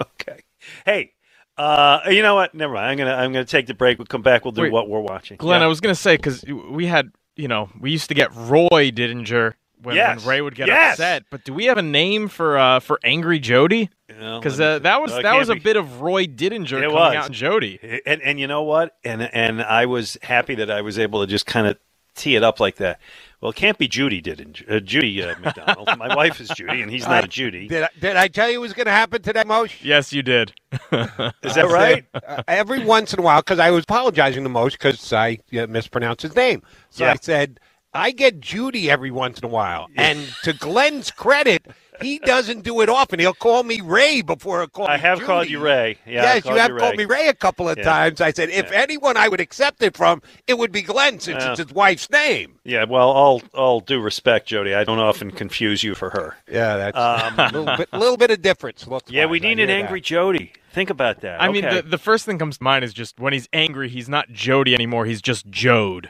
Okay. 0.00 0.40
Hey, 0.86 1.12
uh, 1.60 2.00
you 2.10 2.22
know 2.22 2.34
what? 2.34 2.54
Never 2.54 2.74
mind. 2.74 2.86
I'm 2.86 2.96
gonna 2.98 3.14
I'm 3.14 3.32
gonna 3.32 3.44
take 3.44 3.66
the 3.66 3.74
break. 3.74 3.98
We'll 3.98 4.06
come 4.06 4.22
back. 4.22 4.44
We'll 4.44 4.52
do 4.52 4.62
Wait, 4.62 4.72
what 4.72 4.88
we're 4.88 5.00
watching. 5.00 5.36
Glenn, 5.36 5.60
Yeah. 5.60 5.66
I 5.66 5.68
was 5.68 5.80
going 5.80 5.94
to 5.94 6.00
say 6.00 6.16
because 6.16 6.42
we 6.70 6.86
had, 6.86 7.10
you 7.36 7.48
know, 7.48 7.68
we 7.78 7.90
used 7.90 8.08
to 8.08 8.14
get 8.14 8.30
Ray 8.34 8.90
Didinger 8.90 9.54
when, 9.82 9.94
Yes. 9.96 10.20
when 10.24 10.28
Ray 10.28 10.40
would 10.40 10.54
get 10.54 10.68
Yes. 10.68 10.94
upset. 10.94 11.24
But 11.30 11.44
do 11.44 11.52
we 11.54 11.66
have 11.66 11.78
a 11.78 11.82
name 11.82 12.28
for 12.28 12.56
uh, 12.58 12.80
for 12.80 12.98
Angry 13.04 13.38
Jody? 13.38 13.90
Because 14.08 14.58
uh, 14.60 14.78
that 14.80 15.00
was 15.00 15.12
no, 15.12 15.22
that 15.22 15.36
was 15.36 15.48
a 15.50 15.54
be. 15.54 15.60
bit 15.60 15.76
of 15.76 16.00
Ray 16.00 16.26
Didinger 16.26 16.78
It 16.78 16.82
coming 16.82 16.92
was. 16.94 17.14
out 17.14 17.26
in 17.28 17.32
Jody. 17.34 18.00
And 18.06 18.22
and 18.22 18.40
you 18.40 18.46
know 18.46 18.62
what? 18.62 18.96
And 19.04 19.22
and 19.22 19.62
I 19.62 19.86
was 19.86 20.16
happy 20.22 20.54
that 20.56 20.70
I 20.70 20.80
was 20.80 20.98
able 20.98 21.20
to 21.20 21.26
just 21.26 21.46
kind 21.46 21.66
of 21.66 21.78
tee 22.14 22.36
it 22.36 22.44
up 22.44 22.60
like 22.60 22.76
that. 22.76 23.00
Well, 23.40 23.50
it 23.50 23.56
can't 23.56 23.78
be 23.78 23.88
Judy 23.88 24.20
did 24.20 24.64
uh, 24.68 24.80
Judy 24.80 25.22
uh, 25.22 25.34
McDonald. 25.40 25.88
My 25.98 26.14
wife 26.14 26.40
is 26.40 26.48
Judy, 26.50 26.82
and 26.82 26.90
he's 26.90 27.06
not 27.06 27.24
a 27.24 27.28
Judy. 27.28 27.68
Did 27.68 27.84
I, 27.84 27.88
did 27.98 28.16
I 28.16 28.28
tell 28.28 28.50
you 28.50 28.56
it 28.56 28.60
was 28.60 28.74
going 28.74 28.86
to 28.86 28.92
happen 28.92 29.22
today, 29.22 29.44
Moshe? 29.44 29.82
Yes, 29.82 30.12
you 30.12 30.22
did. 30.22 30.52
Is 30.72 31.54
that 31.54 31.68
right? 31.70 32.04
uh, 32.12 32.42
every 32.46 32.84
once 32.84 33.14
in 33.14 33.18
a 33.18 33.22
while, 33.22 33.40
because 33.40 33.58
I 33.58 33.70
was 33.70 33.84
apologizing 33.84 34.44
to 34.44 34.50
Moshe 34.50 34.72
because 34.72 35.12
I 35.12 35.38
uh, 35.58 35.66
mispronounced 35.68 36.20
his 36.22 36.36
name. 36.36 36.62
So 36.90 37.04
Yeah. 37.04 37.12
I 37.12 37.16
said, 37.20 37.60
I 37.94 38.10
get 38.10 38.40
Judy 38.40 38.90
every 38.90 39.10
once 39.10 39.38
in 39.38 39.44
a 39.46 39.48
while. 39.48 39.88
And 39.96 40.20
to 40.44 40.52
Glenn's 40.52 41.10
credit, 41.10 41.66
he 42.02 42.18
doesn't 42.20 42.62
do 42.62 42.80
it 42.80 42.88
often. 42.88 43.18
He'll 43.20 43.32
call 43.34 43.62
me 43.62 43.80
Ray 43.80 44.22
before 44.22 44.60
he'll 44.60 44.68
call 44.68 44.86
I 44.88 44.96
have 44.96 45.18
Judy. 45.18 45.26
called 45.26 45.48
you 45.50 45.60
Ray. 45.60 45.96
Yeah, 46.06 46.22
yes, 46.34 46.44
you 46.44 46.54
have 46.54 46.70
you 46.70 46.76
called 46.78 46.92
Ray. 46.92 47.04
me 47.04 47.04
Ray 47.04 47.28
a 47.28 47.34
couple 47.34 47.68
of 47.68 47.78
Yeah. 47.78 47.84
times. 47.84 48.20
I 48.20 48.32
said, 48.32 48.50
if 48.50 48.70
anyone 48.72 49.16
I 49.16 49.28
would 49.28 49.40
accept 49.40 49.82
it 49.82 49.96
from, 49.96 50.22
it 50.46 50.58
would 50.58 50.72
be 50.72 50.82
Glenn 50.82 51.20
since 51.20 51.42
Yeah. 51.42 51.50
it's 51.52 51.60
his 51.60 51.72
wife's 51.72 52.10
name. 52.10 52.56
Yeah, 52.64 52.84
well, 52.84 53.10
all 53.10 53.42
all 53.54 53.80
due 53.80 54.00
respect, 54.00 54.46
Jody. 54.48 54.74
I 54.74 54.84
don't 54.84 54.98
often 54.98 55.30
confuse 55.30 55.82
you 55.82 55.94
for 55.94 56.10
her. 56.10 56.36
Yeah, 56.50 56.76
that's 56.76 56.96
Um, 56.96 57.34
a 57.38 57.46
little 57.58 57.76
bit, 57.76 57.92
little 57.92 58.16
bit 58.16 58.30
of 58.30 58.42
difference. 58.42 58.86
Yeah, 59.08 59.26
we 59.26 59.40
need 59.40 59.58
an 59.60 59.70
angry 59.70 60.00
that. 60.00 60.06
Jody. 60.06 60.52
Think 60.72 60.88
about 60.90 61.20
that. 61.22 61.42
I 61.42 61.48
mean, 61.50 61.64
the, 61.64 61.82
the 61.82 61.98
first 61.98 62.24
thing 62.24 62.38
comes 62.38 62.58
to 62.58 62.64
mind 62.64 62.84
is 62.84 62.92
just 62.94 63.18
when 63.18 63.32
he's 63.32 63.48
angry, 63.52 63.88
he's 63.88 64.08
not 64.08 64.30
Jody 64.32 64.72
anymore. 64.74 65.04
He's 65.04 65.20
just 65.20 65.50
Jode. 65.50 66.06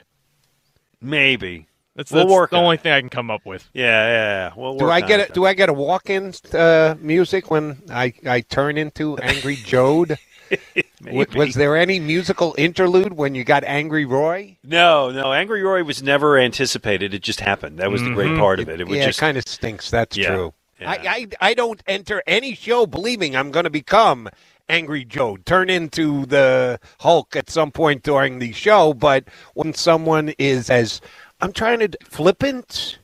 maybe 1.01 1.67
That's, 2.01 2.13
We'll 2.13 2.25
that's 2.25 2.33
work 2.33 2.51
the 2.51 2.57
on 2.57 2.65
only 2.65 2.77
it. 2.77 2.81
thing 2.81 2.93
I 2.93 3.01
can 3.01 3.11
come 3.11 3.31
up 3.31 3.45
with. 3.45 3.69
Yeah, 3.75 3.85
yeah. 3.85 4.13
yeah. 4.49 4.53
We'll 4.57 4.79
Do 4.79 4.87
work 4.87 4.93
I 4.95 5.03
on 5.03 5.09
get 5.09 5.21
it. 5.21 5.31
a, 5.31 5.33
Do 5.35 5.45
I 5.45 5.53
get 5.55 5.69
a 5.69 5.73
walk-in 5.75 6.33
uh, 6.55 6.95
music 6.99 7.51
when 7.51 7.83
I, 7.91 8.15
I 8.27 8.41
turn 8.41 8.79
into 8.79 9.19
Angry 9.19 9.57
Jode? 9.71 10.17
Maybe. 11.03 11.39
was 11.39 11.55
there 11.55 11.77
any 11.77 12.01
musical 12.01 12.55
interlude 12.59 13.13
when 13.13 13.35
you 13.35 13.45
got 13.45 13.63
Angry 13.65 14.05
Roy? 14.07 14.57
No, 14.65 15.11
no. 15.11 15.33
Angry 15.33 15.63
Roy 15.63 15.85
was 15.85 16.03
never 16.03 16.39
anticipated. 16.39 17.13
It 17.15 17.23
just 17.23 17.41
happened. 17.41 17.79
That 17.79 17.91
was 17.91 18.03
the 18.03 18.11
great 18.11 18.31
Mhm. 18.31 18.39
part 18.39 18.61
of 18.61 18.69
it. 18.69 18.81
It 18.81 18.89
was 18.89 18.99
yeah, 18.99 19.07
just 19.07 19.19
it 19.19 19.21
kind 19.21 19.37
of 19.37 19.47
stinks. 19.47 19.91
That's 19.91 20.17
Yeah. 20.17 20.29
true. 20.35 20.55
Yeah. 20.81 20.91
I, 20.91 20.95
I 20.95 21.27
I 21.51 21.55
don't 21.55 21.83
enter 21.87 22.23
any 22.27 22.55
show 22.55 22.87
believing 22.87 23.37
I'm 23.37 23.51
going 23.51 23.65
to 23.65 23.71
become 23.71 24.29
Angry 24.69 25.05
Joe, 25.05 25.37
turn 25.45 25.69
into 25.69 26.27
the 26.27 26.79
Hulk 27.01 27.35
at 27.37 27.51
some 27.51 27.71
point 27.73 28.03
during 28.05 28.39
the 28.39 28.53
show. 28.53 28.95
But 28.95 29.25
when 29.55 29.75
someone 29.75 30.33
is 30.39 30.71
as 30.71 31.01
I'm 31.41 31.53
trying 31.53 31.79
to 31.81 31.91
flippant, 32.05 32.99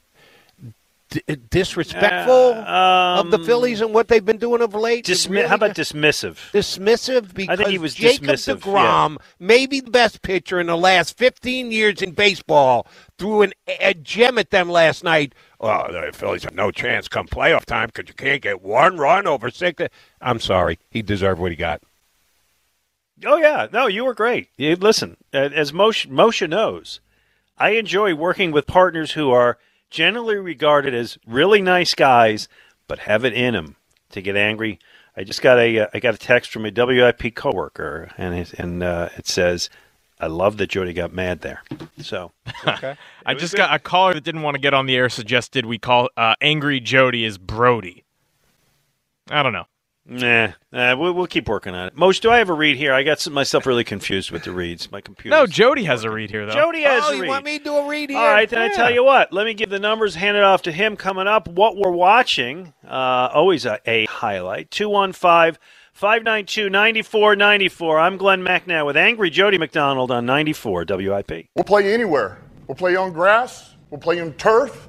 d- 1.11 1.23
disrespectful 1.51 2.55
of 2.55 3.31
the 3.31 3.39
Phillies 3.39 3.81
and 3.81 3.95
what 3.95 4.09
they've 4.09 4.25
been 4.25 4.39
doing 4.39 4.61
of 4.63 4.75
late, 4.75 5.07
Dismi- 5.07 5.31
really 5.31 5.49
how 5.49 5.55
about 5.57 5.75
dismissive? 5.77 6.35
dismissive 6.53 7.33
because 7.35 7.59
think 7.59 7.71
he 7.71 7.79
was 7.79 7.95
Jacob 7.95 8.29
dismissive, 8.29 8.61
DeGrom, 8.61 9.17
maybe 9.39 9.81
the 9.81 9.91
best 9.91 10.23
pitcher 10.23 10.61
in 10.61 10.67
the 10.67 10.77
last 10.77 11.17
15 11.17 11.73
years 11.73 12.03
in 12.03 12.13
baseball, 12.13 12.87
threw 13.19 13.43
an, 13.43 13.53
a 13.81 13.95
gem 13.95 14.39
at 14.39 14.51
them 14.51 14.69
last 14.69 15.03
night. 15.05 15.35
Oh, 15.61 15.91
the 15.91 16.13
Phillies 16.13 16.45
have 16.45 16.55
no 16.55 16.71
chance 16.71 17.09
come 17.09 17.27
playoff 17.27 17.65
time 17.65 17.91
because 17.93 18.09
you 18.09 18.15
can't 18.15 18.43
get 18.43 18.61
one 18.61 18.99
run 18.99 19.27
over 19.27 19.51
six. 19.51 19.83
I'm 20.21 20.41
sorry. 20.41 20.79
He 20.91 21.01
deserved 21.01 21.41
what 21.41 21.51
he 21.51 21.57
got. 21.57 21.83
Oh 23.25 23.39
yeah, 23.39 23.67
no, 23.73 23.87
you 23.87 24.05
were 24.05 24.13
great. 24.13 24.49
You, 24.59 24.77
listen, 24.77 25.17
uh, 25.33 25.49
as 25.55 25.73
Moshe, 25.73 26.07
Moshe 26.07 26.47
knows, 26.47 27.01
I 27.59 27.71
enjoy 27.71 28.15
working 28.15 28.53
with 28.53 28.67
partners 28.67 29.13
who 29.13 29.31
are 29.31 29.59
generally 29.91 30.37
regarded 30.37 30.95
as 30.95 31.19
really 31.27 31.63
nice 31.63 31.95
guys, 31.95 32.49
but 32.87 33.01
have 33.01 33.25
it 33.25 33.33
in 33.33 33.55
them 33.55 33.77
to 34.11 34.21
get 34.21 34.37
angry. 34.37 34.79
I 35.17 35.25
just 35.25 35.41
got 35.41 35.59
a 35.59 35.81
uh, 35.81 35.87
I 35.95 36.01
got 36.01 36.15
a 36.15 36.19
text 36.19 36.51
from 36.51 36.67
a 36.67 36.71
WIP 36.71 37.35
coworker, 37.35 38.11
and 38.19 38.35
it, 38.35 38.53
and 38.55 38.83
uh, 38.83 39.09
it 39.17 39.27
says, 39.27 39.71
"I 40.21 40.27
love 40.27 40.59
that 40.59 40.69
Jody 40.69 40.93
got 40.93 41.13
mad 41.13 41.41
there." 41.41 41.63
So 42.03 42.33
okay, 42.69 42.97
I 43.25 43.33
just 43.35 43.57
got 43.57 43.75
a 43.75 43.79
caller 43.79 44.13
that 44.15 44.25
didn't 44.25 44.43
want 44.43 44.57
to 44.57 44.61
get 44.61 44.75
on 44.75 44.85
the 44.85 44.97
air. 44.97 45.09
Suggested 45.09 45.65
we 45.65 45.79
call 45.79 46.11
uh, 46.17 46.35
Angry 46.43 46.81
Jody 46.81 47.25
is 47.25 47.39
Brody. 47.39 48.05
I 49.31 49.43
don't 49.43 49.55
know. 49.55 49.65
Nah, 50.09 50.53
nah 50.71 50.95
we'll, 50.95 51.13
we'll 51.13 51.27
keep 51.27 51.49
working 51.49 51.75
on 51.75 51.89
it. 51.89 51.97
Most, 51.97 52.23
do 52.23 52.31
I 52.31 52.39
have 52.39 52.49
a 52.49 52.53
read 52.53 52.77
here? 52.77 52.93
I 52.93 53.03
got 53.03 53.19
some, 53.19 53.33
myself 53.33 53.67
really 53.67 53.83
confused 53.83 54.31
with 54.31 54.45
the 54.45 54.53
reads. 54.53 54.91
My 54.93 55.01
computer. 55.01 55.37
No, 55.37 55.47
Jody 55.47 55.83
has 55.85 56.05
a 56.05 56.11
read 56.11 56.31
here 56.31 56.47
though. 56.47 56.53
Jody 56.53 56.83
has 56.83 57.03
oh, 57.07 57.13
a 57.13 57.17
you 57.17 57.27
want 57.27 57.45
me 57.45 57.59
to 57.59 57.65
do 57.65 57.75
a 57.75 57.89
read 57.89 58.11
here? 58.11 58.19
All 58.19 58.29
right, 58.29 58.49
then 58.49 58.61
I 58.61 58.69
tell 58.69 58.93
you 58.93 59.03
what. 59.03 59.33
Let 59.33 59.47
me 59.47 59.55
give 59.55 59.69
the 59.69 59.81
numbers, 59.81 60.15
hand 60.15 60.37
it 60.37 60.45
off 60.45 60.63
to 60.63 60.73
him 60.73 60.97
coming 60.97 61.27
up. 61.27 61.49
What 61.49 61.77
we're 61.77 61.91
watching, 61.91 62.73
uh, 62.87 63.31
always 63.33 63.67
a, 63.67 63.81
a 63.87 64.07
highlight. 64.07 64.71
215 64.71 65.59
592 65.93 66.71
9494. 66.71 67.99
I'm 67.99 68.17
Glenn 68.17 68.43
Macnow 68.43 68.87
with 68.87 68.97
Angry 68.97 69.31
Jody 69.31 69.59
McDonald 69.59 70.13
on 70.13 70.25
94 70.25 70.85
WIP. 70.89 71.49
We'll 71.57 71.65
play 71.65 71.93
anywhere. 71.93 72.39
We'll 72.69 72.77
play 72.77 72.95
on 72.95 73.13
grass. 73.13 73.75
We'll 73.91 74.01
play 74.01 74.21
on 74.21 74.35
turf. 74.35 74.89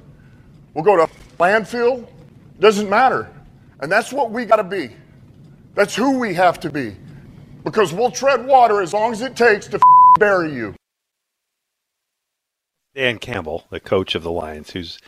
We'll 0.74 0.84
go 0.84 0.96
to 0.96 1.12
landfill. 1.38 2.06
Doesn't 2.60 2.88
matter. 2.88 3.32
And 3.80 3.90
that's 3.90 4.12
what 4.12 4.30
we 4.30 4.44
got 4.44 4.56
to 4.56 4.64
be. 4.64 4.90
That's 5.74 5.94
who 5.94 6.18
we 6.18 6.34
have 6.34 6.60
to 6.60 6.70
be. 6.70 6.96
Because 7.64 7.92
we'll 7.92 8.10
tread 8.10 8.46
water 8.46 8.80
as 8.80 8.92
long 8.92 9.12
as 9.12 9.20
it 9.20 9.36
takes 9.36 9.66
to 9.68 9.80
bury 10.18 10.54
you. 10.54 10.74
Dan 12.94 13.18
Campbell, 13.18 13.66
the 13.70 13.80
coach 13.80 14.14
of 14.14 14.22
the 14.22 14.30
Lions, 14.30 14.70
who's 14.70 14.98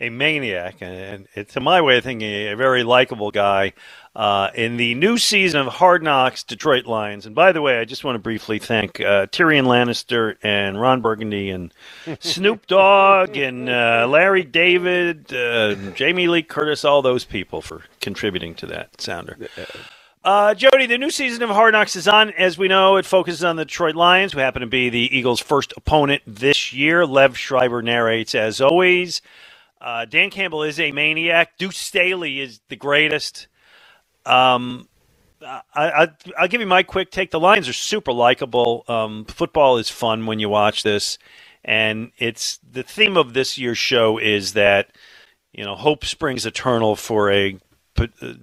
a 0.00 0.10
maniac, 0.10 0.76
and 0.80 1.26
it's 1.34 1.54
to 1.54 1.60
my 1.60 1.80
way 1.80 1.98
of 1.98 2.04
thinking 2.04 2.28
a 2.28 2.54
very 2.54 2.82
likable 2.82 3.30
guy. 3.30 3.72
Uh, 4.14 4.50
in 4.54 4.78
the 4.78 4.94
new 4.94 5.18
season 5.18 5.60
of 5.60 5.66
Hard 5.66 6.02
Knocks, 6.02 6.42
Detroit 6.42 6.86
Lions. 6.86 7.26
And 7.26 7.34
by 7.34 7.52
the 7.52 7.60
way, 7.60 7.78
I 7.78 7.84
just 7.84 8.02
want 8.02 8.14
to 8.14 8.18
briefly 8.18 8.58
thank 8.58 8.98
uh, 8.98 9.26
Tyrion 9.26 9.64
Lannister 9.64 10.36
and 10.42 10.80
Ron 10.80 11.02
Burgundy 11.02 11.50
and 11.50 11.72
Snoop 12.20 12.66
Dogg 12.66 13.36
and 13.36 13.68
uh, 13.68 14.06
Larry 14.08 14.42
David, 14.42 15.32
uh, 15.34 15.74
Jamie 15.92 16.28
Lee 16.28 16.42
Curtis, 16.42 16.82
all 16.82 17.02
those 17.02 17.24
people 17.24 17.60
for 17.60 17.82
contributing 18.00 18.54
to 18.54 18.66
that 18.66 19.00
sounder. 19.00 19.36
Uh, 20.26 20.54
Jody, 20.54 20.86
the 20.86 20.98
new 20.98 21.12
season 21.12 21.44
of 21.44 21.50
Hard 21.50 21.72
Knocks 21.72 21.94
is 21.94 22.08
on. 22.08 22.30
As 22.30 22.58
we 22.58 22.66
know, 22.66 22.96
it 22.96 23.06
focuses 23.06 23.44
on 23.44 23.54
the 23.54 23.64
Detroit 23.64 23.94
Lions, 23.94 24.32
who 24.32 24.40
happen 24.40 24.60
to 24.60 24.66
be 24.66 24.90
the 24.90 25.16
Eagles' 25.16 25.38
first 25.38 25.72
opponent 25.76 26.20
this 26.26 26.72
year. 26.72 27.02
Liev 27.02 27.36
Schreiber 27.36 27.80
narrates, 27.80 28.34
as 28.34 28.60
always. 28.60 29.22
Uh, 29.80 30.04
Dan 30.04 30.30
Campbell 30.30 30.64
is 30.64 30.80
a 30.80 30.90
maniac. 30.90 31.56
Deuce 31.58 31.78
Staley 31.78 32.40
is 32.40 32.60
the 32.68 32.74
greatest. 32.74 33.46
Um, 34.24 34.88
I, 35.40 35.62
I, 35.76 36.08
I'll 36.36 36.48
give 36.48 36.60
you 36.60 36.66
my 36.66 36.82
quick 36.82 37.12
take. 37.12 37.30
The 37.30 37.38
Lions 37.38 37.68
are 37.68 37.72
super 37.72 38.12
likable. 38.12 38.84
Um, 38.88 39.26
football 39.26 39.78
is 39.78 39.90
fun 39.90 40.26
when 40.26 40.40
you 40.40 40.48
watch 40.48 40.82
this, 40.82 41.18
and 41.64 42.10
it's 42.18 42.58
the 42.68 42.82
theme 42.82 43.16
of 43.16 43.32
this 43.32 43.58
year's 43.58 43.78
show 43.78 44.18
is 44.18 44.54
that 44.54 44.90
you 45.52 45.62
know 45.62 45.76
hope 45.76 46.04
springs 46.04 46.44
eternal 46.44 46.96
for 46.96 47.30
a 47.30 47.56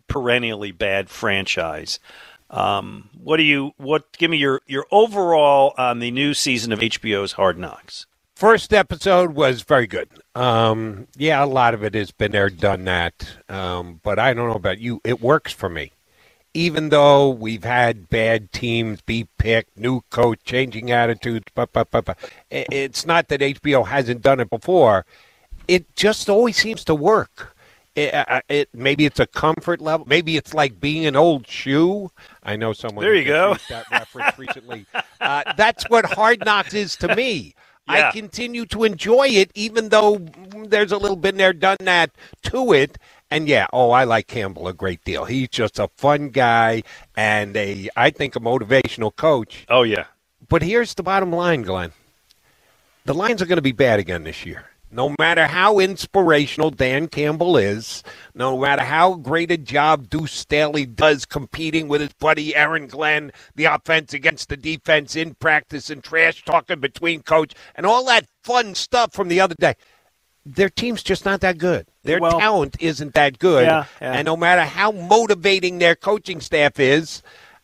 perennially 0.08 0.72
bad 0.72 1.10
franchise. 1.10 2.00
Um, 2.50 3.10
what 3.22 3.38
do 3.38 3.44
you 3.44 3.74
what? 3.78 4.12
Give 4.18 4.30
me 4.30 4.38
your 4.38 4.62
your 4.68 4.86
overall 4.92 5.74
on 5.78 6.00
the 6.00 6.12
new 6.12 6.34
season 6.34 6.72
of 6.72 6.80
HBO's 6.80 7.34
Hard 7.34 7.58
Knocks. 7.58 8.06
First 8.36 8.74
episode 8.74 9.36
was 9.36 9.62
very 9.62 9.88
good. 9.88 10.10
Um, 10.36 11.08
yeah, 11.16 11.44
a 11.44 11.46
lot 11.46 11.74
of 11.74 11.84
it 11.84 11.94
has 11.94 12.12
been 12.12 12.32
there, 12.32 12.50
done 12.50 12.84
that. 12.86 13.38
Um, 13.48 14.02
but 14.04 14.20
I 14.20 14.34
don't 14.34 14.50
know 14.50 14.56
about 14.56 14.80
you. 14.80 15.02
It 15.04 15.22
works 15.22 15.54
for 15.54 15.70
me. 15.70 15.92
Even 16.56 16.90
though 16.90 17.30
we've 17.30 17.64
had 17.64 18.10
bad 18.10 18.52
teams 18.52 19.02
be 19.02 19.28
picked, 19.38 19.78
new 19.78 20.02
coach, 20.10 20.40
changing 20.44 20.92
attitudes, 20.92 21.46
but, 21.56 21.74
but, 21.74 21.90
but, 21.90 22.06
but, 22.06 22.18
it's 22.52 23.06
not 23.06 23.28
that 23.30 23.42
HBO 23.42 23.88
hasn't 23.88 24.22
done 24.22 24.40
it 24.40 24.50
before. 24.50 25.06
It 25.68 25.96
just 25.96 26.30
always 26.30 26.58
seems 26.58 26.84
to 26.86 26.94
work. 26.94 27.53
It, 27.95 28.44
it 28.49 28.70
maybe 28.74 29.06
it's 29.06 29.20
a 29.20 29.28
comfort 29.28 29.80
level. 29.80 30.06
Maybe 30.07 30.36
it's 30.36 30.53
like 30.53 30.80
being 30.80 31.06
an 31.06 31.15
old 31.15 31.48
shoe. 31.48 32.11
I 32.41 32.56
know 32.56 32.74
someone. 32.74 33.06
There 33.06 33.14
you 33.14 33.26
go. 33.26 33.56
that 33.70 33.90
reference 33.91 34.38
recently. 34.40 34.86
Uh, 35.22 35.53
that's 35.56 35.88
what 35.90 36.06
Hard 36.06 36.44
Knocks 36.45 36.74
is 36.74 36.95
to 36.98 37.15
me. 37.15 37.56
Yeah. 37.90 38.07
I 38.07 38.11
continue 38.14 38.65
to 38.68 38.86
enjoy 38.86 39.28
it, 39.28 39.52
even 39.56 39.90
though 39.90 40.20
there's 40.68 40.94
a 40.94 40.98
little 40.98 41.18
been 41.18 41.36
there, 41.36 41.52
done 41.52 41.76
that 41.82 42.11
to 42.44 42.72
it. 42.72 42.98
And 43.30 43.49
yeah, 43.49 43.68
oh, 43.74 43.91
I 43.91 44.06
like 44.06 44.28
Campbell 44.28 44.70
a 44.70 44.74
great 44.74 45.03
deal. 45.03 45.26
He's 45.26 45.49
just 45.49 45.80
a 45.80 45.90
fun 45.98 46.30
guy 46.30 46.84
and 47.18 47.57
a, 47.57 47.90
I 47.98 48.10
think, 48.10 48.38
a 48.38 48.40
motivational 48.40 49.14
coach. 49.14 49.65
Oh 49.68 49.84
yeah. 49.84 50.06
But 50.48 50.61
here's 50.61 50.94
the 50.94 51.03
bottom 51.03 51.34
line, 51.34 51.64
Glenn. 51.64 51.91
The 53.03 53.14
Lions 53.14 53.41
are 53.41 53.45
going 53.45 53.57
to 53.57 53.61
be 53.61 53.74
bad 53.74 53.99
again 53.99 54.24
this 54.24 54.45
year. 54.45 54.64
No 54.94 55.15
matter 55.18 55.48
how 55.48 55.80
inspirational 55.80 56.70
Dan 56.70 57.07
Campbell 57.07 57.57
is, 57.57 58.03
no 58.36 58.60
matter 58.60 58.84
how 58.84 59.15
great 59.15 59.49
a 59.49 59.57
job 59.57 60.07
Deuce 60.07 60.32
Staley 60.32 60.86
does 60.86 61.26
competing 61.26 61.88
with 61.88 61.99
his 61.99 62.14
buddy 62.14 62.56
Aaron 62.56 62.86
Glenn, 62.86 63.32
the 63.56 63.65
offense 63.65 64.14
against 64.14 64.49
the 64.49 64.57
defense 64.57 65.15
in 65.15 65.34
practice 65.34 65.90
and 65.90 66.03
trash 66.03 66.45
talking 66.45 66.80
between 66.80 67.24
coach 67.24 67.53
and 67.74 67.88
all 67.88 68.06
that 68.06 68.28
fun 68.44 68.76
stuff 68.76 69.14
from 69.14 69.30
the 69.30 69.41
other 69.41 69.56
day, 69.60 69.74
their 70.45 70.70
team's 70.70 71.02
just 71.02 71.26
not 71.26 71.41
that 71.41 71.57
good. 71.57 71.88
Their 72.03 72.20
Well- 72.20 72.40
talent 72.40 72.78
isn't 72.80 73.15
that 73.15 73.40
good. 73.40 73.65
Yeah, 73.65 73.86
yeah. 73.99 74.14
And 74.14 74.28
no 74.28 74.38
matter 74.38 74.61
how 74.61 74.91
motivating 74.91 75.80
their 75.80 75.95
coaching 75.95 76.40
staff 76.40 76.80
is, 76.80 77.24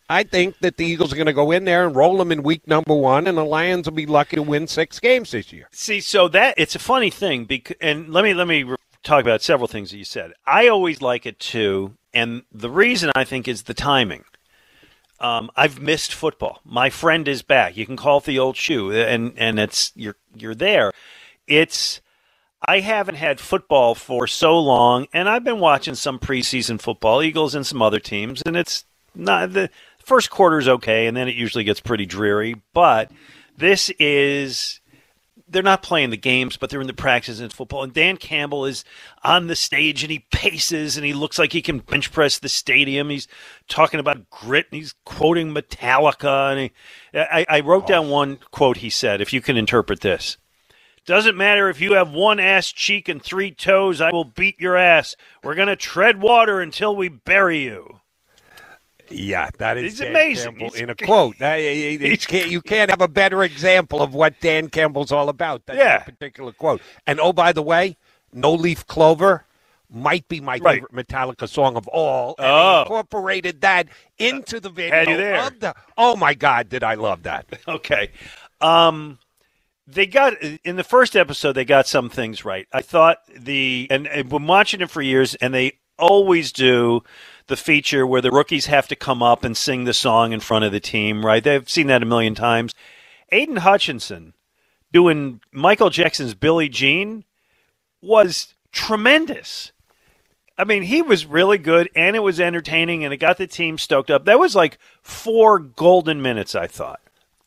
I 0.09 0.23
think 0.23 0.57
that 0.59 0.77
the 0.77 0.85
Eagles 0.85 1.13
are 1.13 1.15
going 1.15 1.27
to 1.27 1.33
go 1.33 1.51
in 1.51 1.65
there 1.65 1.85
and 1.85 1.95
roll 1.95 2.17
them 2.17 2.31
in 2.31 2.41
week 2.41 2.67
number 2.67 2.95
one, 2.95 3.27
and 3.27 3.37
the 3.37 3.45
Lions 3.45 3.85
will 3.85 3.95
be 3.95 4.07
lucky 4.07 4.37
to 4.37 4.41
win 4.41 4.67
six 4.67 4.99
games 4.99 5.31
this 5.31 5.53
year. 5.53 5.67
See, 5.71 6.01
so 6.01 6.27
that 6.29 6.55
it's 6.57 6.75
a 6.75 6.79
funny 6.79 7.11
thing, 7.11 7.45
because, 7.45 7.75
and 7.79 8.09
let 8.09 8.23
me 8.23 8.33
let 8.33 8.47
me 8.47 8.65
talk 9.03 9.21
about 9.21 9.43
several 9.43 9.67
things 9.67 9.91
that 9.91 9.97
you 9.97 10.03
said. 10.03 10.33
I 10.47 10.67
always 10.67 11.01
like 11.01 11.27
it 11.27 11.39
too, 11.39 11.95
and 12.11 12.41
the 12.51 12.71
reason 12.71 13.11
I 13.15 13.23
think 13.23 13.47
is 13.47 13.63
the 13.63 13.75
timing. 13.75 14.23
Um, 15.19 15.51
I've 15.55 15.81
missed 15.81 16.13
football. 16.13 16.61
My 16.63 16.89
friend 16.89 17.27
is 17.27 17.41
back. 17.41 17.75
You 17.75 17.85
can 17.85 17.97
call 17.97 18.19
it 18.19 18.23
the 18.23 18.39
old 18.39 18.57
shoe, 18.57 18.91
and 18.91 19.33
and 19.37 19.59
it's 19.59 19.91
you're 19.95 20.15
you're 20.33 20.55
there. 20.55 20.91
It's 21.45 22.01
I 22.65 22.79
haven't 22.79 23.15
had 23.15 23.39
football 23.39 23.95
for 23.95 24.27
so 24.27 24.57
long, 24.59 25.07
and 25.13 25.29
I've 25.29 25.43
been 25.43 25.59
watching 25.59 25.95
some 25.95 26.19
preseason 26.19 26.81
football, 26.81 27.21
Eagles 27.21 27.53
and 27.53 27.67
some 27.67 27.81
other 27.81 27.99
teams, 27.99 28.41
and 28.45 28.57
it's 28.57 28.85
not 29.13 29.53
the 29.53 29.69
first 30.09 30.29
quarter's 30.31 30.67
okay, 30.67 31.05
and 31.07 31.15
then 31.15 31.27
it 31.27 31.35
usually 31.35 31.63
gets 31.63 31.79
pretty 31.79 32.07
dreary. 32.07 32.55
But 32.73 33.11
this 33.57 33.91
is 33.99 34.81
they're 35.47 35.63
not 35.63 35.83
playing 35.83 36.09
the 36.09 36.17
games, 36.17 36.57
but 36.57 36.69
they're 36.69 36.81
in 36.81 36.87
the 36.87 36.93
practices 36.93 37.41
in 37.41 37.49
football. 37.49 37.83
And 37.83 37.93
Dan 37.93 38.17
Campbell 38.17 38.65
is 38.65 38.83
on 39.23 39.47
the 39.47 39.55
stage 39.55 40.03
and 40.03 40.11
he 40.11 40.25
paces 40.31 40.95
and 40.95 41.05
he 41.05 41.13
looks 41.13 41.39
like 41.39 41.53
he 41.53 41.61
can 41.61 41.79
bench 41.79 42.11
press 42.11 42.37
the 42.37 42.49
stadium. 42.49 43.09
He's 43.09 43.27
talking 43.67 43.99
about 43.99 44.29
grit 44.29 44.67
and 44.71 44.79
he's 44.79 44.93
quoting 45.05 45.53
Metallica. 45.53 46.51
And 46.51 46.59
he, 46.59 46.71
I, 47.19 47.45
I 47.49 47.59
wrote 47.61 47.87
down 47.87 48.09
one 48.09 48.37
quote 48.51 48.77
he 48.77 48.89
said, 48.89 49.21
if 49.21 49.33
you 49.33 49.41
can 49.41 49.57
interpret 49.57 50.01
this. 50.01 50.37
Doesn't 51.05 51.37
matter 51.37 51.69
if 51.69 51.81
you 51.81 51.93
have 51.93 52.11
one 52.11 52.39
ass 52.39 52.71
cheek 52.71 53.09
and 53.09 53.21
three 53.21 53.49
toes, 53.49 54.01
I 54.01 54.11
will 54.11 54.25
beat 54.25 54.59
your 54.59 54.77
ass. 54.77 55.15
We're 55.43 55.55
going 55.55 55.67
to 55.67 55.75
tread 55.75 56.21
water 56.21 56.61
until 56.61 56.95
we 56.95 57.09
bury 57.09 57.63
you. 57.63 57.98
Yeah, 59.11 59.49
that 59.57 59.77
is 59.77 59.93
He's 59.93 59.99
Dan 59.99 60.09
amazing. 60.11 60.51
Campbell 60.51 60.69
He's- 60.69 60.81
in 60.81 60.89
a 60.89 60.95
quote. 60.95 61.35
You- 61.39 62.17
can't, 62.17 62.49
you 62.49 62.61
can't 62.61 62.89
have 62.89 63.01
a 63.01 63.07
better 63.07 63.43
example 63.43 64.01
of 64.01 64.13
what 64.13 64.39
Dan 64.39 64.69
Campbell's 64.69 65.11
all 65.11 65.29
about 65.29 65.65
than 65.65 65.77
Yeah. 65.77 65.97
that 65.99 66.05
particular 66.05 66.51
quote. 66.51 66.81
And 67.07 67.19
oh, 67.19 67.33
by 67.33 67.51
the 67.51 67.61
way, 67.63 67.97
No 68.33 68.53
Leaf 68.53 68.85
Clover 68.87 69.45
might 69.91 70.27
be 70.27 70.39
my 70.39 70.59
Right. 70.59 70.81
favorite 70.83 71.07
Metallica 71.07 71.49
song 71.49 71.75
of 71.75 71.87
all. 71.87 72.35
And 72.37 72.47
Oh. 72.47 72.81
incorporated 72.83 73.61
that 73.61 73.87
into 74.19 74.59
the 74.59 74.69
video. 74.69 74.95
Had 74.95 75.07
you 75.09 75.17
there. 75.17 75.49
the- 75.49 75.75
oh 75.97 76.15
my 76.15 76.33
God, 76.35 76.69
did 76.69 76.83
I 76.83 76.93
love 76.93 77.23
that? 77.23 77.45
Okay. 77.67 78.11
Um, 78.61 79.17
they 79.87 80.05
got 80.05 80.33
in 80.43 80.75
the 80.75 80.83
first 80.83 81.15
episode. 81.15 81.53
They 81.53 81.65
got 81.65 81.87
some 81.87 82.09
things 82.11 82.45
right. 82.45 82.67
I 82.71 82.81
thought 82.83 83.17
the 83.35 83.87
and 83.89 84.07
I've 84.07 84.29
been 84.29 84.45
watching 84.45 84.81
it 84.81 84.91
for 84.91 85.01
years, 85.01 85.33
and 85.35 85.51
they 85.53 85.79
always 85.97 86.51
do 86.51 87.01
the 87.49 87.57
feature 87.57 88.07
where 88.07 88.21
the 88.21 88.31
rookies 88.31 88.67
have 88.67 88.87
to 88.87 88.95
come 88.95 89.21
up 89.21 89.43
and 89.43 89.57
sing 89.57 89.83
the 89.83 89.93
song 89.93 90.31
in 90.31 90.39
front 90.39 90.65
of 90.65 90.71
the 90.71 90.79
team. 90.79 91.25
Right? 91.25 91.43
They've 91.43 91.69
seen 91.69 91.87
that 91.87 92.01
a 92.01 92.05
million 92.05 92.33
times. 92.33 92.73
Aidan 93.31 93.57
Hutchinson 93.57 94.33
doing 94.91 95.41
Michael 95.51 95.89
Jackson's 95.89 96.33
"Billie 96.33 96.69
Jean" 96.69 97.25
was 98.01 98.55
tremendous. 98.71 99.71
I 100.57 100.65
mean, 100.65 100.83
he 100.83 101.01
was 101.01 101.25
really 101.25 101.57
good, 101.57 101.89
and 101.95 102.15
it 102.15 102.19
was 102.19 102.39
entertaining, 102.39 103.05
and 103.05 103.13
it 103.13 103.17
got 103.17 103.37
the 103.37 103.47
team 103.47 103.77
stoked 103.77 104.11
up. 104.11 104.25
That 104.25 104.39
was 104.39 104.55
like 104.55 104.77
four 105.01 105.57
golden 105.59 106.21
minutes, 106.21 106.53
I 106.53 106.67
thought. 106.67 106.99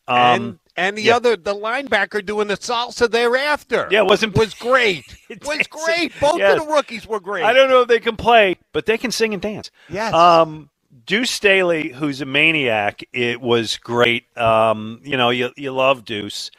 Um, 0.07 0.17
and 0.17 0.59
and 0.75 0.97
the 0.97 1.03
yeah. 1.03 1.15
other, 1.15 1.35
the 1.35 1.53
linebacker 1.55 2.25
doing 2.25 2.47
the 2.47 2.57
salsa 2.57 3.09
thereafter. 3.09 3.87
Yeah, 3.91 3.99
it 3.99 4.05
wasn't 4.05 4.33
it 4.35 4.39
was 4.39 4.53
great. 4.53 5.03
It 5.29 5.45
was 5.45 5.67
great. 5.67 6.13
Both 6.19 6.37
Yes. 6.39 6.59
of 6.61 6.67
the 6.67 6.73
rookies 6.73 7.07
were 7.07 7.19
great. 7.19 7.43
I 7.43 7.53
don't 7.53 7.69
know 7.69 7.81
if 7.81 7.87
they 7.87 7.99
can 7.99 8.15
play, 8.15 8.57
but 8.71 8.85
they 8.85 8.97
can 8.97 9.11
sing 9.11 9.33
and 9.33 9.41
dance. 9.41 9.71
Yes. 9.89 10.13
Um, 10.13 10.69
Deuce 11.05 11.31
Staley, 11.31 11.89
who's 11.89 12.21
a 12.21 12.25
maniac, 12.25 13.01
it 13.13 13.41
was 13.41 13.77
great. 13.77 14.25
Um, 14.37 15.01
you 15.03 15.17
know, 15.17 15.29
you 15.31 15.51
you 15.57 15.71
love 15.73 16.05
Deuce. 16.05 16.49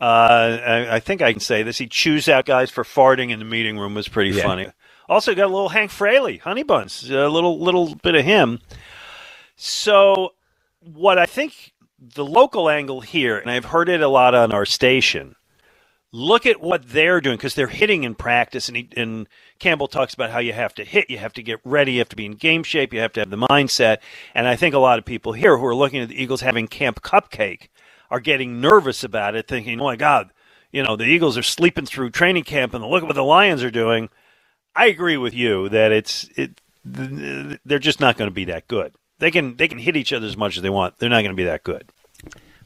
Uh, 0.00 0.58
I, 0.64 0.94
I 0.96 1.00
think 1.00 1.20
I 1.20 1.32
can 1.32 1.40
say 1.40 1.62
this. 1.62 1.76
He 1.76 1.86
chews 1.86 2.28
out 2.28 2.46
guys 2.46 2.70
for 2.70 2.84
farting 2.84 3.30
in 3.30 3.38
the 3.38 3.44
meeting 3.44 3.78
room 3.78 3.94
was 3.94 4.08
pretty 4.08 4.30
Yeah. 4.30 4.42
funny. 4.44 4.68
Also 5.08 5.34
got 5.34 5.46
a 5.46 5.52
little 5.52 5.68
Hank 5.68 5.90
Fraley, 5.90 6.38
Honey 6.38 6.62
Buns, 6.62 7.10
a 7.10 7.28
little 7.28 7.60
little 7.60 7.94
bit 7.96 8.14
of 8.14 8.24
him. 8.24 8.60
So, 9.56 10.30
what 10.80 11.18
I 11.18 11.26
think 11.26 11.72
the 12.00 12.24
local 12.24 12.68
angle 12.70 13.02
here, 13.02 13.38
and 13.38 13.50
I've 13.50 13.66
heard 13.66 13.88
it 13.88 14.00
a 14.00 14.08
lot 14.08 14.34
on 14.34 14.52
our 14.52 14.64
station, 14.64 15.36
look 16.12 16.46
at 16.46 16.60
what 16.60 16.88
they're 16.88 17.20
doing 17.20 17.36
because 17.36 17.54
they're 17.54 17.66
hitting 17.68 18.04
in 18.04 18.14
practice. 18.14 18.68
And, 18.68 18.76
he, 18.76 18.88
and 18.96 19.28
Campbell 19.58 19.86
talks 19.86 20.14
about 20.14 20.30
how 20.30 20.38
you 20.38 20.52
have 20.52 20.74
to 20.74 20.84
hit, 20.84 21.10
you 21.10 21.18
have 21.18 21.34
to 21.34 21.42
get 21.42 21.60
ready, 21.64 21.92
you 21.92 21.98
have 21.98 22.08
to 22.08 22.16
be 22.16 22.26
in 22.26 22.32
game 22.32 22.62
shape, 22.62 22.92
you 22.92 23.00
have 23.00 23.12
to 23.12 23.20
have 23.20 23.30
the 23.30 23.36
mindset. 23.36 23.98
And 24.34 24.48
I 24.48 24.56
think 24.56 24.74
a 24.74 24.78
lot 24.78 24.98
of 24.98 25.04
people 25.04 25.32
here 25.34 25.58
who 25.58 25.66
are 25.66 25.74
looking 25.74 26.00
at 26.00 26.08
the 26.08 26.20
Eagles 26.20 26.40
having 26.40 26.68
Camp 26.68 27.02
Cupcake 27.02 27.68
are 28.10 28.20
getting 28.20 28.60
nervous 28.60 29.04
about 29.04 29.36
it, 29.36 29.46
thinking, 29.46 29.80
oh 29.80 29.84
my 29.84 29.96
God, 29.96 30.32
you 30.72 30.82
know, 30.82 30.96
the 30.96 31.04
Eagles 31.04 31.36
are 31.36 31.42
sleeping 31.42 31.86
through 31.86 32.10
training 32.10 32.44
camp 32.44 32.74
and 32.74 32.84
look 32.84 33.02
at 33.02 33.06
what 33.06 33.16
the 33.16 33.22
Lions 33.22 33.62
are 33.62 33.70
doing. 33.70 34.08
I 34.74 34.86
agree 34.86 35.16
with 35.16 35.34
you 35.34 35.68
that 35.68 35.92
it's 35.92 36.28
it, 36.36 36.60
they're 36.84 37.78
just 37.78 38.00
not 38.00 38.16
going 38.16 38.30
to 38.30 38.34
be 38.34 38.46
that 38.46 38.66
good. 38.68 38.94
They 39.20 39.30
can 39.30 39.56
they 39.56 39.68
can 39.68 39.78
hit 39.78 39.96
each 39.96 40.12
other 40.12 40.26
as 40.26 40.36
much 40.36 40.56
as 40.56 40.62
they 40.62 40.70
want. 40.70 40.98
They're 40.98 41.08
not 41.08 41.20
going 41.20 41.30
to 41.30 41.36
be 41.36 41.44
that 41.44 41.62
good. 41.62 41.90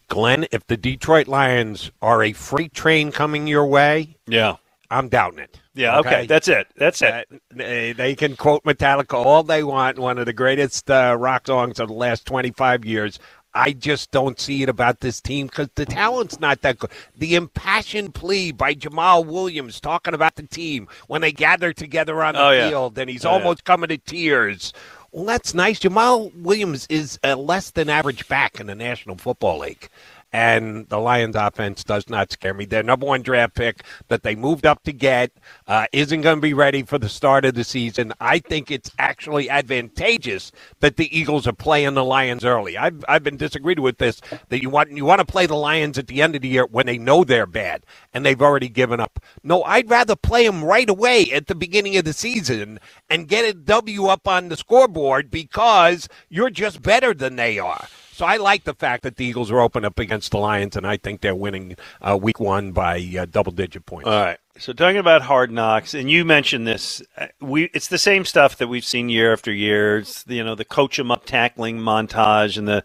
Glenn, 0.08 0.46
if 0.52 0.66
the 0.66 0.76
Detroit 0.76 1.28
Lions 1.28 1.90
are 2.00 2.22
a 2.22 2.32
freight 2.32 2.72
train 2.74 3.10
coming 3.10 3.46
your 3.46 3.66
way, 3.66 4.16
yeah, 4.26 4.56
I'm 4.90 5.08
doubting 5.08 5.40
it. 5.40 5.60
Yeah, 5.74 5.98
okay, 5.98 6.08
okay 6.08 6.26
that's 6.26 6.46
it. 6.46 6.68
That's 6.76 7.02
it. 7.02 7.12
Uh, 7.12 7.36
they, 7.50 7.92
they, 7.92 8.14
can 8.14 8.36
quote 8.36 8.62
Metallica 8.64 9.14
all 9.14 9.42
they 9.42 9.64
want, 9.64 9.98
one 9.98 10.18
of 10.18 10.26
the 10.26 10.32
greatest 10.32 10.90
uh, 10.90 11.16
rock 11.18 11.46
songs 11.46 11.80
of 11.80 11.88
the 11.88 11.94
last 11.94 12.26
25 12.26 12.84
years. 12.84 13.18
I 13.54 13.72
just 13.72 14.10
don't 14.10 14.38
see 14.38 14.64
it 14.64 14.68
about 14.68 15.00
this 15.00 15.20
team 15.20 15.46
because 15.46 15.68
the 15.76 15.86
talent's 15.86 16.40
not 16.40 16.62
that 16.62 16.78
good. 16.78 16.90
The 17.16 17.36
impassioned 17.36 18.12
plea 18.12 18.50
by 18.50 18.74
Jamaal 18.74 19.24
Williams 19.24 19.80
talking 19.80 20.12
about 20.12 20.34
the 20.34 20.42
team 20.42 20.88
when 21.06 21.20
they 21.20 21.30
gather 21.30 21.72
together 21.72 22.22
on 22.22 22.34
the 22.34 22.42
oh, 22.42 22.68
field 22.68 22.98
and 22.98 23.08
he's 23.08 23.24
oh, 23.24 23.30
almost 23.30 23.60
yeah. 23.60 23.72
coming 23.72 23.88
to 23.90 23.98
tears. 23.98 24.72
Well, 25.14 25.26
that's 25.26 25.54
nice. 25.54 25.78
Jamaal 25.78 26.34
Williams 26.34 26.88
is 26.90 27.20
a 27.22 27.36
less 27.36 27.70
than 27.70 27.88
average 27.88 28.26
back 28.26 28.58
in 28.58 28.66
the 28.66 28.74
National 28.74 29.14
Football 29.16 29.60
League 29.60 29.88
and 30.34 30.88
the 30.90 30.98
Lions 30.98 31.36
offense 31.36 31.84
does 31.84 32.10
not 32.10 32.32
scare 32.32 32.54
me. 32.54 32.66
Their 32.66 32.82
number 32.82 33.06
one 33.06 33.22
draft 33.22 33.54
pick 33.54 33.84
that 34.08 34.24
they 34.24 34.34
moved 34.36 34.66
up 34.66 34.82
to 34.84 34.92
get 34.92 35.32
uh, 35.68 35.86
isn't 35.92 36.22
going 36.22 36.38
to 36.38 36.42
be 36.42 36.54
ready 36.54 36.82
for 36.82 36.98
the 36.98 37.08
start 37.08 37.46
of 37.46 37.54
the 37.54 37.64
season. 37.64 38.12
I 38.20 38.40
think 38.40 38.70
it's 38.72 38.90
actually 38.98 39.48
advantageous 39.48 40.52
that 40.80 40.96
the 40.98 41.16
Eagles 41.16 41.46
are 41.46 41.54
playing 41.54 41.94
the 41.94 42.04
Lions 42.04 42.44
early. 42.44 42.76
I've, 42.76 43.04
I've 43.08 43.22
been 43.22 43.38
disagreed 43.38 43.78
with 43.78 43.98
this 43.98 44.20
that 44.50 44.60
you 44.60 44.70
want 44.70 44.90
you 44.90 45.06
want 45.06 45.20
to 45.20 45.26
play 45.26 45.46
the 45.46 45.54
Lions 45.54 45.98
at 45.98 46.08
the 46.08 46.20
end 46.20 46.36
of 46.36 46.42
the 46.42 46.48
year 46.48 46.66
when 46.66 46.86
they 46.86 46.98
know 46.98 47.24
they're 47.24 47.46
bad 47.46 47.86
and 48.12 48.26
they've 48.26 48.42
already 48.42 48.68
given 48.68 49.00
up. 49.00 49.20
No, 49.44 49.62
I'd 49.64 49.88
rather 49.90 50.16
play 50.16 50.46
them 50.46 50.64
right 50.64 50.90
away 50.90 51.30
at 51.32 51.46
the 51.46 51.54
beginning 51.54 51.96
of 51.96 52.04
the 52.04 52.12
season 52.12 52.80
and 53.08 53.28
get 53.28 53.46
a 53.48 53.54
W 53.54 54.06
up 54.08 54.28
on 54.28 54.50
the 54.50 54.56
scoreboard 54.58 55.30
because 55.30 56.08
you're 56.28 56.50
just 56.50 56.82
better 56.82 57.14
than 57.14 57.36
they 57.36 57.58
are. 57.60 57.86
So 58.14 58.24
I 58.24 58.36
like 58.36 58.62
the 58.62 58.74
fact 58.74 59.02
that 59.02 59.16
the 59.16 59.24
Eagles 59.24 59.50
are 59.50 59.58
open 59.58 59.84
up 59.84 59.98
against 59.98 60.30
the 60.30 60.38
Lions, 60.38 60.76
and 60.76 60.86
I 60.86 60.96
think 60.96 61.20
they're 61.20 61.34
winning 61.34 61.76
uh, 62.00 62.16
week 62.16 62.38
one 62.38 62.70
by 62.70 63.04
uh, 63.18 63.26
double 63.28 63.50
digit 63.50 63.86
points. 63.86 64.08
All 64.08 64.24
right. 64.24 64.38
So 64.56 64.72
talking 64.72 64.98
about 64.98 65.22
hard 65.22 65.50
knocks, 65.50 65.94
and 65.94 66.08
you 66.08 66.24
mentioned 66.24 66.64
this, 66.64 67.02
uh, 67.18 67.26
we 67.40 67.64
it's 67.74 67.88
the 67.88 67.98
same 67.98 68.24
stuff 68.24 68.56
that 68.58 68.68
we've 68.68 68.84
seen 68.84 69.08
year 69.08 69.32
after 69.32 69.52
year. 69.52 69.98
It's 69.98 70.24
you 70.28 70.44
know 70.44 70.54
the 70.54 70.64
coach 70.64 70.96
'em 70.96 71.10
up 71.10 71.26
tackling 71.26 71.80
montage 71.80 72.56
and 72.56 72.68
the 72.68 72.84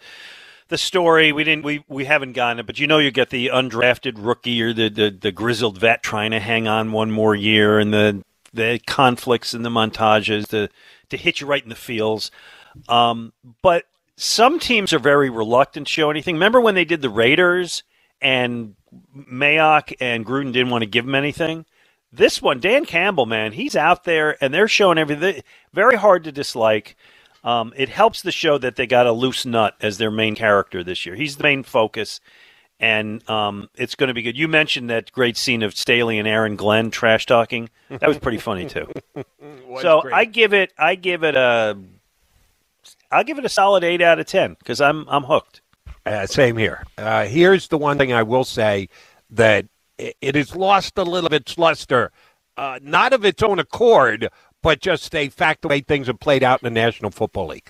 the 0.70 0.80
story 0.80 1.32
we 1.32 1.44
didn't 1.44 1.64
we, 1.64 1.84
we 1.88 2.06
haven't 2.06 2.34
gotten 2.34 2.58
it, 2.62 2.66
but 2.66 2.80
you 2.80 2.88
know 2.88 2.98
you 2.98 3.12
get 3.12 3.30
the 3.30 3.52
undrafted 3.54 4.16
rookie 4.18 4.60
or 4.64 4.74
the, 4.74 4.90
the 4.90 5.12
the 5.12 5.32
grizzled 5.32 5.78
vet 5.78 6.02
trying 6.02 6.32
to 6.32 6.40
hang 6.40 6.68
on 6.68 6.92
one 6.92 7.12
more 7.12 7.36
year, 7.36 7.78
and 7.78 7.94
the 7.94 8.24
the 8.52 8.82
conflicts 8.88 9.54
and 9.54 9.64
the 9.64 9.70
montages 9.70 10.48
to 10.48 10.70
to 11.10 11.18
hit 11.18 11.40
you 11.40 11.46
right 11.46 11.62
in 11.62 11.70
the 11.70 11.76
feels. 11.76 12.32
Um, 12.88 13.34
but 13.62 13.86
some 14.20 14.60
teams 14.60 14.92
are 14.92 15.00
very 15.00 15.30
reluctant 15.30 15.88
to 15.88 15.94
show 15.94 16.12
anything. 16.12 16.36
Remember 16.36 16.60
when 16.60 16.76
they 16.76 16.84
did 16.84 17.02
the 17.02 17.10
Raiders 17.10 17.84
and 18.22 18.76
Mayock 19.16 19.94
and 20.02 20.26
Gruden 20.26 20.52
didn't 20.52 20.72
want 20.72 20.82
to 20.82 20.90
give 20.90 21.06
them 21.06 21.16
anything? 21.16 21.66
This 22.12 22.42
one, 22.42 22.60
Dan 22.60 22.86
Campbell, 22.86 23.26
man, 23.26 23.54
he's 23.54 23.78
out 23.78 24.04
there 24.04 24.36
and 24.44 24.54
they're 24.54 24.68
showing 24.68 24.98
everything. 24.98 25.42
Very 25.72 25.96
hard 25.96 26.26
to 26.26 26.34
dislike. 26.34 26.98
Um, 27.46 27.72
it 27.78 27.88
helps 27.88 28.22
the 28.22 28.34
show 28.34 28.58
that 28.58 28.76
they 28.76 28.86
got 28.86 29.08
a 29.08 29.14
loose 29.14 29.46
nut 29.46 29.76
as 29.80 29.98
their 29.98 30.12
main 30.12 30.36
character 30.36 30.84
this 30.84 31.06
year. 31.06 31.16
He's 31.16 31.38
the 31.38 31.44
main 31.44 31.64
focus, 31.64 32.20
and 32.78 33.28
um, 33.30 33.70
it's 33.76 33.96
going 33.96 34.10
to 34.10 34.14
be 34.14 34.22
good. 34.22 34.38
You 34.38 34.50
mentioned 34.50 34.90
that 34.90 35.14
great 35.14 35.38
scene 35.38 35.64
of 35.64 35.78
Staley 35.78 36.20
and 36.20 36.28
Aaron 36.28 36.58
Glenn 36.58 36.92
trash 36.92 37.26
talking. 37.26 37.70
That 37.88 38.10
was 38.10 38.18
pretty 38.18 38.40
funny 38.40 38.66
too. 38.66 38.92
so 39.82 40.02
great. 40.02 40.14
I 40.14 40.26
give 40.26 40.54
it, 40.54 40.74
I 40.78 40.96
give 40.96 41.24
it 41.24 41.36
a 41.36 41.78
I'll 43.12 43.24
give 43.24 43.40
it 43.40 43.46
a 43.46 43.50
solid 43.50 43.84
eight 43.84 44.02
out 44.02 44.20
of 44.20 44.28
ten 44.28 44.56
because 44.60 44.82
I'm 44.82 45.08
I'm 45.10 45.24
hooked. 45.24 45.62
Uh, 46.06 46.26
same 46.26 46.58
here. 46.58 46.86
Uh, 46.98 47.26
here's 47.26 47.68
the 47.68 47.78
one 47.78 47.98
thing 47.98 48.14
I 48.14 48.24
will 48.24 48.44
say 48.44 48.90
that 49.32 49.66
it, 49.98 50.36
has 50.36 50.56
lost 50.56 50.98
a 50.98 51.04
little 51.04 51.28
of 51.28 51.34
its 51.34 51.58
luster, 51.58 52.12
uh, 52.58 52.80
not 52.82 53.14
of 53.14 53.26
its 53.26 53.44
own 53.44 53.60
accord, 53.60 54.30
but 54.64 54.80
just 54.80 55.14
a 55.14 55.30
fact 55.30 55.62
the 55.62 55.68
way 55.68 55.82
things 55.82 56.08
have 56.08 56.20
played 56.20 56.44
out 56.44 56.64
in 56.64 56.74
the 56.74 56.80
National 56.80 57.12
Football 57.12 57.48
League. 57.48 57.70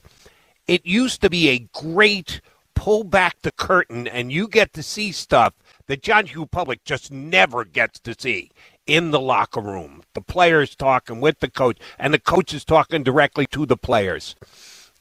It 0.68 0.86
used 0.86 1.22
to 1.22 1.30
be 1.30 1.50
a 1.50 1.68
great 1.74 2.42
pull 2.76 3.04
back 3.04 3.42
the 3.42 3.52
curtain 3.52 4.08
and 4.08 4.32
you 4.32 4.48
get 4.48 4.72
to 4.74 4.84
see 4.84 5.12
stuff 5.12 5.54
that 5.88 6.02
John 6.02 6.28
Hugh 6.28 6.46
Public 6.46 6.84
just 6.86 7.12
never 7.12 7.66
gets 7.66 8.00
to 8.02 8.16
see 8.18 8.52
in 8.86 9.12
the 9.12 9.20
locker 9.20 9.60
room. 9.60 10.04
The 10.14 10.22
players 10.22 10.76
talking 10.76 11.20
with 11.20 11.40
the 11.40 11.50
coach, 11.50 11.78
and 11.98 12.14
the 12.14 12.20
coach 12.20 12.54
is 12.54 12.64
talking 12.64 13.04
directly 13.04 13.46
to 13.48 13.66
the 13.66 13.78
players. 13.78 14.36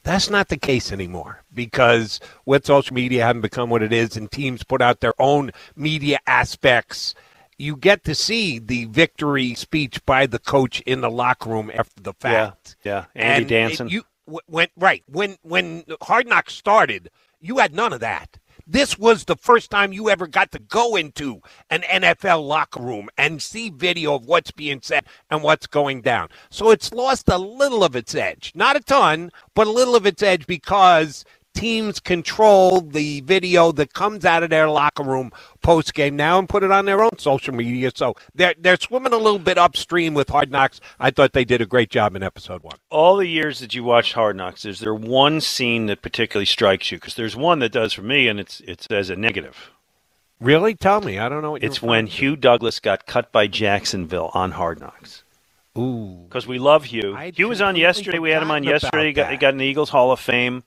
That's 0.09 0.27
not 0.27 0.47
the 0.47 0.57
case 0.57 0.91
anymore 0.91 1.43
because 1.53 2.19
with 2.43 2.65
social 2.65 2.95
media 2.95 3.23
having 3.23 3.43
become 3.43 3.69
what 3.69 3.83
it 3.83 3.93
is 3.93 4.17
and 4.17 4.31
teams 4.31 4.63
put 4.63 4.81
out 4.81 5.01
their 5.01 5.13
own 5.21 5.51
media 5.75 6.17
aspects, 6.25 7.13
you 7.59 7.75
get 7.75 8.03
to 8.05 8.15
see 8.15 8.57
the 8.57 8.85
victory 8.85 9.53
speech 9.53 10.03
by 10.07 10.25
the 10.25 10.39
coach 10.39 10.81
in 10.81 11.01
the 11.01 11.11
locker 11.11 11.51
room 11.51 11.69
after 11.71 12.01
the 12.01 12.13
fact. 12.13 12.75
Yeah, 12.83 13.05
yeah. 13.13 13.23
Andy 13.23 13.41
and 13.41 13.49
Danson. 13.49 13.85
It, 13.85 13.93
you 13.93 14.03
went 14.47 14.71
right 14.75 15.03
when 15.05 15.37
when 15.43 15.83
Hard 16.01 16.25
Knocks 16.25 16.55
started. 16.55 17.11
You 17.39 17.59
had 17.59 17.75
none 17.75 17.93
of 17.93 17.99
that. 17.99 18.39
This 18.71 18.99
was 18.99 19.25
the 19.25 19.35
first 19.35 19.71
time 19.71 19.93
you 19.93 20.11
ever 20.11 20.27
got 20.27 20.51
to 20.51 20.59
go 20.59 20.95
into 20.95 21.41
an 21.71 21.81
NFL 21.81 22.47
locker 22.47 22.79
room 22.79 23.09
and 23.17 23.41
see 23.41 23.71
video 23.71 24.13
of 24.13 24.27
what's 24.27 24.51
being 24.51 24.79
said 24.83 25.05
and 25.31 25.41
what's 25.41 25.65
going 25.65 26.01
down. 26.01 26.29
So 26.51 26.69
it's 26.69 26.93
lost 26.93 27.29
a 27.29 27.39
little 27.39 27.83
of 27.83 27.95
its 27.95 28.13
edge. 28.13 28.51
Not 28.53 28.75
a 28.75 28.81
ton, 28.81 29.31
but 29.55 29.65
a 29.65 29.71
little 29.71 29.95
of 29.95 30.05
its 30.05 30.21
edge 30.21 30.45
because 30.45 31.25
teams 31.53 31.99
control 31.99 32.81
the 32.81 33.21
video 33.21 33.71
that 33.73 33.93
comes 33.93 34.25
out 34.25 34.43
of 34.43 34.49
their 34.49 34.69
locker 34.69 35.03
room 35.03 35.31
post 35.61 35.93
game 35.93 36.15
now 36.15 36.39
and 36.39 36.47
put 36.47 36.63
it 36.63 36.71
on 36.71 36.85
their 36.85 37.03
own 37.03 37.17
social 37.17 37.53
media. 37.53 37.91
So 37.93 38.15
they're 38.33 38.55
they're 38.57 38.77
swimming 38.77 39.13
a 39.13 39.17
little 39.17 39.39
bit 39.39 39.57
upstream 39.57 40.13
with 40.13 40.29
Hard 40.29 40.51
Knocks. 40.51 40.79
I 40.99 41.11
thought 41.11 41.33
they 41.33 41.45
did 41.45 41.61
a 41.61 41.65
great 41.65 41.89
job 41.89 42.15
in 42.15 42.23
episode 42.23 42.63
one. 42.63 42.77
All 42.89 43.17
the 43.17 43.27
years 43.27 43.59
that 43.59 43.73
you 43.73 43.83
watched 43.83 44.13
Hard 44.13 44.35
Knocks, 44.35 44.65
is 44.65 44.79
there 44.79 44.95
one 44.95 45.41
scene 45.41 45.87
that 45.87 46.01
particularly 46.01 46.45
strikes 46.45 46.91
you? 46.91 46.97
Because 46.97 47.15
there's 47.15 47.35
one 47.35 47.59
that 47.59 47.71
does 47.71 47.93
for 47.93 48.03
me, 48.03 48.27
and 48.27 48.39
it's 48.39 48.61
it's 48.61 48.87
as 48.87 49.09
a 49.09 49.15
negative. 49.15 49.71
Really? 50.39 50.73
Tell 50.73 51.01
me. 51.01 51.19
I 51.19 51.27
don't 51.27 51.41
know. 51.41 51.55
it's 51.55 51.81
when 51.81 52.07
Hugh 52.07 52.37
Douglas 52.37 52.79
got 52.79 53.05
cut 53.05 53.31
by 53.31 53.47
Jacksonville 53.47 54.31
on 54.33 54.51
Hard 54.51 54.79
Knocks. 54.79 55.23
Ooh. 55.77 56.23
Because 56.27 56.47
we 56.47 56.59
love 56.59 56.85
Hugh. 56.85 57.15
I'd 57.15 57.37
Hugh 57.37 57.49
was 57.49 57.61
on 57.61 57.75
yesterday. 57.75 58.19
We 58.19 58.31
had 58.31 58.41
him 58.41 58.51
on 58.51 58.63
yesterday. 58.63 59.07
He 59.07 59.13
got, 59.13 59.31
he 59.31 59.37
got 59.37 59.53
in 59.53 59.57
the 59.57 59.65
Eagles 59.65 59.89
Hall 59.89 60.11
of 60.11 60.19
Fame. 60.19 60.63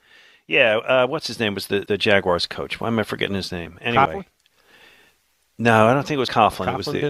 Yeah, 0.47 0.77
uh, 0.77 1.06
what's 1.06 1.27
his 1.27 1.39
name? 1.39 1.55
Was 1.55 1.69
the, 1.69 1.81
the 1.81 1.97
Jaguars 1.97 2.47
coach? 2.47 2.81
Why 2.81 2.89
am 2.89 2.98
I 2.98 3.05
forgetting 3.05 3.36
his 3.36 3.52
name? 3.52 3.78
Anyway, 3.81 4.05
Coughlin? 4.05 4.24
no, 5.59 5.86
I 5.86 5.94
don't 5.94 6.06
think 6.06 6.16
it 6.16 6.20
was 6.20 6.31
Coughlin. 6.31 6.66
Coughlin 6.66 6.74
it 6.74 6.77
was 6.77 6.86
the 6.86 7.01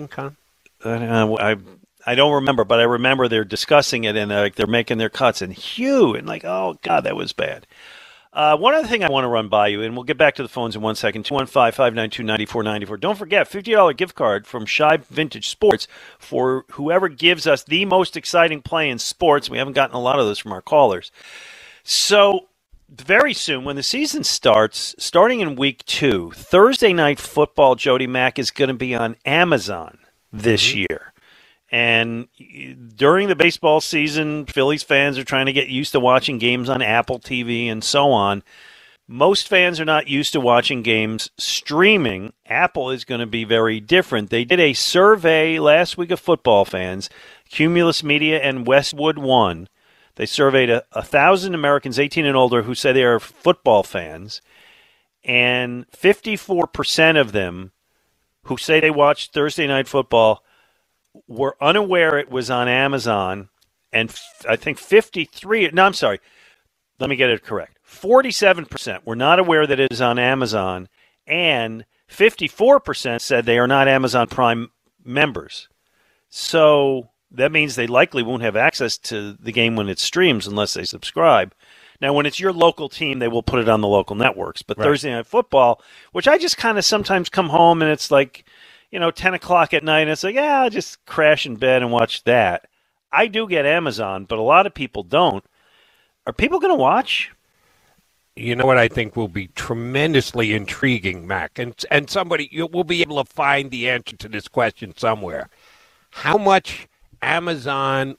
uh, 0.85 1.35
I 1.39 1.57
I 2.05 2.15
don't 2.15 2.35
remember, 2.35 2.65
but 2.65 2.81
I 2.81 2.85
remember 2.85 3.29
they're 3.29 3.45
discussing 3.45 4.05
it 4.05 4.17
and 4.17 4.31
they're, 4.31 4.43
like 4.43 4.55
they're 4.57 4.67
making 4.67 4.99
their 4.99 5.09
cuts 5.09 5.43
and 5.43 5.53
Hugh 5.53 6.15
and 6.15 6.27
like 6.27 6.45
oh 6.45 6.79
god 6.83 7.05
that 7.05 7.17
was 7.17 7.33
bad. 7.33 7.67
Uh, 8.35 8.57
one 8.57 8.75
other 8.75 8.89
thing 8.89 9.05
I 9.05 9.11
want 9.11 9.25
to 9.25 9.29
run 9.29 9.49
by 9.49 9.69
you, 9.69 9.83
and 9.83 9.95
we'll 9.95 10.05
get 10.05 10.17
back 10.17 10.37
to 10.37 10.43
the 10.43 10.49
phones 10.49 10.75
in 10.75 10.81
one 10.81 10.95
second. 10.95 11.25
215 11.25 11.73
592 11.73 12.23
9494. 12.23 12.97
Don't 12.97 13.19
forget, 13.19 13.51
$50 13.51 13.95
gift 13.95 14.15
card 14.15 14.47
from 14.47 14.65
Shibe 14.65 15.05
Vintage 15.05 15.51
Sports 15.51 15.87
for 16.19 16.65
whoever 16.71 17.11
gives 17.11 17.47
us 17.47 17.63
the 17.63 17.85
most 17.85 18.17
exciting 18.17 18.63
play 18.63 18.89
in 18.89 18.99
sports. 18.99 19.51
We 19.51 19.59
haven't 19.59 19.75
gotten 19.75 19.95
a 19.95 20.01
lot 20.01 20.19
of 20.19 20.25
those 20.25 20.39
from 20.39 20.53
our 20.53 20.63
callers. 20.63 21.13
So, 21.85 22.49
very 23.01 23.33
soon, 23.33 23.65
when 23.65 23.77
the 23.77 23.83
season 23.83 24.25
starts, 24.25 24.95
starting 24.99 25.41
in 25.41 25.57
week 25.57 25.85
two, 25.85 26.31
Thursday 26.33 26.93
night 26.93 27.19
football, 27.19 27.75
Jody 27.75 28.07
Mack 28.07 28.39
is 28.39 28.51
going 28.51 28.69
to 28.69 28.75
be 28.75 28.95
on 28.95 29.17
Amazon 29.25 29.99
this 30.33 30.69
mm-hmm. 30.69 30.79
year. 30.81 31.13
And 31.71 32.29
during 32.97 33.29
the 33.29 33.37
baseball 33.37 33.81
season, 33.81 34.45
Phillies 34.45 34.83
fans 34.83 35.17
are 35.17 35.25
trying 35.25 35.47
to 35.47 35.55
get 35.55 35.69
used 35.69 35.93
to 35.93 36.01
watching 36.01 36.37
games 36.37 36.69
on 36.69 36.83
Apple 36.83 37.19
TV 37.19 37.69
and 37.69 37.83
so 37.83 38.11
on. 38.11 38.43
Most 39.09 39.49
fans 39.49 39.81
are 39.81 39.87
not 39.87 40.07
used 40.07 40.35
to 40.35 40.41
watching 40.41 40.83
games 40.83 41.31
streaming. 41.39 42.35
Apple 42.47 42.91
is 42.91 43.05
going 43.05 43.21
to 43.21 43.27
be 43.27 43.45
very 43.45 43.81
different. 43.81 44.29
They 44.29 44.45
did 44.45 44.61
a 44.61 44.75
survey 44.75 45.59
last 45.59 45.97
week 45.97 46.11
of 46.11 46.21
football 46.21 46.67
fans, 46.67 47.09
Cumulus 47.51 48.05
Media 48.05 48.39
and 48.39 48.67
Westwood 48.67 49.19
One. 49.19 49.69
They 50.17 50.27
surveyed 50.27 50.71
a, 50.71 50.85
a 50.93 51.03
thousand 51.03 51.55
Americans 51.55 51.99
18 51.99 52.27
and 52.27 52.37
older 52.37 52.63
who 52.63 52.75
say 52.75 52.93
they 52.93 53.05
are 53.05 53.21
football 53.21 53.83
fans, 53.83 54.43
and 55.25 55.89
54% 55.91 57.21
of 57.21 57.33
them 57.33 57.73
who 58.45 58.57
say 58.57 58.81
they 58.81 58.91
watched 58.91 59.33
Thursday 59.33 59.67
Night 59.67 59.89
Football 59.89 60.43
were 61.29 61.57
unaware 61.61 62.19
it 62.19 62.31
was 62.31 62.51
on 62.51 62.69
Amazon, 62.69 63.49
and 63.93 64.11
f- 64.11 64.45
I 64.49 64.57
think 64.57 64.79
53. 64.79 65.71
No, 65.73 65.85
I'm 65.85 65.95
sorry. 65.95 66.21
Let 66.99 67.11
me 67.11 67.17
get 67.17 67.31
it 67.31 67.43
correct. 67.43 67.79
47% 67.89 69.05
were 69.05 69.17
not 69.17 69.39
aware 69.39 69.67
that 69.67 69.81
it 69.81 69.93
is 69.93 70.01
on 70.01 70.19
Amazon, 70.19 70.89
and 71.27 71.85
54% 72.11 73.21
said 73.21 73.45
they 73.45 73.59
are 73.59 73.67
not 73.67 73.89
Amazon 73.89 74.27
Prime 74.29 74.71
members. 75.05 75.69
So 76.29 77.11
that 77.35 77.53
means 77.53 77.75
they 77.75 77.87
likely 77.87 78.23
won't 78.23 78.43
have 78.43 78.57
access 78.57 78.99
to 78.99 79.33
the 79.35 79.53
game 79.53 79.77
when 79.77 79.89
it 79.89 79.99
streams 79.99 80.47
unless 80.47 80.75
they 80.75 80.85
subscribe. 80.85 81.55
Now, 82.01 82.13
when 82.13 82.27
it's 82.27 82.41
your 82.41 82.53
local 82.53 82.89
team, 82.89 83.19
they 83.21 83.29
will 83.29 83.43
put 83.45 83.61
it 83.61 83.69
on 83.69 83.81
the 83.81 83.89
local 83.89 84.17
networks. 84.17 84.63
But 84.63 84.77
Right. 84.77 84.85
Thursday 84.85 85.11
Night 85.11 85.27
Football, 85.27 85.81
which 86.11 86.27
I 86.27 86.37
just 86.37 86.57
kind 86.57 86.77
of 86.77 86.85
sometimes 86.85 87.29
come 87.29 87.49
home 87.49 87.81
and 87.81 87.91
it's 87.91 88.11
like, 88.11 88.45
you 88.91 88.99
know, 88.99 89.11
10 89.11 89.35
o'clock 89.35 89.73
at 89.73 89.85
night, 89.85 90.03
and 90.03 90.11
it's 90.11 90.23
like, 90.23 90.35
yeah, 90.35 90.63
I'll 90.63 90.71
just 90.71 91.05
crash 91.07 91.47
in 91.47 91.57
bed 91.57 91.81
and 91.83 91.91
watch 91.91 92.25
that. 92.25 92.69
I 93.11 93.27
do 93.27 93.49
get 93.49 93.65
Amazon, 93.65 94.25
but 94.25 94.39
a 94.39 94.43
lot 94.43 94.67
of 94.67 94.75
people 94.75 95.03
don't. 95.03 95.45
Are 96.27 96.33
people 96.33 96.61
going 96.61 96.73
to 96.73 96.81
watch? 96.81 97.31
You 98.35 98.57
know 98.57 98.65
what 98.65 98.79
I 98.79 98.89
think 98.89 99.15
will 99.15 99.29
be 99.29 99.49
tremendously 99.49 100.55
intriguing, 100.55 101.27
Mac, 101.27 101.59
and 101.59 101.75
and 101.91 102.09
somebody 102.09 102.49
you 102.51 102.67
will 102.67 102.85
be 102.85 103.03
able 103.03 103.23
to 103.23 103.31
find 103.31 103.71
the 103.71 103.91
answer 103.91 104.17
to 104.17 104.29
this 104.29 104.49
question 104.49 104.95
somewhere. 104.97 105.51
How 106.11 106.39
much 106.39 106.89
Amazon 107.23 108.17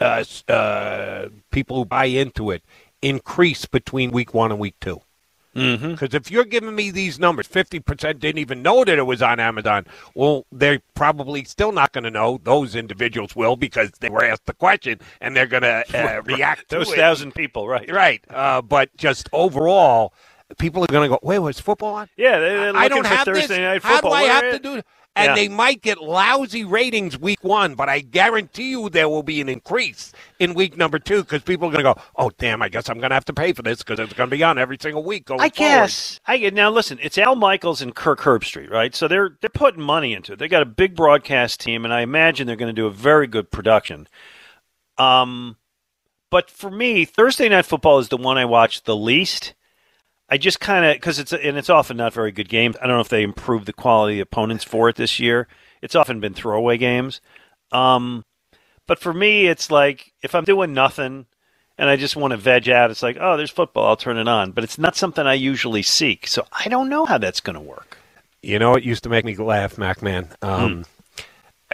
uh, 0.00 0.24
uh, 0.48 1.28
people 1.50 1.76
who 1.76 1.84
buy 1.84 2.06
into 2.06 2.50
it 2.50 2.62
increase 3.02 3.66
between 3.66 4.10
week 4.10 4.32
one 4.34 4.50
and 4.50 4.60
week 4.60 4.76
two? 4.80 5.00
Mm-hmm. 5.56 5.92
Because 5.92 6.14
if 6.14 6.30
you're 6.30 6.44
giving 6.44 6.74
me 6.76 6.90
these 6.92 7.18
numbers, 7.18 7.46
fifty 7.48 7.80
percent 7.80 8.20
didn't 8.20 8.38
even 8.38 8.62
know 8.62 8.84
that 8.84 8.96
it 8.98 9.02
was 9.06 9.22
on 9.22 9.40
Amazon. 9.40 9.86
Well, 10.14 10.46
they're 10.52 10.80
probably 10.94 11.42
still 11.44 11.72
not 11.72 11.90
going 11.92 12.04
to 12.04 12.10
know. 12.10 12.38
Those 12.44 12.76
individuals 12.76 13.34
will 13.34 13.56
because 13.56 13.90
they 13.98 14.08
were 14.08 14.22
asked 14.24 14.46
the 14.46 14.52
question 14.54 15.00
and 15.20 15.34
they're 15.34 15.46
going 15.46 15.64
to 15.64 15.84
uh, 15.94 16.22
react 16.26 16.68
to 16.70 16.76
Those 16.76 16.92
it. 16.92 16.96
thousand 16.96 17.34
people, 17.34 17.66
right? 17.66 17.90
Right. 17.90 18.22
Uh, 18.30 18.62
but 18.62 18.96
just 18.96 19.28
overall, 19.32 20.12
people 20.58 20.84
are 20.84 20.86
going 20.86 21.10
to 21.10 21.16
go, 21.16 21.18
wait, 21.22 21.40
was 21.40 21.58
football 21.58 21.94
on? 21.94 22.08
Yeah, 22.16 22.72
I 22.76 22.86
don't 22.88 23.06
have 23.06 23.24
Thursday 23.24 23.46
this. 23.48 23.58
Night 23.58 23.82
How 23.82 23.94
Football. 23.94 24.10
do 24.12 24.16
I 24.16 24.22
Where 24.22 24.32
have 24.52 24.62
to 24.62 24.76
do? 24.76 24.82
And 25.18 25.30
Yeah. 25.30 25.36
they 25.36 25.48
might 25.48 25.82
get 25.82 26.02
lousy 26.02 26.64
ratings 26.64 27.18
week 27.18 27.44
one, 27.44 27.76
but 27.76 27.90
I 27.90 28.00
guarantee 28.00 28.70
you 28.70 28.90
there 28.90 29.08
will 29.10 29.24
be 29.24 29.42
an 29.42 29.50
increase 29.50 30.12
in 30.40 30.54
week 30.54 30.78
number 30.78 30.98
two 31.00 31.22
because 31.24 31.42
people 31.42 31.68
are 31.68 31.72
going 31.72 31.84
to 31.84 31.94
go, 31.94 32.02
oh, 32.16 32.30
damn, 32.38 32.62
I 32.62 32.70
guess 32.70 32.88
I'm 32.90 32.98
going 33.00 33.10
to 33.10 33.16
have 33.16 33.26
to 33.26 33.34
pay 33.34 33.52
for 33.54 33.62
this 33.62 33.80
because 33.80 34.00
it's 34.00 34.14
going 34.14 34.30
to 34.30 34.36
be 34.36 34.44
on 34.44 34.58
every 34.58 34.78
single 34.80 35.04
week 35.04 35.26
going 35.26 35.40
I 35.42 35.50
forward. 35.50 35.58
guess. 35.90 36.20
I 36.26 36.38
now. 36.50 36.70
Listen, 36.70 36.98
it's 37.02 37.18
Al 37.18 37.36
Michaels 37.36 37.82
and 37.82 37.94
Kirk 37.94 38.20
Herbstreit, 38.20 38.70
right? 38.70 38.94
So 38.94 39.08
they're 39.08 39.36
they're 39.42 39.50
putting 39.50 39.82
money 39.82 40.14
into 40.14 40.34
it. 40.34 40.40
They 40.40 40.48
got 40.48 40.62
a 40.62 40.66
big 40.66 40.96
broadcast 40.96 41.60
team, 41.60 41.84
and 41.84 41.94
I 41.94 42.02
imagine 42.02 42.46
they're 42.46 42.56
going 42.56 42.74
to 42.74 42.80
do 42.82 42.86
a 42.86 42.92
very 42.92 43.26
good 43.28 43.50
production. 43.50 44.08
Um, 44.98 45.56
but 46.30 46.50
for 46.50 46.70
me, 46.70 47.04
Thursday 47.06 47.48
Night 47.48 47.66
Football 47.66 47.98
is 48.00 48.08
the 48.08 48.16
one 48.18 48.38
I 48.38 48.44
watch 48.46 48.84
the 48.84 48.96
least. 48.96 49.54
I 50.30 50.36
just 50.36 50.60
kind 50.60 50.84
of 50.84 50.94
because 50.94 51.18
it's 51.18 51.32
and 51.32 51.56
it's 51.56 51.70
often 51.70 51.96
not 51.96 52.12
very 52.12 52.32
good 52.32 52.48
games. 52.48 52.76
I 52.80 52.86
don't 52.86 52.96
know 52.96 53.00
if 53.00 53.08
they 53.08 53.22
improved 53.22 53.66
the 53.66 53.72
quality 53.72 54.20
of 54.20 54.26
opponents 54.26 54.64
for 54.64 54.88
it 54.88 54.96
this 54.96 55.18
year. 55.18 55.48
It's 55.80 55.94
often 55.94 56.20
been 56.20 56.34
throwaway 56.34 56.76
games. 56.76 57.20
Um, 57.72 58.24
but 58.86 58.98
for 58.98 59.12
me, 59.12 59.46
it's 59.46 59.70
like 59.70 60.12
if 60.22 60.34
I'm 60.34 60.44
doing 60.44 60.74
nothing 60.74 61.26
and 61.78 61.88
I 61.88 61.96
just 61.96 62.16
want 62.16 62.32
to 62.32 62.36
veg 62.36 62.68
out, 62.68 62.90
it's 62.90 63.02
like, 63.02 63.16
oh, 63.20 63.36
there's 63.36 63.50
football. 63.50 63.86
I'll 63.86 63.96
turn 63.96 64.18
it 64.18 64.28
on. 64.28 64.52
But 64.52 64.64
it's 64.64 64.78
not 64.78 64.96
something 64.96 65.26
I 65.26 65.34
usually 65.34 65.82
seek. 65.82 66.26
So 66.26 66.44
I 66.52 66.68
don't 66.68 66.88
know 66.88 67.06
how 67.06 67.18
that's 67.18 67.40
going 67.40 67.54
to 67.54 67.60
work. 67.60 67.98
You 68.42 68.58
know, 68.58 68.74
it 68.74 68.84
used 68.84 69.04
to 69.04 69.08
make 69.08 69.24
me 69.24 69.36
laugh, 69.36 69.78
Mac 69.78 70.02
man. 70.02 70.28
Um, 70.42 70.84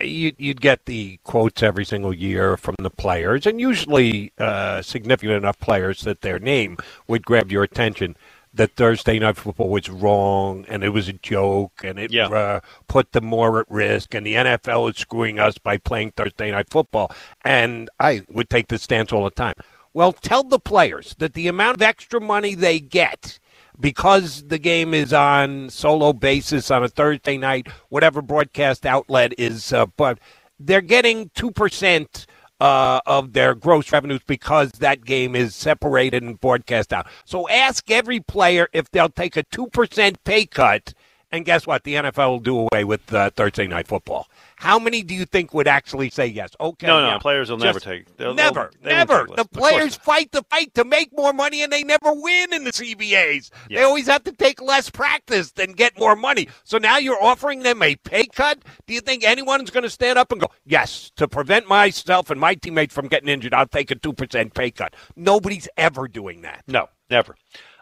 you'd, 0.02 0.34
you'd 0.38 0.60
get 0.60 0.86
the 0.86 1.18
quotes 1.24 1.62
every 1.62 1.84
single 1.84 2.12
year 2.12 2.56
from 2.56 2.74
the 2.78 2.90
players, 2.90 3.46
and 3.46 3.60
usually 3.60 4.32
uh, 4.38 4.82
significant 4.82 5.36
enough 5.36 5.58
players 5.58 6.02
that 6.02 6.22
their 6.22 6.38
name 6.38 6.78
would 7.06 7.24
grab 7.24 7.52
your 7.52 7.62
attention. 7.62 8.16
That 8.54 8.76
Thursday 8.76 9.18
night 9.18 9.36
football 9.36 9.68
was 9.68 9.88
wrong, 9.90 10.64
and 10.68 10.84
it 10.84 10.90
was 10.90 11.08
a 11.08 11.12
joke, 11.12 11.82
and 11.82 11.98
it 11.98 12.12
Yeah. 12.12 12.28
uh, 12.28 12.60
put 12.86 13.10
them 13.12 13.24
more 13.24 13.60
at 13.60 13.66
risk, 13.68 14.14
and 14.14 14.24
the 14.24 14.36
NFL 14.36 14.88
is 14.88 14.96
screwing 14.96 15.40
us 15.40 15.58
by 15.58 15.76
playing 15.76 16.12
Thursday 16.12 16.52
night 16.52 16.68
football. 16.70 17.10
And 17.44 17.90
I 17.98 18.22
would 18.28 18.48
take 18.48 18.68
this 18.68 18.82
stance 18.82 19.12
all 19.12 19.24
the 19.24 19.30
time. 19.30 19.54
Well, 19.92 20.12
tell 20.12 20.44
the 20.44 20.60
players 20.60 21.14
that 21.18 21.34
the 21.34 21.48
amount 21.48 21.76
of 21.76 21.82
extra 21.82 22.20
money 22.20 22.54
they 22.54 22.78
get 22.80 23.38
because 23.80 24.44
the 24.46 24.58
game 24.58 24.94
is 24.94 25.12
on 25.12 25.68
solo 25.70 26.12
basis 26.12 26.70
on 26.70 26.84
a 26.84 26.88
Thursday 26.88 27.36
night, 27.36 27.66
whatever 27.88 28.22
broadcast 28.22 28.86
outlet 28.86 29.34
is, 29.36 29.72
uh, 29.72 29.86
but 29.86 30.18
they're 30.60 30.80
getting 30.80 31.30
2% 31.30 32.26
uh, 32.64 32.98
of 33.04 33.34
their 33.34 33.54
gross 33.54 33.92
revenues 33.92 34.22
because 34.26 34.70
that 34.78 35.04
game 35.04 35.36
is 35.36 35.54
separated 35.54 36.22
and 36.22 36.40
broadcast 36.40 36.94
out. 36.94 37.06
So 37.26 37.46
ask 37.50 37.90
every 37.90 38.20
player 38.20 38.68
if 38.72 38.90
they'll 38.90 39.10
take 39.10 39.36
a 39.36 39.44
2% 39.44 40.16
pay 40.24 40.46
cut, 40.46 40.94
and 41.30 41.44
guess 41.44 41.66
what? 41.66 41.84
The 41.84 41.96
NFL 41.96 42.28
will 42.30 42.40
do 42.40 42.66
away 42.72 42.84
with 42.84 43.12
uh, 43.12 43.28
Thursday 43.36 43.66
night 43.66 43.86
football. 43.86 44.28
How 44.64 44.78
many 44.78 45.02
do 45.02 45.14
you 45.14 45.26
think 45.26 45.52
would 45.52 45.68
actually 45.68 46.08
say 46.10 46.26
yes? 46.26 46.50
Okay, 46.58 46.86
No, 46.86 47.00
no, 47.00 47.08
yeah. 47.08 47.18
players 47.18 47.50
will 47.50 47.58
never 47.58 47.78
take- 47.78 48.16
they'll- 48.16 48.32
never, 48.34 48.70
they'll- 48.72 48.82
they 48.82 48.96
never. 48.96 49.26
take. 49.26 49.36
The 49.36 49.44
players 49.44 49.94
fight 49.96 50.32
the 50.32 50.42
fight 50.50 50.72
to 50.74 50.84
make 50.84 51.10
more 51.16 51.32
money, 51.34 51.62
and 51.62 51.70
they 51.72 51.82
never 51.82 52.12
win 52.14 52.52
in 52.54 52.64
the 52.64 52.72
CBAs. 52.72 53.50
They 53.68 53.82
always 53.82 54.06
have 54.06 54.24
to 54.24 54.32
take 54.32 54.62
less 54.62 54.88
practice 54.88 55.52
than 55.52 55.72
get 55.72 55.98
more 55.98 56.16
money. 56.16 56.48
So 56.64 56.78
now 56.78 56.96
you're 56.96 57.22
offering 57.22 57.60
them 57.62 57.82
a 57.82 57.96
pay 57.96 58.24
cut. 58.26 58.60
Do 58.86 58.94
you 58.94 59.00
think 59.00 59.22
anyone's 59.22 59.70
going 59.70 59.84
to 59.84 59.90
stand 59.90 60.18
up 60.18 60.32
and 60.32 60.40
go, 60.40 60.48
"Yes, 60.64 61.10
to 61.16 61.28
prevent 61.28 61.68
myself 61.68 62.30
and 62.30 62.40
my 62.40 62.54
teammates 62.54 62.94
from 62.94 63.08
getting 63.08 63.28
injured, 63.28 63.52
I'll 63.52 63.66
take 63.66 63.90
a 63.90 63.94
two 63.96 64.14
percent 64.14 64.54
pay 64.54 64.70
cut"? 64.70 64.94
Nobody's 65.14 65.68
ever 65.76 66.08
doing 66.08 66.40
that. 66.42 66.62
No, 66.66 66.88
never. 67.10 67.36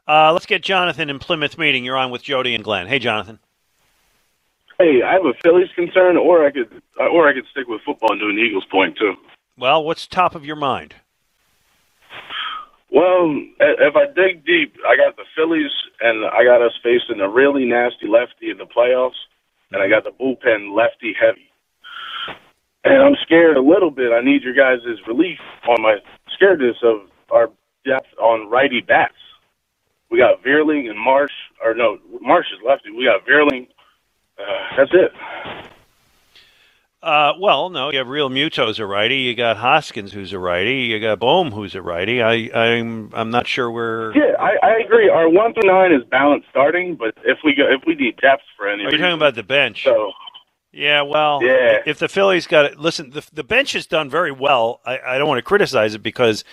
Uh, 0.08 0.32
let's 0.32 0.46
get 0.46 0.62
Jonathan 0.62 1.08
in 1.10 1.20
Plymouth 1.20 1.56
meeting. 1.56 1.84
You're 1.84 1.96
on 1.96 2.10
with 2.10 2.24
Jody 2.24 2.56
and 2.56 2.64
Glenn. 2.64 2.88
Hey, 2.88 2.98
Jonathan. 2.98 3.38
Hey, 4.82 5.00
I 5.00 5.12
have 5.12 5.24
a 5.24 5.34
Phillies 5.44 5.70
concern, 5.76 6.16
or 6.16 6.44
I 6.44 6.50
could, 6.50 6.82
uh, 6.98 7.06
or 7.06 7.28
I 7.28 7.34
could 7.34 7.46
stick 7.52 7.68
with 7.68 7.82
football 7.86 8.10
and 8.10 8.20
do 8.20 8.28
an 8.28 8.38
Eagles 8.38 8.64
point 8.68 8.98
too. 8.98 9.14
Well, 9.56 9.84
what's 9.84 10.08
top 10.08 10.34
of 10.34 10.44
your 10.44 10.56
mind? 10.56 10.96
Well, 12.90 13.30
if 13.60 13.94
I 13.94 14.06
dig 14.06 14.44
deep, 14.44 14.74
I 14.84 14.96
got 14.96 15.14
the 15.14 15.22
Phillies, 15.36 15.70
and 16.00 16.26
I 16.26 16.42
got 16.42 16.62
us 16.62 16.72
facing 16.82 17.20
a 17.20 17.28
really 17.28 17.64
nasty 17.64 18.08
lefty 18.08 18.50
in 18.50 18.58
the 18.58 18.66
playoffs, 18.66 19.22
and 19.70 19.80
I 19.80 19.88
got 19.88 20.02
the 20.02 20.10
bullpen 20.10 20.74
lefty 20.76 21.14
heavy. 21.14 21.48
And 22.82 23.00
I'm 23.00 23.14
scared 23.22 23.56
a 23.56 23.62
little 23.62 23.92
bit. 23.92 24.10
I 24.10 24.20
need 24.20 24.42
your 24.42 24.54
guys' 24.54 24.82
relief 25.06 25.38
on 25.68 25.80
my 25.80 25.98
scaredness 26.34 26.82
of 26.82 27.08
our 27.30 27.50
depth 27.86 28.08
on 28.20 28.50
righty 28.50 28.80
bats. 28.80 29.14
We 30.10 30.18
got 30.18 30.42
Vierling 30.42 30.90
and 30.90 30.98
Marsh, 30.98 31.32
or 31.64 31.72
no, 31.72 31.98
Marsh 32.20 32.46
is 32.52 32.58
lefty. 32.66 32.90
We 32.90 33.04
got 33.04 33.24
Vierling. 33.24 33.68
Uh, 34.38 34.42
that's 34.76 34.90
it. 34.92 35.12
Uh, 37.02 37.32
well, 37.40 37.68
no, 37.68 37.90
you 37.90 37.98
have 37.98 38.06
Realmuto's 38.06 38.78
a 38.78 38.86
righty. 38.86 39.16
You 39.16 39.34
got 39.34 39.56
Hoskins, 39.56 40.12
who's 40.12 40.32
a 40.32 40.38
righty. 40.38 40.82
You 40.82 41.00
got 41.00 41.18
Bohm, 41.18 41.50
who's 41.50 41.74
a 41.74 41.82
righty. 41.82 42.22
I, 42.22 42.48
I'm, 42.54 43.10
I'm 43.12 43.30
not 43.30 43.48
sure 43.48 43.68
where. 43.72 44.16
Yeah, 44.16 44.34
I, 44.38 44.52
I 44.62 44.76
agree. 44.84 45.08
Our 45.08 45.28
one 45.28 45.52
through 45.52 45.68
nine 45.68 45.92
is 45.92 46.02
balanced 46.12 46.46
starting, 46.50 46.94
but 46.94 47.14
if 47.24 47.38
we 47.44 47.56
go, 47.56 47.64
if 47.64 47.82
we 47.88 47.96
need 47.96 48.18
depth 48.18 48.44
for 48.56 48.68
any, 48.68 48.84
Are 48.84 48.90
you 48.92 48.98
talking 48.98 49.14
about 49.14 49.34
the 49.34 49.42
bench? 49.42 49.82
So 49.82 50.12
Yeah, 50.70 51.02
well, 51.02 51.40
Yeah. 51.42 51.78
if 51.86 51.98
the 51.98 52.08
Phillies 52.08 52.46
got 52.46 52.66
it, 52.66 52.78
listen, 52.78 53.10
the 53.10 53.26
the 53.32 53.42
bench 53.44 53.72
has 53.72 53.86
done 53.86 54.08
very 54.08 54.30
well. 54.30 54.80
I, 54.86 55.00
I 55.04 55.18
don't 55.18 55.26
want 55.26 55.38
to 55.38 55.42
criticize 55.42 55.94
it 55.94 56.04
because 56.04 56.44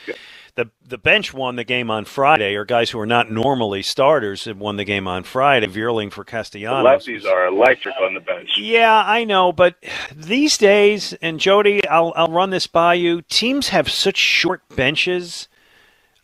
the 0.59 0.69
the 0.85 0.97
bench 0.97 1.33
won 1.33 1.55
the 1.55 1.63
game 1.63 1.89
on 1.89 2.03
Friday, 2.03 2.55
or 2.55 2.65
guys 2.65 2.89
who 2.89 2.99
are 2.99 3.05
not 3.05 3.31
normally 3.31 3.81
starters 3.81 4.43
have 4.43 4.57
won 4.57 4.75
the 4.75 4.83
game 4.83 5.07
on 5.07 5.23
Friday. 5.23 5.67
Vierling 5.67 6.11
for 6.11 6.25
the 6.25 6.31
Castellanos. 6.31 7.07
lefties 7.07 7.25
are 7.25 7.47
electric 7.47 7.95
on 8.01 8.13
the 8.13 8.19
bench. 8.19 8.57
Yeah, 8.57 9.01
I 9.05 9.23
know, 9.23 9.53
but 9.53 9.75
these 10.13 10.57
days, 10.57 11.13
and 11.21 11.39
Jody, 11.39 11.87
I'll 11.87 12.11
I'll 12.17 12.27
run 12.27 12.49
this 12.49 12.67
by 12.67 12.95
you. 12.95 13.21
Teams 13.21 13.69
have 13.69 13.89
such 13.89 14.17
short 14.17 14.61
benches, 14.75 15.47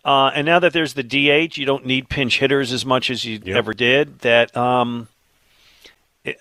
uh, 0.03 0.31
and 0.35 0.45
now 0.45 0.59
that 0.59 0.73
there's 0.73 0.95
the 0.95 1.03
DH, 1.03 1.57
you 1.57 1.65
don't 1.65 1.85
need 1.85 2.09
pinch 2.09 2.39
hitters 2.39 2.73
as 2.73 2.85
much 2.85 3.09
as 3.09 3.23
you 3.23 3.39
ever 3.47 3.73
did. 3.73 4.19
That 4.19 4.55
um, 4.57 5.07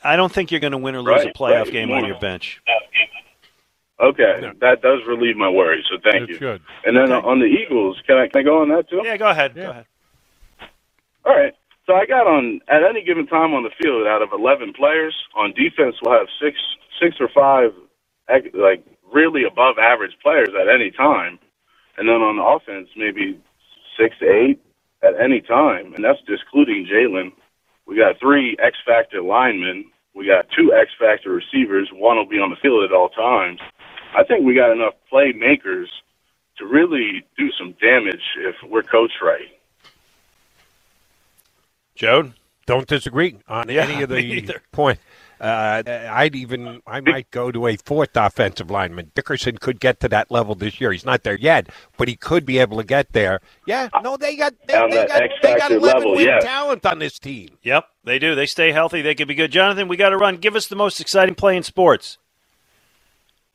I 0.02 0.16
don't 0.16 0.32
think 0.32 0.50
you're 0.50 0.60
going 0.60 0.72
to 0.72 0.78
win 0.78 0.96
or 0.96 1.02
lose 1.02 1.22
a 1.22 1.28
playoff 1.28 1.64
right. 1.64 1.72
game 1.72 1.92
on 1.92 2.04
your 2.06 2.18
bench. 2.18 2.60
Okay, 4.00 4.50
that 4.60 4.82
does 4.82 5.00
relieve 5.06 5.36
my 5.36 5.48
worry. 5.48 5.84
So 5.90 5.98
thank 6.02 6.28
you. 6.28 6.38
Good. 6.38 6.60
And 6.84 6.96
then 6.96 7.12
uh, 7.12 7.20
on 7.20 7.38
the 7.38 7.46
Eagles, 7.46 8.00
can 8.06 8.16
I 8.16 8.26
can 8.28 8.40
I 8.40 8.42
go 8.42 8.60
on 8.62 8.68
that 8.70 8.88
too? 8.90 9.02
Yeah, 9.04 9.16
go 9.16 9.28
ahead. 9.28 9.54
Go 9.54 9.70
ahead. 9.70 9.86
All 11.24 11.34
right. 11.36 11.54
So 11.86 11.94
I 11.94 12.06
got 12.06 12.26
on 12.26 12.60
at 12.68 12.82
any 12.82 13.04
given 13.04 13.26
time 13.26 13.54
on 13.54 13.62
the 13.62 13.70
field 13.80 14.06
out 14.06 14.22
of 14.22 14.30
eleven 14.32 14.72
players 14.72 15.14
on 15.36 15.52
defense, 15.52 15.96
we'll 16.02 16.18
have 16.18 16.26
six 16.42 16.58
six 17.00 17.16
or 17.20 17.28
five 17.28 17.70
like 18.54 18.84
really 19.12 19.44
above 19.44 19.76
average 19.78 20.16
players 20.22 20.48
at 20.60 20.68
any 20.68 20.90
time. 20.90 21.38
and 21.96 22.08
then 22.08 22.16
on 22.22 22.36
the 22.36 22.42
offense, 22.42 22.88
maybe 22.96 23.38
six 23.98 24.16
to 24.18 24.26
eight 24.26 24.60
at 25.02 25.14
any 25.20 25.40
time, 25.40 25.94
and 25.94 26.04
that's 26.04 26.18
excluding 26.26 26.86
Jalen. 26.90 27.30
We 27.86 27.96
got 27.96 28.18
three 28.18 28.56
X 28.60 28.76
factor 28.84 29.22
linemen. 29.22 29.84
We 30.14 30.26
got 30.26 30.46
two 30.56 30.72
X 30.72 30.90
factor 30.98 31.30
receivers. 31.30 31.90
One 31.92 32.16
will 32.16 32.26
be 32.26 32.38
on 32.38 32.50
the 32.50 32.56
field 32.56 32.82
at 32.84 32.92
all 32.92 33.10
times. 33.10 33.60
I 34.16 34.24
think 34.24 34.44
we 34.44 34.54
got 34.54 34.72
enough 34.72 34.94
playmakers 35.12 35.86
to 36.58 36.66
really 36.66 37.24
do 37.36 37.50
some 37.58 37.74
damage 37.80 38.22
if 38.38 38.54
we're 38.70 38.82
coached 38.82 39.20
right. 39.22 39.48
Joe, 41.94 42.32
don't 42.66 42.86
disagree 42.86 43.36
on 43.48 43.68
Yeah, 43.68 43.84
any 43.84 44.02
of 44.02 44.08
the 44.08 44.18
either. 44.18 44.62
point. 44.72 44.98
Uh, 45.40 45.82
I'd 45.86 46.34
even 46.36 46.80
I 46.86 47.00
might 47.00 47.30
go 47.30 47.50
to 47.50 47.66
a 47.66 47.76
fourth 47.76 48.16
offensive 48.16 48.70
lineman. 48.70 49.10
Dickerson 49.14 49.58
could 49.58 49.80
get 49.80 50.00
to 50.00 50.08
that 50.08 50.30
level 50.30 50.54
this 50.54 50.80
year. 50.80 50.92
He's 50.92 51.04
not 51.04 51.22
there 51.24 51.36
yet, 51.36 51.68
but 51.98 52.08
he 52.08 52.16
could 52.16 52.46
be 52.46 52.58
able 52.58 52.78
to 52.78 52.84
get 52.84 53.12
there. 53.12 53.40
Yeah, 53.66 53.88
no, 54.02 54.16
they 54.16 54.36
got 54.36 54.54
they, 54.66 54.74
they 54.90 55.06
got 55.06 55.22
they 55.42 55.56
got 55.56 55.72
eleven 55.72 55.80
level, 55.82 56.12
win 56.14 56.26
yes. 56.26 56.44
talent 56.44 56.86
on 56.86 56.98
this 57.00 57.18
team. 57.18 57.58
Yep, 57.62 57.84
they 58.04 58.18
do. 58.18 58.34
They 58.34 58.46
stay 58.46 58.72
healthy. 58.72 59.02
They 59.02 59.14
could 59.14 59.28
be 59.28 59.34
good. 59.34 59.50
Jonathan, 59.50 59.88
we 59.88 59.96
got 59.96 60.10
to 60.10 60.16
run. 60.16 60.36
Give 60.36 60.56
us 60.56 60.68
the 60.68 60.76
most 60.76 61.00
exciting 61.00 61.34
play 61.34 61.56
in 61.56 61.62
sports. 61.64 62.16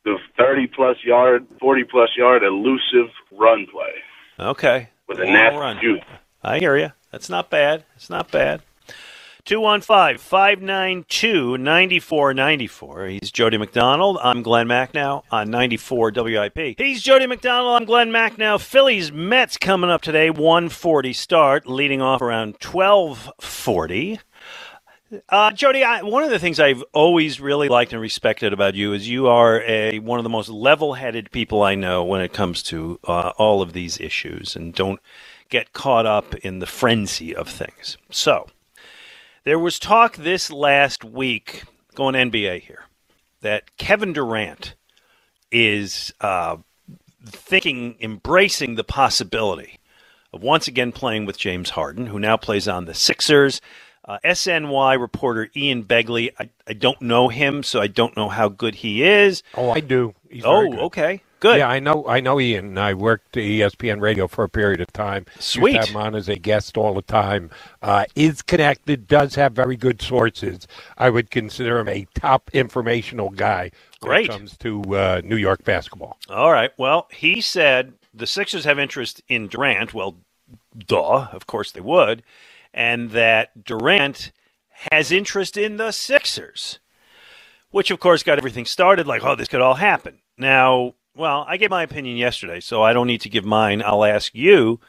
The 0.06 0.18
30 0.38 0.68
plus 0.68 0.98
yard, 1.04 1.46
40 1.60 1.84
plus 1.84 2.10
yard 2.18 2.44
elusive 2.44 3.12
run 3.32 3.68
play 3.72 3.94
Okay. 4.40 4.90
with 5.08 5.20
a 5.20 5.24
Long 5.24 5.34
nasty 5.34 5.58
run. 5.88 6.02
I 6.44 6.60
hear 6.60 6.78
you. 6.78 6.92
That's 7.12 7.30
not 7.30 7.50
bad. 7.50 7.84
It's 7.96 8.10
not 8.10 8.32
bad. 8.32 8.62
215 9.46 10.18
592 10.20 11.58
9494. 11.58 13.08
He's 13.08 13.32
Jody 13.32 13.58
McDonald. 13.58 14.18
I'm 14.22 14.42
Glenn 14.44 14.68
Macnow 14.68 15.24
on 15.32 15.50
94 15.50 16.12
WIP. 16.16 16.78
He's 16.78 17.02
Jody 17.02 17.26
McDonald. 17.26 17.82
I'm 17.82 17.86
Glenn 17.86 18.12
Macnow. 18.12 18.60
Phillies 18.62 19.12
Mets 19.12 19.58
coming 19.58 19.90
up 19.90 20.02
today. 20.02 20.30
140 20.30 21.14
start, 21.14 21.68
leading 21.68 22.02
off 22.02 22.22
around 22.22 22.58
1240. 22.62 24.20
Uh, 25.28 25.52
Jody, 25.52 25.84
I, 25.84 26.04
one 26.04 26.24
of 26.24 26.30
the 26.30 26.38
things 26.38 26.60
I've 26.60 26.84
always 26.94 27.40
really 27.42 27.68
liked 27.68 27.94
and 27.94 28.02
respected 28.02 28.54
about 28.54 28.76
you 28.76 28.94
is 28.94 29.10
you 29.10 29.28
are 29.28 29.62
a 29.64 30.00
one 30.00 30.20
of 30.20 30.24
the 30.24 30.30
most 30.30 30.50
level-headed 30.50 31.32
people 31.32 31.64
I 31.64 31.74
know 31.76 32.04
when 32.04 32.22
it 32.22 32.32
comes 32.32 32.62
to 32.64 33.00
uh, 33.06 33.32
all 33.38 33.62
of 33.64 33.74
these 33.74 34.00
issues, 34.00 34.56
and 34.56 34.74
don't 34.74 35.00
get 35.50 35.74
caught 35.74 36.06
up 36.06 36.36
in 36.36 36.60
the 36.60 36.68
frenzy 36.68 37.36
of 37.36 37.50
things. 37.50 37.98
So, 38.12 38.50
there 39.46 39.58
was 39.58 39.80
talk 39.80 40.18
this 40.18 40.52
last 40.52 41.04
week, 41.04 41.64
going 41.96 42.14
NBA 42.14 42.62
here, 42.62 42.84
that 43.42 43.78
Kevin 43.78 44.14
Durant 44.14 44.76
is 45.52 46.14
uh, 46.22 46.58
thinking, 47.26 47.96
embracing 48.00 48.76
the 48.76 48.84
possibility 48.84 49.80
of 50.32 50.44
once 50.44 50.68
again 50.68 50.92
playing 50.92 51.26
with 51.26 51.40
James 51.40 51.72
Harden, 51.72 52.08
who 52.08 52.20
now 52.20 52.38
plays 52.38 52.68
on 52.68 52.86
the 52.86 52.94
Sixers. 52.94 53.60
Uh, 54.10 54.18
SNY 54.26 55.00
reporter 55.00 55.52
Ian 55.56 55.84
Begley, 55.84 56.32
I, 56.40 56.50
I 56.68 56.74
don't 56.74 57.00
know 57.00 57.28
him, 57.28 57.62
so 57.62 57.80
I 57.80 57.86
don't 57.86 58.18
know 58.18 58.28
how 58.28 58.50
good 58.50 58.74
he 58.74 59.04
is. 59.04 59.44
Oh, 59.54 59.70
I 59.70 59.82
do. 59.82 60.16
He's 60.28 60.44
oh, 60.44 60.68
good. 60.68 60.80
okay. 60.80 61.22
Good. 61.40 61.60
Yeah, 61.60 61.70
I 61.70 61.80
know. 61.80 62.08
I 62.08 62.20
know 62.20 62.40
Ian. 62.40 62.76
I 62.80 62.96
worked 62.96 63.38
at 63.38 63.44
ESPN 63.44 64.02
Radio 64.02 64.28
for 64.28 64.44
a 64.44 64.50
period 64.50 64.82
of 64.82 64.92
time. 64.92 65.28
Used 65.36 65.54
to 65.54 65.60
Sweet. 65.60 65.76
have 65.76 65.90
him 65.90 65.98
on 65.98 66.16
as 66.16 66.28
a 66.28 66.38
guest 66.38 66.76
all 66.76 66.96
the 66.96 67.04
time. 67.04 67.52
Uh, 67.84 68.06
is 68.16 68.42
connected. 68.42 69.08
Does 69.08 69.36
have 69.36 69.54
very 69.54 69.78
good 69.78 70.02
sources. 70.02 70.68
I 70.98 71.12
would 71.12 71.30
consider 71.30 71.78
him 71.78 71.88
a 71.88 72.08
top 72.16 72.50
informational 72.52 73.30
guy 73.30 73.70
when 74.00 74.10
Great. 74.10 74.26
it 74.26 74.32
comes 74.32 74.58
to 74.58 74.82
uh, 74.96 75.22
New 75.24 75.38
York 75.38 75.64
basketball. 75.64 76.18
All 76.30 76.52
right. 76.52 76.72
Well, 76.80 77.08
he 77.12 77.42
said 77.42 77.94
the 78.12 78.26
Sixers 78.26 78.66
have 78.66 78.80
interest 78.80 79.22
in 79.30 79.48
Durant. 79.48 79.94
Well, 79.94 80.16
duh, 80.76 81.28
of 81.32 81.46
course 81.46 81.72
they 81.72 81.82
would. 81.82 82.24
And 82.74 83.12
that 83.12 83.64
Durant 83.64 84.32
has 84.92 85.12
interest 85.12 85.58
in 85.58 85.78
the 85.78 85.92
Sixers, 85.92 86.80
which 87.72 87.92
of 87.92 88.00
course 88.00 88.24
got 88.24 88.38
everything 88.38 88.66
started 88.66 89.08
like, 89.08 89.24
oh, 89.24 89.36
this 89.36 89.48
could 89.48 89.62
all 89.62 89.76
happen. 89.76 90.20
Now, 90.38 90.94
well, 91.16 91.46
I 91.48 91.58
gave 91.58 91.70
my 91.70 91.84
opinion 91.84 92.16
yesterday, 92.18 92.60
so 92.60 92.82
I 92.82 92.94
don't 92.94 93.08
need 93.08 93.22
to 93.22 93.30
give 93.30 93.44
mine. 93.46 93.82
I'll 93.86 94.06
ask 94.06 94.34
you 94.34 94.80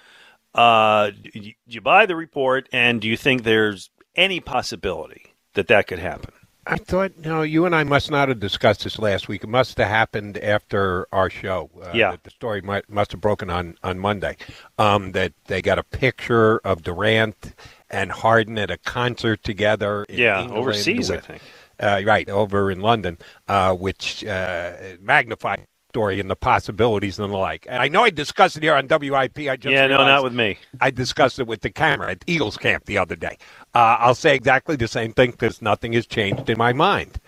uh, 0.55 1.11
do 1.11 1.31
you- 1.35 1.55
do 1.69 1.75
you 1.75 1.81
buy 1.81 2.07
the 2.07 2.17
report, 2.17 2.69
and 2.73 3.01
do 3.01 3.07
you 3.09 3.17
think 3.17 3.43
there's 3.45 3.91
any 4.17 4.41
possibility 4.41 5.35
that 5.55 5.69
that 5.69 5.87
could 5.87 6.01
happen? 6.01 6.33
I 6.67 6.77
thought, 6.77 7.13
no, 7.19 7.43
you 7.43 7.65
and 7.65 7.75
I 7.75 7.85
must 7.85 8.11
not 8.11 8.29
have 8.29 8.39
discussed 8.39 8.85
this 8.85 8.99
last 8.99 9.29
week. 9.29 9.43
It 9.45 9.49
must 9.49 9.79
have 9.79 9.89
happened 9.89 10.39
after 10.39 11.07
our 11.13 11.31
show. 11.31 11.71
Uh, 11.83 11.91
Yeah. 11.95 12.17
The 12.23 12.31
story 12.31 12.61
might, 12.61 12.89
must 12.89 13.13
have 13.13 13.21
broken 13.21 13.51
on, 13.51 13.77
on 13.83 13.99
Monday. 13.99 14.37
Um, 14.79 15.13
that 15.13 15.33
they 15.47 15.63
got 15.63 15.79
a 15.79 15.83
picture 15.83 16.59
of 16.59 16.83
Durant 16.83 17.55
and 17.89 18.13
Harden 18.13 18.59
at 18.59 18.71
a 18.71 18.77
concert 18.79 19.43
together. 19.43 20.05
In 20.05 20.19
Yeah, 20.19 20.43
England, 20.43 20.61
overseas, 20.61 21.11
I 21.11 21.19
think. 21.19 21.43
Uh, 21.79 22.03
right, 22.05 22.29
over 22.29 22.71
in 22.71 22.81
London, 22.81 23.17
uh, 23.49 23.75
which 23.75 24.23
uh, 24.27 24.73
magnified 25.01 25.67
story 25.91 26.21
and 26.21 26.31
the 26.31 26.37
possibilities 26.37 27.19
and 27.19 27.33
the 27.33 27.37
like. 27.37 27.67
And 27.69 27.83
I 27.83 27.89
know 27.89 28.05
I 28.05 28.11
discussed 28.11 28.57
it 28.57 28.63
here 28.63 28.75
on 28.75 28.87
WIP. 28.89 29.39
I 29.41 29.57
just 29.57 29.73
Yeah, 29.73 29.89
no, 29.89 29.99
not 29.99 30.23
with 30.23 30.33
me. 30.33 30.59
I 30.81 30.91
discussed 30.91 31.39
it 31.41 31.47
with 31.49 31.61
the 31.63 31.71
camera 31.71 32.13
at 32.13 32.25
Eagles 32.27 32.57
camp 32.57 32.87
the 32.87 32.97
other 32.97 33.17
day. 33.17 33.37
Uh, 33.75 33.97
I'll 33.99 34.15
say 34.15 34.35
exactly 34.35 34.77
the 34.77 34.89
same 34.89 35.13
thing 35.13 35.33
because 35.33 35.61
nothing 35.61 35.93
has 35.95 36.07
changed 36.07 36.49
in 36.49 36.57
my 36.57 36.73
mind. 36.73 37.21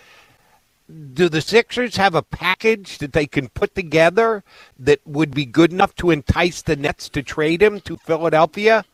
Do 1.15 1.29
the 1.29 1.41
Sixers 1.41 1.97
have 1.97 2.15
a 2.15 2.23
package 2.23 2.99
that 2.99 3.13
they 3.13 3.27
can 3.27 3.49
put 3.49 3.75
together 3.75 4.45
that 4.79 5.01
would 5.07 5.35
be 5.35 5.47
good 5.47 5.73
enough 5.73 5.95
to 5.97 6.11
entice 6.11 6.63
the 6.63 6.77
Nets 6.77 7.09
to 7.11 7.23
trade 7.23 7.63
him 7.63 7.81
to 7.83 7.97
Philadelphia? 7.97 8.85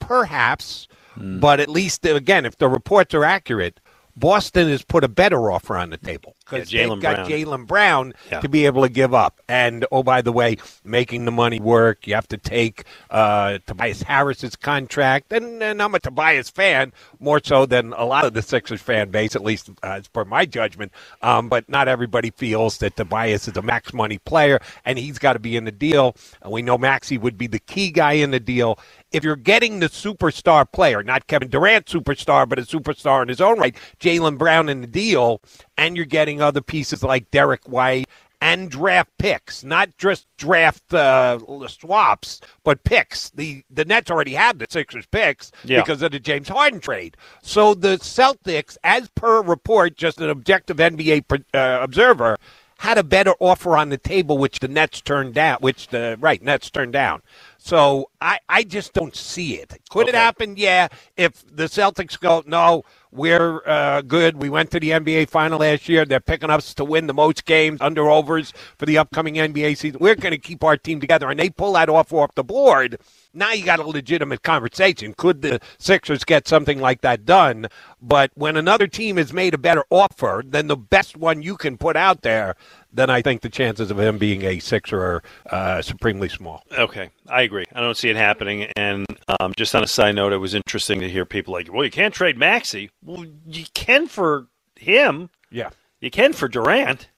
Perhaps, 0.00 0.88
Hmm. 1.14 1.38
but 1.40 1.60
at 1.60 1.68
least 1.68 2.04
again, 2.04 2.44
if 2.44 2.58
the 2.58 2.68
reports 2.68 3.14
are 3.14 3.24
accurate, 3.24 3.80
Boston 4.16 4.68
has 4.68 4.82
put 4.82 5.04
a 5.04 5.08
better 5.08 5.50
offer 5.50 5.76
on 5.76 5.90
the 5.90 5.96
table 5.96 6.35
because 6.48 6.72
Yeah, 6.72 6.88
they've 6.88 7.00
got 7.00 7.28
Jaylen 7.28 7.66
Brown 7.66 8.14
Yeah. 8.30 8.40
to 8.40 8.48
be 8.48 8.66
able 8.66 8.82
to 8.82 8.88
give 8.88 9.12
up. 9.12 9.40
And 9.48 9.84
oh, 9.90 10.02
by 10.02 10.22
the 10.22 10.32
way, 10.32 10.56
making 10.84 11.24
the 11.24 11.32
money 11.32 11.60
work, 11.60 12.06
you 12.06 12.14
have 12.14 12.28
to 12.28 12.36
take 12.38 12.84
uh, 13.10 13.58
Tobias 13.66 14.02
Harris's 14.02 14.56
contract. 14.56 15.32
And, 15.32 15.62
and 15.62 15.82
I'm 15.82 15.94
a 15.94 16.00
Tobias 16.00 16.48
fan 16.50 16.92
more 17.18 17.40
so 17.42 17.66
than 17.66 17.92
a 17.94 18.04
lot 18.04 18.24
of 18.24 18.34
the 18.34 18.42
Sixers 18.42 18.80
fan 18.80 19.10
base, 19.10 19.34
at 19.34 19.42
least 19.42 19.70
uh, 19.82 19.98
as 19.98 20.08
per 20.08 20.24
my 20.24 20.46
judgment. 20.46 20.92
Um, 21.22 21.48
but 21.48 21.68
not 21.68 21.88
everybody 21.88 22.30
feels 22.30 22.78
that 22.78 22.96
Tobias 22.96 23.48
is 23.48 23.56
a 23.56 23.62
max 23.62 23.92
money 23.92 24.18
player, 24.18 24.60
and 24.84 24.98
he's 24.98 25.18
got 25.18 25.32
to 25.34 25.38
be 25.38 25.56
in 25.56 25.64
the 25.64 25.72
deal. 25.72 26.16
And 26.42 26.52
we 26.52 26.62
know 26.62 26.78
Maxey 26.78 27.18
would 27.18 27.36
be 27.36 27.46
the 27.48 27.58
key 27.58 27.90
guy 27.90 28.12
in 28.12 28.30
the 28.30 28.40
deal. 28.40 28.78
If 29.16 29.24
you're 29.24 29.34
getting 29.36 29.80
the 29.80 29.88
superstar 29.88 30.70
player, 30.70 31.02
not 31.02 31.26
Kevin 31.26 31.48
Durant 31.48 31.86
superstar, 31.86 32.46
but 32.46 32.58
a 32.58 32.62
superstar 32.62 33.22
in 33.22 33.28
his 33.28 33.40
own 33.40 33.58
right, 33.58 33.74
Jaylen 33.98 34.36
Brown 34.36 34.68
in 34.68 34.82
the 34.82 34.86
deal, 34.86 35.40
and 35.78 35.96
you're 35.96 36.04
getting 36.04 36.42
other 36.42 36.60
pieces 36.60 37.02
like 37.02 37.30
Derrick 37.30 37.66
White 37.66 38.08
and 38.42 38.70
draft 38.70 39.08
picks, 39.18 39.64
not 39.64 39.96
just 39.96 40.26
draft 40.36 40.92
uh, 40.92 41.38
swaps, 41.66 42.42
but 42.62 42.84
picks. 42.84 43.30
The 43.30 43.64
the 43.70 43.86
Nets 43.86 44.10
already 44.10 44.34
have 44.34 44.58
the 44.58 44.66
Sixers 44.68 45.06
picks 45.06 45.50
Yeah. 45.64 45.80
because 45.80 46.02
of 46.02 46.12
the 46.12 46.20
James 46.20 46.48
Harden 46.48 46.78
trade. 46.80 47.16
So 47.40 47.72
the 47.72 47.96
Celtics, 47.96 48.76
as 48.84 49.08
per 49.14 49.40
report, 49.40 49.96
just 49.96 50.20
an 50.20 50.28
objective 50.28 50.76
NBA 50.76 51.24
uh, 51.54 51.78
observer, 51.82 52.36
had 52.80 52.98
a 52.98 53.02
better 53.02 53.32
offer 53.40 53.74
on 53.74 53.88
the 53.88 53.96
table, 53.96 54.36
which 54.36 54.58
the 54.58 54.68
Nets 54.68 55.00
turned 55.00 55.32
down. 55.32 55.56
Which 55.60 55.88
the 55.88 56.18
right 56.20 56.42
Nets 56.42 56.68
turned 56.68 56.92
down. 56.92 57.22
So 57.66 58.10
I, 58.20 58.38
I 58.48 58.62
just 58.62 58.92
don't 58.92 59.16
see 59.16 59.56
it. 59.56 59.76
Could 59.90 60.08
it 60.08 60.14
happen? 60.14 60.54
Yeah. 60.56 60.86
If 61.16 61.44
the 61.50 61.64
Celtics 61.64 62.16
go, 62.16 62.44
no, 62.46 62.84
we're 63.10 63.60
uh, 63.66 64.02
good. 64.02 64.40
We 64.40 64.48
went 64.48 64.70
to 64.70 64.78
the 64.78 64.90
NBA 64.90 65.28
final 65.30 65.58
last 65.58 65.88
year. 65.88 66.04
They're 66.04 66.20
picking 66.20 66.48
us 66.48 66.74
to 66.74 66.84
win 66.84 67.08
the 67.08 67.14
most 67.14 67.44
games 67.44 67.80
under 67.80 68.08
overs 68.08 68.52
for 68.78 68.86
the 68.86 68.98
upcoming 68.98 69.34
NBA 69.34 69.78
season. 69.78 69.98
We're 70.00 70.14
going 70.14 70.30
to 70.30 70.38
keep 70.38 70.62
our 70.62 70.76
team 70.76 71.00
together, 71.00 71.28
and 71.28 71.40
they 71.40 71.50
pull 71.50 71.72
that 71.72 71.88
off 71.88 72.12
off 72.12 72.36
the 72.36 72.44
board. 72.44 73.00
Now 73.36 73.52
you 73.52 73.64
got 73.64 73.78
a 73.78 73.86
legitimate 73.86 74.42
conversation. 74.42 75.14
Could 75.14 75.42
the 75.42 75.60
Sixers 75.78 76.24
get 76.24 76.48
something 76.48 76.80
like 76.80 77.02
that 77.02 77.26
done? 77.26 77.68
But 78.00 78.30
when 78.34 78.56
another 78.56 78.86
team 78.86 79.18
has 79.18 79.32
made 79.32 79.52
a 79.52 79.58
better 79.58 79.84
offer 79.90 80.42
than 80.44 80.68
the 80.68 80.76
best 80.76 81.16
one 81.16 81.42
you 81.42 81.56
can 81.56 81.76
put 81.76 81.96
out 81.96 82.22
there, 82.22 82.56
then 82.90 83.10
I 83.10 83.20
think 83.20 83.42
the 83.42 83.50
chances 83.50 83.90
of 83.90 84.00
him 84.00 84.16
being 84.16 84.42
a 84.42 84.58
Sixer 84.58 84.98
are 84.98 85.22
uh, 85.50 85.82
supremely 85.82 86.30
small. 86.30 86.62
Okay, 86.72 87.10
I 87.28 87.42
agree. 87.42 87.66
I 87.74 87.80
don't 87.80 87.96
see 87.96 88.08
it 88.08 88.16
happening. 88.16 88.72
And 88.74 89.06
um, 89.38 89.52
just 89.54 89.74
on 89.74 89.84
a 89.84 89.86
side 89.86 90.14
note, 90.14 90.32
it 90.32 90.38
was 90.38 90.54
interesting 90.54 91.00
to 91.00 91.08
hear 91.08 91.26
people 91.26 91.52
like, 91.52 91.72
"Well, 91.72 91.84
you 91.84 91.90
can't 91.90 92.14
trade 92.14 92.38
Maxey." 92.38 92.90
Well, 93.04 93.26
you 93.46 93.66
can 93.74 94.06
for 94.06 94.48
him. 94.76 95.28
Yeah. 95.50 95.70
You 96.00 96.10
can 96.10 96.32
for 96.32 96.48
Durant. 96.48 97.10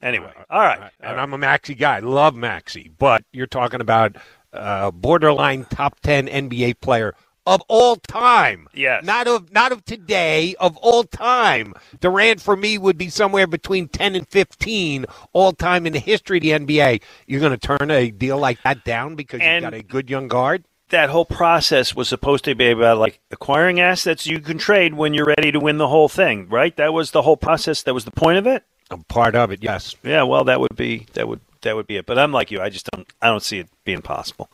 Anyway, 0.00 0.32
all 0.50 0.60
right. 0.60 0.90
And 1.00 1.20
I'm 1.20 1.32
a 1.32 1.38
Maxey 1.38 1.76
guy. 1.76 2.00
Love 2.00 2.34
Maxey. 2.34 2.90
But 2.98 3.24
you're 3.32 3.46
talking 3.46 3.80
about 3.80 4.16
uh, 4.52 4.90
borderline 4.90 5.64
top 5.66 6.00
10 6.00 6.26
NBA 6.28 6.80
player 6.80 7.14
of 7.46 7.60
all 7.68 7.96
time. 7.96 8.68
Yes. 8.72 9.04
Not 9.04 9.26
of 9.26 9.52
not 9.52 9.72
of 9.72 9.84
today, 9.84 10.54
of 10.60 10.76
all 10.76 11.02
time. 11.04 11.74
Durant 12.00 12.40
for 12.40 12.56
me 12.56 12.78
would 12.78 12.96
be 12.96 13.08
somewhere 13.08 13.46
between 13.48 13.88
10 13.88 14.14
and 14.14 14.28
15 14.28 15.06
all 15.32 15.52
time 15.52 15.86
in 15.86 15.92
the 15.92 15.98
history 15.98 16.38
of 16.38 16.42
the 16.42 16.50
NBA. 16.50 17.02
You're 17.26 17.40
going 17.40 17.58
to 17.58 17.76
turn 17.78 17.90
a 17.90 18.10
deal 18.10 18.38
like 18.38 18.62
that 18.62 18.84
down 18.84 19.16
because 19.16 19.40
And- 19.40 19.62
you've 19.64 19.72
got 19.72 19.78
a 19.78 19.82
good 19.82 20.10
young 20.10 20.28
guard? 20.28 20.64
that 20.90 21.08
whole 21.08 21.24
process 21.24 21.96
was 21.96 22.06
supposed 22.06 22.44
to 22.44 22.54
be 22.54 22.70
about 22.70 22.98
like 22.98 23.18
acquiring 23.30 23.80
assets 23.80 24.26
you 24.26 24.38
can 24.40 24.58
trade 24.58 24.92
when 24.92 25.14
you're 25.14 25.24
ready 25.24 25.50
to 25.50 25.58
win 25.58 25.78
the 25.78 25.88
whole 25.88 26.06
thing, 26.06 26.46
right? 26.50 26.76
That 26.76 26.92
was 26.92 27.12
the 27.12 27.22
whole 27.22 27.38
process. 27.38 27.82
That 27.84 27.94
was 27.94 28.04
the 28.04 28.10
point 28.10 28.36
of 28.36 28.46
it. 28.46 28.62
A 28.90 28.98
part 28.98 29.34
of 29.34 29.50
it, 29.50 29.62
yes. 29.62 29.96
Yeah, 30.02 30.24
well, 30.24 30.44
that 30.44 30.60
would 30.60 30.76
be 30.76 31.06
that 31.14 31.26
would 31.28 31.40
that 31.62 31.76
would 31.76 31.86
be 31.86 31.96
it. 31.96 32.06
But 32.06 32.18
I'm 32.18 32.32
like 32.32 32.50
you. 32.50 32.60
I 32.60 32.68
just 32.68 32.88
don't. 32.90 33.06
I 33.20 33.28
don't 33.28 33.42
see 33.42 33.58
it 33.58 33.68
being 33.84 34.02
possible. 34.02 34.50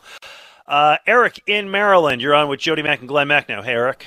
Uh, 0.67 0.97
Eric 1.07 1.41
in 1.47 1.71
Maryland, 1.71 2.21
you're 2.21 2.35
on 2.35 2.47
with 2.47 2.59
Jody 2.59 2.83
Mack 2.83 2.99
and 2.99 3.07
Glenn 3.07 3.27
Macnow. 3.27 3.63
Hey, 3.63 3.73
Eric. 3.73 4.05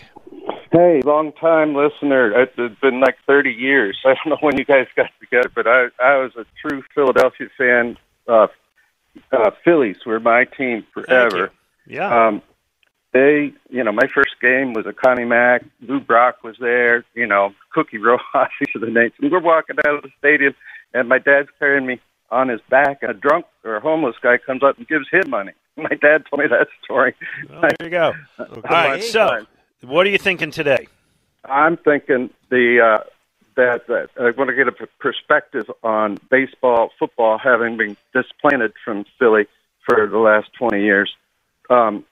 Hey, 0.71 1.03
long 1.05 1.33
time 1.33 1.75
listener. 1.75 2.33
It's 2.41 2.81
been 2.81 3.01
like 3.01 3.17
30 3.27 3.51
years. 3.51 3.99
I 4.07 4.15
don't 4.15 4.29
know 4.29 4.37
when 4.41 4.57
you 4.57 4.65
guys 4.65 4.87
got 4.97 5.11
together, 5.21 5.51
but 5.55 5.67
I 5.67 5.89
I 6.03 6.17
was 6.17 6.33
a 6.37 6.45
true 6.61 6.83
Philadelphia 6.95 7.49
fan. 7.59 7.99
Uh, 8.27 8.47
uh, 9.31 9.51
Phillies 9.65 9.99
were 10.07 10.21
my 10.21 10.45
team 10.45 10.87
forever. 10.95 11.51
Yeah. 11.87 12.29
Um, 12.29 12.43
they, 13.13 13.53
you 13.69 13.85
know, 13.85 13.93
my 13.93 14.07
first 14.07 14.37
game 14.41 14.73
was 14.73 14.87
a 14.87 14.93
Connie 14.93 15.27
Mack. 15.27 15.65
Lou 15.83 16.01
Brock 16.01 16.43
was 16.43 16.57
there. 16.59 17.05
You 17.15 17.27
know, 17.27 17.55
Cookie 17.73 17.99
Rojas. 17.99 18.23
These 18.61 18.77
are 18.77 18.87
the 18.87 18.91
names. 18.91 19.13
And 19.21 19.31
we're 19.31 19.41
walking 19.41 19.77
out 19.87 19.97
of 19.97 20.03
the 20.03 20.11
stadium, 20.19 20.55
and 20.95 21.09
my 21.09 21.19
dad's 21.19 21.49
carrying 21.59 21.87
me 21.87 22.01
on 22.33 22.49
his 22.49 22.61
back, 22.69 22.99
and 23.03 23.11
a 23.11 23.15
drunk 23.15 23.45
or 23.63 23.77
a 23.77 23.81
homeless 23.81 24.17
guy 24.21 24.39
comes 24.39 24.63
up 24.63 24.79
and 24.79 24.89
gives 24.89 25.07
him 25.11 25.31
money. 25.31 25.53
My 25.77 25.91
dad 25.91 26.25
told 26.29 26.41
me 26.41 26.47
that 26.49 26.67
story. 26.83 27.15
Well, 27.49 27.61
there 27.61 27.77
you 27.81 27.91
go. 27.91 28.13
All 28.39 28.47
right. 28.65 29.03
So, 29.03 29.47
what 29.83 30.07
are 30.07 30.11
you 30.11 30.19
thinking 30.19 30.51
today? 30.51 30.89
I'm 31.45 31.77
thinking 31.77 32.31
the 32.51 32.81
uh, 32.81 33.05
that, 33.57 33.87
that 33.87 34.09
I 34.19 34.31
want 34.37 34.49
to 34.51 34.57
get 34.57 34.69
a 34.69 34.87
perspective 34.99 35.71
on 35.83 36.19
baseball, 36.31 36.91
football, 36.99 37.39
having 37.39 37.77
been 37.77 37.97
displanted 38.15 38.73
from 38.85 39.05
Philly 39.19 39.47
for 39.87 40.07
the 40.07 40.19
last 40.19 40.49
20 40.59 40.83
years. 40.83 41.15
Um, 41.69 42.05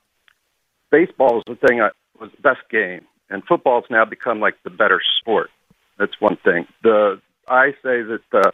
baseball 0.91 1.39
is 1.39 1.45
the 1.47 1.67
thing 1.67 1.81
I, 1.81 1.91
was 2.21 2.31
the 2.33 2.43
best 2.43 2.69
game, 2.71 3.07
and 3.31 3.43
football's 3.45 3.85
now 3.89 4.05
become 4.05 4.41
like 4.41 4.57
the 4.65 4.71
better 4.71 5.01
sport. 5.21 5.51
That's 5.99 6.21
one 6.21 6.37
thing. 6.37 6.67
The 6.83 7.21
I 7.49 7.71
say 7.83 8.03
that 8.03 8.21
uh, 8.33 8.51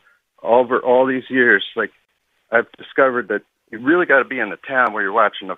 over 0.47 0.79
all 0.79 1.07
these 1.07 1.29
years, 1.29 1.65
like 1.75 1.91
I've 2.51 2.71
discovered 2.73 3.29
that 3.29 3.43
you 3.71 3.79
really 3.79 4.07
got 4.07 4.19
to 4.19 4.25
be 4.25 4.39
in 4.39 4.51
the 4.51 4.59
town 4.69 4.93
where 4.93 5.03
you're 5.03 5.13
watching 5.13 5.49
the, 5.49 5.57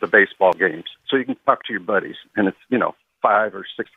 the 0.00 0.06
baseball 0.06 0.52
games, 0.52 0.84
so 1.08 1.16
you 1.16 1.24
can 1.24 1.36
talk 1.46 1.64
to 1.64 1.72
your 1.72 1.80
buddies, 1.80 2.16
and 2.36 2.48
it's 2.48 2.58
you 2.68 2.78
know 2.78 2.94
five 3.22 3.54
or 3.54 3.64
six, 3.76 3.90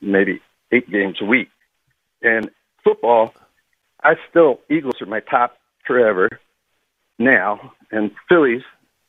maybe 0.00 0.40
eight 0.72 0.90
games 0.90 1.18
a 1.20 1.24
week. 1.24 1.48
And 2.22 2.50
football, 2.82 3.34
I 4.02 4.14
still 4.30 4.60
Eagles 4.70 5.00
are 5.00 5.06
my 5.06 5.20
top 5.20 5.56
forever 5.86 6.28
now, 7.18 7.72
and 7.90 8.10
Phillies 8.28 8.62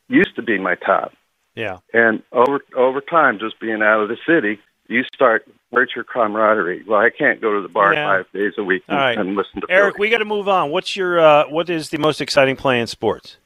used 0.07 0.35
to 0.35 0.41
be 0.41 0.60
my 0.60 0.76
top. 0.76 1.14
Yeah. 1.55 1.77
And 1.93 2.23
over 2.31 2.60
over 2.76 3.01
time, 3.01 3.39
just 3.39 3.60
being 3.60 3.81
out 3.81 4.01
of 4.01 4.10
the 4.10 4.18
city, 4.27 4.60
you 4.88 5.03
start 5.14 5.47
where's 5.69 5.91
your 5.95 6.03
camaraderie? 6.03 6.84
Well, 6.88 6.99
I 6.99 7.10
can't 7.10 7.41
go 7.41 7.53
to 7.55 7.61
the 7.61 7.68
bar 7.69 7.93
Yeah. 7.93 8.18
five 8.18 8.31
days 8.34 8.53
a 8.57 8.64
week 8.64 8.84
and, 8.88 8.97
right. 8.97 9.18
and 9.18 9.35
listen 9.35 9.61
to 9.61 9.68
Eric, 9.69 9.97
we 9.97 10.10
got 10.10 10.19
to 10.19 10.26
move 10.26 10.47
on. 10.47 10.69
What's 10.72 10.95
your 10.95 11.19
uh, 11.19 11.45
what 11.49 11.69
is 11.69 11.89
the 11.89 11.97
most 11.97 12.22
exciting 12.22 12.55
play 12.55 12.80
in 12.80 12.88
sports? 12.88 13.38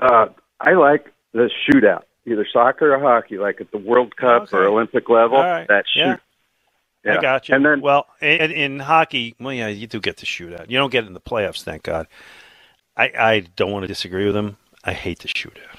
Uh, 0.00 0.26
I 0.60 0.72
like 0.72 1.12
the 1.32 1.50
shootout, 1.68 2.02
either 2.26 2.46
soccer 2.52 2.94
or 2.94 2.98
hockey, 3.00 3.38
like 3.38 3.60
at 3.60 3.70
the 3.70 3.78
World 3.78 4.16
Cup 4.16 4.52
or 4.52 4.64
Olympic 4.66 5.08
level. 5.08 5.38
Right. 5.38 5.66
That 5.68 5.84
shoot. 5.92 6.00
Yeah. 6.00 6.16
Yeah. 7.04 7.16
I 7.18 7.22
got 7.22 7.48
you. 7.48 7.54
And 7.54 7.64
then, 7.64 7.80
well, 7.80 8.06
in, 8.20 8.50
in 8.50 8.78
hockey, 8.78 9.34
well, 9.40 9.54
yeah, 9.54 9.68
you 9.68 9.86
do 9.86 10.00
get 10.00 10.18
the 10.18 10.26
shootout. 10.26 10.68
You 10.68 10.76
don't 10.76 10.90
get 10.92 11.04
it 11.04 11.06
in 11.06 11.14
the 11.14 11.20
playoffs, 11.20 11.62
thank 11.62 11.82
God. 11.84 12.06
I, 12.94 13.04
I 13.18 13.40
don't 13.56 13.72
want 13.72 13.84
to 13.84 13.86
disagree 13.88 14.26
with 14.26 14.36
him. 14.36 14.58
I 14.84 14.92
hate 14.92 15.20
the 15.20 15.28
shootout. 15.28 15.78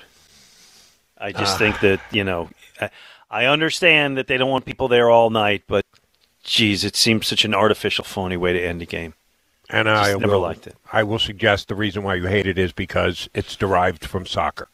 I 1.20 1.32
just 1.32 1.56
Ah. 1.56 1.58
think 1.60 1.80
that 1.82 2.02
you 2.12 2.24
know, 2.24 2.50
I, 2.80 2.90
I 3.32 3.46
understand 3.46 4.18
that 4.18 4.28
they 4.28 4.38
don't 4.38 4.50
want 4.50 4.66
people 4.66 4.90
there 4.90 5.10
all 5.10 5.30
night, 5.30 5.64
but 5.66 5.86
geez, 6.44 6.84
it 6.84 6.98
seems 6.98 7.26
such 7.26 7.46
an 7.46 7.56
artificial, 7.56 8.04
phony 8.04 8.36
way 8.36 8.52
to 8.54 8.62
end 8.62 8.82
a 8.82 8.86
game. 8.86 9.14
And 9.70 9.88
Just 9.88 10.10
I 10.10 10.18
never 10.18 10.34
will, 10.34 10.42
liked 10.42 10.68
it. 10.68 10.76
I 10.92 11.04
will 11.04 11.18
suggest 11.18 11.70
the 11.70 11.76
reason 11.76 12.04
why 12.04 12.16
you 12.16 12.26
hate 12.26 12.46
it 12.46 12.58
is 12.58 12.74
because 12.74 13.30
it's 13.34 13.56
derived 13.56 14.06
from 14.06 14.26
soccer. 14.26 14.68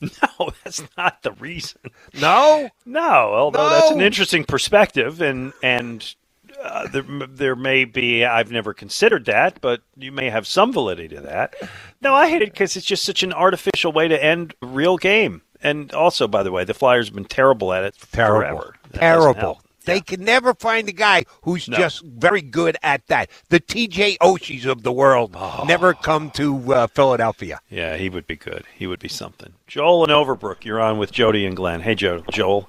No, 0.40 0.50
that's 0.64 0.82
not 0.96 1.22
the 1.22 1.30
reason. 1.32 1.80
No, 2.20 2.68
no. 2.84 3.00
Although 3.00 3.68
that's 3.70 3.92
an 3.92 4.00
interesting 4.00 4.42
perspective, 4.42 5.22
and 5.22 5.52
and 5.62 6.14
uh, 6.60 6.88
there 6.88 7.04
there 7.28 7.54
may 7.54 7.84
be. 7.84 8.24
I've 8.24 8.50
never 8.50 8.74
considered 8.74 9.26
that, 9.26 9.60
but 9.60 9.80
you 9.96 10.10
may 10.10 10.28
have 10.28 10.44
some 10.48 10.72
validity 10.72 11.14
to 11.14 11.20
that. 11.22 11.54
No, 12.00 12.14
I 12.14 12.28
hate 12.28 12.42
it 12.42 12.50
because 12.50 12.74
it's 12.76 12.84
just 12.84 13.04
such 13.04 13.22
an 13.22 13.32
artificial 13.32 13.92
way 13.92 14.08
to 14.08 14.24
end 14.24 14.54
a 14.60 14.66
real 14.66 14.96
game. 14.96 15.40
And 15.62 15.92
also, 15.94 16.26
by 16.28 16.42
the 16.42 16.50
way, 16.52 16.64
the 16.64 16.74
Flyers 16.74 17.06
have 17.08 17.14
been 17.14 17.24
terrible 17.24 17.72
at 17.72 17.84
it 17.84 17.94
Terrible. 18.12 18.40
forever. 18.40 18.74
That. 18.90 19.00
Terrible. 19.00 19.62
They 19.84 20.00
can 20.00 20.24
never 20.24 20.54
find 20.54 20.88
a 20.88 20.92
guy 20.92 21.24
who's 21.42 21.68
No. 21.68 21.76
just 21.76 22.04
very 22.04 22.40
good 22.40 22.76
at 22.84 23.04
that. 23.08 23.30
The 23.48 23.58
TJ 23.58 24.16
Oshies 24.18 24.64
of 24.64 24.82
the 24.84 24.92
world 24.92 25.34
Oh. 25.36 25.64
never 25.66 25.92
come 25.92 26.30
to 26.32 26.72
uh, 26.72 26.86
Philadelphia. 26.86 27.58
Yeah, 27.68 27.96
he 27.96 28.08
would 28.08 28.26
be 28.28 28.36
good. 28.36 28.64
He 28.76 28.86
would 28.86 29.00
be 29.00 29.08
something. 29.08 29.54
Joel 29.66 30.04
and 30.04 30.12
Overbrook, 30.12 30.64
you're 30.64 30.80
on 30.80 30.98
with 30.98 31.10
Jody 31.10 31.44
and 31.46 31.56
Glenn. 31.56 31.80
Hey, 31.80 31.96
Joe, 31.96 32.22
Joel. 32.30 32.68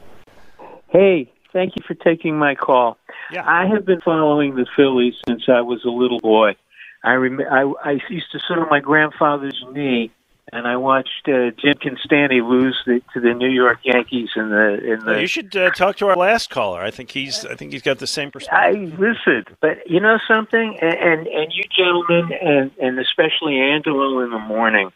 Hey, 0.90 1.32
thank 1.52 1.76
you 1.76 1.84
for 1.88 1.94
taking 1.95 2.38
my 2.38 2.56
call. 2.56 2.98
Yeah. 3.32 3.44
I 3.48 3.68
have 3.68 3.86
been 3.86 4.02
following 4.02 4.56
the 4.56 4.65
Phillies 4.76 5.14
since 5.28 5.44
I 5.48 5.61
was 5.61 5.84
a 5.86 5.90
little 5.90 6.20
boy. 6.20 6.56
I 7.03 7.14
rem- 7.14 7.41
I, 7.41 7.72
I 7.84 7.91
used 8.10 8.32
to 8.32 8.40
sit 8.40 8.57
on 8.57 8.68
my 8.70 8.80
grandfather's 8.80 9.64
knee, 9.72 10.11
and 10.54 10.68
I 10.68 10.78
watched 10.78 11.28
uh, 11.28 11.52
Jim 11.58 11.76
Konstanty 11.76 12.48
lose 12.48 12.78
the, 12.86 13.02
to 13.14 13.20
the 13.20 13.34
New 13.34 13.50
York 13.50 13.80
Yankees 13.84 14.30
in 14.36 14.50
the 14.50 14.94
in 14.94 15.00
the. 15.00 15.06
Well, 15.06 15.20
you 15.20 15.28
should 15.28 15.56
uh, 15.56 15.72
talk 15.72 15.98
to 15.98 16.08
our 16.08 16.16
last 16.16 16.50
caller. 16.50 16.82
I 16.82 16.92
think 16.92 17.12
he's. 17.12 17.46
I 17.46 17.56
think 17.56 17.74
he's 17.74 17.82
got 17.82 18.00
the 18.00 18.08
same 18.08 18.32
perspective. 18.32 18.60
I 18.60 18.86
perspective. 18.86 19.00
listen, 19.00 19.58
but 19.62 19.90
you 19.90 20.00
know 20.00 20.18
something, 20.28 20.78
and 20.82 20.94
and, 20.94 21.28
and 21.28 21.54
you 21.54 21.64
gentlemen, 21.76 22.32
and 22.40 22.72
and 22.80 23.00
especially 23.00 23.60
Angelo 23.60 24.20
in 24.20 24.32
the 24.32 24.40
morning, 24.40 24.92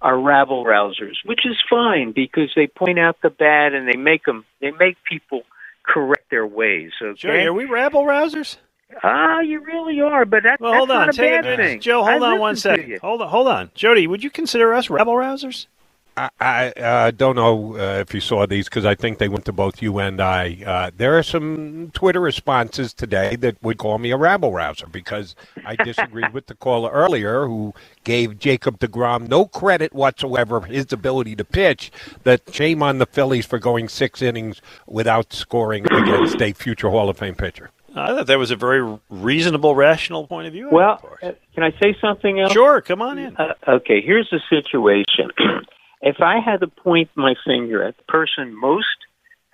are 0.00 0.18
rabble 0.18 0.64
rousers, 0.64 1.16
which 1.24 1.46
is 1.46 1.56
fine 1.68 2.12
because 2.12 2.50
they 2.56 2.66
point 2.66 2.98
out 2.98 3.16
the 3.22 3.30
bad 3.30 3.74
and 3.74 3.88
they 3.88 3.96
make 3.96 4.24
them 4.24 4.44
they 4.60 4.70
make 4.72 4.96
people 5.08 5.42
correct 5.82 6.30
their 6.30 6.46
ways. 6.46 6.92
Okay, 7.00 7.18
Joey, 7.18 7.46
are 7.46 7.52
we 7.52 7.66
rabble 7.66 8.04
rousers? 8.04 8.56
Ah, 9.02 9.40
you 9.40 9.60
really 9.60 10.00
are, 10.00 10.24
but 10.24 10.42
that, 10.42 10.60
Well, 10.60 10.72
that's 10.72 10.78
hold 10.78 10.90
on, 10.90 11.06
not 11.06 11.08
a 11.10 11.12
take 11.16 11.42
bad 11.42 11.46
it- 11.46 11.56
thing. 11.56 11.80
Joe. 11.80 12.04
Hold 12.04 12.22
I 12.22 12.32
on 12.32 12.38
one 12.40 12.54
listen 12.54 12.72
to 12.72 12.76
second. 12.78 12.90
you. 12.92 12.98
Hold 13.00 13.22
on, 13.22 13.28
hold 13.28 13.48
on, 13.48 13.70
Jody. 13.74 14.06
Would 14.06 14.22
you 14.22 14.30
consider 14.30 14.74
us 14.74 14.90
rabble 14.90 15.14
rousers? 15.14 15.66
I, 16.14 16.28
I 16.40 16.70
uh, 16.72 17.10
don't 17.10 17.36
know 17.36 17.74
uh, 17.78 18.00
if 18.00 18.12
you 18.12 18.20
saw 18.20 18.44
these 18.44 18.66
because 18.66 18.84
I 18.84 18.94
think 18.94 19.16
they 19.16 19.28
went 19.28 19.46
to 19.46 19.52
both 19.52 19.80
you 19.80 19.98
and 19.98 20.20
I. 20.20 20.58
Uh, 20.66 20.90
there 20.94 21.16
are 21.16 21.22
some 21.22 21.90
Twitter 21.94 22.20
responses 22.20 22.92
today 22.92 23.34
that 23.36 23.56
would 23.62 23.78
call 23.78 23.96
me 23.96 24.10
a 24.10 24.18
rabble 24.18 24.52
rouser 24.52 24.86
because 24.86 25.34
I 25.64 25.74
disagreed 25.74 26.30
with 26.34 26.48
the 26.48 26.54
caller 26.54 26.90
earlier 26.90 27.46
who 27.46 27.72
gave 28.04 28.38
Jacob 28.38 28.78
DeGrom 28.78 29.26
no 29.28 29.46
credit 29.46 29.94
whatsoever 29.94 30.60
for 30.60 30.66
his 30.66 30.92
ability 30.92 31.34
to 31.36 31.44
pitch. 31.46 31.90
That 32.24 32.42
shame 32.52 32.82
on 32.82 32.98
the 32.98 33.06
Phillies 33.06 33.46
for 33.46 33.58
going 33.58 33.88
six 33.88 34.20
innings 34.20 34.60
without 34.86 35.32
scoring 35.32 35.86
against 35.90 36.42
a 36.42 36.52
future 36.52 36.90
Hall 36.90 37.08
of 37.08 37.16
Fame 37.16 37.36
pitcher. 37.36 37.70
I 37.94 38.08
thought 38.08 38.26
that 38.26 38.38
was 38.38 38.50
a 38.50 38.56
very 38.56 38.98
reasonable, 39.10 39.74
rational 39.74 40.26
point 40.26 40.46
of 40.46 40.52
view. 40.52 40.68
Well, 40.70 41.00
uh, 41.22 41.32
can 41.54 41.62
I 41.62 41.70
say 41.82 41.96
something 42.00 42.40
else? 42.40 42.52
Sure, 42.52 42.80
come 42.80 43.02
on 43.02 43.18
in. 43.18 43.36
Uh, 43.36 43.54
okay, 43.68 44.00
here's 44.00 44.28
the 44.30 44.40
situation. 44.48 45.30
if 46.02 46.16
I 46.20 46.40
had 46.40 46.60
to 46.60 46.68
point 46.68 47.10
my 47.14 47.34
finger 47.46 47.82
at 47.82 47.96
the 47.96 48.04
person 48.04 48.54
most, 48.58 48.86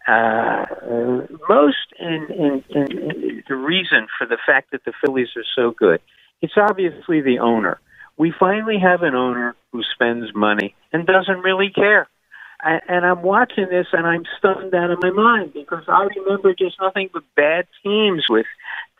uh, 0.06 0.12
uh, 0.12 1.26
most, 1.48 1.76
and 1.98 2.30
in, 2.30 2.64
in, 2.70 2.98
in 2.98 3.42
the 3.48 3.56
reason 3.56 4.06
for 4.16 4.26
the 4.26 4.38
fact 4.46 4.70
that 4.72 4.84
the 4.84 4.92
Phillies 5.04 5.28
are 5.36 5.44
so 5.56 5.72
good, 5.72 6.00
it's 6.40 6.54
obviously 6.56 7.20
the 7.20 7.40
owner. 7.40 7.80
We 8.16 8.32
finally 8.38 8.78
have 8.78 9.02
an 9.02 9.14
owner 9.14 9.54
who 9.72 9.82
spends 9.94 10.34
money 10.34 10.74
and 10.92 11.06
doesn't 11.06 11.40
really 11.40 11.70
care. 11.70 12.08
And 12.60 13.06
I'm 13.06 13.22
watching 13.22 13.68
this 13.70 13.86
and 13.92 14.06
I'm 14.06 14.24
stunned 14.38 14.74
out 14.74 14.90
of 14.90 14.98
my 15.00 15.10
mind 15.10 15.54
because 15.54 15.84
I 15.86 16.08
remember 16.16 16.54
just 16.54 16.76
nothing 16.80 17.08
but 17.12 17.22
bad 17.36 17.66
teams 17.84 18.24
with 18.28 18.46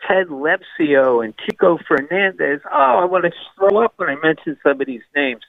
Ted 0.06 0.28
Lepcio 0.28 1.24
and 1.24 1.35
Chico 1.39 1.78
Fernandez. 1.89 2.60
Oh, 2.70 2.98
I 3.02 3.05
want 3.05 3.24
to 3.24 3.32
throw 3.56 3.85
up 3.85 3.94
when 3.97 4.10
I 4.10 4.14
mention 4.22 4.56
some 4.62 4.80
of 4.80 4.86
these 4.86 5.02
names. 5.14 5.43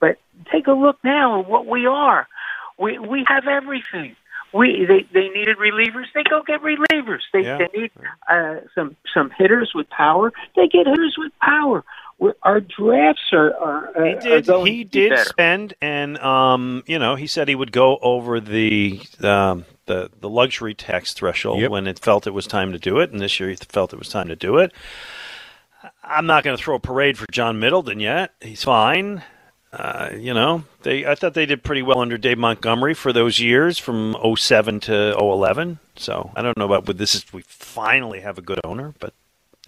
But 0.00 0.16
take 0.50 0.68
a 0.68 0.72
look 0.72 0.96
now 1.04 1.40
at 1.40 1.48
what 1.48 1.66
we 1.66 1.84
are. 1.86 2.26
We 2.78 2.98
we 2.98 3.24
have 3.28 3.46
everything. 3.46 4.16
We 4.54 4.86
they 4.88 5.06
they 5.12 5.28
needed 5.28 5.58
relievers. 5.58 6.06
They 6.14 6.22
go 6.22 6.42
get 6.42 6.62
relievers. 6.62 7.20
They 7.34 7.42
Yeah. 7.44 7.58
they 7.58 7.78
need 7.78 7.90
uh, 8.26 8.60
some 8.74 8.96
some 9.12 9.30
hitters 9.36 9.72
with 9.74 9.88
power. 9.90 10.32
They 10.56 10.66
get 10.66 10.86
hitters 10.86 11.16
with 11.18 11.32
power. 11.42 11.84
We're, 12.20 12.34
our 12.42 12.60
drafts 12.60 13.32
are 13.32 13.52
are, 13.56 13.96
are 13.96 14.04
He 14.06 14.14
did. 14.14 14.32
Are 14.48 14.52
going 14.52 14.72
He 14.72 14.84
did 14.84 15.10
better. 15.10 15.24
spend, 15.24 15.74
and 15.80 16.18
um, 16.18 16.84
you 16.86 16.98
know, 16.98 17.16
he 17.16 17.26
said 17.26 17.48
he 17.48 17.54
would 17.54 17.72
go 17.72 17.98
over 18.02 18.38
the 18.40 19.00
um, 19.22 19.64
the 19.86 20.10
the 20.20 20.28
luxury 20.28 20.74
tax 20.74 21.12
threshold 21.14 21.66
when 21.68 21.86
it 21.86 21.98
felt 21.98 22.26
it 22.26 22.34
was 22.34 22.46
time 22.46 22.72
to 22.72 22.78
do 22.78 22.98
it, 23.00 23.10
and 23.10 23.20
this 23.20 23.40
year 23.40 23.48
he 23.48 23.56
felt 23.56 23.92
it 23.92 23.98
was 23.98 24.08
time 24.10 24.28
to 24.28 24.36
do 24.36 24.58
it. 24.58 24.72
I'm 26.04 26.26
not 26.26 26.44
going 26.44 26.56
to 26.56 26.62
throw 26.62 26.76
a 26.76 26.80
parade 26.80 27.16
for 27.16 27.26
John 27.32 27.58
Middleton 27.58 28.00
yet. 28.00 28.32
He's 28.40 28.62
fine. 28.64 29.22
Uh, 29.72 30.10
you 30.16 30.34
know, 30.34 30.64
they 30.82 31.06
I 31.06 31.14
thought 31.14 31.34
they 31.34 31.46
did 31.46 31.62
pretty 31.62 31.82
well 31.82 32.00
under 32.00 32.18
Dave 32.18 32.38
Montgomery 32.38 32.92
for 32.94 33.12
those 33.12 33.38
years 33.38 33.78
from 33.78 34.16
07 34.36 34.80
to 34.80 35.14
011. 35.16 35.78
So 35.96 36.32
I 36.34 36.42
don't 36.42 36.56
know 36.58 36.64
about 36.64 36.84
but 36.84 36.98
this 36.98 37.14
is 37.14 37.32
we 37.32 37.42
finally 37.46 38.20
have 38.20 38.36
a 38.36 38.42
good 38.42 38.60
owner, 38.64 38.94
but 38.98 39.14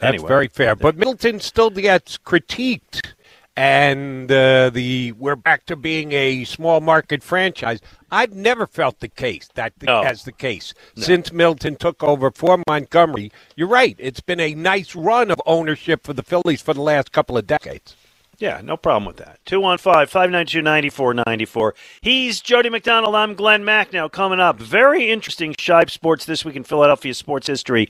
That's 0.02 0.14
anyway. 0.14 0.28
very 0.28 0.48
fair. 0.48 0.74
But 0.74 0.96
Middleton 0.96 1.38
still 1.38 1.70
gets 1.70 2.18
critiqued. 2.18 3.12
And 3.54 4.32
uh, 4.32 4.70
the 4.70 5.12
we're 5.12 5.36
back 5.36 5.66
to 5.66 5.76
being 5.76 6.12
a 6.12 6.44
small 6.44 6.80
market 6.80 7.22
franchise. 7.22 7.80
I've 8.10 8.32
never 8.32 8.66
felt 8.66 9.00
the 9.00 9.08
case 9.08 9.46
that 9.56 9.74
as 9.86 10.24
the 10.24 10.32
case 10.32 10.72
since 10.96 11.30
Middleton 11.32 11.76
took 11.76 12.02
over 12.02 12.30
for 12.30 12.62
Montgomery. 12.66 13.30
You're 13.54 13.68
right; 13.68 13.94
it's 13.98 14.20
been 14.20 14.40
a 14.40 14.54
nice 14.54 14.94
run 14.94 15.30
of 15.30 15.38
ownership 15.44 16.02
for 16.02 16.14
the 16.14 16.22
Phillies 16.22 16.62
for 16.62 16.72
the 16.72 16.80
last 16.80 17.12
couple 17.12 17.36
of 17.36 17.46
decades. 17.46 17.94
Yeah, 18.38 18.60
no 18.64 18.76
problem 18.76 19.04
with 19.04 19.18
that. 19.18 19.38
215 19.44 20.06
592 20.06 20.62
9494. 20.62 21.74
He's 22.00 22.40
Jody 22.40 22.70
McDonald. 22.70 23.14
I'm 23.14 23.34
Glenn 23.34 23.62
Macnow. 23.62 24.10
Coming 24.10 24.40
up, 24.40 24.58
very 24.58 25.10
interesting 25.10 25.52
Shibe 25.54 25.90
Sports 25.90 26.24
this 26.24 26.44
week 26.44 26.56
in 26.56 26.64
Philadelphia 26.64 27.14
sports 27.14 27.46
history. 27.46 27.88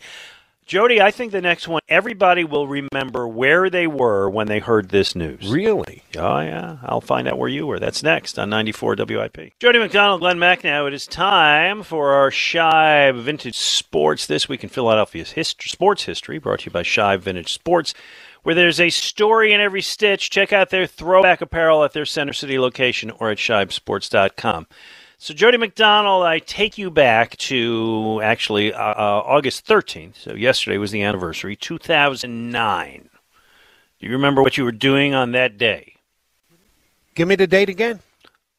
Jody, 0.64 1.01
I 1.01 1.10
think 1.10 1.32
the 1.32 1.40
next 1.40 1.66
one, 1.66 1.82
everybody 1.89 2.44
will 2.44 2.66
remember 2.66 3.26
where 3.26 3.68
they 3.68 3.86
were 3.86 4.30
when 4.30 4.47
they 4.47 4.60
heard 4.60 4.89
this 4.89 5.14
news. 5.14 5.51
Really? 5.51 6.05
Oh, 6.16 6.40
yeah. 6.40 6.78
I'll 6.84 7.01
find 7.01 7.26
out 7.26 7.36
where 7.36 7.48
you 7.48 7.66
were. 7.66 7.78
That's 7.78 8.02
next 8.02 8.39
on 8.39 8.51
94 8.51 8.97
WIP. 8.97 9.59
Jody 9.59 9.78
McDonald, 9.78 10.20
Glenn 10.20 10.39
Macnow. 10.39 10.86
It 10.86 10.94
is 10.94 11.06
time 11.06 11.82
for 11.82 12.12
our 12.12 12.30
Shibe 12.30 13.20
Vintage 13.20 13.56
Sports 13.59 14.26
this 14.26 14.48
week 14.48 14.62
in 14.62 14.70
Philadelphia's 14.70 15.32
history, 15.32 15.68
sports 15.68 16.05
history, 16.05 16.39
brought 16.39 16.60
to 16.60 16.66
you 16.66 16.70
by 16.70 16.82
Shibe 16.82 17.20
Vintage 17.20 17.52
Sports 17.52 17.93
where 18.43 18.55
there's 18.55 18.80
a 18.80 18.90
story 18.90 19.52
in 19.52 19.60
every 19.60 19.82
stitch. 19.82 20.30
Check 20.30 20.52
out 20.52 20.70
their 20.70 20.86
throwback 20.86 21.40
apparel 21.40 21.84
at 21.84 21.93
their 21.93 22.05
Center 22.05 22.32
City 22.32 22.59
location 22.59 23.10
or 23.10 23.30
at 23.30 23.39
shibesports.com. 23.39 24.66
So, 25.23 25.32
Jody 25.35 25.57
McDonald, 25.57 26.24
I 26.24 26.40
take 26.40 26.77
you 26.77 26.90
back 26.90 27.36
to 27.36 28.20
actually 28.24 28.74
uh, 28.74 28.82
uh, 28.82 29.23
August 29.24 29.65
13th. 29.65 30.16
So, 30.16 30.35
yesterday 30.35 30.78
was 30.78 30.90
the 30.90 31.05
anniversary, 31.05 31.55
2009. 31.55 33.09
Do 34.01 34.07
you 34.07 34.11
remember 34.11 34.43
what 34.43 34.59
you 34.59 34.65
were 34.65 34.73
doing 34.73 35.15
on 35.15 35.31
that 35.31 35.59
day? 35.59 35.94
Give 37.15 37.28
me 37.28 37.36
the 37.36 37.47
date 37.47 37.69
again. 37.69 38.01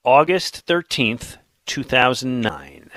August 0.06 0.66
13th, 0.66 1.36
2009. 1.66 2.90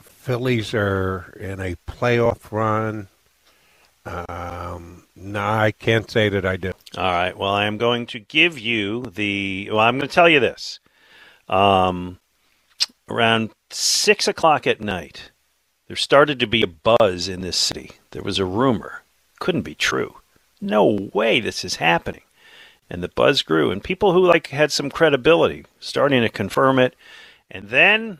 Phillies 0.00 0.72
are 0.72 1.34
in 1.38 1.60
a 1.60 1.76
playoff 1.86 2.50
run. 2.50 3.08
Um, 4.06 5.04
no, 5.14 5.46
I 5.46 5.72
can't 5.72 6.10
say 6.10 6.30
that 6.30 6.46
I 6.46 6.56
do. 6.56 6.72
All 6.96 7.04
right. 7.04 7.36
Well, 7.36 7.52
I 7.52 7.66
am 7.66 7.76
going 7.76 8.06
to 8.06 8.18
give 8.18 8.58
you 8.58 9.02
the. 9.02 9.68
Well, 9.70 9.80
I'm 9.80 9.98
going 9.98 10.08
to 10.08 10.14
tell 10.14 10.30
you 10.30 10.40
this. 10.40 10.80
Um, 11.48 12.18
around 13.08 13.50
six 13.70 14.26
o'clock 14.28 14.66
at 14.66 14.80
night, 14.80 15.30
there 15.86 15.96
started 15.96 16.40
to 16.40 16.46
be 16.46 16.62
a 16.62 16.66
buzz 16.66 17.28
in 17.28 17.40
this 17.40 17.56
city. 17.56 17.92
There 18.10 18.22
was 18.22 18.38
a 18.38 18.44
rumor. 18.44 19.02
Couldn't 19.38 19.62
be 19.62 19.74
true. 19.74 20.16
No 20.60 21.10
way 21.12 21.40
this 21.40 21.64
is 21.64 21.76
happening. 21.76 22.22
And 22.88 23.02
the 23.02 23.08
buzz 23.08 23.42
grew, 23.42 23.70
and 23.70 23.82
people 23.82 24.12
who 24.12 24.24
like 24.24 24.48
had 24.48 24.70
some 24.70 24.90
credibility 24.90 25.64
starting 25.80 26.22
to 26.22 26.28
confirm 26.28 26.78
it. 26.78 26.94
And 27.50 27.68
then, 27.68 28.18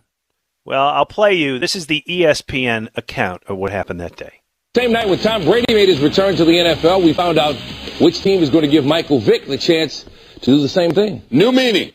well, 0.65 0.89
I'll 0.89 1.07
play 1.07 1.35
you. 1.35 1.59
This 1.59 1.77
is 1.77 1.86
the 1.86 2.05
ESPN 2.09 2.89
account 2.97 3.43
of 3.47 3.57
what 3.57 3.70
happened 3.70 4.01
that 4.01 4.16
day. 4.16 4.40
Same 4.77 4.93
night 4.93 5.09
when 5.09 5.19
Tom 5.20 5.44
Brady 5.44 5.73
made 5.73 5.89
his 5.89 6.01
return 6.01 6.36
to 6.36 6.44
the 6.44 6.53
NFL, 6.53 7.03
we 7.03 7.12
found 7.12 7.39
out 7.39 7.55
which 8.01 8.20
team 8.23 8.43
is 8.43 8.51
going 8.51 8.62
to 8.62 8.69
give 8.69 8.85
Michael 8.85 9.20
Vick 9.20 9.47
the 9.47 9.57
chance 9.57 10.05
to 10.40 10.47
do 10.47 10.61
the 10.61 10.69
same 10.69 10.90
thing. 10.90 11.23
New 11.31 11.51
meaning 11.51 11.93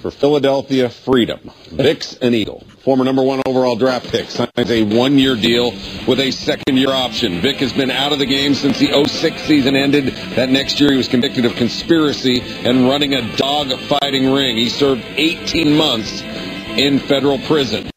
for 0.00 0.10
Philadelphia 0.10 0.88
Freedom. 0.88 1.50
Vick's 1.70 2.14
an 2.16 2.34
Eagle. 2.34 2.64
Former 2.82 3.04
number 3.04 3.22
one 3.22 3.42
overall 3.46 3.76
draft 3.76 4.08
pick 4.08 4.30
signs 4.30 4.70
a 4.70 4.82
one-year 4.82 5.36
deal 5.36 5.72
with 6.06 6.20
a 6.20 6.30
second-year 6.30 6.90
option. 6.90 7.40
Vick 7.40 7.56
has 7.56 7.72
been 7.72 7.90
out 7.90 8.12
of 8.12 8.18
the 8.18 8.26
game 8.26 8.54
since 8.54 8.78
the 8.78 9.04
06 9.06 9.40
season 9.42 9.76
ended. 9.76 10.06
That 10.34 10.48
next 10.48 10.80
year 10.80 10.90
he 10.90 10.96
was 10.96 11.08
convicted 11.08 11.44
of 11.44 11.54
conspiracy 11.56 12.40
and 12.40 12.88
running 12.88 13.14
a 13.14 13.36
dog-fighting 13.36 14.32
ring. 14.32 14.56
He 14.56 14.68
served 14.68 15.04
18 15.16 15.76
months 15.76 16.22
in 16.22 16.98
federal 16.98 17.38
prison. 17.38 17.90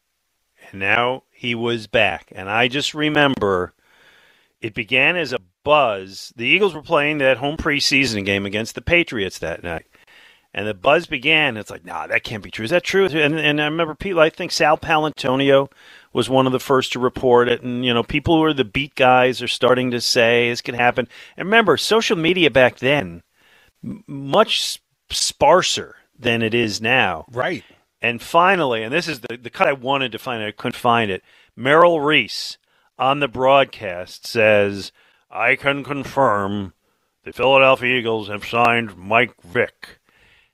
And 0.71 0.79
now 0.79 1.23
he 1.31 1.55
was 1.55 1.87
back. 1.87 2.31
And 2.35 2.49
I 2.49 2.67
just 2.67 2.93
remember 2.93 3.73
it 4.61 4.73
began 4.73 5.15
as 5.15 5.33
a 5.33 5.39
buzz. 5.63 6.33
The 6.35 6.45
Eagles 6.45 6.73
were 6.73 6.81
playing 6.81 7.19
that 7.19 7.37
home 7.37 7.57
preseason 7.57 8.25
game 8.25 8.45
against 8.45 8.75
the 8.75 8.81
Patriots 8.81 9.39
that 9.39 9.63
night. 9.63 9.85
And 10.57 10.65
the 10.65 10.73
buzz 10.73 11.05
began. 11.05 11.57
It's 11.57 11.69
like, 11.69 11.83
nah, 11.83 12.07
that 12.07 12.23
can't 12.23 12.41
be 12.41 12.49
true. 12.49 12.63
Is 12.63 12.71
that 12.71 12.85
true? 12.85 13.07
And, 13.07 13.37
and 13.37 13.61
I 13.61 13.65
remember 13.65 13.93
people, 13.93 14.21
I 14.21 14.29
think 14.29 14.53
Sal 14.53 14.77
Paolantonio 14.77 15.69
was 16.13 16.29
one 16.29 16.45
of 16.45 16.53
the 16.53 16.61
first 16.61 16.93
to 16.93 16.99
report 16.99 17.49
it. 17.49 17.61
And, 17.61 17.83
you 17.83 17.93
know, 17.93 18.03
people 18.03 18.37
who 18.37 18.43
are 18.45 18.53
the 18.53 18.63
beat 18.63 18.95
guys 18.95 19.41
are 19.41 19.49
starting 19.49 19.91
to 19.91 19.99
say 19.99 20.49
this 20.49 20.61
could 20.61 20.75
happen. 20.75 21.09
And 21.35 21.47
remember, 21.47 21.75
social 21.75 22.15
media 22.15 22.49
back 22.49 22.79
then, 22.79 23.21
m- 23.83 24.05
much 24.07 24.81
sparser 25.09 25.97
than 26.17 26.41
it 26.41 26.53
is 26.53 26.79
now. 26.79 27.25
Right. 27.29 27.65
And 28.01 28.21
finally, 28.21 28.81
and 28.81 28.93
this 28.93 29.09
is 29.09 29.19
the, 29.19 29.35
the 29.35 29.49
cut 29.49 29.67
I 29.67 29.73
wanted 29.73 30.13
to 30.13 30.19
find, 30.19 30.41
I 30.41 30.51
couldn't 30.51 30.77
find 30.77 31.11
it. 31.11 31.21
Merrill 31.57 31.99
Reese 31.99 32.57
on 32.97 33.19
the 33.19 33.27
broadcast 33.27 34.25
says, 34.25 34.93
I 35.29 35.57
can 35.57 35.83
confirm 35.83 36.71
the 37.25 37.33
Philadelphia 37.33 37.97
Eagles 37.97 38.29
have 38.29 38.45
signed 38.45 38.95
Mike 38.95 39.33
Vick. 39.43 39.99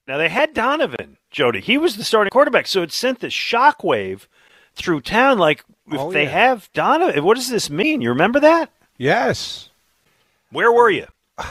Now, 0.08 0.18
they 0.18 0.30
had 0.30 0.54
Donovan, 0.54 1.18
Jody. 1.30 1.60
He 1.62 1.78
was 1.78 1.96
the 1.98 2.04
starting 2.04 2.32
quarterback, 2.32 2.68
so 2.68 2.82
it 2.82 2.92
sent 2.92 3.20
this 3.20 3.34
shockwave 3.34 4.28
through 4.76 5.02
town. 5.02 5.38
Like, 5.38 5.64
if 5.88 6.00
Oh, 6.00 6.12
they 6.12 6.24
yeah. 6.24 6.30
have 6.30 6.70
Donovan, 6.74 7.24
what 7.24 7.36
does 7.38 7.50
this 7.50 7.70
mean? 7.70 8.02
You 8.02 8.10
remember 8.10 8.40
that? 8.40 8.72
Yes. 8.98 9.70
Where 10.52 10.72
were 10.72 10.90
you? 10.90 11.08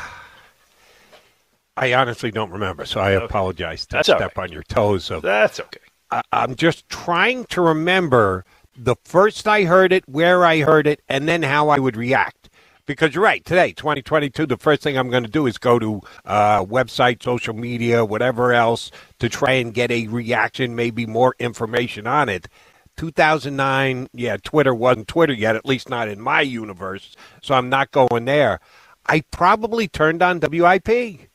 I 1.76 1.94
honestly 1.94 2.30
don't 2.30 2.50
remember, 2.50 2.84
so 2.84 3.00
I 3.00 3.12
apologize 3.12 3.86
to 3.86 3.96
That's 3.96 4.08
step 4.08 4.36
on 4.36 4.52
your 4.52 4.62
toes. 4.64 5.10
Of, 5.10 5.22
That's 5.22 5.60
okay. 5.60 5.80
I, 6.10 6.20
I'm 6.32 6.54
just 6.56 6.88
trying 6.88 7.44
to 7.46 7.62
remember 7.62 8.44
the 8.76 8.96
first 9.04 9.48
I 9.48 9.62
heard 9.64 9.92
it, 9.92 10.06
where 10.08 10.44
I 10.44 10.60
heard 10.60 10.86
it, 10.86 11.00
and 11.08 11.26
then 11.28 11.42
how 11.42 11.68
I 11.70 11.78
would 11.78 11.96
react. 11.96 12.49
Because 12.90 13.14
you're 13.14 13.22
right, 13.22 13.44
today, 13.44 13.70
2022, 13.70 14.46
the 14.46 14.56
first 14.56 14.82
thing 14.82 14.98
I'm 14.98 15.10
going 15.10 15.22
to 15.22 15.30
do 15.30 15.46
is 15.46 15.58
go 15.58 15.78
to 15.78 16.00
uh, 16.24 16.64
website, 16.64 17.22
social 17.22 17.54
media, 17.54 18.04
whatever 18.04 18.52
else, 18.52 18.90
to 19.20 19.28
try 19.28 19.52
and 19.52 19.72
get 19.72 19.92
a 19.92 20.08
reaction, 20.08 20.74
maybe 20.74 21.06
more 21.06 21.36
information 21.38 22.08
on 22.08 22.28
it. 22.28 22.48
2009, 22.96 24.08
yeah, 24.12 24.38
Twitter 24.38 24.74
wasn't 24.74 25.06
Twitter 25.06 25.32
yet, 25.32 25.54
at 25.54 25.64
least 25.64 25.88
not 25.88 26.08
in 26.08 26.20
my 26.20 26.40
universe, 26.40 27.14
so 27.40 27.54
I'm 27.54 27.68
not 27.68 27.92
going 27.92 28.24
there. 28.24 28.58
I 29.06 29.20
probably 29.30 29.86
turned 29.86 30.20
on 30.20 30.40
WIP 30.40 31.30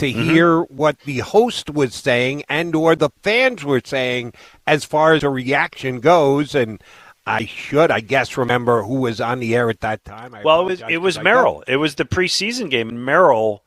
to 0.00 0.10
hear 0.10 0.62
what 0.62 0.98
the 1.00 1.18
host 1.18 1.68
was 1.68 1.94
saying 1.94 2.42
and 2.48 2.74
or 2.74 2.96
the 2.96 3.10
fans 3.22 3.64
were 3.64 3.82
saying 3.84 4.32
as 4.66 4.82
far 4.82 5.12
as 5.12 5.22
a 5.22 5.28
reaction 5.28 6.00
goes 6.00 6.54
and 6.54 6.82
I 7.26 7.44
should, 7.44 7.90
I 7.90 8.00
guess, 8.00 8.36
remember 8.36 8.82
who 8.82 9.00
was 9.00 9.20
on 9.20 9.40
the 9.40 9.54
air 9.54 9.70
at 9.70 9.80
that 9.80 10.04
time. 10.04 10.34
I 10.34 10.42
Well, 10.42 10.62
it 10.62 10.64
was 10.64 10.82
it 10.88 10.98
was 10.98 11.18
Merrill. 11.18 11.62
It 11.66 11.76
was 11.76 11.96
the 11.96 12.04
preseason 12.04 12.70
game, 12.70 12.88
and 12.88 13.04
Merrill, 13.04 13.62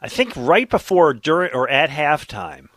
I 0.00 0.08
think 0.08 0.32
right 0.36 0.68
before, 0.68 1.14
during, 1.14 1.52
or 1.52 1.68
at 1.68 1.90
halftime, 1.90 2.68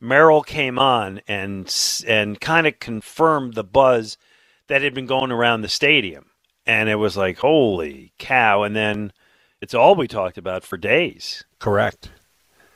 Merrill 0.00 0.42
came 0.42 0.78
on 0.78 1.20
and 1.28 1.72
and 2.06 2.40
kind 2.40 2.66
of 2.66 2.78
confirmed 2.80 3.54
the 3.54 3.64
buzz 3.64 4.16
that 4.68 4.82
had 4.82 4.94
been 4.94 5.06
going 5.06 5.30
around 5.30 5.60
the 5.60 5.68
stadium, 5.68 6.30
and 6.66 6.88
it 6.88 6.96
was 6.96 7.16
like, 7.16 7.38
holy 7.38 8.12
cow! 8.18 8.62
And 8.62 8.74
then 8.74 9.12
it's 9.60 9.74
all 9.74 9.94
we 9.94 10.08
talked 10.08 10.38
about 10.38 10.64
for 10.64 10.78
days. 10.78 11.44
Correct. 11.58 12.10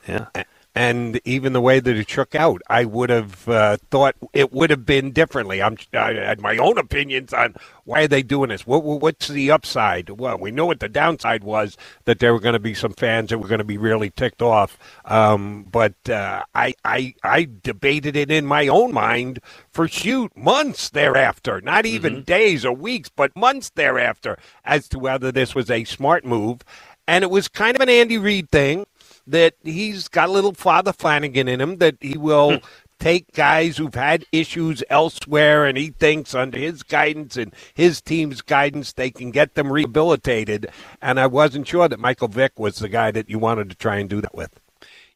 Yeah. 0.07 0.27
And 0.77 1.21
even 1.23 1.53
the 1.53 1.61
way 1.61 1.79
that 1.79 1.95
it 1.95 2.09
shook 2.09 2.35
out, 2.35 2.61
I 2.69 2.83
would 2.83 3.09
have 3.09 3.47
uh, 3.47 3.77
thought 3.89 4.15
it 4.33 4.51
would 4.51 4.69
have 4.69 4.85
been 4.85 5.11
differently. 5.11 5.61
I'm, 5.61 5.77
I 5.93 6.13
had 6.13 6.41
my 6.41 6.57
own 6.57 6.77
opinions 6.77 7.31
on 7.31 7.55
why 7.85 8.03
are 8.03 8.07
they 8.09 8.21
doing 8.21 8.49
this. 8.49 8.67
What, 8.67 8.83
what's 8.83 9.29
the 9.29 9.51
upside? 9.51 10.09
Well, 10.09 10.37
we 10.37 10.51
know 10.51 10.65
what 10.65 10.81
the 10.81 10.89
downside 10.89 11.45
was 11.45 11.77
that 12.03 12.19
there 12.19 12.33
were 12.33 12.41
going 12.41 12.53
to 12.53 12.59
be 12.59 12.73
some 12.73 12.91
fans 12.91 13.29
that 13.29 13.37
were 13.37 13.47
going 13.47 13.59
to 13.59 13.63
be 13.63 13.77
really 13.77 14.09
ticked 14.09 14.41
off. 14.41 14.77
Um, 15.05 15.63
but 15.63 16.09
uh, 16.09 16.43
I, 16.53 16.73
I, 16.83 17.13
I 17.23 17.47
debated 17.63 18.17
it 18.17 18.29
in 18.29 18.45
my 18.45 18.67
own 18.67 18.93
mind 18.93 19.39
for 19.71 19.87
shoot 19.87 20.35
months 20.35 20.89
thereafter, 20.89 21.61
not 21.61 21.85
even 21.85 22.23
days 22.23 22.65
or 22.65 22.73
weeks, 22.73 23.07
but 23.07 23.33
months 23.33 23.69
thereafter, 23.69 24.37
as 24.65 24.89
to 24.89 24.99
whether 24.99 25.31
this 25.31 25.55
was 25.55 25.71
a 25.71 25.85
smart 25.85 26.25
move. 26.25 26.61
And 27.07 27.23
it 27.23 27.29
was 27.29 27.47
kind 27.47 27.77
of 27.77 27.81
an 27.81 27.89
Andy 27.89 28.17
Reid 28.17 28.49
thing 28.51 28.87
that 29.27 29.55
he's 29.63 30.07
got 30.07 30.29
a 30.29 30.31
little 30.31 30.53
Father 30.53 30.93
Flanagan 30.93 31.47
in 31.47 31.61
him 31.61 31.77
that 31.77 31.95
he 31.99 32.17
will 32.17 32.59
take 32.99 33.31
guys 33.33 33.77
who've 33.77 33.93
had 33.93 34.25
issues 34.31 34.83
elsewhere 34.89 35.65
and 35.65 35.77
he 35.77 35.89
thinks 35.89 36.33
under 36.33 36.57
his 36.57 36.83
guidance 36.83 37.35
and 37.35 37.53
his 37.73 38.01
team's 38.01 38.41
guidance 38.41 38.93
they 38.93 39.11
can 39.11 39.31
get 39.31 39.55
them 39.55 39.71
rehabilitated. 39.71 40.67
And 41.01 41.19
I 41.19 41.27
wasn't 41.27 41.67
sure 41.67 41.87
that 41.87 41.99
Michael 41.99 42.27
Vick 42.27 42.57
was 42.57 42.77
the 42.77 42.89
guy 42.89 43.11
that 43.11 43.29
you 43.29 43.39
wanted 43.39 43.69
to 43.69 43.75
try 43.75 43.97
and 43.97 44.09
do 44.09 44.21
that 44.21 44.35
with. 44.35 44.59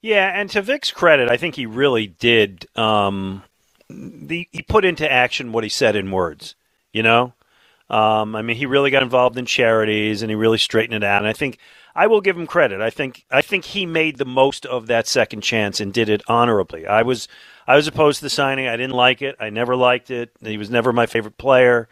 Yeah, 0.01 0.31
and 0.33 0.49
to 0.51 0.61
Vick's 0.61 0.91
credit, 0.91 1.29
I 1.29 1.37
think 1.37 1.55
he 1.55 1.65
really 1.65 2.07
did. 2.07 2.65
Um, 2.77 3.43
the, 3.89 4.47
he 4.51 4.61
put 4.61 4.85
into 4.85 5.09
action 5.11 5.51
what 5.51 5.63
he 5.63 5.69
said 5.69 5.95
in 5.95 6.11
words. 6.11 6.55
You 6.93 7.03
know, 7.03 7.33
um, 7.89 8.35
I 8.35 8.41
mean, 8.41 8.55
he 8.55 8.65
really 8.65 8.91
got 8.91 9.03
involved 9.03 9.37
in 9.37 9.45
charities 9.45 10.21
and 10.21 10.31
he 10.31 10.35
really 10.35 10.57
straightened 10.57 10.95
it 10.95 11.03
out. 11.03 11.21
And 11.21 11.27
I 11.27 11.33
think 11.33 11.57
I 11.99 12.07
will 12.07 12.21
give 12.21 12.37
him 12.37 12.47
credit. 12.47 12.79
I 12.79 12.91
think 12.91 13.25
I 13.29 13.41
think 13.41 13.65
he 13.65 13.85
made 13.85 14.19
the 14.19 14.25
most 14.25 14.65
of 14.65 14.87
that 14.87 15.05
second 15.05 15.41
chance 15.41 15.81
and 15.81 15.93
did 15.93 16.07
it 16.07 16.21
honorably. 16.29 16.87
I 16.87 17.01
was 17.01 17.27
I 17.67 17.75
was 17.75 17.87
opposed 17.87 18.19
to 18.19 18.25
the 18.25 18.29
signing. 18.29 18.69
I 18.69 18.77
didn't 18.77 18.95
like 18.95 19.21
it. 19.21 19.35
I 19.37 19.49
never 19.49 19.75
liked 19.75 20.09
it. 20.09 20.31
He 20.41 20.57
was 20.57 20.69
never 20.69 20.93
my 20.93 21.07
favorite 21.07 21.37
player. 21.37 21.89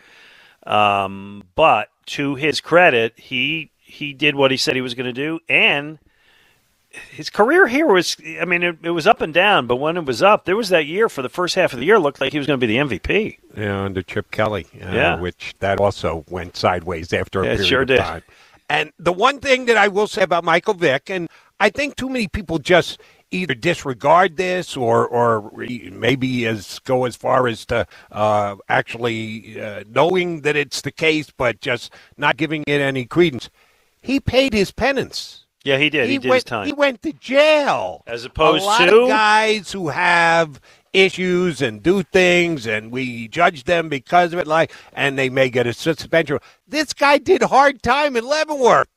Um, 0.65 1.43
but 1.55 1.89
to 2.05 2.35
his 2.35 2.61
credit, 2.61 3.19
he 3.19 3.71
he 3.79 4.13
did 4.13 4.35
what 4.35 4.49
he 4.49 4.55
said 4.55 4.75
he 4.75 4.81
was 4.81 4.93
going 4.93 5.13
to 5.13 5.13
do, 5.13 5.41
and 5.49 5.99
his 7.11 7.29
career 7.29 7.67
here 7.67 7.87
was 7.87 8.15
I 8.39 8.45
mean 8.45 8.63
it, 8.63 8.77
it, 8.83 8.91
was 8.91 9.07
up 9.07 9.19
and 9.19 9.33
down, 9.33 9.67
but 9.67 9.75
when 9.75 9.97
it 9.97 10.05
was 10.05 10.23
up, 10.23 10.45
there 10.45 10.55
was 10.55 10.69
that 10.69 10.85
year 10.85 11.09
for 11.09 11.21
the 11.21 11.27
first 11.27 11.55
half 11.55 11.73
of 11.73 11.79
the 11.79 11.85
year 11.85 11.99
looked 11.99 12.21
like 12.21 12.31
he 12.31 12.37
was 12.37 12.47
going 12.47 12.57
to 12.57 12.65
be 12.65 12.77
the 12.77 12.97
MVP. 12.97 13.39
Yeah, 13.57 13.81
under 13.81 14.01
Chip 14.01 14.31
Kelly. 14.31 14.67
Uh, 14.75 14.91
yeah, 14.93 15.19
which 15.19 15.53
that 15.59 15.81
also 15.81 16.23
went 16.29 16.55
sideways 16.55 17.11
after 17.11 17.41
a 17.41 17.43
yeah, 17.43 17.51
period 17.55 17.67
sure 17.67 17.81
of 17.81 17.87
did. 17.89 17.99
time. 17.99 18.23
And 18.69 18.91
the 18.99 19.13
one 19.13 19.39
thing 19.39 19.65
that 19.65 19.77
I 19.77 19.87
will 19.87 20.07
say 20.07 20.23
about 20.23 20.43
Michael 20.43 20.73
Vick, 20.73 21.09
and 21.09 21.29
I 21.59 21.69
think 21.69 21.95
too 21.95 22.09
many 22.09 22.27
people 22.27 22.59
just 22.59 22.99
either 23.31 23.53
disregard 23.53 24.37
this 24.37 24.77
or 24.77 25.07
or 25.07 25.51
maybe 25.57 26.45
as 26.45 26.79
go 26.79 27.05
as 27.05 27.15
far 27.15 27.47
as 27.47 27.65
to 27.67 27.85
uh, 28.11 28.55
actually 28.69 29.61
uh, 29.61 29.83
knowing 29.89 30.41
that 30.41 30.55
it's 30.55 30.81
the 30.81 30.91
case, 30.91 31.29
but 31.35 31.61
just 31.61 31.93
not 32.17 32.37
giving 32.37 32.63
it 32.67 32.81
any 32.81 33.05
credence. 33.05 33.49
He 34.01 34.19
paid 34.19 34.53
his 34.53 34.71
penance. 34.71 35.45
Yeah, 35.63 35.77
he 35.77 35.89
did. 35.89 36.05
He, 36.07 36.13
He, 36.13 36.17
did 36.19 36.29
went. 36.29 36.37
his 36.37 36.43
time. 36.45 36.65
He 36.67 36.73
went 36.73 37.01
to 37.01 37.11
jail. 37.13 38.03
As 38.07 38.23
opposed 38.23 38.63
a 38.63 38.65
lot 38.65 38.85
to 38.85 39.01
of 39.01 39.09
guys 39.09 39.71
who 39.71 39.89
have 39.89 40.61
issues 40.93 41.61
and 41.61 41.83
do 41.83 42.03
things, 42.03 42.65
and 42.67 42.91
we 42.91 43.27
judge 43.27 43.63
them 43.65 43.89
because 43.89 44.33
of 44.33 44.39
it. 44.39 44.47
Like, 44.47 44.71
and 44.93 45.17
they 45.17 45.29
may 45.29 45.49
get 45.49 45.67
a 45.67 45.73
suspension. 45.73 46.39
This 46.67 46.93
guy 46.93 47.17
did 47.17 47.43
hard 47.43 47.81
time 47.83 48.15
in 48.15 48.25
Leavenworth. 48.25 48.87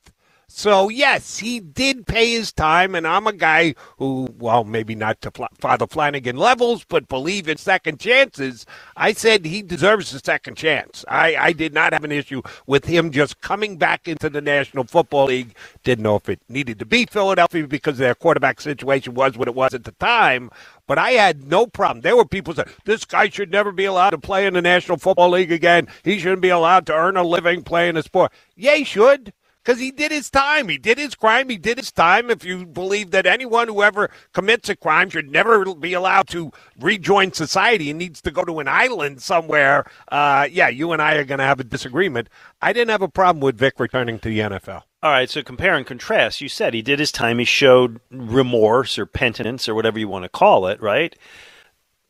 So 0.53 0.89
yes, 0.89 1.39
he 1.39 1.61
did 1.61 2.09
pay 2.09 2.33
his 2.33 2.53
time, 2.53 2.97
and 2.97 3.07
I'm 3.07 3.29
a 3.29 3.33
guy 3.33 3.77
who, 3.99 4.27
well, 4.37 4.65
maybe 4.65 4.97
not 4.97 5.21
to 5.23 5.31
Father 5.61 5.87
Flanagan 5.87 6.37
levels, 6.37 6.85
but 6.85 7.07
believe 7.07 7.49
in 7.49 7.57
second 7.57 8.01
chances. 8.01 8.67
I 8.97 9.13
said 9.13 9.47
he 9.47 9.63
deserves 9.63 10.13
a 10.13 10.19
second 10.19 10.57
chance. 10.57 11.05
I, 11.07 11.37
I 11.37 11.53
did 11.53 11.73
not 11.73 11.93
have 11.93 12.03
an 12.03 12.11
issue 12.11 12.43
with 12.67 12.85
him 12.85 13.13
just 13.13 13.41
coming 13.41 13.77
back 13.77 14.09
into 14.09 14.29
the 14.29 14.41
National 14.41 14.83
Football 14.83 15.27
League. 15.27 15.55
Didn't 15.85 16.03
know 16.03 16.17
if 16.17 16.29
it 16.29 16.41
needed 16.49 16.81
to 16.81 16.85
be 16.85 17.07
Philadelphia 17.07 17.69
because 17.69 17.99
their 17.99 18.17
quarterback 18.17 18.61
situation 18.61 19.15
was 19.15 19.39
what 19.39 19.47
it 19.47 19.55
was 19.55 19.73
at 19.73 19.85
the 19.85 19.93
time. 19.93 20.51
But 20.91 20.99
I 20.99 21.13
had 21.13 21.47
no 21.47 21.69
problem. 21.69 22.01
There 22.01 22.17
were 22.17 22.25
people 22.25 22.53
saying 22.53 22.67
this 22.85 23.05
guy 23.05 23.29
should 23.29 23.53
never 23.53 23.71
be 23.71 23.85
allowed 23.85 24.11
to 24.11 24.19
play 24.19 24.45
in 24.45 24.55
the 24.55 24.61
National 24.61 24.99
Football 24.99 25.31
League 25.31 25.53
again. 25.53 25.87
He 26.03 26.19
shouldn't 26.19 26.43
be 26.43 26.49
allowed 26.49 26.85
to 26.87 26.93
earn 26.93 27.17
a 27.17 27.23
living 27.23 27.63
playing 27.63 27.97
a 27.97 28.03
sport. 28.03 28.33
Yeah, 28.57 28.75
he 28.75 28.83
should 28.83 29.33
because 29.63 29.79
he 29.79 29.91
did 29.91 30.11
his 30.11 30.31
time. 30.31 30.69
He 30.69 30.79
did 30.79 30.99
his 30.99 31.15
crime. 31.15 31.49
He 31.49 31.57
did 31.57 31.79
his 31.79 31.93
time. 31.93 32.31
If 32.31 32.45
you 32.45 32.67
believe 32.67 33.11
that 33.11 33.27
anyone 33.27 33.69
who 33.69 33.83
ever 33.83 34.11
commits 34.33 34.69
a 34.69 34.77
crime 34.77 35.11
should 35.11 35.31
never 35.31 35.75
be 35.75 35.93
allowed 35.93 36.29
to 36.29 36.51
rejoin 36.79 37.33
society 37.33 37.91
and 37.91 37.99
needs 37.99 38.21
to 38.23 38.31
go 38.31 38.45
to 38.45 38.61
an 38.61 38.69
island 38.69 39.23
somewhere, 39.23 39.85
uh, 40.09 40.49
yeah, 40.51 40.69
you 40.69 40.93
and 40.93 41.03
I 41.03 41.15
are 41.15 41.25
going 41.25 41.39
to 41.39 41.45
have 41.45 41.61
a 41.61 41.65
disagreement. 41.65 42.29
I 42.63 42.73
didn't 42.73 42.91
have 42.91 43.03
a 43.03 43.09
problem 43.09 43.41
with 43.41 43.59
Vick 43.59 43.79
returning 43.79 44.19
to 44.21 44.29
the 44.29 44.41
NFL. 44.41 44.83
All 45.03 45.11
right, 45.11 45.31
so 45.31 45.43
compare 45.43 45.77
and 45.77 45.87
contrast. 45.87 46.43
You 46.43 46.49
said 46.49 46.75
he 46.75 46.83
did 46.83 46.99
his 46.99 47.11
time. 47.11 47.39
He 47.39 47.47
showed 47.47 48.01
remorse 48.11 48.99
or 48.99 49.07
penitence 49.07 49.67
or 49.67 49.75
whatever 49.75 49.99
you 49.99 50.09
want 50.09 50.25
to 50.25 50.29
call 50.29 50.67
it, 50.67 50.81
right? 50.83 51.17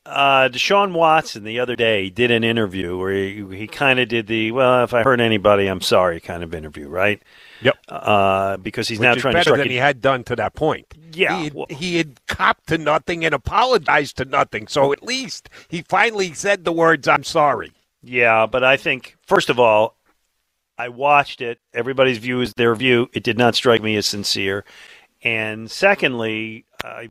Uh, 0.07 0.49
Deshaun 0.49 0.93
Watson 0.93 1.45
the 1.45 1.61
other 1.61 1.77
day 1.77 2.09
did 2.09 2.31
an 2.31 2.43
interview 2.43 2.97
where 2.97 3.13
he, 3.13 3.45
he 3.55 3.67
kind 3.67 4.01
of 4.01 4.09
did 4.09 4.27
the 4.29 4.51
well, 4.51 4.83
if 4.83 4.95
I 4.95 5.03
hurt 5.03 5.21
anybody, 5.21 5.67
I'm 5.67 5.83
sorry 5.83 6.21
kind 6.21 6.43
of 6.43 6.55
interview, 6.55 6.89
right? 6.89 7.23
Yep. 7.61 7.79
Uh, 7.87 8.57
because 8.57 8.89
he's 8.89 8.99
Which 8.99 9.05
now 9.05 9.15
trying 9.15 9.35
better 9.35 9.45
to 9.45 9.51
strike 9.51 9.59
than 9.59 9.71
he 9.71 9.77
had 9.77 10.01
done 10.01 10.25
to 10.25 10.37
that 10.37 10.55
point. 10.55 10.87
Yeah, 11.13 11.37
he 11.37 11.45
had, 11.45 11.71
he 11.71 11.97
had 11.97 12.27
copped 12.27 12.69
to 12.69 12.79
nothing 12.79 13.27
and 13.27 13.35
apologized 13.35 14.17
to 14.17 14.25
nothing. 14.25 14.69
So 14.69 14.93
at 14.93 15.03
least 15.03 15.51
he 15.69 15.83
finally 15.83 16.33
said 16.33 16.65
the 16.65 16.73
words, 16.73 17.07
"I'm 17.07 17.25
sorry." 17.25 17.73
Yeah, 18.03 18.47
but 18.47 18.65
I 18.65 18.79
think 18.79 19.17
first 19.27 19.51
of 19.51 19.61
all, 19.61 19.97
I 20.79 20.89
watched 20.89 21.43
it. 21.43 21.59
Everybody's 21.75 22.19
view 22.19 22.41
is 22.41 22.55
their 22.55 22.75
view. 22.75 23.11
It 23.13 23.23
did 23.23 23.37
not 23.37 23.55
strike 23.55 23.83
me 23.83 23.97
as 23.97 24.07
sincere. 24.07 24.65
And 25.23 25.71
secondly, 25.71 26.65
I 26.83 27.11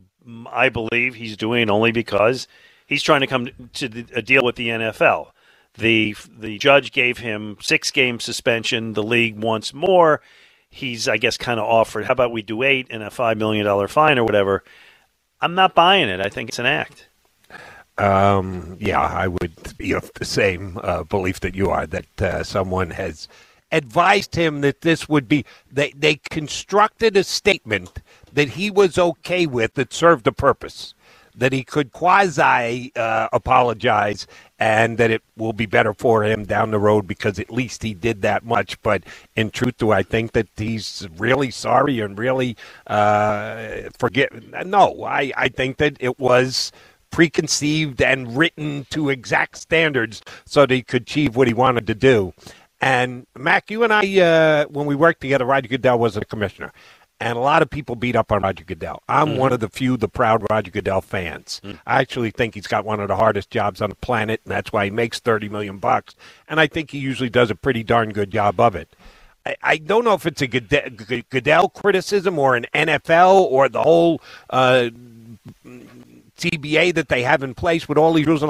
I 0.50 0.70
believe 0.70 1.14
he's 1.14 1.36
doing 1.36 1.62
it 1.62 1.70
only 1.70 1.92
because 1.92 2.48
he's 2.90 3.02
trying 3.02 3.22
to 3.22 3.26
come 3.26 3.48
to 3.72 3.88
the, 3.88 4.04
a 4.14 4.20
deal 4.20 4.44
with 4.44 4.56
the 4.56 4.68
NFL. 4.68 5.30
The 5.78 6.14
the 6.28 6.58
judge 6.58 6.92
gave 6.92 7.18
him 7.18 7.56
six 7.62 7.90
game 7.90 8.20
suspension. 8.20 8.92
The 8.92 9.02
league 9.02 9.38
wants 9.42 9.72
more. 9.72 10.20
He's 10.68 11.08
I 11.08 11.16
guess 11.16 11.38
kind 11.38 11.58
of 11.58 11.64
offered. 11.64 12.04
How 12.04 12.12
about 12.12 12.32
we 12.32 12.42
do 12.42 12.62
eight 12.62 12.88
and 12.90 13.02
a 13.02 13.10
five 13.10 13.38
million 13.38 13.64
dollar 13.64 13.88
fine 13.88 14.18
or 14.18 14.24
whatever? 14.24 14.62
I'm 15.40 15.54
not 15.54 15.74
buying 15.74 16.10
it. 16.10 16.20
I 16.20 16.28
think 16.28 16.50
it's 16.50 16.58
an 16.58 16.66
act. 16.66 17.08
Um, 17.96 18.76
yeah, 18.80 19.00
I 19.00 19.28
would 19.28 19.78
be 19.78 19.92
of 19.92 20.10
the 20.14 20.24
same 20.24 20.78
uh, 20.82 21.04
belief 21.04 21.40
that 21.40 21.54
you 21.54 21.70
are 21.70 21.86
that 21.86 22.22
uh, 22.22 22.42
someone 22.42 22.90
has 22.90 23.28
advised 23.72 24.34
him 24.34 24.62
that 24.62 24.80
this 24.80 25.08
would 25.08 25.28
be 25.28 25.44
they 25.70 25.92
they 25.92 26.16
constructed 26.30 27.16
a 27.16 27.22
statement 27.22 28.02
that 28.32 28.50
he 28.50 28.70
was 28.70 28.98
okay 28.98 29.46
with 29.46 29.74
that 29.74 29.92
served 29.92 30.26
a 30.26 30.32
purpose 30.32 30.94
that 31.36 31.52
he 31.52 31.64
could 31.64 31.92
quasi 31.92 32.92
uh, 32.96 33.28
apologize 33.32 34.26
and 34.58 34.98
that 34.98 35.10
it 35.10 35.22
will 35.36 35.52
be 35.52 35.66
better 35.66 35.94
for 35.94 36.24
him 36.24 36.44
down 36.44 36.70
the 36.70 36.78
road 36.78 37.06
because 37.06 37.38
at 37.38 37.50
least 37.50 37.82
he 37.82 37.94
did 37.94 38.22
that 38.22 38.44
much 38.44 38.80
but 38.82 39.02
in 39.36 39.50
truth 39.50 39.76
do 39.78 39.90
i 39.92 40.02
think 40.02 40.32
that 40.32 40.48
he's 40.56 41.08
really 41.16 41.50
sorry 41.50 42.00
and 42.00 42.18
really 42.18 42.56
uh, 42.88 43.68
forget 43.98 44.30
no 44.66 45.04
I, 45.04 45.32
I 45.36 45.48
think 45.48 45.78
that 45.78 45.96
it 46.00 46.18
was 46.18 46.72
preconceived 47.10 48.00
and 48.02 48.36
written 48.36 48.86
to 48.90 49.10
exact 49.10 49.58
standards 49.58 50.22
so 50.46 50.62
that 50.66 50.74
he 50.74 50.82
could 50.82 51.02
achieve 51.02 51.36
what 51.36 51.48
he 51.48 51.54
wanted 51.54 51.86
to 51.88 51.94
do. 51.94 52.32
And 52.80 53.26
Mac, 53.36 53.70
you 53.70 53.84
and 53.84 53.92
I, 53.92 54.20
uh, 54.20 54.66
when 54.66 54.86
we 54.86 54.94
worked 54.94 55.20
together, 55.20 55.44
Roger 55.44 55.68
Goodell 55.68 55.98
was 55.98 56.16
a 56.16 56.24
commissioner. 56.24 56.72
And 57.22 57.36
a 57.36 57.40
lot 57.40 57.60
of 57.60 57.68
people 57.68 57.96
beat 57.96 58.16
up 58.16 58.32
on 58.32 58.42
Roger 58.42 58.64
Goodell. 58.64 59.02
I'm 59.06 59.28
Mhm. 59.28 59.36
one 59.36 59.52
of 59.52 59.60
the 59.60 59.68
few, 59.68 59.98
the 59.98 60.08
proud 60.08 60.46
Roger 60.50 60.70
Goodell 60.70 61.02
fans. 61.02 61.60
I 61.86 62.00
actually 62.00 62.30
think 62.30 62.54
he's 62.54 62.66
got 62.66 62.86
one 62.86 62.98
of 62.98 63.08
the 63.08 63.16
hardest 63.16 63.50
jobs 63.50 63.82
on 63.82 63.90
the 63.90 63.96
planet, 63.96 64.40
and 64.44 64.52
that's 64.52 64.72
why 64.72 64.86
he 64.86 64.90
makes 64.90 65.18
30 65.20 65.48
million 65.50 65.76
bucks. 65.76 66.14
And 66.48 66.58
I 66.58 66.66
think 66.66 66.92
he 66.92 66.98
usually 66.98 67.28
does 67.28 67.50
a 67.50 67.54
pretty 67.54 67.82
darn 67.82 68.12
good 68.12 68.30
job 68.30 68.58
of 68.58 68.74
it. 68.74 68.88
I, 69.44 69.56
I 69.62 69.76
don't 69.76 70.04
know 70.04 70.14
if 70.14 70.24
it's 70.24 70.40
a 70.40 70.46
Goodell, 70.46 70.88
Goodell 71.28 71.68
criticism 71.68 72.38
or 72.38 72.56
an 72.56 72.64
NFL 72.72 73.34
or 73.50 73.68
the 73.68 73.82
whole 73.82 74.22
uh, 74.48 74.88
CBA 76.38 76.94
that 76.94 77.08
they 77.10 77.22
have 77.22 77.42
in 77.42 77.54
place 77.54 77.86
with 77.86 77.98
all 77.98 78.14
these 78.14 78.26
rules. 78.26 78.42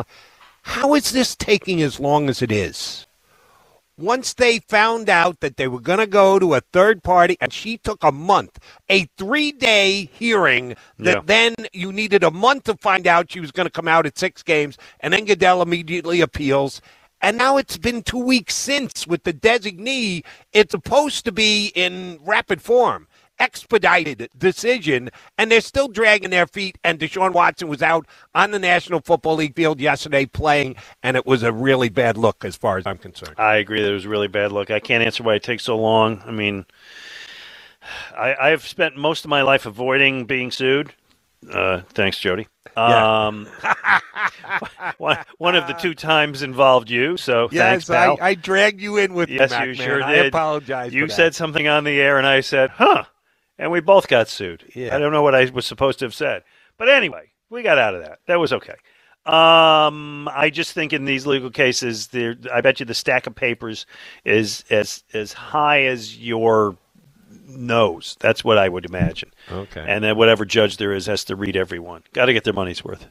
How 0.63 0.95
is 0.95 1.11
this 1.11 1.35
taking 1.35 1.83
as 1.83 1.99
long 1.99 2.29
as 2.29 2.41
it 2.41 2.53
is? 2.53 3.07
Once 4.01 4.33
they 4.35 4.59
found 4.61 5.11
out 5.11 5.41
that 5.41 5.57
they 5.59 5.69
were 5.69 5.81
going 5.81 5.99
to 5.99 6.07
go 6.07 6.39
to 6.39 6.55
a 6.55 6.61
third 6.73 7.03
party, 7.03 7.37
and 7.41 7.53
she 7.53 7.77
took 7.77 8.03
a 8.03 8.11
month, 8.11 8.59
a 8.89 9.05
three 9.19 9.53
day 9.53 10.09
hearing 10.13 10.75
that 10.99 11.17
Yeah. 11.17 11.23
then 11.27 11.55
you 11.73 11.93
needed 11.93 12.25
a 12.25 12.31
month 12.31 12.65
to 12.65 12.77
find 12.77 13.07
out 13.07 13.31
she 13.31 13.41
was 13.41 13.53
going 13.53 13.67
to 13.67 13.71
come 13.71 13.87
out 13.89 14.07
at 14.07 14.19
six 14.19 14.43
games, 14.43 14.79
and 15.01 15.13
then 15.13 15.27
Goodell 15.27 15.61
immediately 15.61 16.21
appeals. 16.23 16.81
And 17.23 17.37
now 17.37 17.59
it's 17.59 17.77
been 17.77 18.03
two 18.03 18.25
weeks 18.25 18.55
since 18.55 19.07
with 19.07 19.25
the 19.25 19.35
designee. 19.35 20.25
It's 20.55 20.71
supposed 20.71 21.27
to 21.27 21.33
be 21.33 21.67
in 21.75 22.19
rapid 22.23 22.63
form 22.63 23.07
expedited 23.41 24.29
decision, 24.37 25.11
and 25.39 25.51
they're 25.51 25.61
still 25.61 25.89
dragging 25.89 26.31
their 26.31 26.47
feet. 26.47 26.79
And 26.85 27.01
Deshaun 27.01 27.33
Watson 27.33 27.69
was 27.69 27.83
out 27.83 28.07
on 28.35 28.53
the 28.53 28.59
National 28.59 29.01
Football 29.01 29.37
League 29.37 29.57
field 29.57 29.81
yesterday 29.81 30.27
playing, 30.27 30.77
and 31.03 31.17
it 31.17 31.27
was 31.27 31.43
a 31.43 31.53
really 31.53 31.89
bad 31.89 32.17
look 32.17 32.45
as 32.45 32.57
far 32.57 32.79
as 32.79 32.87
I'm 32.87 32.99
concerned. 32.99 33.35
I 33.39 33.57
agree 33.57 33.83
that 33.83 33.91
it 33.91 33.95
was 33.95 34.05
a 34.05 34.11
really 34.11 34.29
bad 34.29 34.53
look. 34.53 34.71
I 34.71 34.79
can't 34.79 35.03
answer 35.03 35.23
why 35.23 35.35
it 35.35 35.43
takes 35.43 35.65
so 35.65 35.77
long. 35.77 36.23
I 36.25 36.31
mean, 36.31 36.67
I, 38.17 38.35
I've 38.35 38.67
spent 38.67 38.97
most 38.97 39.25
of 39.25 39.31
my 39.31 39.43
life 39.43 39.67
avoiding 39.67 40.27
being 40.27 40.51
sued. 40.51 40.93
Uh, 41.51 41.81
thanks, 41.95 42.19
Jody. 42.19 42.47
Um, 42.77 43.49
one, 44.99 45.19
one 45.39 45.57
of 45.57 45.67
the 45.67 45.73
two 45.73 45.95
times 45.95 46.43
involved 46.43 46.91
you, 46.91 47.17
so 47.17 47.49
thanks, 47.49 47.89
yes, 47.89 47.91
I, 47.91 48.07
pal. 48.07 48.19
I 48.21 48.35
dragged 48.35 48.81
you 48.81 48.99
in 48.99 49.15
with 49.15 49.31
yes, 49.31 49.51
Mac, 49.51 49.63
you 49.67 49.75
man. 49.75 49.77
sure 49.77 50.03
I 50.03 50.15
apologize. 50.17 50.93
You 50.93 51.09
said 51.09 51.35
something 51.35 51.67
on 51.67 51.85
the 51.85 51.99
air, 51.99 52.19
and 52.19 52.27
I 52.27 52.41
said, 52.41 52.71
"Huh." 52.71 53.05
And 53.61 53.71
we 53.71 53.81
both 53.81 54.09
got 54.09 54.29
sued. 54.29 54.65
Yeah. 54.75 54.97
I 54.97 54.99
don't 54.99 55.13
know 55.13 55.23
what 55.23 55.35
I 55.35 55.45
was 55.51 55.67
supposed 55.67 56.01
to 56.01 56.07
have 56.07 56.15
said, 56.15 56.43
but 56.79 56.89
anyway, 56.89 57.31
we 57.51 57.63
got 57.63 57.79
out 57.79 57.95
of 57.95 58.03
that. 58.03 58.19
That 58.27 58.41
was 58.41 58.53
okay. 58.55 58.75
Um, 59.27 60.29
I 60.33 60.51
just 60.51 60.73
think 60.73 60.95
in 60.95 61.05
these 61.05 61.27
legal 61.27 61.51
cases, 61.51 62.09
there, 62.09 62.37
I 62.53 62.63
bet 62.63 62.81
you 62.81 62.87
the 62.87 62.95
stack 62.95 63.27
of 63.27 63.35
papers 63.35 63.85
is 64.25 64.65
as 64.71 65.05
as 65.13 65.35
high 65.35 65.83
as 65.83 66.17
your 66.19 66.77
nose. 67.47 68.17
That's 68.19 68.43
what 68.43 68.57
I 68.57 68.69
would 68.69 68.87
imagine. 68.87 69.31
Okay. 69.53 69.85
And 69.87 70.03
then 70.03 70.17
whatever 70.17 70.47
judge 70.47 70.79
there 70.79 70.95
is 70.95 71.05
has 71.07 71.25
to 71.25 71.37
read 71.37 71.55
every 71.55 71.79
one. 71.79 72.03
Got 72.15 72.27
to 72.27 72.33
get 72.33 72.45
their 72.45 72.55
money's 72.55 72.83
worth. 72.83 73.07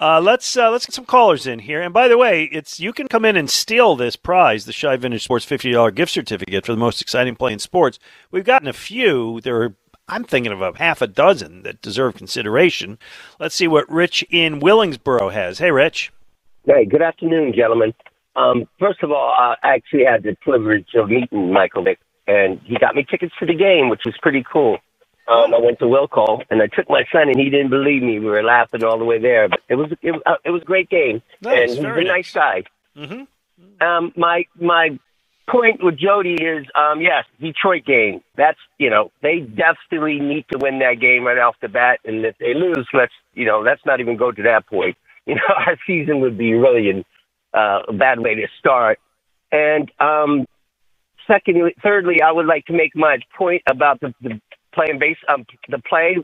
Uh, 0.00 0.18
let's 0.18 0.56
uh, 0.56 0.70
let's 0.70 0.86
get 0.86 0.94
some 0.94 1.04
callers 1.04 1.46
in 1.46 1.58
here. 1.58 1.82
And 1.82 1.92
by 1.92 2.08
the 2.08 2.16
way, 2.16 2.44
it's 2.44 2.80
you 2.80 2.92
can 2.92 3.06
come 3.06 3.26
in 3.26 3.36
and 3.36 3.50
steal 3.50 3.96
this 3.96 4.16
prize, 4.16 4.64
the 4.64 4.72
Shibe 4.72 5.00
Vintage 5.00 5.24
Sports 5.24 5.44
fifty 5.44 5.72
dollar 5.72 5.90
gift 5.90 6.12
certificate 6.12 6.64
for 6.64 6.72
the 6.72 6.78
most 6.78 7.02
exciting 7.02 7.36
play 7.36 7.52
in 7.52 7.58
sports. 7.58 7.98
We've 8.30 8.44
gotten 8.44 8.66
a 8.66 8.72
few. 8.72 9.42
There 9.42 9.60
are 9.62 9.74
I'm 10.08 10.24
thinking 10.24 10.52
of 10.52 10.62
a 10.62 10.72
half 10.76 11.02
a 11.02 11.06
dozen 11.06 11.62
that 11.64 11.82
deserve 11.82 12.14
consideration. 12.16 12.98
Let's 13.38 13.54
see 13.54 13.68
what 13.68 13.88
Rich 13.90 14.24
in 14.30 14.58
Willingsboro 14.58 15.32
has. 15.32 15.58
Hey, 15.58 15.70
Rich. 15.70 16.12
Hey, 16.64 16.84
good 16.86 17.02
afternoon, 17.02 17.52
gentlemen. 17.54 17.94
Um, 18.36 18.66
first 18.78 19.02
of 19.02 19.12
all, 19.12 19.34
I 19.38 19.56
actually 19.62 20.04
had 20.04 20.22
the 20.22 20.34
privilege 20.40 20.88
of 20.94 21.10
meeting 21.10 21.52
Michael 21.52 21.84
Vick, 21.84 21.98
and 22.26 22.58
he 22.64 22.76
got 22.78 22.94
me 22.94 23.04
tickets 23.08 23.34
to 23.38 23.46
the 23.46 23.54
game, 23.54 23.88
which 23.88 24.02
was 24.04 24.14
pretty 24.22 24.44
cool. 24.50 24.78
Um, 25.30 25.54
I 25.54 25.60
went 25.60 25.78
to 25.78 25.84
Wilco, 25.84 26.42
and 26.50 26.60
I 26.60 26.66
took 26.66 26.90
my 26.90 27.04
son, 27.12 27.28
and 27.28 27.38
he 27.38 27.50
didn't 27.50 27.70
believe 27.70 28.02
me. 28.02 28.18
We 28.18 28.26
were 28.26 28.42
laughing 28.42 28.82
all 28.82 28.98
the 28.98 29.04
way 29.04 29.18
there, 29.20 29.48
but 29.48 29.60
it 29.68 29.76
was 29.76 29.92
it, 30.02 30.10
was- 30.10 30.22
uh, 30.26 30.36
it 30.44 30.50
was 30.50 30.62
a 30.62 30.64
great 30.64 30.88
game, 30.90 31.22
Nice, 31.42 31.58
and 31.58 31.70
he's 31.70 31.78
a 31.78 31.82
very 31.82 32.04
nice 32.04 32.32
guy. 32.32 32.64
Mm-hmm. 32.96 33.86
Um, 33.86 34.12
my 34.16 34.44
my 34.60 34.98
point 35.48 35.82
with 35.82 35.96
Jody 35.98 36.34
is, 36.34 36.66
um, 36.74 37.00
yes, 37.00 37.24
Detroit 37.40 37.84
game. 37.84 38.22
That's 38.36 38.58
you 38.78 38.90
know 38.90 39.12
they 39.22 39.40
definitely 39.40 40.18
need 40.18 40.46
to 40.52 40.58
win 40.58 40.78
that 40.80 40.94
game 41.00 41.24
right 41.24 41.38
off 41.38 41.56
the 41.62 41.68
bat, 41.68 42.00
and 42.04 42.24
if 42.24 42.36
they 42.38 42.54
lose, 42.54 42.86
let's 42.92 43.12
you 43.34 43.46
know 43.46 43.60
let's 43.60 43.84
not 43.86 44.00
even 44.00 44.16
go 44.16 44.32
to 44.32 44.42
that 44.42 44.66
point. 44.66 44.96
You 45.26 45.34
know, 45.36 45.54
our 45.54 45.76
season 45.86 46.20
would 46.22 46.36
be 46.38 46.54
really 46.54 46.88
in, 46.88 47.04
uh, 47.54 47.80
a 47.86 47.92
bad 47.92 48.18
way 48.18 48.34
to 48.34 48.48
start. 48.58 48.98
And 49.52 49.88
um, 50.00 50.46
secondly, 51.26 51.74
thirdly, 51.82 52.22
I 52.22 52.32
would 52.32 52.46
like 52.46 52.64
to 52.66 52.72
make 52.72 52.96
my 52.96 53.18
point 53.36 53.62
about 53.68 54.00
the, 54.00 54.12
the 54.22 54.40
playing 54.72 54.98
base, 54.98 55.16
um, 55.28 55.44
the 55.68 55.78
play 55.78 56.16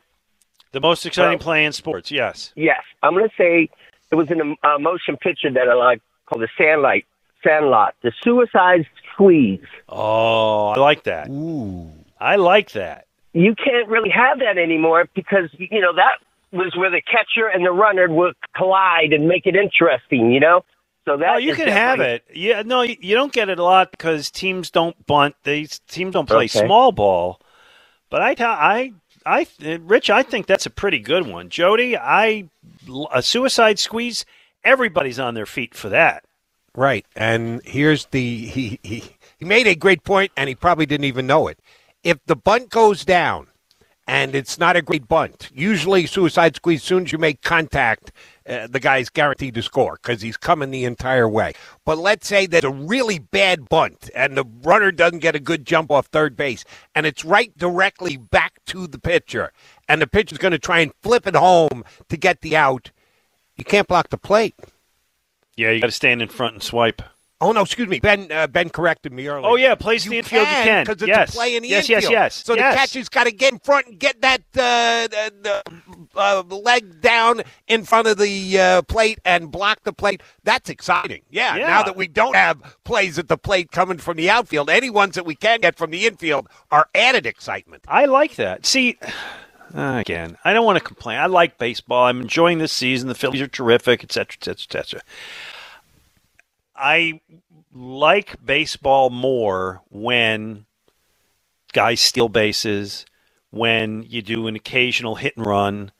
The 0.73 0.81
most 0.81 1.07
exciting 1.07 1.39
Well- 1.39 1.39
play 1.39 1.65
in 1.65 1.73
sports. 1.73 2.11
Yes. 2.11 2.53
Yes, 2.57 2.83
I'm 3.03 3.15
going 3.15 3.29
to 3.29 3.35
say 3.37 3.69
it 4.11 4.15
was 4.15 4.31
in 4.31 4.41
a 4.41 4.67
uh, 4.67 4.79
motion 4.79 5.17
picture 5.17 5.51
that 5.51 5.69
I 5.69 5.75
like 5.75 6.01
called 6.27 6.43
the 6.43 6.49
Sandlight, 6.59 7.05
Sandlot, 7.43 7.95
the 8.03 8.13
Suicide 8.23 8.87
Squeeze. 9.13 9.61
Oh, 9.89 10.69
I 10.69 10.79
like 10.79 11.05
that. 11.05 11.29
Ooh. 11.31 11.91
I 12.21 12.37
like 12.37 12.73
that. 12.73 13.07
You 13.33 13.55
can't 13.55 13.89
really 13.89 14.11
have 14.11 14.39
that 14.41 14.59
anymore 14.59 15.09
because 15.15 15.51
you 15.59 15.81
know 15.81 15.95
that 15.95 16.19
was 16.53 16.75
where 16.77 16.91
the 16.91 17.03
catcher 17.03 17.47
and 17.47 17.65
the 17.67 17.71
runner 17.71 18.09
would 18.09 18.35
collide 18.57 19.13
and 19.13 19.29
make 19.29 19.47
it 19.47 19.55
interesting. 19.57 20.33
You 20.33 20.41
know, 20.41 20.65
so 21.05 21.17
that 21.19 21.35
Oh, 21.35 21.39
you 21.39 21.51
is 21.53 21.57
can 21.59 21.69
have 21.69 22.01
it. 22.01 22.25
Yeah, 22.35 22.63
no, 22.63 22.83
you, 22.83 22.97
you 23.01 23.15
don't 23.15 23.33
get 23.33 23.49
it 23.51 23.59
a 23.59 23.63
lot 23.63 23.91
because 23.91 24.31
teams 24.31 24.71
don't 24.71 24.97
bunt. 25.07 25.37
They 25.43 25.67
teams 25.89 26.15
don't 26.15 26.27
play 26.27 26.47
Okay. 26.47 26.67
small 26.67 26.93
ball. 26.93 27.41
But 28.11 28.23
I, 28.23 28.37
I, 28.39 28.93
I, 29.25 29.47
Rich, 29.81 30.11
I 30.11 30.23
think 30.23 30.47
that's 30.47 30.67
a 30.67 30.71
pretty 30.71 30.99
good 30.99 31.27
one. 31.27 31.49
Jody, 31.49 31.97
I, 31.97 32.49
a 33.13 33.23
suicide 33.23 33.79
squeeze. 33.79 34.25
Everybody's 34.65 35.19
on 35.19 35.35
their 35.35 35.47
feet 35.47 35.75
for 35.75 35.89
that. 35.89 36.25
Right. 36.75 37.07
And 37.17 37.63
here's 37.65 38.07
the 38.07 38.47
he, 38.47 38.79
he 38.83 39.03
he 39.39 39.45
made 39.45 39.67
a 39.67 39.75
great 39.75 40.05
point 40.05 40.33
and 40.37 40.49
he 40.49 40.55
probably 40.55 40.87
didn't 40.87 41.05
even 41.07 41.27
know 41.27 41.49
it. 41.49 41.59
If 42.05 42.19
the 42.27 42.37
bunt 42.37 42.71
goes 42.71 43.05
down 43.05 43.49
and 44.07 44.35
it's 44.35 44.59
not 44.59 44.77
a 44.77 44.83
great 44.83 45.09
bunt, 45.09 45.51
usually 45.55 46.07
suicide 46.07 46.55
squeeze 46.57 46.81
as 46.81 46.85
soon 46.85 47.05
as 47.05 47.13
you 47.13 47.19
make 47.19 47.43
contact 47.43 48.13
uh, 48.49 48.67
the 48.67 48.81
guy's 48.81 49.09
guaranteed 49.09 49.55
to 49.55 49.63
score 49.63 49.99
because 50.01 50.23
he's 50.23 50.37
coming 50.37 50.71
the 50.71 50.85
entire 50.85 51.29
way. 51.29 51.53
But 51.85 51.99
let's 51.99 52.27
say 52.27 52.47
there's 52.47 52.65
a 52.65 52.71
really 52.71 53.19
bad 53.19 53.69
bunt 53.69 54.11
and 54.15 54.37
the 54.37 54.45
runner 54.63 54.93
doesn't 54.93 55.19
get 55.19 55.35
a 55.35 55.41
good 55.41 55.67
jump 55.67 55.91
off 55.91 56.07
third 56.07 56.37
base 56.37 56.65
and 56.95 57.07
it's 57.07 57.25
right 57.25 57.57
directly 57.57 58.17
back 58.17 58.65
to 58.67 58.87
the 58.87 58.99
pitcher 58.99 59.53
and 59.89 60.01
the 60.01 60.07
pitcher's 60.07 60.39
going 60.39 60.53
to 60.53 60.59
try 60.59 60.81
and 60.81 60.93
flip 61.03 61.27
it 61.27 61.35
home 61.37 61.85
to 62.09 62.17
get 62.17 62.41
the 62.41 62.57
out. 62.57 62.91
You 63.57 63.65
can't 63.65 63.89
block 63.89 64.11
the 64.11 64.19
plate. 64.19 64.55
Yeah, 65.57 65.71
you 65.71 65.81
got 65.81 65.87
to 65.87 65.93
stand 65.93 66.21
in 66.21 66.29
front 66.29 66.55
and 66.55 66.63
swipe. 66.63 67.03
Oh 67.39 67.53
no, 67.53 67.63
excuse 67.63 67.89
me. 67.89 68.01
Ben 68.01 68.33
uh, 68.33 68.47
Ben 68.47 68.71
corrected 68.71 69.13
me 69.13 69.27
earlier. 69.27 69.47
Oh 69.47 69.57
yeah, 69.57 69.75
plays 69.75 70.07
in 70.07 70.13
the 70.13 70.19
infield. 70.19 70.49
You 70.49 70.55
can 70.55 70.85
because 70.85 71.03
it's 71.03 71.09
yes. 71.09 71.29
a 71.31 71.33
play 71.33 71.57
in 71.57 71.63
the 71.63 71.69
yes, 71.69 71.91
infield. 71.91 72.03
Yes, 72.05 72.11
yes, 72.11 72.45
So 72.45 72.55
yes. 72.55 72.73
the 72.73 72.79
catcher's 72.79 73.09
got 73.11 73.25
to 73.25 73.31
get 73.31 73.53
in 73.53 73.59
front 73.59 73.87
and 73.89 73.99
get 73.99 74.23
that 74.23 74.41
uh, 74.55 75.07
the, 75.09 75.33
the 75.43 75.63
uh, 76.17 76.43
leg 76.43 77.01
down 77.01 77.43
in 77.69 77.85
front 77.85 78.09
of 78.09 78.19
the 78.19 78.59
uh, 78.59 78.83
plate 78.83 79.19
and 79.25 79.51
block 79.51 79.83
the 79.85 79.93
plate. 79.93 80.23
That's 80.45 80.71
exciting. 80.71 81.23
Yeah, 81.31 81.57
Yeah. 81.57 81.67
Now 81.67 81.83
that 81.83 81.97
we 81.97 82.09
don't 82.09 82.35
have 82.37 82.77
plays 82.85 83.19
at 83.19 83.29
the 83.29 83.39
plate 83.39 83.71
coming 83.71 83.99
from 83.99 84.17
the 84.17 84.31
outfield, 84.31 84.71
any 84.71 84.91
ones 84.91 85.15
that 85.15 85.27
we 85.27 85.35
can 85.35 85.61
get 85.61 85.77
from 85.77 85.91
the 85.91 86.07
infield 86.07 86.49
are 86.71 86.89
added 86.95 87.27
excitement. 87.27 87.85
I 87.89 88.07
like 88.07 88.37
that. 88.37 88.67
See, 88.67 88.99
uh, 89.75 89.99
again, 89.99 90.39
I 90.45 90.53
don't 90.53 90.65
want 90.65 90.79
to 90.79 90.85
complain. 90.85 91.19
I 91.19 91.27
like 91.27 91.59
baseball. 91.59 92.07
I'm 92.07 92.21
enjoying 92.21 92.59
this 92.59 92.73
season. 92.73 93.09
The 93.09 93.15
Phillies 93.15 93.43
are 93.43 93.49
terrific, 93.49 94.03
et 94.05 94.13
cetera, 94.13 94.37
et 94.41 94.45
cetera, 94.45 94.63
et 94.69 94.73
cetera. 94.87 95.01
I 96.75 97.21
like 97.73 98.45
baseball 98.45 99.11
more 99.11 99.83
when 99.91 100.67
guys 101.73 102.01
steal 102.01 102.29
bases, 102.29 103.05
when 103.51 104.03
you 104.03 104.23
do 104.23 104.47
an 104.47 104.57
occasional 104.57 105.17
hit 105.17 105.37
and 105.37 105.47
run. 105.47 105.91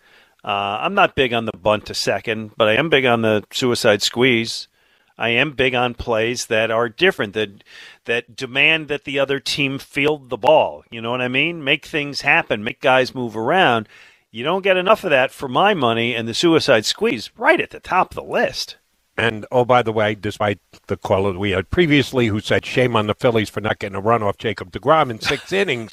Uh, 0.45 0.79
I'm 0.81 0.95
not 0.95 1.17
big 1.17 1.33
on 1.33 1.45
the 1.45 1.53
bunt 1.53 1.87
to 1.87 1.95
second, 1.95 2.53
but 2.57 2.69
I 2.69 2.75
am 2.75 2.89
big 2.89 3.05
on 3.05 3.23
the 3.23 3.45
suicide 3.51 4.03
squeeze. 4.03 4.69
I 5.19 5.31
am 5.31 5.53
big 5.53 5.75
on 5.75 5.95
plays 5.95 6.47
that 6.47 6.71
are 6.71 6.89
different 6.89 7.33
that 7.35 7.65
that 8.05 8.37
demand 8.37 8.89
that 8.89 9.05
the 9.05 9.19
other 9.19 9.41
team 9.41 9.79
field 9.79 10.29
the 10.29 10.37
ball. 10.37 10.85
You 10.91 11.01
know 11.01 11.11
what 11.11 11.23
I 11.23 11.29
mean? 11.29 11.65
Make 11.65 11.87
things 11.87 12.21
happen, 12.21 12.63
make 12.63 12.81
guys 12.81 13.15
move 13.15 13.37
around. 13.37 13.89
You 14.31 14.45
don't 14.45 14.63
get 14.63 14.77
enough 14.77 15.05
of 15.05 15.11
that 15.11 15.31
for 15.31 15.49
my 15.49 15.73
money, 15.73 16.15
and 16.15 16.29
the 16.29 16.35
suicide 16.35 16.85
squeeze 16.85 17.31
right 17.37 17.61
at 17.61 17.71
the 17.71 17.81
top 17.81 18.11
of 18.11 18.17
the 18.17 18.31
list. 18.31 18.77
And 19.19 19.47
oh, 19.51 19.65
by 19.65 19.83
the 19.83 19.93
way, 19.93 20.15
despite 20.15 20.59
the 20.89 20.97
caller 20.97 21.39
we 21.39 21.51
had 21.53 21.71
previously 21.71 22.27
who 22.27 22.41
said 22.41 22.67
shame 22.67 22.95
on 22.97 23.07
the 23.07 23.15
Phillies 23.15 23.49
for 23.49 23.61
not 23.61 23.79
getting 23.79 23.97
a 23.97 24.01
run 24.01 24.23
off 24.23 24.37
Jacob 24.37 24.73
DeGrom 24.73 25.11
in 25.11 25.21
six 25.21 25.53
innings, 25.53 25.93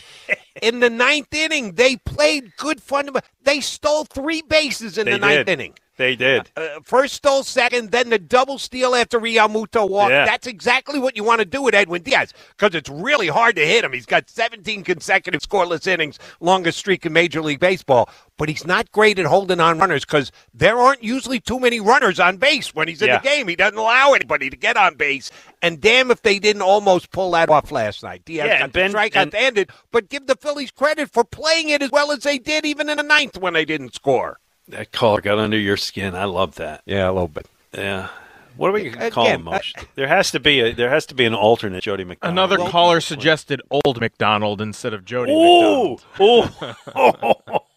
in 0.62 0.80
the 0.82 0.90
ninth 0.90 1.34
inning 1.34 1.74
they 1.74 1.96
played 1.98 2.56
good 2.58 2.82
fundamental. 2.82 3.28
They 3.44 3.62
stole 3.62 4.06
three 4.06 4.42
bases 4.42 4.98
in 4.98 5.06
They 5.06 5.14
the 5.14 5.20
ninth 5.20 5.46
did. 5.46 5.50
inning. 5.54 5.74
They 5.96 6.16
did. 6.16 6.50
Uh, 6.58 6.80
first 6.84 7.14
stole 7.14 7.44
second, 7.44 7.92
then 7.92 8.10
the 8.10 8.18
double 8.18 8.58
steal 8.58 8.96
after 8.96 9.20
Realmuto 9.20 9.88
walked. 9.88 10.12
Yeah. 10.12 10.26
That's 10.26 10.48
exactly 10.48 10.98
what 11.00 11.16
you 11.16 11.24
want 11.24 11.40
to 11.40 11.46
do 11.46 11.62
with 11.62 11.76
Edwin 11.76 12.02
Diaz 12.02 12.34
because 12.58 12.74
it's 12.74 12.90
really 12.90 13.28
hard 13.28 13.56
to 13.58 13.66
hit 13.66 13.84
him. 13.86 13.94
He's 13.94 14.08
got 14.08 14.28
17 14.28 14.84
consecutive 14.84 15.42
scoreless 15.42 15.86
innings, 15.86 16.18
longest 16.40 16.80
streak 16.80 17.06
in 17.06 17.14
Major 17.14 17.44
League 17.44 17.60
Baseball. 17.60 18.10
But 18.40 18.50
he's 18.50 18.66
not 18.66 18.92
great 18.92 19.20
at 19.20 19.28
holding 19.28 19.60
on 19.60 19.78
runners 19.78 20.04
because 20.04 20.32
there 20.52 20.80
aren't 20.80 21.04
usually 21.04 21.40
too 21.40 21.60
many 21.60 21.80
runners 21.80 22.20
on 22.20 22.38
base 22.38 22.74
when 22.74 22.88
he's 22.88 23.04
in 23.04 23.10
Yeah. 23.10 23.20
the 23.20 23.24
game. 23.24 23.48
He 23.48 23.56
doesn't 23.56 23.78
allow 23.78 24.14
anybody 24.14 24.50
to 24.50 24.58
get 24.58 24.76
on 24.76 24.96
base. 24.96 25.30
And 25.62 25.80
damn 25.80 26.10
if 26.10 26.24
they 26.24 26.40
didn't 26.40 26.64
almost 26.64 27.12
pull 27.12 27.30
that 27.32 27.50
off 27.50 27.72
last 27.72 28.02
night. 28.02 28.26
Diaz 28.26 28.48
Yeah, 28.48 28.60
got 28.60 28.74
the 28.74 28.80
strikeout 28.80 29.36
and- 29.36 29.56
to 29.58 29.68
but 29.92 30.10
give 30.10 30.26
the 30.26 30.36
Phillies 30.36 30.72
credit 30.72 31.12
for 31.12 31.24
playing 31.24 31.70
it 31.70 31.84
as 31.84 31.92
well 31.92 32.12
as 32.12 32.20
they 32.24 32.40
did 32.40 32.66
even 32.66 32.90
in 32.90 32.98
the 32.98 33.04
ninth 33.04 33.38
when 33.38 33.54
they 33.54 33.66
didn't 33.66 33.94
score. 33.94 34.40
That 34.70 34.92
caller 34.92 35.22
got 35.22 35.38
under 35.40 35.58
your 35.58 35.78
skin. 35.78 36.16
I 36.16 36.26
love 36.26 36.56
that. 36.56 36.82
Yeah, 36.86 37.10
a 37.10 37.12
little 37.12 37.28
bit. 37.28 37.48
Yeah. 37.74 38.08
What 38.56 38.68
do 38.70 38.74
we 38.74 38.84
going 38.84 39.00
to 39.00 39.10
call 39.10 39.26
Again, 39.26 39.40
emotion? 39.42 39.82
there 39.96 40.08
has 40.08 40.30
to 40.32 40.40
be 40.40 40.60
a 40.60 40.74
there 40.74 40.90
has 40.92 41.06
to 41.08 41.16
be 41.16 41.26
an 41.26 41.34
alternate 41.34 41.84
Jody 41.84 42.04
McDonald. 42.04 42.38
Another 42.52 42.70
caller 42.70 43.02
suggested 43.02 43.62
Old 43.72 44.00
McDonald 44.00 44.62
instead 44.62 44.94
of 44.94 45.04
Jody 45.06 45.32
Ooh, 45.32 45.98
McDonald. 46.20 46.76
oh, 46.96 47.36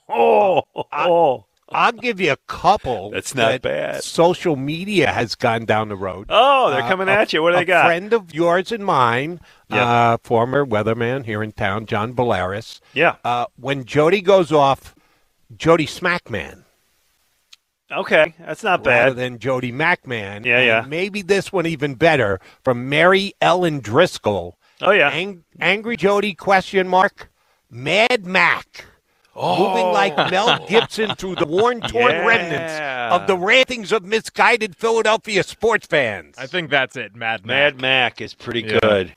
oh, 0.09 0.63
oh. 0.77 0.85
oh. 0.93 1.45
I'll 1.71 1.91
give 1.93 2.21
you 2.21 2.31
a 2.31 2.37
couple. 2.47 3.11
That's 3.11 3.35
not 3.35 3.51
that 3.51 3.63
bad. 3.63 4.05
Social 4.05 4.55
media 4.55 5.11
has 5.11 5.35
gone 5.35 5.65
down 5.65 5.89
the 5.89 5.97
road. 5.97 6.27
Oh, 6.29 6.71
they're 6.71 6.83
Uh, 6.83 6.89
coming 6.89 7.09
a- 7.09 7.13
at 7.13 7.33
you. 7.33 7.43
What 7.43 7.51
do 7.53 7.57
they 7.57 7.65
got? 7.65 7.87
friend 7.87 8.13
of 8.13 8.33
yours 8.33 8.71
and 8.71 8.85
mine, 8.87 9.41
Yep. 9.71 9.83
uh, 9.83 10.19
former 10.23 10.65
weatherman 10.65 11.25
here 11.25 11.43
in 11.43 11.51
town, 11.53 11.87
John 11.87 12.13
Bolaris. 12.15 12.81
Yeah. 12.95 13.17
Uh, 13.25 13.47
when 13.57 13.85
Jody 13.85 14.21
goes 14.21 14.53
off, 14.53 14.95
Jody 15.57 15.87
Smackman. 15.87 16.63
Okay, 17.93 18.35
that's 18.41 18.63
not 18.65 18.85
Rather 18.85 19.11
bad. 19.11 19.17
than 19.17 19.39
Jody 19.39 19.73
Macman. 19.73 20.45
Yeah, 20.45 20.59
And 20.59 20.67
yeah. 20.67 20.85
Maybe 20.89 21.23
this 21.23 21.53
one 21.53 21.67
even 21.67 21.95
better 21.95 22.41
from 22.65 22.89
Mary 22.89 23.35
Ellen 23.41 23.81
Driscoll. 23.81 24.59
Oh 24.81 24.91
yeah. 24.91 25.11
Ang- 25.11 25.45
Angry 25.61 25.97
Jody 25.97 26.35
question 26.35 26.89
mark. 26.89 27.31
Mad 27.71 28.27
Mac. 28.27 28.87
Moving 29.37 29.93
like 29.93 30.15
oh. 30.17 30.31
Mel 30.31 30.67
Gibson 30.67 31.15
through 31.15 31.35
the 31.37 31.47
worn, 31.47 31.81
torn 31.83 32.11
Yeah. 32.13 32.27
remnants 32.27 33.15
of 33.15 33.27
the 33.27 33.37
rantings 33.37 33.93
of 33.93 34.03
misguided 34.05 34.75
Philadelphia 34.77 35.43
sports 35.43 35.87
fans. 35.87 36.37
I 36.39 36.47
think 36.47 36.71
that's 36.71 36.97
it. 36.97 37.15
Mad 37.15 37.45
Mac. 37.45 37.75
Mad 37.75 37.81
Mac 37.81 38.21
is 38.23 38.35
pretty 38.35 38.63
Yeah. 38.63 38.79
good. 38.81 39.15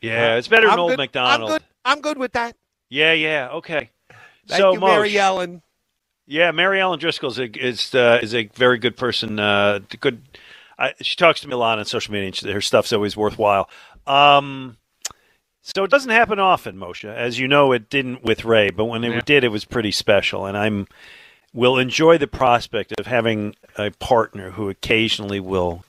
Yeah, 0.00 0.36
it's 0.36 0.48
better 0.48 0.62
than 0.66 0.72
I'm 0.74 0.80
Old 0.80 0.90
good, 0.92 0.98
McDonald. 0.98 1.50
I'm 1.50 1.56
good. 1.58 1.64
I'm 1.84 2.00
good 2.00 2.18
with 2.18 2.32
that. 2.32 2.56
Yeah, 2.88 3.12
yeah, 3.12 3.48
okay. 3.52 3.90
Thank 4.48 4.60
so, 4.60 4.72
you, 4.72 4.80
Mary 4.80 5.18
Ellen. 5.18 5.62
Yeah, 6.30 6.52
Mary 6.52 6.80
Ellen 6.80 7.00
Driscoll 7.00 7.30
is 7.30 7.40
a, 7.40 7.50
is, 7.50 7.92
uh, 7.92 8.20
is 8.22 8.36
a 8.36 8.44
very 8.54 8.78
good 8.78 8.96
person. 8.96 9.40
Uh, 9.40 9.80
good. 9.98 10.22
I, 10.78 10.94
she 11.00 11.16
talks 11.16 11.40
to 11.40 11.48
me 11.48 11.54
a 11.54 11.56
lot 11.56 11.80
on 11.80 11.84
social 11.86 12.12
media. 12.12 12.28
And 12.28 12.36
she, 12.36 12.52
her 12.52 12.60
stuff's 12.60 12.92
always 12.92 13.16
worthwhile. 13.16 13.68
Um, 14.06 14.76
so 15.60 15.82
it 15.82 15.90
doesn't 15.90 16.12
happen 16.12 16.38
often, 16.38 16.76
Moshe. 16.76 17.04
As 17.04 17.40
you 17.40 17.48
know, 17.48 17.72
it 17.72 17.90
didn't 17.90 18.22
with 18.22 18.44
Ray, 18.44 18.70
but 18.70 18.84
when 18.84 19.02
it 19.02 19.10
Yeah. 19.10 19.20
did, 19.26 19.42
it 19.42 19.48
was 19.48 19.64
pretty 19.64 19.90
special. 19.90 20.46
And 20.46 20.56
I'm 20.56 20.86
will 21.52 21.78
enjoy 21.78 22.16
the 22.16 22.28
prospect 22.28 22.94
of 23.00 23.06
having 23.06 23.56
a 23.76 23.90
partner 23.90 24.52
who 24.52 24.68
occasionally 24.68 25.40
will. 25.40 25.84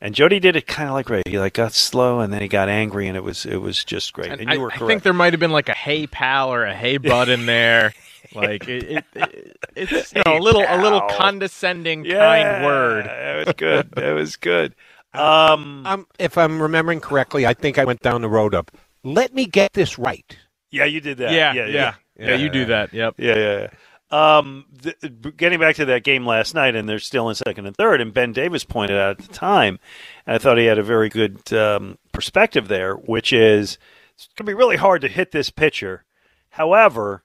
And 0.00 0.14
Jody 0.14 0.38
did 0.38 0.54
it 0.54 0.68
kind 0.68 0.88
of 0.88 0.94
like 0.94 1.10
Ray. 1.10 1.22
He 1.26 1.36
like 1.36 1.54
got 1.54 1.72
slow, 1.72 2.20
and 2.20 2.32
then 2.32 2.40
he 2.40 2.46
got 2.46 2.68
angry, 2.68 3.08
and 3.08 3.16
it 3.16 3.24
was 3.24 3.44
it 3.44 3.56
was 3.56 3.82
just 3.82 4.12
great. 4.12 4.30
And, 4.30 4.48
I, 4.48 4.54
you 4.54 4.60
were 4.60 4.72
I 4.72 4.78
think 4.78 5.02
there 5.02 5.12
might 5.12 5.32
have 5.32 5.40
been 5.40 5.50
like 5.50 5.68
a 5.68 5.74
hey 5.74 6.06
pal 6.06 6.54
or 6.54 6.64
a 6.64 6.74
hey 6.76 6.98
bud 6.98 7.28
in 7.28 7.46
there. 7.46 7.92
Like 8.34 8.68
it, 8.68 8.84
it, 8.84 9.04
it 9.14 9.56
it's 9.76 10.12
you 10.16 10.22
know, 10.26 10.38
a 10.38 10.40
little 10.40 10.64
a 10.66 10.80
little 10.80 11.00
condescending 11.02 12.04
Yeah, 12.04 12.18
kind 12.18 12.64
word. 12.64 13.04
That 13.06 13.46
was 13.46 13.54
good. 13.54 13.90
that 13.96 14.12
was 14.12 14.36
good. 14.36 14.74
Um, 15.14 15.86
um, 15.86 16.06
if 16.18 16.36
I'm 16.36 16.60
remembering 16.60 17.00
correctly, 17.00 17.46
I 17.46 17.54
think 17.54 17.78
I 17.78 17.84
went 17.84 18.00
down 18.00 18.20
the 18.20 18.28
road 18.28 18.54
of 18.54 18.66
let 19.04 19.34
me 19.34 19.46
get 19.46 19.72
this 19.72 19.98
right. 19.98 20.36
Yeah, 20.70 20.84
you 20.84 21.00
did 21.00 21.18
that. 21.18 21.32
Yeah, 21.32 21.54
yeah, 21.54 21.66
yeah. 21.66 21.94
Yeah, 22.18 22.34
you 22.34 22.50
do 22.50 22.66
that. 22.66 22.92
Yep. 22.92 23.14
Yeah, 23.18 23.36
yeah. 23.36 23.60
yeah. 23.60 23.68
Um, 24.10 24.64
th- 24.82 24.96
getting 25.36 25.60
back 25.60 25.76
to 25.76 25.84
that 25.86 26.02
game 26.02 26.26
last 26.26 26.54
night, 26.54 26.74
and 26.74 26.88
they're 26.88 26.98
still 26.98 27.28
in 27.28 27.34
second 27.34 27.66
and 27.66 27.76
third, 27.76 28.00
and 28.00 28.12
Ben 28.12 28.32
Davis 28.32 28.64
pointed 28.64 28.96
out 28.96 29.20
at 29.20 29.26
the 29.26 29.32
time, 29.32 29.78
and 30.26 30.34
I 30.34 30.38
thought 30.38 30.56
he 30.58 30.64
had 30.64 30.78
a 30.78 30.82
very 30.82 31.10
good 31.10 31.52
um, 31.52 31.98
perspective 32.12 32.68
there, 32.68 32.94
which 32.94 33.32
is 33.32 33.78
it's 34.14 34.28
going 34.36 34.46
to 34.46 34.50
be 34.50 34.54
really 34.54 34.76
hard 34.76 35.02
to 35.02 35.08
hit 35.08 35.30
this 35.30 35.50
pitcher. 35.50 36.04
However, 36.50 37.22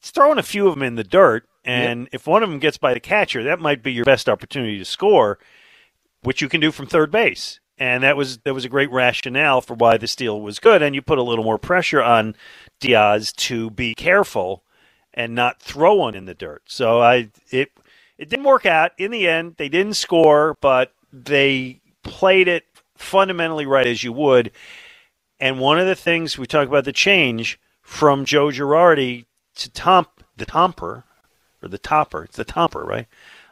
he's 0.00 0.10
throwing 0.10 0.38
a 0.38 0.42
few 0.42 0.68
of 0.68 0.74
them 0.74 0.82
in 0.82 0.94
the 0.96 1.04
dirt, 1.04 1.46
and 1.64 2.08
if 2.12 2.26
one 2.26 2.42
of 2.42 2.50
them 2.50 2.58
gets 2.58 2.78
by 2.78 2.94
the 2.94 3.00
catcher, 3.00 3.42
that 3.44 3.60
might 3.60 3.82
be 3.82 3.92
your 3.92 4.04
best 4.04 4.28
opportunity 4.28 4.78
to 4.78 4.84
score, 4.84 5.38
which 6.22 6.40
you 6.40 6.48
can 6.48 6.60
do 6.60 6.72
from 6.72 6.86
third 6.86 7.10
base. 7.10 7.60
And 7.78 8.02
that 8.02 8.16
was 8.16 8.38
that 8.38 8.54
was 8.54 8.64
a 8.64 8.68
great 8.68 8.90
rationale 8.90 9.60
for 9.60 9.74
why 9.74 9.96
the 9.96 10.06
steal 10.06 10.40
was 10.40 10.58
good. 10.58 10.82
And 10.82 10.94
you 10.94 11.02
put 11.02 11.18
a 11.18 11.22
little 11.22 11.44
more 11.44 11.58
pressure 11.58 12.02
on 12.02 12.36
Diaz 12.80 13.32
to 13.32 13.70
be 13.70 13.94
careful 13.94 14.62
and 15.14 15.34
not 15.34 15.60
throw 15.60 15.94
one 15.94 16.14
in 16.14 16.26
the 16.26 16.34
dirt. 16.34 16.62
So 16.66 17.00
I 17.00 17.30
it 17.50 17.72
it 18.18 18.28
didn't 18.28 18.44
work 18.44 18.66
out 18.66 18.92
in 18.98 19.10
the 19.10 19.26
end. 19.26 19.56
They 19.56 19.68
didn't 19.68 19.94
score, 19.94 20.56
but 20.60 20.92
they 21.12 21.80
played 22.04 22.46
it 22.46 22.64
fundamentally 22.96 23.66
right 23.66 23.86
as 23.86 24.04
you 24.04 24.12
would. 24.12 24.52
And 25.40 25.58
one 25.58 25.78
of 25.80 25.86
the 25.86 25.96
things 25.96 26.38
we 26.38 26.46
talk 26.46 26.68
about 26.68 26.84
the 26.84 26.92
change 26.92 27.58
from 27.80 28.24
Joe 28.24 28.48
Girardi 28.48 29.24
to 29.56 29.70
Tom 29.70 30.06
the 30.36 30.46
Tomper 30.46 31.04
or 31.62 31.68
the 31.68 31.78
Topper. 31.78 32.24
It's 32.24 32.36
the 32.36 32.44
Topper, 32.44 32.84
right? 32.84 33.06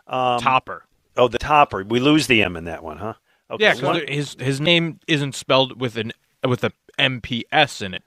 Um, 0.07 0.41
Topper. 0.41 0.85
Oh, 1.17 1.29
the 1.29 1.39
Topper. 1.39 1.85
We 1.85 2.01
lose 2.01 2.27
the 2.27 2.43
M 2.43 2.57
in 2.57 2.65
that 2.65 2.83
one, 2.83 2.99
huh? 2.99 3.15
Okay. 3.51 3.65
Yeah, 3.65 3.75
because 3.75 4.03
his 4.09 4.37
his 4.39 4.61
name 4.61 5.01
isn't 5.07 5.35
spelled 5.35 5.81
with 5.81 5.97
an 5.97 6.13
with 6.47 6.63
a 6.63 6.73
MPS 6.99 7.83
in 7.83 7.95
it, 7.95 8.05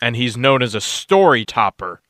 and 0.00 0.14
he's 0.16 0.36
known 0.36 0.62
as 0.62 0.74
a 0.74 0.80
story 0.80 1.44
topper, 1.44 2.00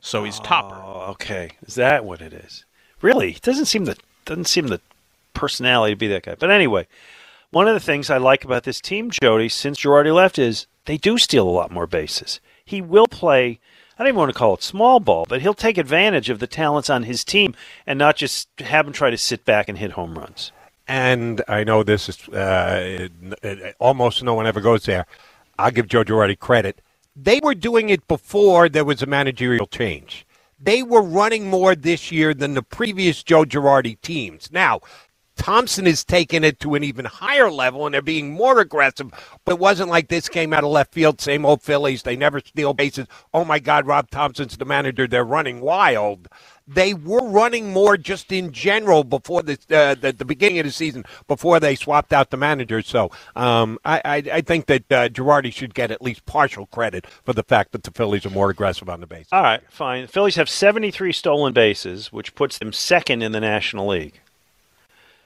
so 0.00 0.24
he's 0.24 0.38
topper. 0.40 0.74
Oh, 0.76 1.10
okay. 1.12 1.52
Is 1.66 1.76
that 1.76 2.04
what 2.04 2.20
it 2.20 2.32
is? 2.32 2.64
Really? 3.00 3.32
He 3.32 3.40
doesn't 3.40 3.66
seem 3.66 3.86
the 3.86 3.96
doesn't 4.26 4.46
seem 4.46 4.66
the 4.66 4.80
personality 5.32 5.94
to 5.94 5.98
be 5.98 6.08
that 6.08 6.24
guy. 6.24 6.34
But 6.34 6.50
anyway, 6.50 6.86
one 7.50 7.68
of 7.68 7.74
the 7.74 7.80
things 7.80 8.10
I 8.10 8.18
like 8.18 8.44
about 8.44 8.64
this 8.64 8.80
team, 8.80 9.10
Jody, 9.10 9.48
since 9.48 9.80
Girardi 9.80 10.14
left, 10.14 10.38
is 10.38 10.66
they 10.84 10.98
do 10.98 11.16
steal 11.16 11.48
a 11.48 11.50
lot 11.50 11.70
more 11.70 11.86
bases. 11.86 12.40
He 12.64 12.82
will 12.82 13.06
play. 13.06 13.60
I 13.98 14.02
don't 14.02 14.08
even 14.08 14.18
want 14.18 14.32
to 14.32 14.38
call 14.38 14.54
it 14.54 14.62
small 14.62 14.98
ball, 15.00 15.24
but 15.28 15.40
he'll 15.40 15.54
take 15.54 15.78
advantage 15.78 16.28
of 16.28 16.40
the 16.40 16.46
talents 16.48 16.90
on 16.90 17.04
his 17.04 17.24
team 17.24 17.54
and 17.86 17.98
not 17.98 18.16
just 18.16 18.48
have 18.58 18.86
them 18.86 18.92
try 18.92 19.10
to 19.10 19.18
sit 19.18 19.44
back 19.44 19.68
and 19.68 19.78
hit 19.78 19.92
home 19.92 20.18
runs. 20.18 20.50
And 20.88 21.42
I 21.48 21.64
know 21.64 21.82
this 21.82 22.08
is 22.08 22.28
uh, 22.28 22.80
it- 22.82 23.12
it- 23.42 23.76
almost 23.78 24.22
no 24.22 24.34
one 24.34 24.46
ever 24.46 24.60
goes 24.60 24.84
there. 24.84 25.06
I'll 25.58 25.70
give 25.70 25.86
Joe 25.86 26.02
Girardi 26.04 26.38
credit. 26.38 26.80
They 27.16 27.38
were 27.42 27.54
doing 27.54 27.88
it 27.88 28.06
before 28.08 28.68
there 28.68 28.84
was 28.84 29.00
a 29.00 29.06
managerial 29.06 29.66
change. 29.66 30.26
They 30.60 30.82
were 30.82 31.02
running 31.02 31.48
more 31.48 31.74
this 31.76 32.10
year 32.10 32.34
than 32.34 32.54
the 32.54 32.62
previous 32.62 33.22
Joe 33.22 33.44
Girardi 33.44 34.00
teams. 34.00 34.50
Now, 34.50 34.80
Thomson 35.36 35.86
is 35.86 36.04
taking 36.04 36.44
it 36.44 36.60
to 36.60 36.74
an 36.74 36.84
even 36.84 37.04
higher 37.04 37.50
level 37.50 37.86
and 37.86 37.94
they're 37.94 38.02
being 38.02 38.32
more 38.32 38.60
aggressive. 38.60 39.10
But 39.44 39.52
it 39.52 39.58
wasn't 39.58 39.90
like 39.90 40.08
this 40.08 40.28
came 40.28 40.52
out 40.52 40.64
of 40.64 40.70
left 40.70 40.92
field, 40.92 41.20
same 41.20 41.44
old 41.44 41.62
Phillies. 41.62 42.02
They 42.02 42.16
never 42.16 42.40
steal 42.40 42.74
bases. 42.74 43.06
Oh 43.32 43.44
my 43.44 43.58
God, 43.58 43.86
Rob 43.86 44.10
Thomson's 44.10 44.56
the 44.56 44.64
manager. 44.64 45.06
They're 45.06 45.24
running 45.24 45.60
wild. 45.60 46.28
They 46.66 46.94
were 46.94 47.28
running 47.28 47.72
more 47.72 47.98
just 47.98 48.32
in 48.32 48.50
general 48.50 49.04
before 49.04 49.42
the 49.42 49.58
uh, 49.70 49.94
the, 49.96 50.14
the 50.16 50.24
beginning 50.24 50.60
of 50.60 50.64
the 50.64 50.72
season, 50.72 51.04
before 51.28 51.60
they 51.60 51.74
swapped 51.74 52.12
out 52.12 52.30
the 52.30 52.38
manager. 52.38 52.80
So 52.80 53.10
um, 53.36 53.78
I, 53.84 54.00
I 54.04 54.16
I 54.32 54.40
think 54.40 54.64
that 54.66 54.90
uh, 54.90 55.08
Girardi 55.10 55.52
should 55.52 55.74
get 55.74 55.90
at 55.90 56.00
least 56.00 56.24
partial 56.24 56.64
credit 56.66 57.06
for 57.24 57.34
the 57.34 57.42
fact 57.42 57.72
that 57.72 57.82
the 57.82 57.90
Phillies 57.90 58.24
are 58.24 58.30
more 58.30 58.48
aggressive 58.48 58.88
on 58.88 59.00
the 59.00 59.06
base. 59.06 59.26
All 59.30 59.42
right, 59.42 59.60
fine. 59.70 60.02
The 60.02 60.08
Phillies 60.08 60.36
have 60.36 60.48
73 60.48 61.12
stolen 61.12 61.52
bases, 61.52 62.10
which 62.10 62.34
puts 62.34 62.56
them 62.56 62.72
second 62.72 63.20
in 63.20 63.32
the 63.32 63.40
National 63.40 63.88
League. 63.88 64.20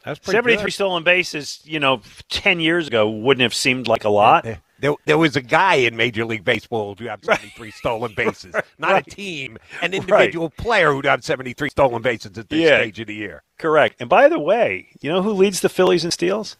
That's 0.05 0.19
pretty 0.19 0.37
73 0.37 0.65
good. 0.65 0.73
stolen 0.73 1.03
bases, 1.05 1.61
you 1.65 1.81
know, 1.81 2.01
10 2.31 2.61
years 2.61 2.87
ago 2.89 3.11
wouldn't 3.11 3.43
have 3.43 3.55
seemed 3.55 3.87
like 3.89 4.05
a 4.05 4.09
lot. 4.09 4.47
There, 4.81 4.95
there 5.07 5.19
was 5.19 5.35
a 5.35 5.43
guy 5.43 5.75
in 5.75 5.97
Major 5.97 6.25
League 6.25 6.45
Baseball 6.45 6.95
who 6.95 7.07
had 7.07 7.25
73 7.25 7.71
stolen 7.73 8.13
bases, 8.17 8.55
not 8.79 8.93
Right. 8.93 9.07
a 9.07 9.11
team, 9.11 9.59
an 9.83 9.93
individual 9.93 10.51
player 10.51 10.93
who'd 10.93 11.05
have 11.05 11.25
73 11.25 11.69
stolen 11.71 12.01
bases 12.01 12.39
at 12.39 12.49
this 12.49 12.61
Yeah. 12.61 12.79
stage 12.79 13.01
of 13.01 13.09
the 13.09 13.15
year. 13.15 13.43
Correct. 13.59 13.97
And 14.01 14.09
by 14.09 14.29
the 14.29 14.39
way, 14.39 14.89
you 15.01 15.11
know 15.11 15.21
who 15.23 15.33
leads 15.33 15.61
the 15.61 15.69
Phillies 15.69 16.05
in 16.05 16.13
steals? 16.13 16.57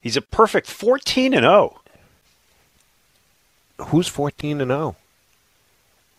He's 0.00 0.16
a 0.16 0.22
perfect 0.22 0.68
14 0.68 1.34
and 1.34 1.44
oh. 1.44 1.80
0. 3.78 3.88
Who's 3.88 4.08
14 4.08 4.60
and 4.62 4.72
oh? 4.72 4.96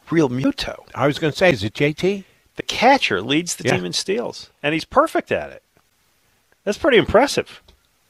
0? 0.09 0.29
Realmuto. 0.29 0.83
I 0.93 1.07
was 1.07 1.17
going 1.19 1.31
to 1.31 1.37
say, 1.37 1.51
is 1.51 1.63
it 1.63 1.73
JT? 1.73 2.23
The 2.57 2.63
catcher 2.63 3.21
leads 3.21 3.55
the 3.55 3.63
Yeah. 3.63 3.77
team 3.77 3.85
in 3.85 3.93
steals, 3.93 4.49
and 4.61 4.73
he's 4.73 4.85
perfect 4.85 5.31
at 5.31 5.51
it. 5.51 5.63
That's 6.63 6.77
pretty 6.77 6.97
impressive. 6.97 7.61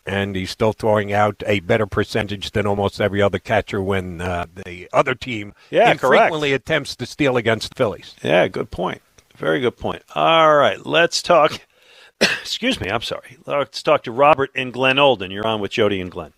And 0.06 0.36
he's 0.36 0.49
still 0.49 0.73
throwing 0.73 1.14
out 1.14 1.44
a 1.45 1.60
better 1.60 1.86
percentage 1.86 2.52
than 2.52 2.65
almost 2.65 2.99
every 2.99 3.22
other 3.22 3.38
catcher 3.38 3.82
when 3.82 4.19
uh, 4.19 4.48
the 4.65 4.90
other 4.91 5.14
team 5.14 5.53
Yeah, 5.69 5.91
infrequently 5.91 6.53
attempts 6.53 6.95
to 6.98 7.06
steal 7.06 7.38
against 7.38 7.69
the 7.69 7.76
Phillies. 7.76 8.15
Yeah, 8.23 8.48
good 8.48 8.72
point. 8.72 9.02
Very 9.36 9.60
good 9.60 9.78
point. 9.78 10.02
All 10.15 10.56
right, 10.56 10.84
let's 10.86 11.22
talk. 11.22 11.61
excuse 12.22 12.80
me, 12.82 12.90
I'm 12.90 13.02
sorry. 13.02 13.38
Let's 13.45 13.84
talk 13.84 14.03
to 14.03 14.11
Robert 14.11 14.49
and 14.56 14.73
Glenolden. 14.73 15.32
You're 15.32 15.48
on 15.48 15.61
with 15.61 15.72
Jody 15.72 16.02
and 16.02 16.11
Glenn. 16.11 16.34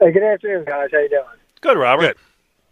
Hey, 0.00 0.12
good 0.12 0.22
afternoon, 0.22 0.64
guys. 0.64 0.88
How 0.92 0.98
you 0.98 1.08
doing? 1.08 1.24
Good, 1.60 1.78
Robert. 1.78 2.16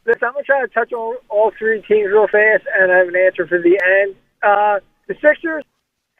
Listen, 0.06 0.24
I'm 0.24 0.32
gonna 0.32 0.44
try 0.44 0.60
to 0.60 0.68
touch 0.68 0.92
on 0.92 1.16
all 1.28 1.52
three 1.58 1.82
teams 1.82 2.10
real 2.10 2.26
fast, 2.26 2.64
and 2.78 2.90
I 2.90 2.98
have 2.98 3.08
an 3.08 3.16
answer 3.16 3.46
for 3.46 3.60
the 3.60 3.80
end. 4.02 4.16
Uh, 4.42 4.80
the 5.06 5.14
Sixers, 5.20 5.64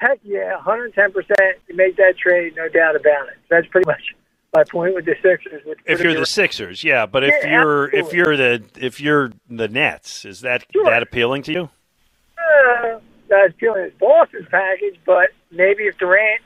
heck 0.01 0.19
yeah, 0.25 0.55
110 0.57 1.13
percent. 1.13 1.59
You 1.69 1.77
make 1.77 1.97
that 1.97 2.15
trade, 2.19 2.57
no 2.57 2.69
doubt 2.69 2.97
about 2.97 3.29
it. 3.29 3.39
That's 3.49 3.67
pretty 3.69 3.87
much 3.87 4.03
my 4.55 4.65
point 4.65 4.95
with 4.95 5.05
the 5.05 5.15
Sixers. 5.23 5.63
With 5.65 5.79
If 5.87 6.01
you're 6.01 6.15
the 6.15 6.27
Sixers, 6.27 6.83
yeah, 6.83 7.07
but 7.07 7.23
if 7.23 7.35
Yeah, 7.45 7.63
you're 7.63 7.95
if 7.95 8.13
you're 8.13 8.37
the 8.37 8.65
if 8.77 9.01
you're 9.01 9.33
the 9.49 9.69
Nets, 9.69 10.25
is 10.25 10.41
that 10.41 10.65
that 10.85 11.03
appealing 11.03 11.43
to 11.45 11.53
you? 11.53 11.71
uh, 12.39 12.99
not 13.31 13.45
as 13.47 13.51
appealing 13.53 13.85
as 13.85 13.93
Boston's 14.01 14.49
package, 14.51 14.99
but 15.07 15.29
maybe 15.53 15.85
if 15.85 15.97
Durant 15.99 16.41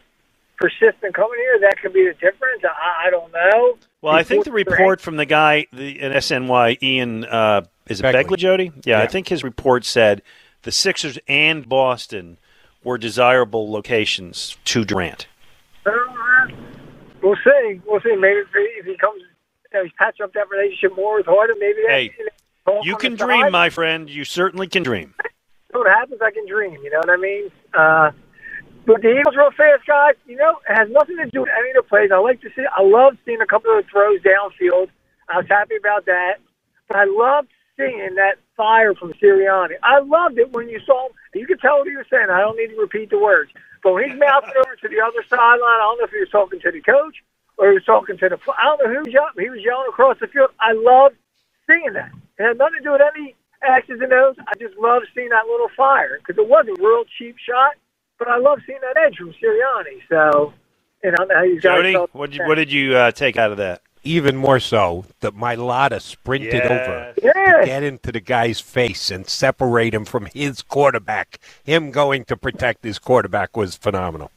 persists 0.58 1.02
in 1.02 1.12
coming 1.12 1.38
here, 1.38 1.58
that 1.60 1.80
could 1.80 1.92
be 1.94 2.06
the 2.06 2.12
difference. 2.14 2.62
I, 2.64 3.06
I 3.06 3.10
don't 3.10 3.32
know. 3.32 3.78
Well, 4.02 4.14
I 4.14 4.22
think 4.22 4.44
the 4.44 4.50
Before 4.50 4.74
report 4.76 5.00
from 5.00 5.16
the 5.16 5.24
guy 5.24 5.66
the 5.72 5.98
in 6.00 6.12
SNY, 6.12 6.82
Ian, 6.82 7.24
uh, 7.24 7.62
is 7.88 8.00
it 8.00 8.04
Begley, 8.04 8.36
Jody? 8.36 8.70
Yeah, 8.84 9.00
I 9.00 9.06
think 9.06 9.28
his 9.28 9.42
report 9.42 9.84
said 9.86 10.20
the 10.62 10.72
Sixers 10.72 11.18
and 11.26 11.66
Boston 11.66 12.36
were 12.84 12.98
desirable 12.98 13.70
locations 13.70 14.56
to 14.66 14.84
Durant. 14.84 15.26
Uh, 15.86 15.90
we'll 17.22 17.36
see. 17.42 17.80
We'll 17.86 18.00
see. 18.00 18.14
Maybe 18.16 18.40
if 18.78 18.84
he, 18.86 18.96
comes, 18.96 19.20
you 19.20 19.78
know, 19.78 19.82
he's 19.84 19.92
patch 19.98 20.20
up 20.22 20.32
that 20.34 20.48
relationship 20.50 20.94
more 20.96 21.16
with 21.16 21.26
Harden. 21.26 21.56
Maybe 21.58 21.82
that. 21.86 21.90
Hey, 21.90 22.14
you 22.18 22.28
know, 22.66 22.80
You 22.84 22.96
can 22.96 23.16
dream, 23.16 23.42
side. 23.42 23.52
my 23.52 23.70
friend. 23.70 24.08
You 24.08 24.24
certainly 24.24 24.68
can 24.68 24.82
dream. 24.82 25.14
So 25.72 25.78
what 25.80 25.88
happens, 25.88 26.20
I 26.22 26.30
can 26.30 26.46
dream. 26.46 26.78
You 26.82 26.90
know 26.90 26.98
what 26.98 27.10
I 27.10 27.16
mean? 27.16 27.50
Uh, 27.72 28.10
but 28.86 29.00
the 29.00 29.18
Eagles, 29.18 29.34
real 29.36 29.50
fast, 29.56 29.86
guys. 29.86 30.14
You 30.26 30.36
know, 30.36 30.58
it 30.68 30.74
has 30.74 30.88
nothing 30.90 31.16
to 31.16 31.26
do 31.30 31.40
with 31.40 31.50
any 31.58 31.70
of 31.70 31.76
the 31.76 31.88
plays. 31.88 32.10
I 32.12 32.18
like 32.18 32.40
to 32.42 32.48
see. 32.54 32.64
I 32.76 32.82
love 32.82 33.16
seeing 33.24 33.40
a 33.40 33.46
couple 33.46 33.76
of 33.76 33.84
throws 33.90 34.20
downfield. 34.20 34.88
I 35.28 35.38
was 35.38 35.46
happy 35.48 35.76
about 35.76 36.04
that. 36.04 36.34
But 36.88 36.98
I 36.98 37.04
loved 37.04 37.48
seeing 37.78 38.14
that 38.16 38.34
fire 38.56 38.94
from 38.94 39.12
Sirianni. 39.14 39.74
I 39.82 40.00
loved 40.00 40.38
it 40.38 40.52
when 40.52 40.68
you 40.68 40.80
saw 40.86 41.06
him. 41.06 41.12
You 41.34 41.46
could 41.46 41.60
tell 41.60 41.78
what 41.78 41.88
he 41.88 41.96
was 41.96 42.06
saying. 42.10 42.28
I 42.30 42.40
don't 42.40 42.56
need 42.56 42.68
to 42.68 42.80
repeat 42.80 43.10
the 43.10 43.18
words. 43.18 43.50
But 43.82 43.92
when 43.92 44.08
he's 44.08 44.18
mouthing 44.18 44.54
over 44.56 44.76
to 44.76 44.88
the 44.88 45.00
other 45.00 45.22
sideline, 45.28 45.60
I 45.60 45.84
don't 45.84 45.98
know 45.98 46.04
if 46.04 46.10
he 46.10 46.20
was 46.20 46.30
talking 46.30 46.60
to 46.60 46.70
the 46.70 46.80
coach 46.80 47.22
or 47.58 47.68
he 47.68 47.74
was 47.74 47.84
talking 47.84 48.16
to 48.18 48.28
the. 48.28 48.38
I 48.58 48.64
don't 48.64 48.84
know 48.84 48.94
who 48.94 49.00
was 49.04 49.12
yelling. 49.12 49.34
He 49.38 49.50
was 49.50 49.60
yelling 49.62 49.88
across 49.88 50.16
the 50.20 50.26
field. 50.26 50.50
I 50.60 50.72
loved 50.72 51.16
seeing 51.66 51.92
that. 51.92 52.10
It 52.38 52.42
had 52.42 52.58
nothing 52.58 52.78
to 52.78 52.84
do 52.84 52.92
with 52.92 53.02
any 53.02 53.34
X's 53.62 54.00
and 54.00 54.12
O's. 54.12 54.36
I 54.46 54.52
just 54.58 54.76
love 54.78 55.02
seeing 55.14 55.30
that 55.30 55.46
little 55.46 55.68
fire 55.76 56.18
because 56.18 56.38
it 56.38 56.48
was 56.48 56.66
a 56.66 56.82
real 56.82 57.04
cheap 57.18 57.36
shot, 57.38 57.74
but 58.18 58.28
I 58.28 58.38
love 58.38 58.60
seeing 58.66 58.80
that 58.80 58.96
edge 58.96 59.16
from 59.16 59.34
Sirianni. 59.34 60.00
So, 60.08 60.52
you 61.02 61.10
know, 61.12 61.26
how 61.32 61.42
you 61.42 61.60
guys 61.60 61.62
Jody, 61.62 61.92
felt 61.92 62.14
what 62.14 62.30
did 62.30 62.38
you, 62.38 62.46
what 62.46 62.54
did 62.56 62.72
you 62.72 62.96
uh, 62.96 63.10
take 63.12 63.36
out 63.36 63.50
of 63.52 63.58
that? 63.58 63.82
Even 64.04 64.36
more 64.36 64.60
so 64.60 65.06
that 65.20 65.34
Mailata 65.34 66.00
sprinted 66.00 66.52
Yes. 66.52 66.64
over 66.70 67.14
Yeah. 67.22 67.60
to 67.60 67.66
get 67.66 67.82
into 67.82 68.12
the 68.12 68.20
guy's 68.20 68.60
face 68.60 69.10
and 69.10 69.26
separate 69.26 69.94
him 69.94 70.04
from 70.04 70.26
his 70.26 70.60
quarterback. 70.62 71.38
Him 71.64 71.90
going 71.90 72.24
to 72.26 72.36
protect 72.36 72.84
his 72.84 72.98
quarterback 72.98 73.56
was 73.56 73.76
phenomenal. 73.76 74.30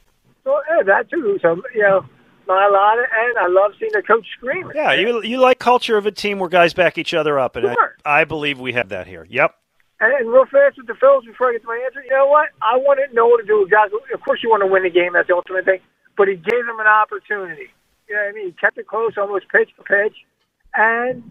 So 0.45 0.60
yeah, 0.69 0.84
that 0.84 1.10
too. 1.10 1.38
So 1.41 1.61
you 1.76 1.81
know, 1.81 2.06
Mailata, 2.48 3.03
and 3.19 3.38
I 3.38 3.48
love 3.48 3.73
seeing 3.77 3.91
the 3.94 4.02
coach 4.02 4.26
screaming. 4.38 4.72
Yeah, 4.73 4.94
you 4.94 5.22
you 5.22 5.38
like 5.39 5.60
culture 5.60 5.98
of 5.98 6.06
a 6.06 6.11
team 6.11 6.39
where 6.39 6.48
guys 6.49 6.73
back 6.73 6.98
each 6.98 7.14
other 7.14 7.38
up, 7.38 7.57
and 7.57 7.65
Sure. 7.65 7.95
I, 8.06 8.22
I 8.22 8.23
believe 8.23 8.60
we 8.60 8.72
have 8.73 8.88
that 8.89 9.06
here. 9.07 9.27
Yep. 9.30 9.53
And, 9.99 10.14
and 10.14 10.30
real 10.31 10.45
fast 10.45 10.77
with 10.77 10.88
the 10.88 10.94
Phils 10.94 11.26
before 11.26 11.49
I 11.49 11.53
get 11.53 11.64
to 11.64 11.68
my 11.68 11.81
answer, 11.85 12.02
you 12.03 12.11
know 12.11 12.27
what? 12.27 12.49
I 12.61 12.77
want 12.77 12.99
to 13.06 13.14
know 13.14 13.27
what 13.27 13.41
to 13.41 13.45
do 13.45 13.64
exactly. 13.64 13.99
Of 14.14 14.22
course, 14.22 14.39
you 14.44 14.49
want 14.49 14.61
to 14.61 14.68
win 14.68 14.84
the 14.84 14.89
game. 14.89 15.14
That's 15.14 15.27
the 15.27 15.35
ultimate 15.35 15.65
thing. 15.65 15.80
But 16.15 16.30
he 16.30 16.35
gave 16.35 16.65
them 16.65 16.80
an 16.80 16.88
opportunity. 16.88 17.68
You 18.10 18.16
know 18.16 18.22
what 18.24 18.30
I 18.30 18.32
mean? 18.34 18.46
He 18.48 18.52
kept 18.54 18.78
it 18.78 18.88
close, 18.88 19.14
almost 19.18 19.50
pitch 19.50 19.70
for 19.76 19.84
pitch, 19.84 20.16
and 20.76 21.30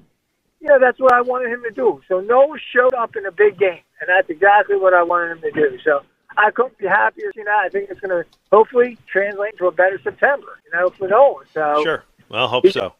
you 0.60 0.68
know 0.68 0.78
that's 0.78 0.98
what 0.98 1.12
I 1.12 1.20
wanted 1.22 1.50
him 1.52 1.62
to 1.64 1.70
do. 1.70 2.00
So 2.08 2.20
Noah 2.20 2.58
showed 2.72 2.94
up 2.94 3.16
in 3.16 3.24
a 3.26 3.32
big 3.32 3.58
game, 3.58 3.80
and 4.00 4.08
that's 4.08 4.28
exactly 4.28 4.76
what 4.76 4.94
I 4.94 5.02
wanted 5.02 5.32
him 5.32 5.40
to 5.42 5.50
do. 5.52 5.78
So 5.84 6.02
I 6.36 6.50
couldn't 6.50 6.78
be 6.78 6.86
happier. 6.86 7.32
You 7.34 7.44
know, 7.44 7.56
I 7.58 7.68
think 7.68 7.90
it's 7.90 8.00
going 8.00 8.10
to 8.10 8.28
hopefully 8.52 8.98
translate 9.10 9.52
into 9.52 9.66
a 9.66 9.72
better 9.72 10.00
September. 10.02 10.60
You 10.64 10.78
know, 10.78 10.90
for 10.90 11.08
Noah. 11.08 11.44
So 11.52 11.82
Sure. 11.82 12.04
Well, 12.28 12.48
hope 12.48 12.66
so. 12.68 12.82
All 12.82 12.94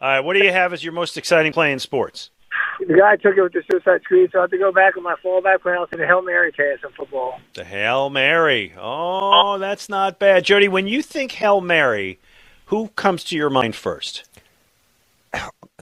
right. 0.00 0.20
What 0.20 0.34
do 0.34 0.44
you 0.44 0.52
have 0.52 0.72
as 0.72 0.84
your 0.84 0.92
most 0.92 1.16
exciting 1.16 1.52
play 1.52 1.72
in 1.72 1.78
sports? 1.78 2.30
The 2.78 2.94
guy 2.94 3.16
took 3.16 3.36
it 3.36 3.42
with 3.42 3.52
the 3.52 3.62
suicide 3.70 4.02
screen, 4.02 4.28
so 4.30 4.38
I 4.38 4.42
have 4.42 4.50
to 4.50 4.58
go 4.58 4.70
back 4.70 4.94
with 4.96 5.04
my 5.04 5.14
fallback 5.24 5.62
plan 5.62 5.86
to 5.90 5.96
the 5.96 6.06
Hail 6.06 6.22
Mary 6.22 6.52
pass 6.52 6.78
in 6.84 6.90
football. 6.92 7.40
The 7.54 7.64
Hail 7.64 8.10
Mary. 8.10 8.74
Oh, 8.78 9.58
that's 9.58 9.88
not 9.88 10.18
bad. 10.18 10.44
Jody, 10.44 10.68
when 10.68 10.86
you 10.86 11.02
think 11.02 11.32
Hail 11.32 11.62
Mary, 11.62 12.18
who 12.66 12.88
comes 12.96 13.24
to 13.24 13.36
your 13.36 13.50
mind 13.50 13.74
first? 13.74 14.24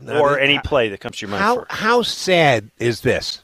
or 0.09 0.39
any 0.39 0.59
play 0.61 0.89
that 0.89 1.01
comes 1.01 1.19
to 1.19 1.27
your 1.27 1.31
mind 1.31 1.43
How 1.43 1.57
first? 1.57 1.71
how 1.73 2.03
sad 2.03 2.71
is 2.79 3.01
this 3.03 3.43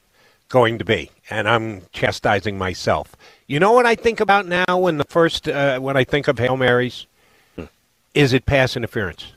going 0.49 0.79
to 0.79 0.85
be? 0.85 1.11
And 1.29 1.49
I'm 1.49 1.83
chastising 1.93 2.59
myself. 2.59 3.15
You 3.47 3.61
know 3.61 3.73
what 3.73 3.87
I 3.87 3.95
think 3.95 4.21
about 4.21 4.47
now 4.47 4.79
when 4.79 4.99
the 4.99 5.05
first 5.05 5.49
uh, 5.49 5.79
when 5.79 5.97
I 5.97 6.05
think 6.05 6.29
of 6.29 6.39
hail 6.39 6.57
marys, 6.57 7.07
is 8.15 8.33
it 8.33 8.47
pass 8.47 8.77
interference? 8.77 9.33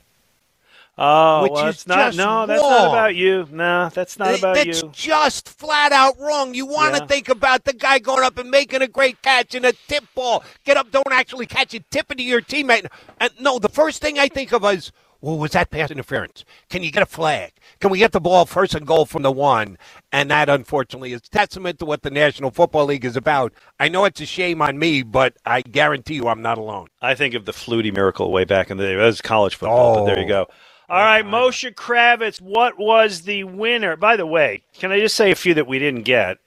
Oh, 0.96 1.44
Which 1.44 1.52
well, 1.54 1.68
is 1.68 1.76
it's 1.76 1.88
not. 1.88 2.06
just 2.08 2.18
No, 2.18 2.46
that's 2.46 2.62
not 2.62 2.88
about 2.88 3.16
you. 3.16 3.48
No, 3.52 3.90
that's 3.90 4.20
not 4.20 4.38
about 4.38 4.56
That's 4.56 4.82
you. 4.84 4.90
It's 4.90 4.98
just 4.98 5.50
flat 5.50 5.92
out 5.92 6.20
wrong. 6.20 6.54
You 6.54 6.68
want 6.68 6.94
to 6.96 7.02
Yeah. 7.02 7.08
think 7.08 7.30
about 7.30 7.64
the 7.64 7.74
guy 7.74 7.98
going 7.98 8.24
up 8.24 8.38
and 8.38 8.52
making 8.52 8.84
a 8.84 8.88
great 8.88 9.22
catch 9.24 9.56
and 9.56 9.66
a 9.66 9.74
tip 9.88 10.04
ball. 10.14 10.44
Get 10.66 10.78
up, 10.78 10.92
don't 10.92 11.12
actually 11.12 11.48
catch 11.48 11.74
it, 11.74 11.90
tip 11.90 12.12
it 12.12 12.20
to 12.20 12.24
your 12.24 12.42
teammate. 12.42 12.86
And 13.20 13.32
no, 13.40 13.58
the 13.58 13.70
first 13.70 14.02
thing 14.02 14.20
I 14.20 14.28
think 14.28 14.54
of 14.54 14.64
is, 14.66 14.92
well, 15.20 15.38
was 15.38 15.52
that 15.52 15.72
pass 15.72 15.90
interference? 15.90 16.46
Can 16.70 16.84
you 16.84 16.92
get 16.92 17.02
a 17.02 17.08
flag? 17.08 17.54
Can 17.80 17.90
we 17.90 17.98
get 17.98 18.12
the 18.12 18.20
ball 18.20 18.46
first 18.46 18.76
and 18.76 18.86
goal 18.86 19.06
from 19.06 19.24
the 19.24 19.32
one? 19.32 19.78
And 20.12 20.30
that, 20.30 20.48
unfortunately, 20.48 21.14
is 21.14 21.22
testament 21.22 21.80
to 21.80 21.86
what 21.86 22.04
the 22.04 22.12
National 22.12 22.52
Football 22.52 22.86
League 22.86 23.06
is 23.06 23.16
about. 23.16 23.54
I 23.80 23.88
know 23.88 24.06
it's 24.06 24.22
a 24.22 24.26
shame 24.28 24.62
on 24.62 24.78
me, 24.78 25.02
but 25.02 25.38
I 25.46 25.62
guarantee 25.62 26.16
you 26.16 26.28
I'm 26.28 26.42
not 26.42 26.58
alone. 26.60 26.90
I 27.02 27.16
think 27.16 27.34
of 27.34 27.46
the 27.46 27.54
Flutie 27.54 27.94
miracle 27.94 28.32
way 28.32 28.44
back 28.44 28.70
in 28.70 28.78
the 28.78 28.84
day. 28.84 28.96
That 28.96 29.06
was 29.06 29.22
college 29.22 29.56
football, 29.56 29.96
but 29.96 30.06
there 30.06 30.20
you 30.20 30.26
oh. 30.26 30.46
go. 30.46 30.48
All 30.90 31.00
right, 31.00 31.26
Moshe 31.26 31.74
Kravitz, 31.74 32.42
what 32.42 32.78
was 32.78 33.22
the 33.22 33.46
winner? 33.46 33.96
By 33.96 34.16
the 34.18 34.26
way, 34.26 34.64
can 34.74 34.92
I 34.92 35.00
just 35.00 35.16
say 35.16 35.32
a 35.32 35.36
few 35.36 35.54
that 35.56 35.66
we 35.68 35.80
didn't 35.80 36.04
get? 36.04 36.38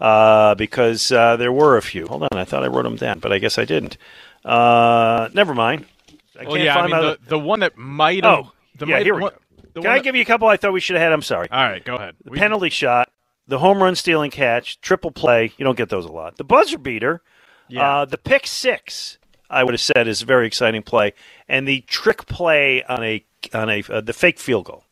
Uh, 0.00 0.54
because 0.56 1.12
uh, 1.12 1.36
there 1.36 1.52
were 1.52 1.76
a 1.76 1.82
few. 1.82 2.06
Hold 2.08 2.22
on, 2.24 2.28
I 2.32 2.44
thought 2.44 2.64
I 2.64 2.66
wrote 2.68 2.82
them 2.82 2.96
down, 2.96 3.20
but 3.20 3.32
I 3.32 3.38
guess 3.38 3.58
I 3.58 3.64
didn't. 3.64 3.96
Uh, 4.44 5.28
never 5.34 5.54
mind. 5.54 5.84
I 6.40 6.44
well, 6.44 6.56
yeah, 6.56 6.76
I 6.78 6.82
mean, 6.88 6.90
the, 7.00 7.18
the 7.28 7.38
one 7.38 7.60
that 7.60 7.76
might 7.76 8.24
have. 8.24 8.46
Oh, 8.46 8.52
the 8.78 8.86
yeah, 8.86 8.96
might- 8.96 9.04
here 9.04 9.14
we 9.14 9.20
one- 9.22 9.32
go. 9.74 9.82
Can 9.82 9.86
I 9.90 9.98
that- 9.98 10.04
give 10.04 10.16
you 10.16 10.22
a 10.22 10.24
couple 10.26 10.48
I 10.48 10.56
thought 10.56 10.72
we 10.72 10.80
should 10.80 10.96
have 10.96 11.02
had? 11.02 11.12
I'm 11.12 11.22
sorry. 11.22 11.48
All 11.50 11.62
right, 11.62 11.84
go 11.84 11.94
ahead. 11.96 12.16
The 12.24 12.32
We- 12.32 12.38
penalty 12.38 12.70
shot, 12.70 13.10
the 13.46 13.58
home 13.60 13.80
run 13.82 13.94
stealing 13.94 14.30
catch, 14.30 14.80
triple 14.80 15.12
play. 15.12 15.52
You 15.56 15.64
don't 15.64 15.76
get 15.76 15.88
those 15.90 16.04
a 16.06 16.10
lot. 16.12 16.36
The 16.36 16.44
buzzer 16.44 16.78
beater, 16.78 17.22
uh, 17.78 18.04
the 18.06 18.18
pick 18.18 18.46
six. 18.46 19.18
I 19.52 19.64
would 19.64 19.74
have 19.74 19.80
said 19.80 20.08
is 20.08 20.22
a 20.22 20.26
very 20.26 20.46
exciting 20.46 20.82
play, 20.82 21.12
and 21.48 21.68
the 21.68 21.82
trick 21.82 22.26
play 22.26 22.82
on 22.84 23.04
a 23.04 23.24
on 23.52 23.70
a 23.70 23.82
uh, 23.88 24.00
the 24.00 24.12
fake 24.12 24.38
field 24.38 24.66
goal. 24.66 24.84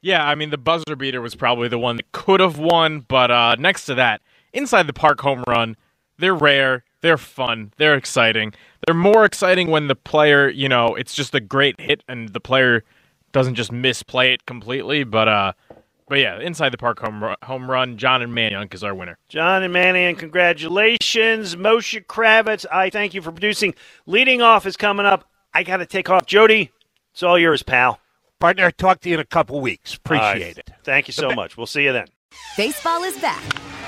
Yeah, 0.00 0.26
I 0.26 0.34
mean 0.34 0.50
the 0.50 0.58
buzzer 0.58 0.96
beater 0.96 1.20
was 1.20 1.34
probably 1.34 1.68
the 1.68 1.78
one 1.78 1.96
that 1.96 2.12
could 2.12 2.40
have 2.40 2.58
won, 2.58 3.00
but 3.00 3.30
uh, 3.30 3.56
next 3.58 3.86
to 3.86 3.94
that, 3.94 4.20
inside 4.52 4.86
the 4.86 4.92
park 4.92 5.20
home 5.20 5.44
run, 5.46 5.76
they're 6.18 6.34
rare, 6.34 6.84
they're 7.00 7.18
fun, 7.18 7.72
they're 7.78 7.94
exciting. 7.94 8.52
They're 8.86 8.94
more 8.94 9.24
exciting 9.24 9.70
when 9.70 9.88
the 9.88 9.94
player, 9.94 10.48
you 10.48 10.68
know, 10.68 10.94
it's 10.94 11.14
just 11.14 11.34
a 11.34 11.40
great 11.40 11.80
hit 11.80 12.02
and 12.08 12.30
the 12.30 12.40
player 12.40 12.84
doesn't 13.32 13.54
just 13.54 13.72
misplay 13.72 14.32
it 14.32 14.44
completely. 14.46 15.04
But 15.04 15.28
uh, 15.28 15.52
but 16.12 16.18
yeah, 16.18 16.38
inside 16.40 16.68
the 16.68 16.76
park 16.76 16.98
home 16.98 17.24
run, 17.24 17.36
home 17.42 17.70
run, 17.70 17.96
John 17.96 18.20
and 18.20 18.34
Mannion 18.34 18.68
is 18.70 18.84
our 18.84 18.94
winner. 18.94 19.16
John 19.30 19.62
and 19.62 19.72
Manny, 19.72 20.12
congratulations, 20.12 21.56
Moshe 21.56 22.04
Kravitz. 22.04 22.66
I 22.70 22.90
thank 22.90 23.14
you 23.14 23.22
for 23.22 23.32
producing. 23.32 23.74
Leading 24.04 24.42
off 24.42 24.66
is 24.66 24.76
coming 24.76 25.06
up. 25.06 25.24
I 25.54 25.62
got 25.62 25.78
to 25.78 25.86
take 25.86 26.10
off, 26.10 26.26
Jody. 26.26 26.70
It's 27.14 27.22
all 27.22 27.38
yours, 27.38 27.62
pal. 27.62 27.98
Partner, 28.40 28.70
talk 28.70 29.00
to 29.00 29.08
you 29.08 29.14
in 29.14 29.20
a 29.20 29.24
couple 29.24 29.58
weeks. 29.62 29.94
Appreciate 29.94 30.26
All 30.26 30.34
right. 30.34 30.58
it. 30.58 30.70
Thank 30.84 31.08
you 31.08 31.14
so 31.14 31.30
much. 31.30 31.56
We'll 31.56 31.64
see 31.64 31.84
you 31.84 31.94
then. 31.94 32.08
Baseball 32.58 33.04
is 33.04 33.18
back, 33.18 33.42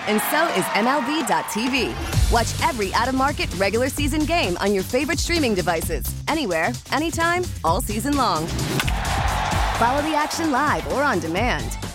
and 0.09 0.19
so 0.31 0.47
is 0.59 0.65
MLB.tv. 0.73 2.33
Watch 2.33 2.67
every 2.67 2.95
out 2.95 3.09
of 3.09 3.15
market 3.15 3.55
regular 3.57 3.91
season 3.91 4.25
game 4.25 4.57
on 4.63 4.73
your 4.73 4.83
favorite 4.83 5.19
streaming 5.19 5.55
devices, 5.55 6.07
anywhere, 6.29 6.73
anytime, 6.91 7.45
all 7.65 7.83
season 7.83 8.17
long. 8.17 8.47
Follow 9.77 10.01
the 10.01 10.15
action 10.17 10.51
live 10.51 10.91
or 10.91 11.03
on 11.03 11.21
demand. 11.21 11.77